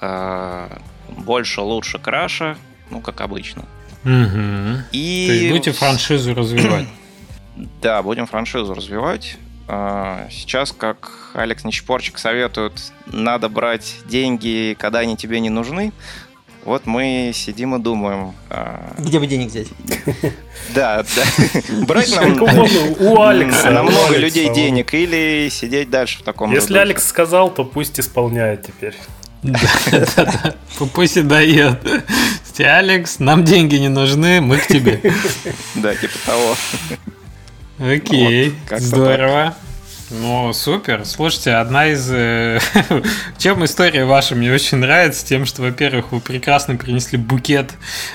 А, 0.00 0.78
больше, 1.08 1.60
лучше, 1.60 1.98
краша, 1.98 2.56
ну, 2.90 3.00
как 3.00 3.20
обычно. 3.20 3.64
Угу. 4.04 4.84
И... 4.92 5.26
То 5.26 5.32
есть 5.34 5.48
будете 5.50 5.72
франшизу 5.72 6.34
развивать? 6.34 6.86
Да, 7.82 8.00
будем 8.02 8.26
франшизу 8.26 8.72
развивать. 8.72 9.36
А, 9.68 10.28
сейчас, 10.30 10.72
как 10.72 11.30
Алекс 11.34 11.62
Нечпорчик 11.62 12.16
советует, 12.16 12.92
надо 13.06 13.50
брать 13.50 13.96
деньги, 14.06 14.74
когда 14.78 15.00
они 15.00 15.14
тебе 15.16 15.40
не 15.40 15.50
нужны. 15.50 15.92
Вот 16.64 16.86
мы 16.86 17.32
сидим 17.34 17.74
и 17.74 17.78
думаем. 17.78 18.34
А, 18.50 18.94
Где 18.98 19.18
бы 19.18 19.26
денег 19.26 19.48
взять? 19.48 19.68
Да, 20.74 21.02
да. 21.16 21.60
Брать 21.86 22.14
нам 22.14 22.40
у 23.00 23.20
Алекса. 23.22 23.70
На 23.70 23.82
много 23.82 24.16
людей 24.16 24.52
денег 24.52 24.92
или 24.94 25.48
сидеть 25.50 25.90
дальше 25.90 26.18
в 26.18 26.22
таком 26.22 26.52
Если 26.52 26.76
Алекс 26.76 27.04
сказал, 27.06 27.50
то 27.50 27.64
пусть 27.64 27.98
исполняет 27.98 28.66
теперь. 28.66 28.94
Пусть 30.92 31.16
и 31.16 31.22
дает. 31.22 31.80
Алекс, 32.58 33.18
нам 33.18 33.44
деньги 33.44 33.76
не 33.76 33.88
нужны, 33.88 34.40
мы 34.40 34.58
к 34.58 34.66
тебе. 34.66 35.00
Да, 35.74 35.94
типа 35.94 36.12
того. 36.26 36.56
Окей, 37.78 38.54
здорово. 38.70 39.54
Ну, 40.10 40.52
супер. 40.52 41.04
Слушайте, 41.04 41.52
одна 41.52 41.86
из... 41.86 42.10
Э, 42.10 42.58
чем 43.38 43.64
история 43.64 44.04
ваша 44.04 44.34
мне 44.34 44.52
очень 44.52 44.78
нравится, 44.78 45.24
тем, 45.24 45.46
что, 45.46 45.62
во-первых, 45.62 46.10
вы 46.10 46.20
прекрасно 46.20 46.74
принесли 46.74 47.16
букет. 47.16 47.74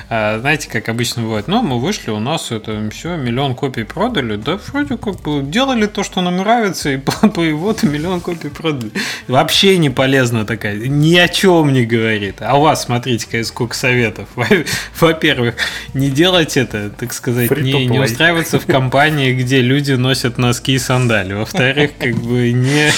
А, 0.09 0.39
знаете, 0.39 0.69
как 0.69 0.89
обычно 0.89 1.21
бывает. 1.21 1.47
Ну, 1.47 1.61
мы 1.61 1.79
вышли, 1.79 2.11
у 2.11 2.19
нас 2.19 2.51
это 2.51 2.89
все, 2.91 3.15
миллион 3.15 3.55
копий 3.55 3.83
продали. 3.83 4.35
Да, 4.35 4.59
вроде 4.67 4.97
как 4.97 5.21
бы 5.21 5.41
делали 5.41 5.85
то, 5.85 6.03
что 6.03 6.19
нам 6.19 6.35
нравится, 6.35 6.89
и, 6.89 6.95
и 7.41 7.51
вот 7.53 7.83
миллион 7.83 8.19
копий 8.19 8.49
продали. 8.49 8.91
Вообще 9.29 9.77
не 9.77 9.89
полезно 9.89 10.45
такая. 10.45 10.75
Ни 10.75 11.15
о 11.15 11.29
чем 11.29 11.71
не 11.71 11.85
говорит. 11.85 12.41
А 12.41 12.57
у 12.57 12.61
вас, 12.61 12.83
смотрите, 12.83 13.41
сколько 13.45 13.73
советов. 13.73 14.27
Во-первых, 14.99 15.55
не 15.93 16.09
делать 16.09 16.57
это, 16.57 16.89
так 16.89 17.13
сказать, 17.13 17.49
не, 17.51 17.85
не 17.85 17.99
устраиваться 17.99 18.59
в 18.59 18.65
компании, 18.65 19.33
где 19.33 19.61
люди 19.61 19.93
носят 19.93 20.37
носки 20.37 20.73
и 20.73 20.79
сандали. 20.79 21.33
Во-вторых, 21.33 21.84
во-вторых, 21.85 21.91
как 21.97 22.15
бы 22.23 22.51
не, 22.51 22.91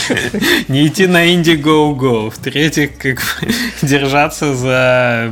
не 0.68 0.88
идти 0.88 1.08
на 1.08 1.28
Indiegogo, 1.28 2.30
в-третьих, 2.30 2.98
как 2.98 3.18
бы 3.18 3.54
держаться 3.82 4.54
за, 4.54 5.32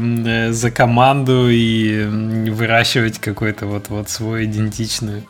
за 0.52 0.72
команду 0.72 1.50
и 1.50 2.06
выращивать 2.50 3.20
какой-то 3.20 3.66
вот, 3.66 3.90
вот 3.90 4.10
свой 4.10 4.46
идентичную 4.46 5.24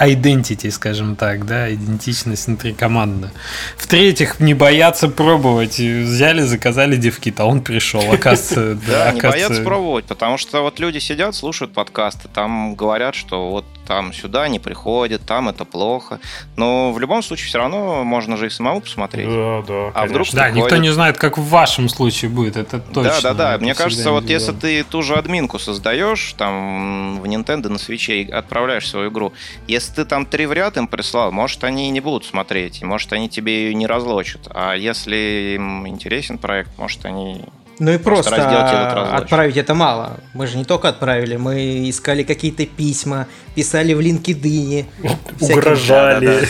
identity, 0.00 0.70
скажем 0.70 1.16
так, 1.16 1.46
да, 1.46 1.72
идентичность 1.72 2.46
внутрикомандная. 2.46 3.32
В-третьих, 3.76 4.40
не 4.40 4.54
бояться 4.54 5.08
пробовать. 5.08 5.78
Взяли, 5.78 6.42
заказали 6.42 6.96
девкит, 6.96 7.40
а 7.40 7.46
он 7.46 7.60
пришел, 7.60 8.00
оказывается. 8.12 8.78
Да, 8.90 9.12
не 9.12 9.20
бояться 9.20 9.62
пробовать, 9.62 10.04
потому 10.06 10.36
что 10.36 10.62
вот 10.62 10.80
люди 10.80 10.98
сидят, 10.98 11.34
слушают 11.34 11.72
подкасты, 11.72 12.28
там 12.32 12.74
говорят, 12.74 13.14
что 13.14 13.50
вот 13.50 13.64
там 13.90 14.12
сюда 14.12 14.46
не 14.46 14.60
приходят, 14.60 15.22
там 15.26 15.48
это 15.48 15.64
плохо. 15.64 16.20
Но 16.54 16.92
в 16.92 17.00
любом 17.00 17.24
случае 17.24 17.48
все 17.48 17.58
равно 17.58 18.04
можно 18.04 18.36
же 18.36 18.46
и 18.46 18.50
самому 18.50 18.80
посмотреть. 18.80 19.26
Да, 19.26 19.62
да. 19.66 19.90
А 19.94 20.06
вдруг 20.06 20.28
Да, 20.32 20.48
никто 20.50 20.76
не 20.76 20.90
знает, 20.90 21.18
как 21.18 21.38
в 21.38 21.48
вашем 21.48 21.88
случае 21.88 22.30
будет, 22.30 22.56
это 22.56 22.78
точно. 22.78 23.02
Да, 23.02 23.34
да, 23.34 23.34
да. 23.34 23.58
Мне 23.58 23.74
кажется, 23.74 24.12
вот 24.12 24.30
если 24.30 24.52
ты 24.52 24.84
ту 24.84 25.02
же 25.02 25.14
админку 25.14 25.58
создаешь 25.58 26.34
там 26.38 27.20
в 27.20 27.24
Nintendo 27.24 27.68
на 27.68 27.78
свече 27.78 28.22
и 28.22 28.30
отправляешь 28.30 28.88
свою 28.88 29.10
игру, 29.10 29.32
если 29.66 29.89
ты 29.94 30.04
там 30.04 30.26
три 30.26 30.46
в 30.46 30.52
ряд 30.52 30.76
им 30.76 30.86
прислал, 30.86 31.32
может, 31.32 31.64
они 31.64 31.88
и 31.88 31.90
не 31.90 32.00
будут 32.00 32.24
смотреть, 32.24 32.82
может, 32.82 33.12
они 33.12 33.28
тебе 33.28 33.66
ее 33.66 33.74
не 33.74 33.86
разлочат. 33.86 34.48
А 34.50 34.74
если 34.74 35.54
им 35.56 35.86
интересен 35.86 36.38
проект, 36.38 36.76
может, 36.78 37.04
они 37.04 37.44
ну 37.80 37.92
и 37.92 37.96
просто, 37.98 38.30
просто 38.30 39.16
отправить 39.16 39.56
это 39.56 39.74
мало. 39.74 40.18
Мы 40.34 40.46
же 40.46 40.58
не 40.58 40.64
только 40.66 40.90
отправили, 40.90 41.36
мы 41.36 41.88
искали 41.88 42.24
какие-то 42.24 42.66
письма, 42.66 43.26
писали 43.54 43.94
в 43.94 44.00
LinkedIn. 44.00 44.84
Угрожали. 45.40 46.46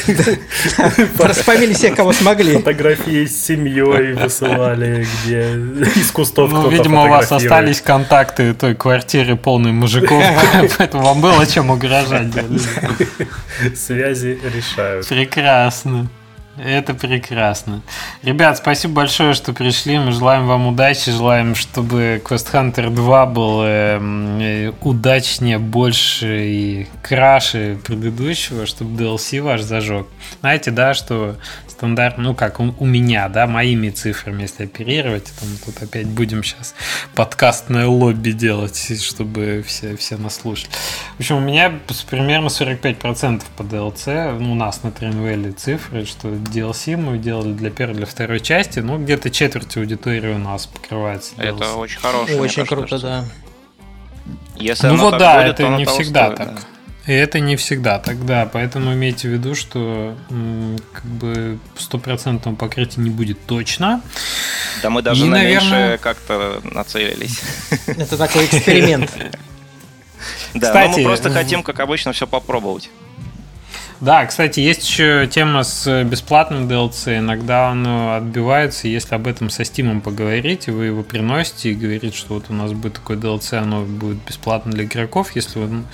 Распамили 1.23 1.73
всех, 1.73 1.95
кого 1.95 2.13
смогли. 2.13 2.55
Фотографии 2.55 3.27
с 3.27 3.47
семьей 3.47 4.15
высылали, 4.15 5.07
где 5.25 5.53
из 6.01 6.11
кустов 6.11 6.51
Ну, 6.51 6.69
видимо, 6.69 7.05
у 7.05 7.09
вас 7.09 7.31
остались 7.31 7.81
контакты 7.81 8.53
той 8.53 8.75
квартиры 8.75 9.37
полной 9.37 9.71
мужиков, 9.71 10.25
поэтому 10.79 11.05
вам 11.05 11.21
было 11.21 11.47
чем 11.47 11.71
угрожать. 11.71 12.27
Связи 13.77 14.37
решают. 14.53 15.07
Прекрасно. 15.07 16.09
Это 16.57 16.95
прекрасно. 16.95 17.81
Ребят, 18.23 18.59
спасибо 18.59 18.95
большое, 18.95 19.35
что 19.35 19.53
пришли. 19.53 19.99
Мы 19.99 20.13
желаем 20.13 20.47
вам 20.47 20.67
удачи, 20.67 21.11
желаем, 21.11 21.55
чтобы 21.55 22.21
Quest 22.25 22.53
Hunter 22.53 22.91
2 22.91 23.27
был 23.27 23.63
э, 23.65 24.73
удачнее, 24.83 25.59
больше 25.59 26.47
и 26.47 26.89
краше 27.03 27.79
предыдущего, 27.85 28.67
чтобы 28.67 29.01
DLC 29.01 29.41
ваш 29.41 29.63
зажег. 29.63 30.07
Знаете, 30.41 30.71
да, 30.71 30.93
что 30.93 31.37
стандарт, 31.81 32.19
ну 32.19 32.35
как 32.35 32.61
у, 32.61 32.75
у 32.79 32.85
меня, 32.85 33.29
да, 33.31 33.47
моими 33.47 33.89
цифрами, 33.89 34.43
если 34.43 34.65
оперировать, 34.65 35.33
там 35.41 35.49
тут 35.65 35.83
опять 35.83 36.07
будем 36.07 36.45
сейчас 36.45 36.75
подкастное 37.15 37.87
лобби 37.87 38.33
делать, 38.33 38.77
чтобы 39.03 39.65
все, 39.67 39.97
все 39.97 40.19
нас 40.19 40.37
слушали. 40.37 40.71
В 41.17 41.21
общем, 41.21 41.37
у 41.37 41.41
меня 41.41 41.73
примерно 42.11 42.49
45% 42.49 43.43
по 43.57 43.63
DLC, 43.63 44.39
ну, 44.39 44.53
у 44.53 44.55
нас 44.55 44.83
на 44.83 44.91
Тренвелле 44.91 45.53
цифры, 45.53 46.05
что 46.05 46.29
DLC 46.43 46.97
мы 46.97 47.19
делали 47.19 47.53
для 47.53 47.71
первой, 47.71 47.97
для 47.97 48.07
второй 48.07 48.41
части, 48.41 48.81
ну, 48.81 48.99
где-то 48.99 49.31
четверть 49.31 49.77
аудитории 49.77 50.35
у 50.35 50.39
нас 50.39 50.67
покрывается. 50.67 51.35
DLC. 51.37 51.57
Это 51.57 51.75
очень 51.75 52.01
хорошо. 52.01 52.37
Очень 52.39 52.67
круто, 52.67 52.89
кажется. 52.89 53.07
да. 53.07 53.25
Если 54.57 54.89
ну 54.89 54.97
вот 54.97 55.19
да, 55.19 55.43
будет, 55.43 55.61
это 55.61 55.69
не 55.69 55.85
всегда 55.85 56.27
стоит, 56.27 56.39
так. 56.39 56.55
Да. 56.55 56.61
И 57.07 57.13
это 57.13 57.41
не 57.41 57.57
всегда 57.57 57.99
тогда, 57.99 58.49
поэтому 58.53 58.93
имейте 58.93 59.29
в 59.29 59.33
виду, 59.33 59.55
что 59.55 60.17
как 60.93 61.05
бы 61.05 61.59
стопроцентного 61.77 62.55
покрытия 62.55 63.01
не 63.01 63.11
будет 63.11 63.45
точно. 63.47 64.03
Да 64.83 64.91
мы 64.91 65.03
даже 65.03 65.25
И, 65.25 65.29
на 65.29 65.39
наверное... 65.39 65.89
меньше 65.89 66.03
как-то 66.03 66.61
нацелились. 66.63 67.41
Это 67.87 68.17
такой 68.17 68.47
эксперимент. 68.47 69.11
Да, 70.53 70.67
Кстати, 70.67 70.99
мы 70.99 71.05
просто 71.05 71.31
хотим, 71.31 71.63
как 71.63 71.81
обычно, 71.81 72.13
все 72.13 72.27
попробовать. 72.27 72.91
Да, 74.01 74.25
кстати, 74.25 74.61
есть 74.61 74.89
еще 74.89 75.29
тема 75.31 75.63
с 75.63 76.05
бесплатным 76.05 76.67
DLC. 76.67 77.19
Иногда 77.19 77.69
оно 77.69 78.15
отбивается, 78.15 78.89
если 78.89 79.15
об 79.15 79.27
этом 79.27 79.51
со 79.51 79.61
Steam 79.61 80.01
поговорить, 80.01 80.69
и 80.69 80.71
вы 80.71 80.87
его 80.87 81.03
приносите 81.03 81.73
и 81.73 81.75
говорите, 81.75 82.17
что 82.17 82.33
вот 82.33 82.47
у 82.49 82.55
нас 82.55 82.73
будет 82.73 82.95
такой 82.95 83.17
DLC, 83.17 83.59
оно 83.59 83.83
будет 83.83 84.17
бесплатно 84.27 84.73
для 84.73 84.85
игроков, 84.85 85.37
если 85.37 85.59
вы, 85.59 85.85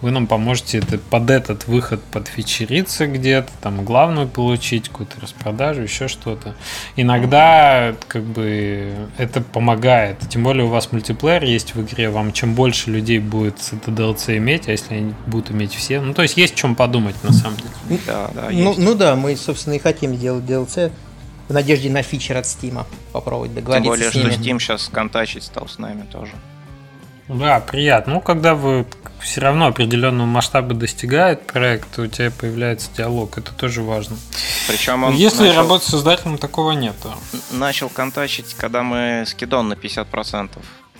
вы 0.00 0.10
нам 0.10 0.26
поможете 0.26 0.78
это, 0.78 0.98
под 0.98 1.30
этот 1.30 1.68
выход 1.68 2.02
подфичериться 2.02 3.06
где-то, 3.06 3.52
там 3.60 3.84
главную 3.84 4.26
получить, 4.26 4.88
какую-то 4.88 5.20
распродажу, 5.20 5.82
еще 5.82 6.08
что-то. 6.08 6.56
Иногда 6.96 7.94
как 8.08 8.24
бы 8.24 8.92
это 9.18 9.40
помогает. 9.40 10.18
Тем 10.28 10.42
более 10.42 10.64
у 10.64 10.68
вас 10.68 10.90
мультиплеер 10.90 11.44
есть 11.44 11.76
в 11.76 11.82
игре, 11.82 12.10
вам 12.10 12.32
чем 12.32 12.54
больше 12.54 12.90
людей 12.90 13.20
будет 13.20 13.60
это 13.70 13.92
DLC 13.92 14.38
иметь, 14.38 14.66
а 14.66 14.72
если 14.72 14.94
они 14.94 15.14
будут 15.28 15.52
иметь 15.52 15.72
все, 15.74 16.00
ну 16.00 16.12
то 16.12 16.22
есть 16.22 16.36
есть 16.36 16.56
чем 16.56 16.74
подумать 16.74 17.14
на 17.22 17.32
самом 17.32 17.51
деле. 17.56 18.00
Да, 18.06 18.30
да, 18.34 18.48
ну, 18.50 18.74
ну 18.76 18.94
да, 18.94 19.16
мы, 19.16 19.36
собственно, 19.36 19.74
и 19.74 19.78
хотим 19.78 20.14
сделать 20.14 20.44
DLC 20.44 20.92
в 21.48 21.52
надежде 21.52 21.90
на 21.90 22.02
фичер 22.02 22.36
от 22.36 22.44
Steam. 22.44 22.84
Попробовать 23.12 23.54
договориться 23.54 23.82
Тем 23.82 23.90
более, 23.90 24.10
что 24.10 24.42
Steam 24.42 24.58
сейчас 24.58 24.88
контачить 24.88 25.44
стал 25.44 25.68
с 25.68 25.78
нами 25.78 26.04
тоже. 26.10 26.32
Да, 27.28 27.60
приятно. 27.60 28.14
Ну, 28.14 28.20
когда 28.20 28.54
вы 28.54 28.86
все 29.20 29.40
равно 29.40 29.66
определенного 29.66 30.26
масштаба 30.26 30.74
достигает 30.74 31.46
проект, 31.46 31.98
у 31.98 32.06
тебя 32.06 32.30
появляется 32.30 32.90
диалог. 32.96 33.38
Это 33.38 33.52
тоже 33.52 33.82
важно. 33.82 34.16
Причем 34.68 35.04
он 35.04 35.14
Если 35.14 35.46
начал... 35.46 35.56
работать 35.56 35.88
создателем, 35.88 36.38
такого 36.38 36.72
нет. 36.72 36.96
Начал 37.52 37.88
контачить, 37.88 38.54
когда 38.54 38.82
мы 38.82 39.24
скидон 39.26 39.68
на 39.68 39.74
50%. 39.74 40.50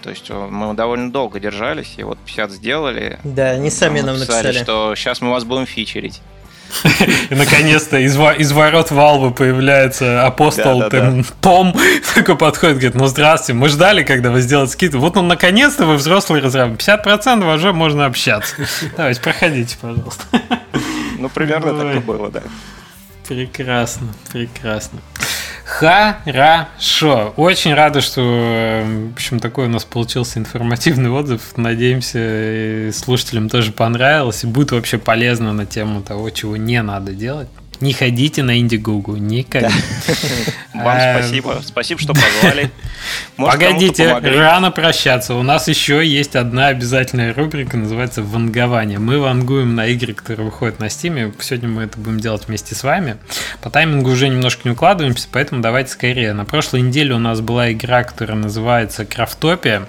То 0.02 0.10
есть 0.10 0.28
мы 0.30 0.74
довольно 0.74 1.12
долго 1.12 1.38
держались, 1.38 1.94
и 1.96 2.02
вот 2.02 2.18
50 2.18 2.50
сделали. 2.50 3.18
Да, 3.24 3.56
не 3.56 3.70
сами 3.70 4.00
нам 4.00 4.18
написали. 4.18 4.52
что 4.52 4.94
сейчас 4.96 5.20
мы 5.20 5.30
вас 5.30 5.44
будем 5.44 5.66
фичерить. 5.66 6.20
И 7.30 7.34
наконец-то 7.34 7.98
из, 7.98 8.16
ворот 8.52 8.90
Валвы 8.90 9.30
появляется 9.30 10.26
апостол. 10.26 10.84
Том, 11.40 11.74
такой 12.14 12.36
подходит, 12.36 12.76
говорит, 12.76 12.94
ну 12.94 13.06
здравствуйте, 13.06 13.58
мы 13.58 13.68
ждали, 13.68 14.02
когда 14.02 14.30
вы 14.30 14.40
сделаете 14.40 14.72
скидку. 14.72 14.98
Вот 14.98 15.16
он 15.16 15.28
наконец-то 15.28 15.86
вы 15.86 15.96
взрослый 15.96 16.40
разработчик. 16.40 16.88
50% 16.88 17.54
уже 17.54 17.72
можно 17.72 18.06
общаться. 18.06 18.56
Давайте, 18.96 19.20
проходите, 19.20 19.76
пожалуйста. 19.80 20.24
Ну, 21.18 21.28
примерно 21.28 21.78
так 21.78 21.96
и 21.96 21.98
было, 21.98 22.30
да. 22.30 22.42
Прекрасно, 23.28 24.08
прекрасно. 24.32 24.98
Хорошо. 25.64 27.32
Очень 27.36 27.74
рада, 27.74 28.00
что 28.00 28.82
в 28.84 29.12
общем, 29.12 29.40
такой 29.40 29.66
у 29.66 29.68
нас 29.68 29.84
получился 29.84 30.38
информативный 30.38 31.10
отзыв. 31.10 31.56
Надеемся, 31.56 32.90
слушателям 32.92 33.48
тоже 33.48 33.72
понравилось 33.72 34.44
и 34.44 34.46
будет 34.46 34.72
вообще 34.72 34.98
полезно 34.98 35.52
на 35.52 35.66
тему 35.66 36.02
того, 36.02 36.30
чего 36.30 36.56
не 36.56 36.82
надо 36.82 37.12
делать. 37.12 37.48
Не 37.82 37.92
ходите 37.92 38.44
на 38.44 38.60
Indiegogo, 38.60 39.18
никогда. 39.18 39.68
Вам 40.72 40.86
а, 40.86 41.18
спасибо. 41.18 41.60
Спасибо, 41.64 42.00
что 42.00 42.14
позвали. 42.14 42.70
Погодите, 43.36 44.06
рано 44.20 44.70
прощаться. 44.70 45.34
У 45.34 45.42
нас 45.42 45.66
еще 45.66 46.06
есть 46.06 46.36
одна 46.36 46.68
обязательная 46.68 47.34
рубрика, 47.34 47.76
называется 47.76 48.22
«Вангование». 48.22 49.00
Мы 49.00 49.18
вангуем 49.18 49.74
на 49.74 49.88
игры, 49.88 50.14
которые 50.14 50.46
выходят 50.46 50.78
на 50.78 50.84
Steam. 50.84 51.34
Сегодня 51.40 51.68
мы 51.68 51.82
это 51.82 51.98
будем 51.98 52.20
делать 52.20 52.46
вместе 52.46 52.76
с 52.76 52.84
вами. 52.84 53.16
По 53.60 53.68
таймингу 53.68 54.12
уже 54.12 54.28
немножко 54.28 54.60
не 54.62 54.70
укладываемся, 54.70 55.26
поэтому 55.32 55.60
давайте 55.60 55.90
скорее. 55.90 56.34
На 56.34 56.44
прошлой 56.44 56.82
неделе 56.82 57.14
у 57.14 57.18
нас 57.18 57.40
была 57.40 57.72
игра, 57.72 58.04
которая 58.04 58.36
называется 58.36 59.04
«Крафтопия». 59.04 59.88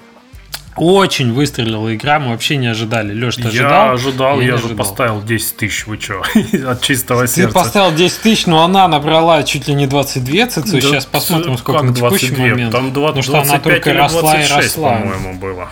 Очень 0.75 1.33
выстрелила 1.33 1.93
игра, 1.95 2.19
мы 2.19 2.31
вообще 2.31 2.57
не 2.57 2.67
ожидали. 2.67 3.13
Леш, 3.13 3.35
ты 3.35 3.47
ожидал? 3.47 3.85
Я 3.87 3.91
ожидал, 3.91 4.41
я, 4.41 4.47
я 4.47 4.57
же 4.57 4.69
поставил 4.69 5.21
10 5.21 5.57
тысяч, 5.57 5.85
вы 5.85 5.99
что, 5.99 6.21
от 6.67 6.81
чистого 6.81 7.27
сердца. 7.27 7.47
Ты 7.47 7.53
поставил 7.53 7.95
10 7.95 8.21
тысяч, 8.21 8.45
но 8.47 8.63
она 8.63 8.87
набрала 8.87 9.43
чуть 9.43 9.67
ли 9.67 9.75
не 9.75 9.85
22 9.85 10.47
ЦЦ. 10.47 10.55
Да, 10.71 10.81
Сейчас 10.81 11.05
посмотрим, 11.05 11.57
сколько 11.57 11.83
на 11.83 11.93
текущий 11.93 12.29
22? 12.29 12.47
момент. 12.47 12.71
Там 12.71 12.93
20, 12.93 13.07
Потому 13.07 13.23
что 13.23 13.39
она 13.41 13.59
только 13.59 13.93
росла 13.93 14.21
26, 14.21 14.49
и 14.49 14.55
росла. 14.55 14.91
по-моему, 14.97 15.33
было. 15.39 15.69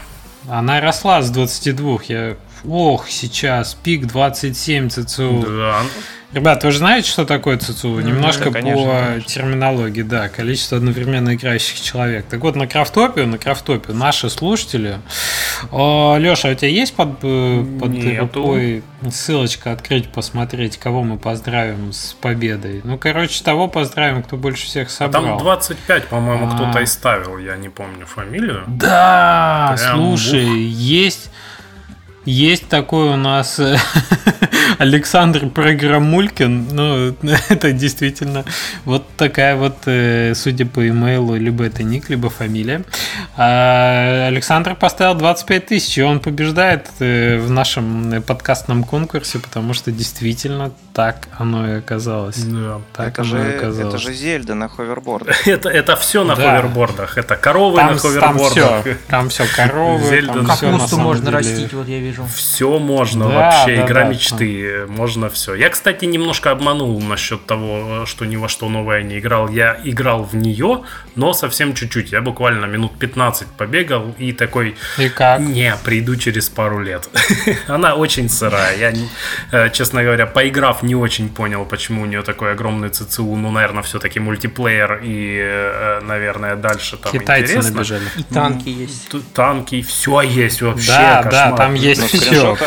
Она 0.47 0.81
росла 0.81 1.21
с 1.21 1.29
22. 1.31 1.99
Я... 2.07 2.35
Ох, 2.67 3.09
сейчас 3.09 3.73
пик 3.73 4.05
27 4.05 4.89
ЦЦУ. 4.89 5.45
Да. 5.47 5.81
Ребят, 6.33 6.63
вы 6.63 6.71
же 6.71 6.77
знаете, 6.77 7.09
что 7.09 7.25
такое 7.25 7.57
ЦЦУ? 7.57 7.99
Немножко 7.99 8.45
да, 8.45 8.61
конечно, 8.61 8.85
по 8.85 8.99
конечно. 9.05 9.29
терминологии, 9.29 10.01
да, 10.01 10.29
количество 10.29 10.77
одновременно 10.77 11.35
играющих 11.35 11.81
человек. 11.81 12.25
Так 12.29 12.39
вот, 12.39 12.55
на 12.55 12.67
крафтопе, 12.67 13.25
на 13.25 13.37
крафтопе 13.37 13.91
наши 13.91 14.29
слушатели. 14.29 14.99
Леша, 15.71 16.49
а 16.49 16.51
у 16.51 16.55
тебя 16.55 16.69
есть 16.69 16.95
под, 16.95 17.19
э, 17.23 17.65
под 17.79 18.19
рукой 18.19 18.83
ссылочка 19.09 19.73
открыть, 19.73 20.09
посмотреть, 20.09 20.77
кого 20.77 21.03
мы 21.03 21.17
поздравим 21.17 21.91
с 21.91 22.13
победой? 22.13 22.81
Ну, 22.85 22.97
короче, 22.97 23.43
того 23.43 23.67
поздравим, 23.67 24.23
кто 24.23 24.37
больше 24.37 24.65
всех 24.67 24.89
собрал. 24.89 25.25
А 25.25 25.27
там 25.29 25.37
25, 25.39 26.07
по-моему, 26.07 26.47
а... 26.47 26.55
кто-то 26.55 26.79
и 26.79 26.85
ставил, 26.85 27.37
я 27.39 27.57
не 27.57 27.69
помню 27.69 28.05
фамилию. 28.05 28.63
Да, 28.67 29.75
Прям 29.77 29.97
слушай, 29.97 30.45
ух. 30.45 30.55
есть 30.55 31.29
есть 32.25 32.67
такой 32.67 33.09
у 33.09 33.15
нас 33.15 33.59
э, 33.59 33.77
Александр 34.77 35.49
Программулькин. 35.49 36.67
Ну, 36.71 37.15
это 37.49 37.71
действительно 37.71 38.45
вот 38.85 39.07
такая 39.17 39.55
вот, 39.55 39.77
э, 39.85 40.33
судя 40.35 40.65
по 40.65 40.87
имейлу, 40.87 41.35
либо 41.35 41.63
это 41.63 41.83
ник, 41.83 42.09
либо 42.09 42.29
фамилия. 42.29 42.83
А 43.37 44.27
Александр 44.27 44.75
поставил 44.75 45.15
25 45.15 45.65
тысяч, 45.65 45.97
и 45.97 46.01
он 46.03 46.19
побеждает 46.19 46.87
э, 46.99 47.39
в 47.39 47.49
нашем 47.49 48.21
подкастном 48.21 48.83
конкурсе, 48.83 49.39
потому 49.39 49.73
что 49.73 49.91
действительно 49.91 50.71
так 50.93 51.29
оно 51.37 51.69
и 51.69 51.77
оказалось. 51.77 52.43
Да. 52.43 52.81
Так 52.93 53.13
это, 53.13 53.21
оно 53.21 53.29
же, 53.29 53.51
и 53.51 53.55
оказалось. 53.55 53.93
это 53.93 53.97
же 53.97 54.13
Зельда 54.13 54.55
на 54.55 54.67
ховербордах. 54.67 55.47
это, 55.47 55.69
это 55.69 55.95
все 55.95 56.23
на 56.23 56.35
да. 56.35 56.57
ховербордах. 56.57 57.17
Это 57.17 57.37
коровы 57.37 57.77
там, 57.77 57.93
на 57.93 57.97
ховербордах. 57.97 58.51
Там 58.51 58.81
все, 58.83 58.97
там 59.07 59.29
все 59.29 59.45
коровы. 59.55 60.03
Зельда 60.03 60.33
там 60.33 60.45
Капусту 60.45 60.97
можно 60.97 61.31
растить, 61.31 61.73
вот 61.73 61.87
я 61.87 61.99
вижу. 61.99 62.25
Все 62.25 62.77
можно 62.79 63.27
да, 63.29 63.33
вообще, 63.33 63.77
да, 63.77 63.85
игра 63.85 64.03
да, 64.03 64.09
мечты. 64.09 64.85
Да. 64.87 64.93
Можно 64.93 65.29
все. 65.29 65.53
Я, 65.55 65.69
кстати, 65.69 66.05
немножко 66.05 66.51
обманул 66.51 66.99
насчет 67.01 67.45
того, 67.45 68.05
что 68.05 68.25
ни 68.25 68.35
во 68.35 68.49
что 68.49 68.67
новое 68.69 69.03
не 69.03 69.19
играл. 69.19 69.47
Я 69.49 69.79
играл 69.83 70.23
в 70.23 70.35
нее, 70.35 70.83
но 71.15 71.33
совсем 71.33 71.73
чуть-чуть. 71.73 72.11
Я 72.11 72.21
буквально 72.21 72.65
минут 72.65 72.97
15 72.99 73.47
побегал 73.47 74.13
и 74.17 74.33
такой... 74.33 74.75
И 74.97 75.09
как? 75.09 75.39
Не, 75.39 75.75
приду 75.83 76.15
через 76.15 76.49
пару 76.49 76.79
лет. 76.79 77.09
Она 77.67 77.95
очень 77.95 78.29
сырая. 78.29 78.77
Я, 78.77 78.93
э, 79.51 79.69
честно 79.71 80.03
говоря, 80.03 80.25
поиграв, 80.25 80.80
не 80.83 80.95
очень 80.95 81.29
понял, 81.29 81.65
почему 81.65 82.03
у 82.03 82.05
нее 82.05 82.21
такой 82.21 82.51
огромный 82.51 82.89
ЦЦУ. 82.89 83.35
Ну, 83.35 83.51
наверное, 83.51 83.83
все-таки 83.83 84.19
мультиплеер 84.19 85.01
и, 85.03 85.37
э, 85.41 86.01
наверное, 86.01 86.55
дальше 86.55 86.97
там 86.97 87.11
Китайцы 87.11 87.53
интересно. 87.53 87.71
набежали. 87.71 88.03
И 88.17 88.23
танки 88.23 88.69
есть. 88.69 89.33
Танки, 89.33 89.81
все 89.81 90.21
есть 90.21 90.61
вообще. 90.61 90.87
Да, 90.87 91.23
да, 91.23 91.51
там 91.51 91.73
есть 91.73 92.03
все. 92.03 92.57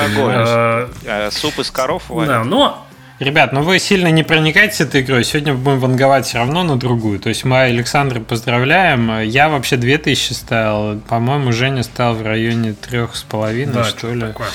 Э, 1.04 1.30
суп 1.30 1.58
из 1.58 1.70
коров 1.70 2.04
Да, 2.08 2.44
но 2.44 2.86
Ребят, 3.20 3.52
ну 3.52 3.62
вы 3.62 3.78
сильно 3.78 4.08
не 4.08 4.24
проникайтесь 4.24 4.80
этой 4.80 5.02
игрой. 5.02 5.22
Сегодня 5.22 5.54
будем 5.54 5.78
ванговать 5.78 6.26
все 6.26 6.38
равно 6.38 6.64
на 6.64 6.76
другую. 6.76 7.20
То 7.20 7.28
есть 7.28 7.44
мы 7.44 7.60
Александра 7.60 8.18
поздравляем. 8.18 9.20
Я 9.20 9.48
вообще 9.48 9.76
2000 9.76 10.32
ставил. 10.32 11.00
По-моему, 11.00 11.52
Женя 11.52 11.84
стал 11.84 12.14
в 12.14 12.22
районе 12.22 12.72
трех 12.72 13.14
с 13.14 13.22
половиной, 13.22 13.72
да, 13.72 13.84
что 13.84 14.12
ли. 14.12 14.20
Такое. 14.20 14.48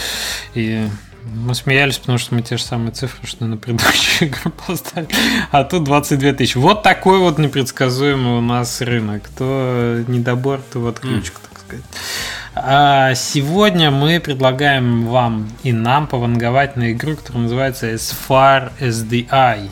И 0.56 0.86
мы 1.34 1.56
смеялись, 1.56 1.98
потому 1.98 2.18
что 2.18 2.36
мы 2.36 2.42
те 2.42 2.58
же 2.58 2.64
самые 2.64 2.92
цифры, 2.92 3.28
что 3.28 3.46
на 3.46 3.58
предыдущую 3.58 4.30
игру 4.30 4.52
поставили. 4.68 5.10
А 5.52 5.64
тут 5.64 5.84
22 5.84 6.34
тысячи. 6.34 6.58
Вот 6.58 6.84
такой 6.84 7.20
вот 7.20 7.38
непредсказуемый 7.38 8.38
у 8.38 8.42
нас 8.42 8.82
рынок. 8.82 9.30
То 9.38 10.04
недобор, 10.08 10.62
то 10.72 10.80
вот 10.80 11.00
ключка, 11.00 11.38
mm. 11.38 11.50
так 11.50 11.60
сказать. 11.60 11.86
А 12.56 13.14
сегодня 13.16 13.92
мы 13.92 14.20
предлагаем 14.20 15.06
вам 15.08 15.50
и 15.64 15.72
нам 15.72 16.08
пованговать 16.08 16.76
на 16.76 16.92
игру, 16.92 17.16
которая 17.16 17.44
называется 17.44 17.88
As 17.88 18.14
Far 18.28 18.72
as 18.80 19.08
the 19.08 19.28
Eye. 19.30 19.70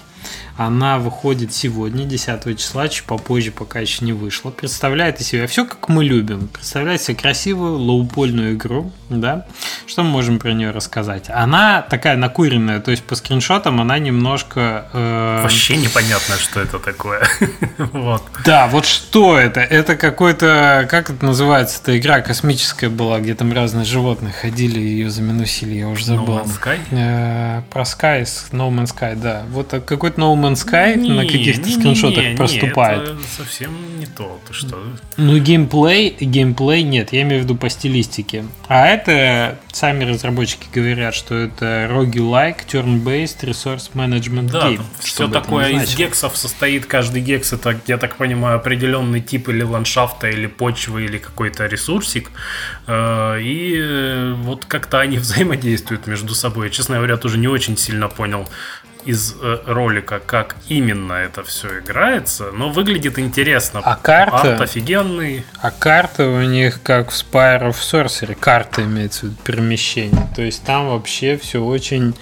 Она 0.57 0.97
выходит 0.97 1.53
сегодня, 1.53 2.05
10 2.05 2.57
числа, 2.57 2.87
чуть 2.87 3.05
попозже, 3.05 3.51
пока 3.51 3.79
еще 3.79 4.03
не 4.03 4.11
вышла. 4.11 4.49
Представляет 4.49 5.21
из 5.21 5.27
себя 5.27 5.45
все, 5.45 5.65
как 5.65 5.87
мы 5.87 6.03
любим. 6.03 6.47
Представляет 6.47 6.99
себе 6.99 7.15
красивую 7.15 7.77
лоупольную 7.77 8.55
игру, 8.55 8.91
да? 9.09 9.45
Что 9.85 10.01
мы 10.01 10.09
можем 10.09 10.39
про 10.39 10.53
нее 10.53 10.71
рассказать? 10.71 11.29
Она 11.29 11.83
такая 11.83 12.17
накуренная, 12.17 12.79
то 12.79 12.89
есть 12.89 13.03
по 13.03 13.13
скриншотам 13.13 13.79
она 13.79 13.99
немножко... 13.99 14.89
Э... 14.93 15.41
Вообще 15.43 15.77
непонятно, 15.77 16.35
что 16.37 16.59
это 16.59 16.79
такое. 16.79 17.27
вот. 17.77 18.23
Да, 18.43 18.67
вот 18.67 18.87
что 18.87 19.37
это? 19.37 19.59
Это 19.59 19.95
какой-то... 19.95 20.87
Как 20.89 21.11
это 21.11 21.23
называется? 21.23 21.79
Это 21.83 21.99
игра 21.99 22.21
космическая 22.21 22.89
была, 22.89 23.19
где 23.19 23.35
там 23.35 23.53
разные 23.53 23.85
животные 23.85 24.33
ходили 24.33 24.79
и 24.79 24.87
ее 24.87 25.11
заминусили, 25.11 25.75
я 25.75 25.87
уже 25.87 26.05
забыл. 26.05 26.39
No 26.39 26.43
Man's 26.43 26.59
Sky? 26.59 26.79
Э, 26.89 27.61
про 27.69 27.83
Sky, 27.83 28.23
No 28.51 28.71
Man's 28.71 28.95
Sky, 28.97 29.15
да. 29.15 29.43
Вот 29.51 29.69
какой-то 29.85 30.19
No 30.19 30.35
Man's 30.35 30.46
Man's 30.47 30.65
Sky 30.65 30.95
не, 30.95 31.11
на 31.11 31.25
каких-то 31.25 31.69
скриншотах 31.69 32.23
не, 32.23 32.35
проступает. 32.35 33.03
это 33.03 33.17
совсем 33.35 33.99
не 33.99 34.05
то. 34.05 34.39
Ты 34.47 34.53
что? 34.53 34.77
Ну, 35.17 35.37
геймплей, 35.37 36.15
геймплей 36.19 36.83
нет, 36.83 37.13
я 37.13 37.23
имею 37.23 37.41
в 37.41 37.43
виду 37.43 37.55
по 37.55 37.69
стилистике. 37.69 38.45
А 38.67 38.87
это, 38.87 39.59
сами 39.71 40.03
разработчики 40.03 40.67
говорят, 40.73 41.13
что 41.15 41.35
это 41.35 41.87
roguelike, 41.89 42.59
turn-based, 42.67 43.41
resource 43.41 43.91
management 43.93 44.51
да, 44.51 44.69
game. 44.69 44.81
все 44.99 45.27
такое 45.27 45.69
из 45.69 45.95
гексов 45.95 46.37
состоит. 46.37 46.85
Каждый 46.85 47.21
гекс 47.21 47.53
это, 47.53 47.79
я 47.87 47.97
так 47.97 48.15
понимаю, 48.17 48.57
определенный 48.57 49.21
тип 49.21 49.49
или 49.49 49.63
ландшафта, 49.63 50.29
или 50.29 50.47
почвы, 50.47 51.05
или 51.05 51.17
какой-то 51.17 51.65
ресурсик. 51.65 52.31
Э, 52.87 53.39
и 53.41 54.33
вот 54.37 54.65
как-то 54.65 54.99
они 54.99 55.17
взаимодействуют 55.19 56.07
между 56.07 56.35
собой. 56.35 56.69
Честно 56.69 56.95
говоря, 56.95 57.17
тоже 57.17 57.37
не 57.37 57.47
очень 57.47 57.77
сильно 57.77 58.07
понял, 58.07 58.47
из 59.07 59.35
э, 59.41 59.59
ролика, 59.65 60.19
как 60.19 60.57
именно 60.67 61.13
это 61.13 61.41
все 61.41 61.79
играется, 61.79 62.51
но 62.51 62.69
выглядит 62.69 63.17
интересно. 63.17 63.79
А 63.81 63.95
карта? 63.95 64.51
Арт 64.51 64.61
офигенный. 64.61 65.45
А 65.61 65.71
карта 65.71 66.27
у 66.27 66.41
них 66.41 66.81
как 66.83 67.11
в 67.11 67.13
Spire 67.13 67.69
of 67.69 67.75
Sorcery. 67.75 68.35
Карта 68.35 68.83
имеется 68.83 69.21
в 69.21 69.23
виду 69.23 69.35
перемещение. 69.45 70.27
То 70.35 70.41
есть 70.41 70.63
там 70.63 70.89
вообще 70.89 71.37
все 71.37 71.63
очень, 71.63 72.15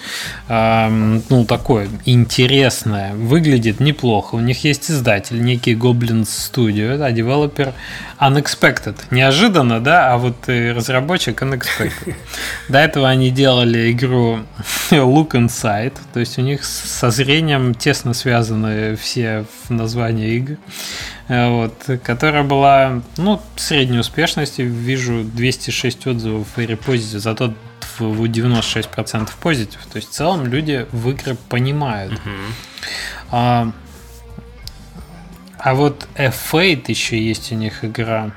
эм, 0.48 1.24
ну, 1.30 1.44
такое 1.46 1.90
интересное. 2.06 3.16
Выглядит 3.16 3.80
неплохо. 3.80 4.36
У 4.36 4.40
них 4.40 4.64
есть 4.64 4.92
издатель, 4.92 5.42
некий 5.42 5.74
Goblins 5.74 6.28
Studio, 6.28 7.04
а 7.04 7.12
девелопер 7.12 7.74
Unexpected. 8.20 8.96
Неожиданно, 9.10 9.80
да, 9.80 10.14
а 10.14 10.18
вот 10.18 10.36
разработчик 10.48 11.42
Unexpected. 11.42 12.16
До 12.70 12.78
этого 12.78 13.10
они 13.10 13.32
делали 13.32 13.92
игру 13.92 14.42
Look 14.92 15.32
Inside, 15.32 15.98
то 16.14 16.20
есть 16.20 16.38
у 16.38 16.42
них 16.42 16.64
со 16.76 17.10
зрением 17.12 17.74
тесно 17.74 18.14
связаны 18.14 18.96
все 18.96 19.46
в 19.64 19.70
названии 19.72 20.36
игр. 20.36 20.58
Э, 21.28 21.50
вот, 21.50 22.02
которая 22.04 22.44
была, 22.44 23.02
ну, 23.18 23.42
средней 23.56 24.00
успешности. 24.00 24.62
Вижу 24.62 25.24
206 25.24 26.08
отзывов 26.08 26.48
в 26.56 26.60
репозите, 26.60 27.20
зато 27.20 27.54
96% 28.00 29.30
позитив. 29.40 29.80
То 29.92 29.98
есть 29.98 30.10
в 30.10 30.12
целом 30.12 30.46
люди 30.46 30.86
в 30.92 31.10
игры 31.10 31.36
понимают. 31.50 32.14
Uh-huh. 32.14 32.52
А, 33.32 33.72
а 35.60 35.74
вот 35.74 36.08
F8 36.16 36.84
еще 36.88 37.22
есть 37.22 37.52
у 37.52 37.56
них 37.56 37.84
игра. 37.84 38.32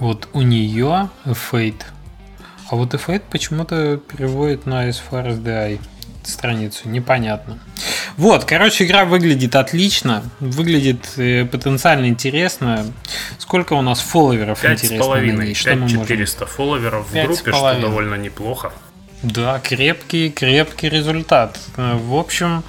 Вот 0.00 0.28
у 0.32 0.42
нее 0.42 1.10
F8. 1.24 1.74
А 2.70 2.76
вот 2.76 2.94
F8 2.94 3.22
почему-то 3.30 3.98
переводит 3.98 4.66
на 4.66 4.88
As 4.88 5.00
Far 5.10 5.28
as 5.28 5.42
the 5.42 5.78
Eye 5.78 5.80
страницу, 6.30 6.88
непонятно. 6.88 7.58
Вот, 8.16 8.44
короче, 8.44 8.84
игра 8.84 9.04
выглядит 9.04 9.56
отлично, 9.56 10.22
выглядит 10.40 11.12
э, 11.16 11.44
потенциально 11.44 12.06
интересно. 12.06 12.86
Сколько 13.38 13.74
у 13.74 13.82
нас 13.82 14.00
фолловеров 14.00 14.60
5 14.60 14.84
интересно? 14.84 15.04
5,5, 15.04 15.54
5400 15.54 16.46
фолловеров 16.46 17.10
в 17.10 17.12
группе, 17.12 17.52
что 17.52 17.80
довольно 17.80 18.14
неплохо. 18.14 18.72
Да, 19.22 19.58
крепкий, 19.58 20.30
крепкий 20.30 20.88
результат. 20.88 21.58
Э, 21.76 21.96
в 21.96 22.14
общем, 22.14 22.62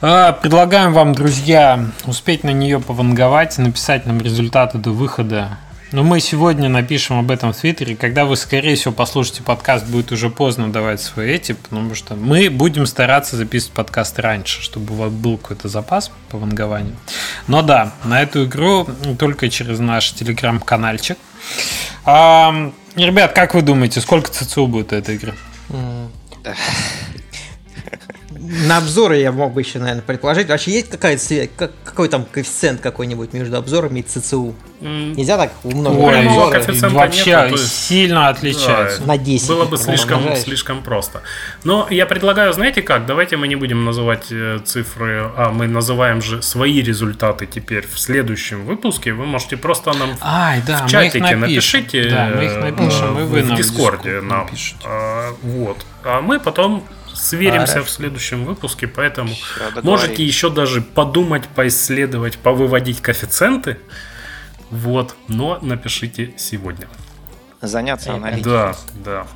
э, 0.00 0.32
предлагаем 0.40 0.92
вам, 0.92 1.12
друзья, 1.12 1.84
успеть 2.04 2.44
на 2.44 2.50
нее 2.50 2.80
пованговать, 2.80 3.58
написать 3.58 4.06
нам 4.06 4.20
результаты 4.20 4.78
до 4.78 4.90
выхода 4.90 5.58
но 5.96 6.02
мы 6.02 6.20
сегодня 6.20 6.68
напишем 6.68 7.18
об 7.18 7.30
этом 7.30 7.54
в 7.54 7.56
Твиттере. 7.56 7.96
Когда 7.96 8.26
вы, 8.26 8.36
скорее 8.36 8.76
всего, 8.76 8.92
послушаете 8.92 9.42
подкаст, 9.42 9.86
будет 9.86 10.12
уже 10.12 10.28
поздно 10.28 10.70
давать 10.70 11.00
свои 11.00 11.30
эти, 11.30 11.52
потому 11.52 11.94
что 11.94 12.16
мы 12.16 12.50
будем 12.50 12.84
стараться 12.84 13.34
записывать 13.34 13.72
подкаст 13.72 14.18
раньше, 14.18 14.60
чтобы 14.60 14.92
у 14.92 14.96
вас 14.98 15.10
был 15.10 15.38
какой-то 15.38 15.68
запас 15.68 16.12
по 16.28 16.36
вангованию. 16.36 16.94
Но 17.46 17.62
да, 17.62 17.94
на 18.04 18.20
эту 18.20 18.44
игру 18.44 18.86
только 19.18 19.48
через 19.48 19.78
наш 19.78 20.12
телеграм-канальчик. 20.12 21.16
А, 22.04 22.72
ребят, 22.94 23.32
как 23.32 23.54
вы 23.54 23.62
думаете, 23.62 24.02
сколько 24.02 24.30
ЦЦУ 24.30 24.66
будет 24.66 24.92
этой 24.92 25.14
игры? 25.14 25.34
На 28.66 28.78
обзоры 28.78 29.18
я 29.18 29.32
мог 29.32 29.52
бы 29.52 29.60
еще, 29.60 29.78
наверное, 29.78 30.02
предположить. 30.02 30.48
Вообще 30.48 30.72
есть 30.72 30.90
какая-то 30.90 31.22
связь, 31.22 31.48
какой 31.84 32.08
там 32.08 32.24
коэффициент 32.24 32.80
какой-нибудь 32.80 33.32
между 33.32 33.56
обзорами 33.56 34.00
и 34.00 34.02
ЦЦУ? 34.02 34.54
Нельзя 34.80 35.38
так 35.38 35.52
умножить 35.64 36.00
Ой, 36.00 36.26
обзоры? 36.26 36.90
Вообще 36.90 37.48
нет, 37.50 37.58
сильно 37.58 38.28
отличается. 38.28 39.00
Да, 39.00 39.06
на 39.06 39.18
10. 39.18 39.48
Было 39.48 39.64
бы 39.64 39.78
слишком, 39.78 40.36
слишком 40.36 40.82
просто. 40.82 41.22
Но 41.64 41.86
я 41.90 42.06
предлагаю, 42.06 42.52
знаете 42.52 42.82
как, 42.82 43.06
давайте 43.06 43.36
мы 43.36 43.48
не 43.48 43.56
будем 43.56 43.84
называть 43.84 44.26
э, 44.30 44.58
цифры, 44.64 45.30
а 45.36 45.50
мы 45.50 45.66
называем 45.66 46.20
же 46.20 46.42
свои 46.42 46.82
результаты 46.82 47.46
теперь 47.46 47.86
в 47.86 47.98
следующем 47.98 48.66
выпуске. 48.66 49.12
Вы 49.12 49.24
можете 49.24 49.56
просто 49.56 49.94
нам 49.94 50.10
Ай, 50.20 50.62
да, 50.66 50.86
в 50.86 50.90
чатике 50.90 51.36
напишите. 51.36 52.10
Да, 52.10 52.32
мы 52.36 52.44
их 52.44 52.56
напишем, 52.56 53.18
и 53.18 53.22
вы 53.22 53.42
в 53.42 53.56
Дискорде 53.56 54.20
нам. 54.20 54.44
Напишите. 54.44 54.76
А, 54.84 55.34
вот. 55.42 55.78
А 56.04 56.20
мы 56.20 56.38
потом 56.38 56.84
Сверимся 57.16 57.80
а, 57.80 57.82
в 57.82 57.90
следующем 57.90 58.44
выпуске, 58.44 58.86
поэтому 58.86 59.30
можете 59.82 60.24
еще 60.24 60.50
даже 60.50 60.82
подумать, 60.82 61.46
поисследовать, 61.48 62.38
повыводить 62.38 63.00
коэффициенты. 63.00 63.78
Вот, 64.70 65.14
но 65.28 65.58
напишите 65.62 66.34
сегодня. 66.36 66.88
Заняться 67.60 68.14
аналитикой. 68.14 68.52
Да, 68.52 68.76
да. 69.04 69.26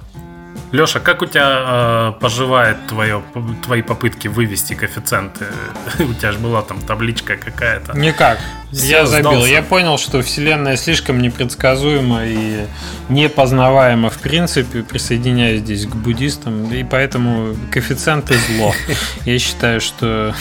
Леша, 0.73 1.01
как 1.01 1.23
у 1.23 1.27
тебя 1.27 2.12
э, 2.16 2.20
поживает 2.20 2.86
твое, 2.86 3.23
твои 3.65 3.82
попытки 3.82 4.28
вывести 4.28 4.74
коэффициенты? 4.74 5.47
у 5.98 6.15
тебя 6.15 6.32
же 6.32 6.39
была 6.39 6.62
там 6.62 6.81
табличка 6.81 7.36
какая-то. 7.36 7.97
Никак. 7.97 8.39
Я 8.72 9.06
забил. 9.06 9.30
Сдался. 9.32 9.51
Я 9.51 9.62
понял, 9.62 9.98
что 9.98 10.22
Вселенная 10.22 10.76
слишком 10.76 11.20
непредсказуема 11.20 12.24
и 12.24 12.66
непознаваема 13.09 14.10
в 14.10 14.18
принципе. 14.18 14.82
Присоединяюсь 14.82 15.60
здесь 15.60 15.86
к 15.86 15.94
буддистам. 15.97 16.72
И 16.72 16.84
поэтому 16.84 17.56
коэффициенты 17.70 18.34
зло. 18.38 18.72
Я 19.24 19.38
считаю, 19.38 19.80
что, 19.80 20.34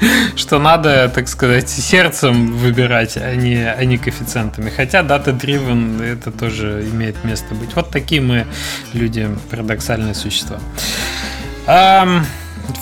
что 0.36 0.58
надо, 0.58 1.08
так 1.08 1.28
сказать, 1.28 1.68
сердцем 1.70 2.56
выбирать, 2.56 3.16
а 3.16 3.34
не, 3.34 3.56
а 3.64 3.84
не 3.84 3.98
коэффициентами. 3.98 4.70
Хотя 4.70 5.00
data-driven 5.00 6.02
это 6.02 6.32
тоже 6.32 6.86
имеет 6.92 7.22
место 7.24 7.54
быть. 7.54 7.74
Вот 7.76 7.90
такие 7.90 8.20
мы 8.20 8.46
люди 8.92 9.28
парадоксальные 9.50 10.14
существа. 10.14 10.58
Um, 11.66 12.24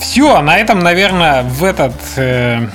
все, 0.01 0.41
на 0.41 0.57
этом, 0.57 0.79
наверное, 0.79 1.43
в 1.43 1.65
этот 1.65 1.95
э, 2.17 2.69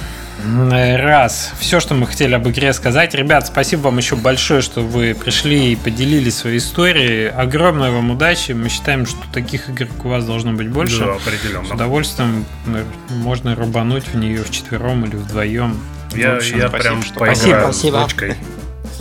раз 0.44 1.54
все, 1.60 1.80
что 1.80 1.94
мы 1.94 2.08
хотели 2.08 2.34
об 2.34 2.48
игре 2.48 2.74
сказать. 2.74 3.14
Ребят, 3.14 3.48
спасибо 3.48 3.82
вам 3.84 3.98
еще 3.98 4.16
большое, 4.16 4.62
что 4.62 4.82
вы 4.82 5.16
пришли 5.16 5.74
и 5.74 5.76
поделились 5.76 6.38
своей 6.38 6.58
историей. 6.58 7.28
Огромной 7.28 7.92
вам 7.92 8.12
удачи. 8.12 8.52
Мы 8.52 8.70
считаем, 8.70 9.06
что 9.06 9.20
таких 9.32 9.70
игр 9.70 9.88
у 10.04 10.10
вас 10.10 10.26
должно 10.26 10.54
быть 10.54 10.70
больше. 10.70 11.00
Да, 11.00 11.14
определенно. 11.14 11.68
С 11.68 11.72
удовольствием 11.72 12.46
можно 13.10 13.56
рубануть 13.56 14.06
в 14.08 14.16
нее 14.16 14.44
в 14.44 14.52
четвером 14.52 15.06
или 15.06 15.16
вдвоем. 15.16 15.80
Я, 16.14 16.38
общем, 16.38 16.60
я 16.60 16.70
спасибо, 16.70 16.84
прям 16.84 17.04
что 17.04 17.20
поиграю 17.20 17.64
спасибо. 17.74 17.98
с 17.98 18.02
дочкой. 18.02 18.36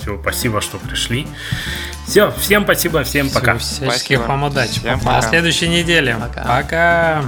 Все, 0.00 0.20
спасибо, 0.20 0.60
что 0.60 0.78
пришли. 0.78 1.26
Все, 2.06 2.32
всем 2.32 2.64
спасибо, 2.64 3.04
всем 3.04 3.28
Все, 3.28 3.38
пока. 3.38 3.58
Всяческих 3.58 4.26
вам 4.26 4.44
удачи. 4.44 4.80
Всем 4.80 4.98
пока. 4.98 5.12
На 5.12 5.22
следующей 5.22 5.68
неделе. 5.68 6.16
Пока. 6.18 6.44
пока. 6.44 7.24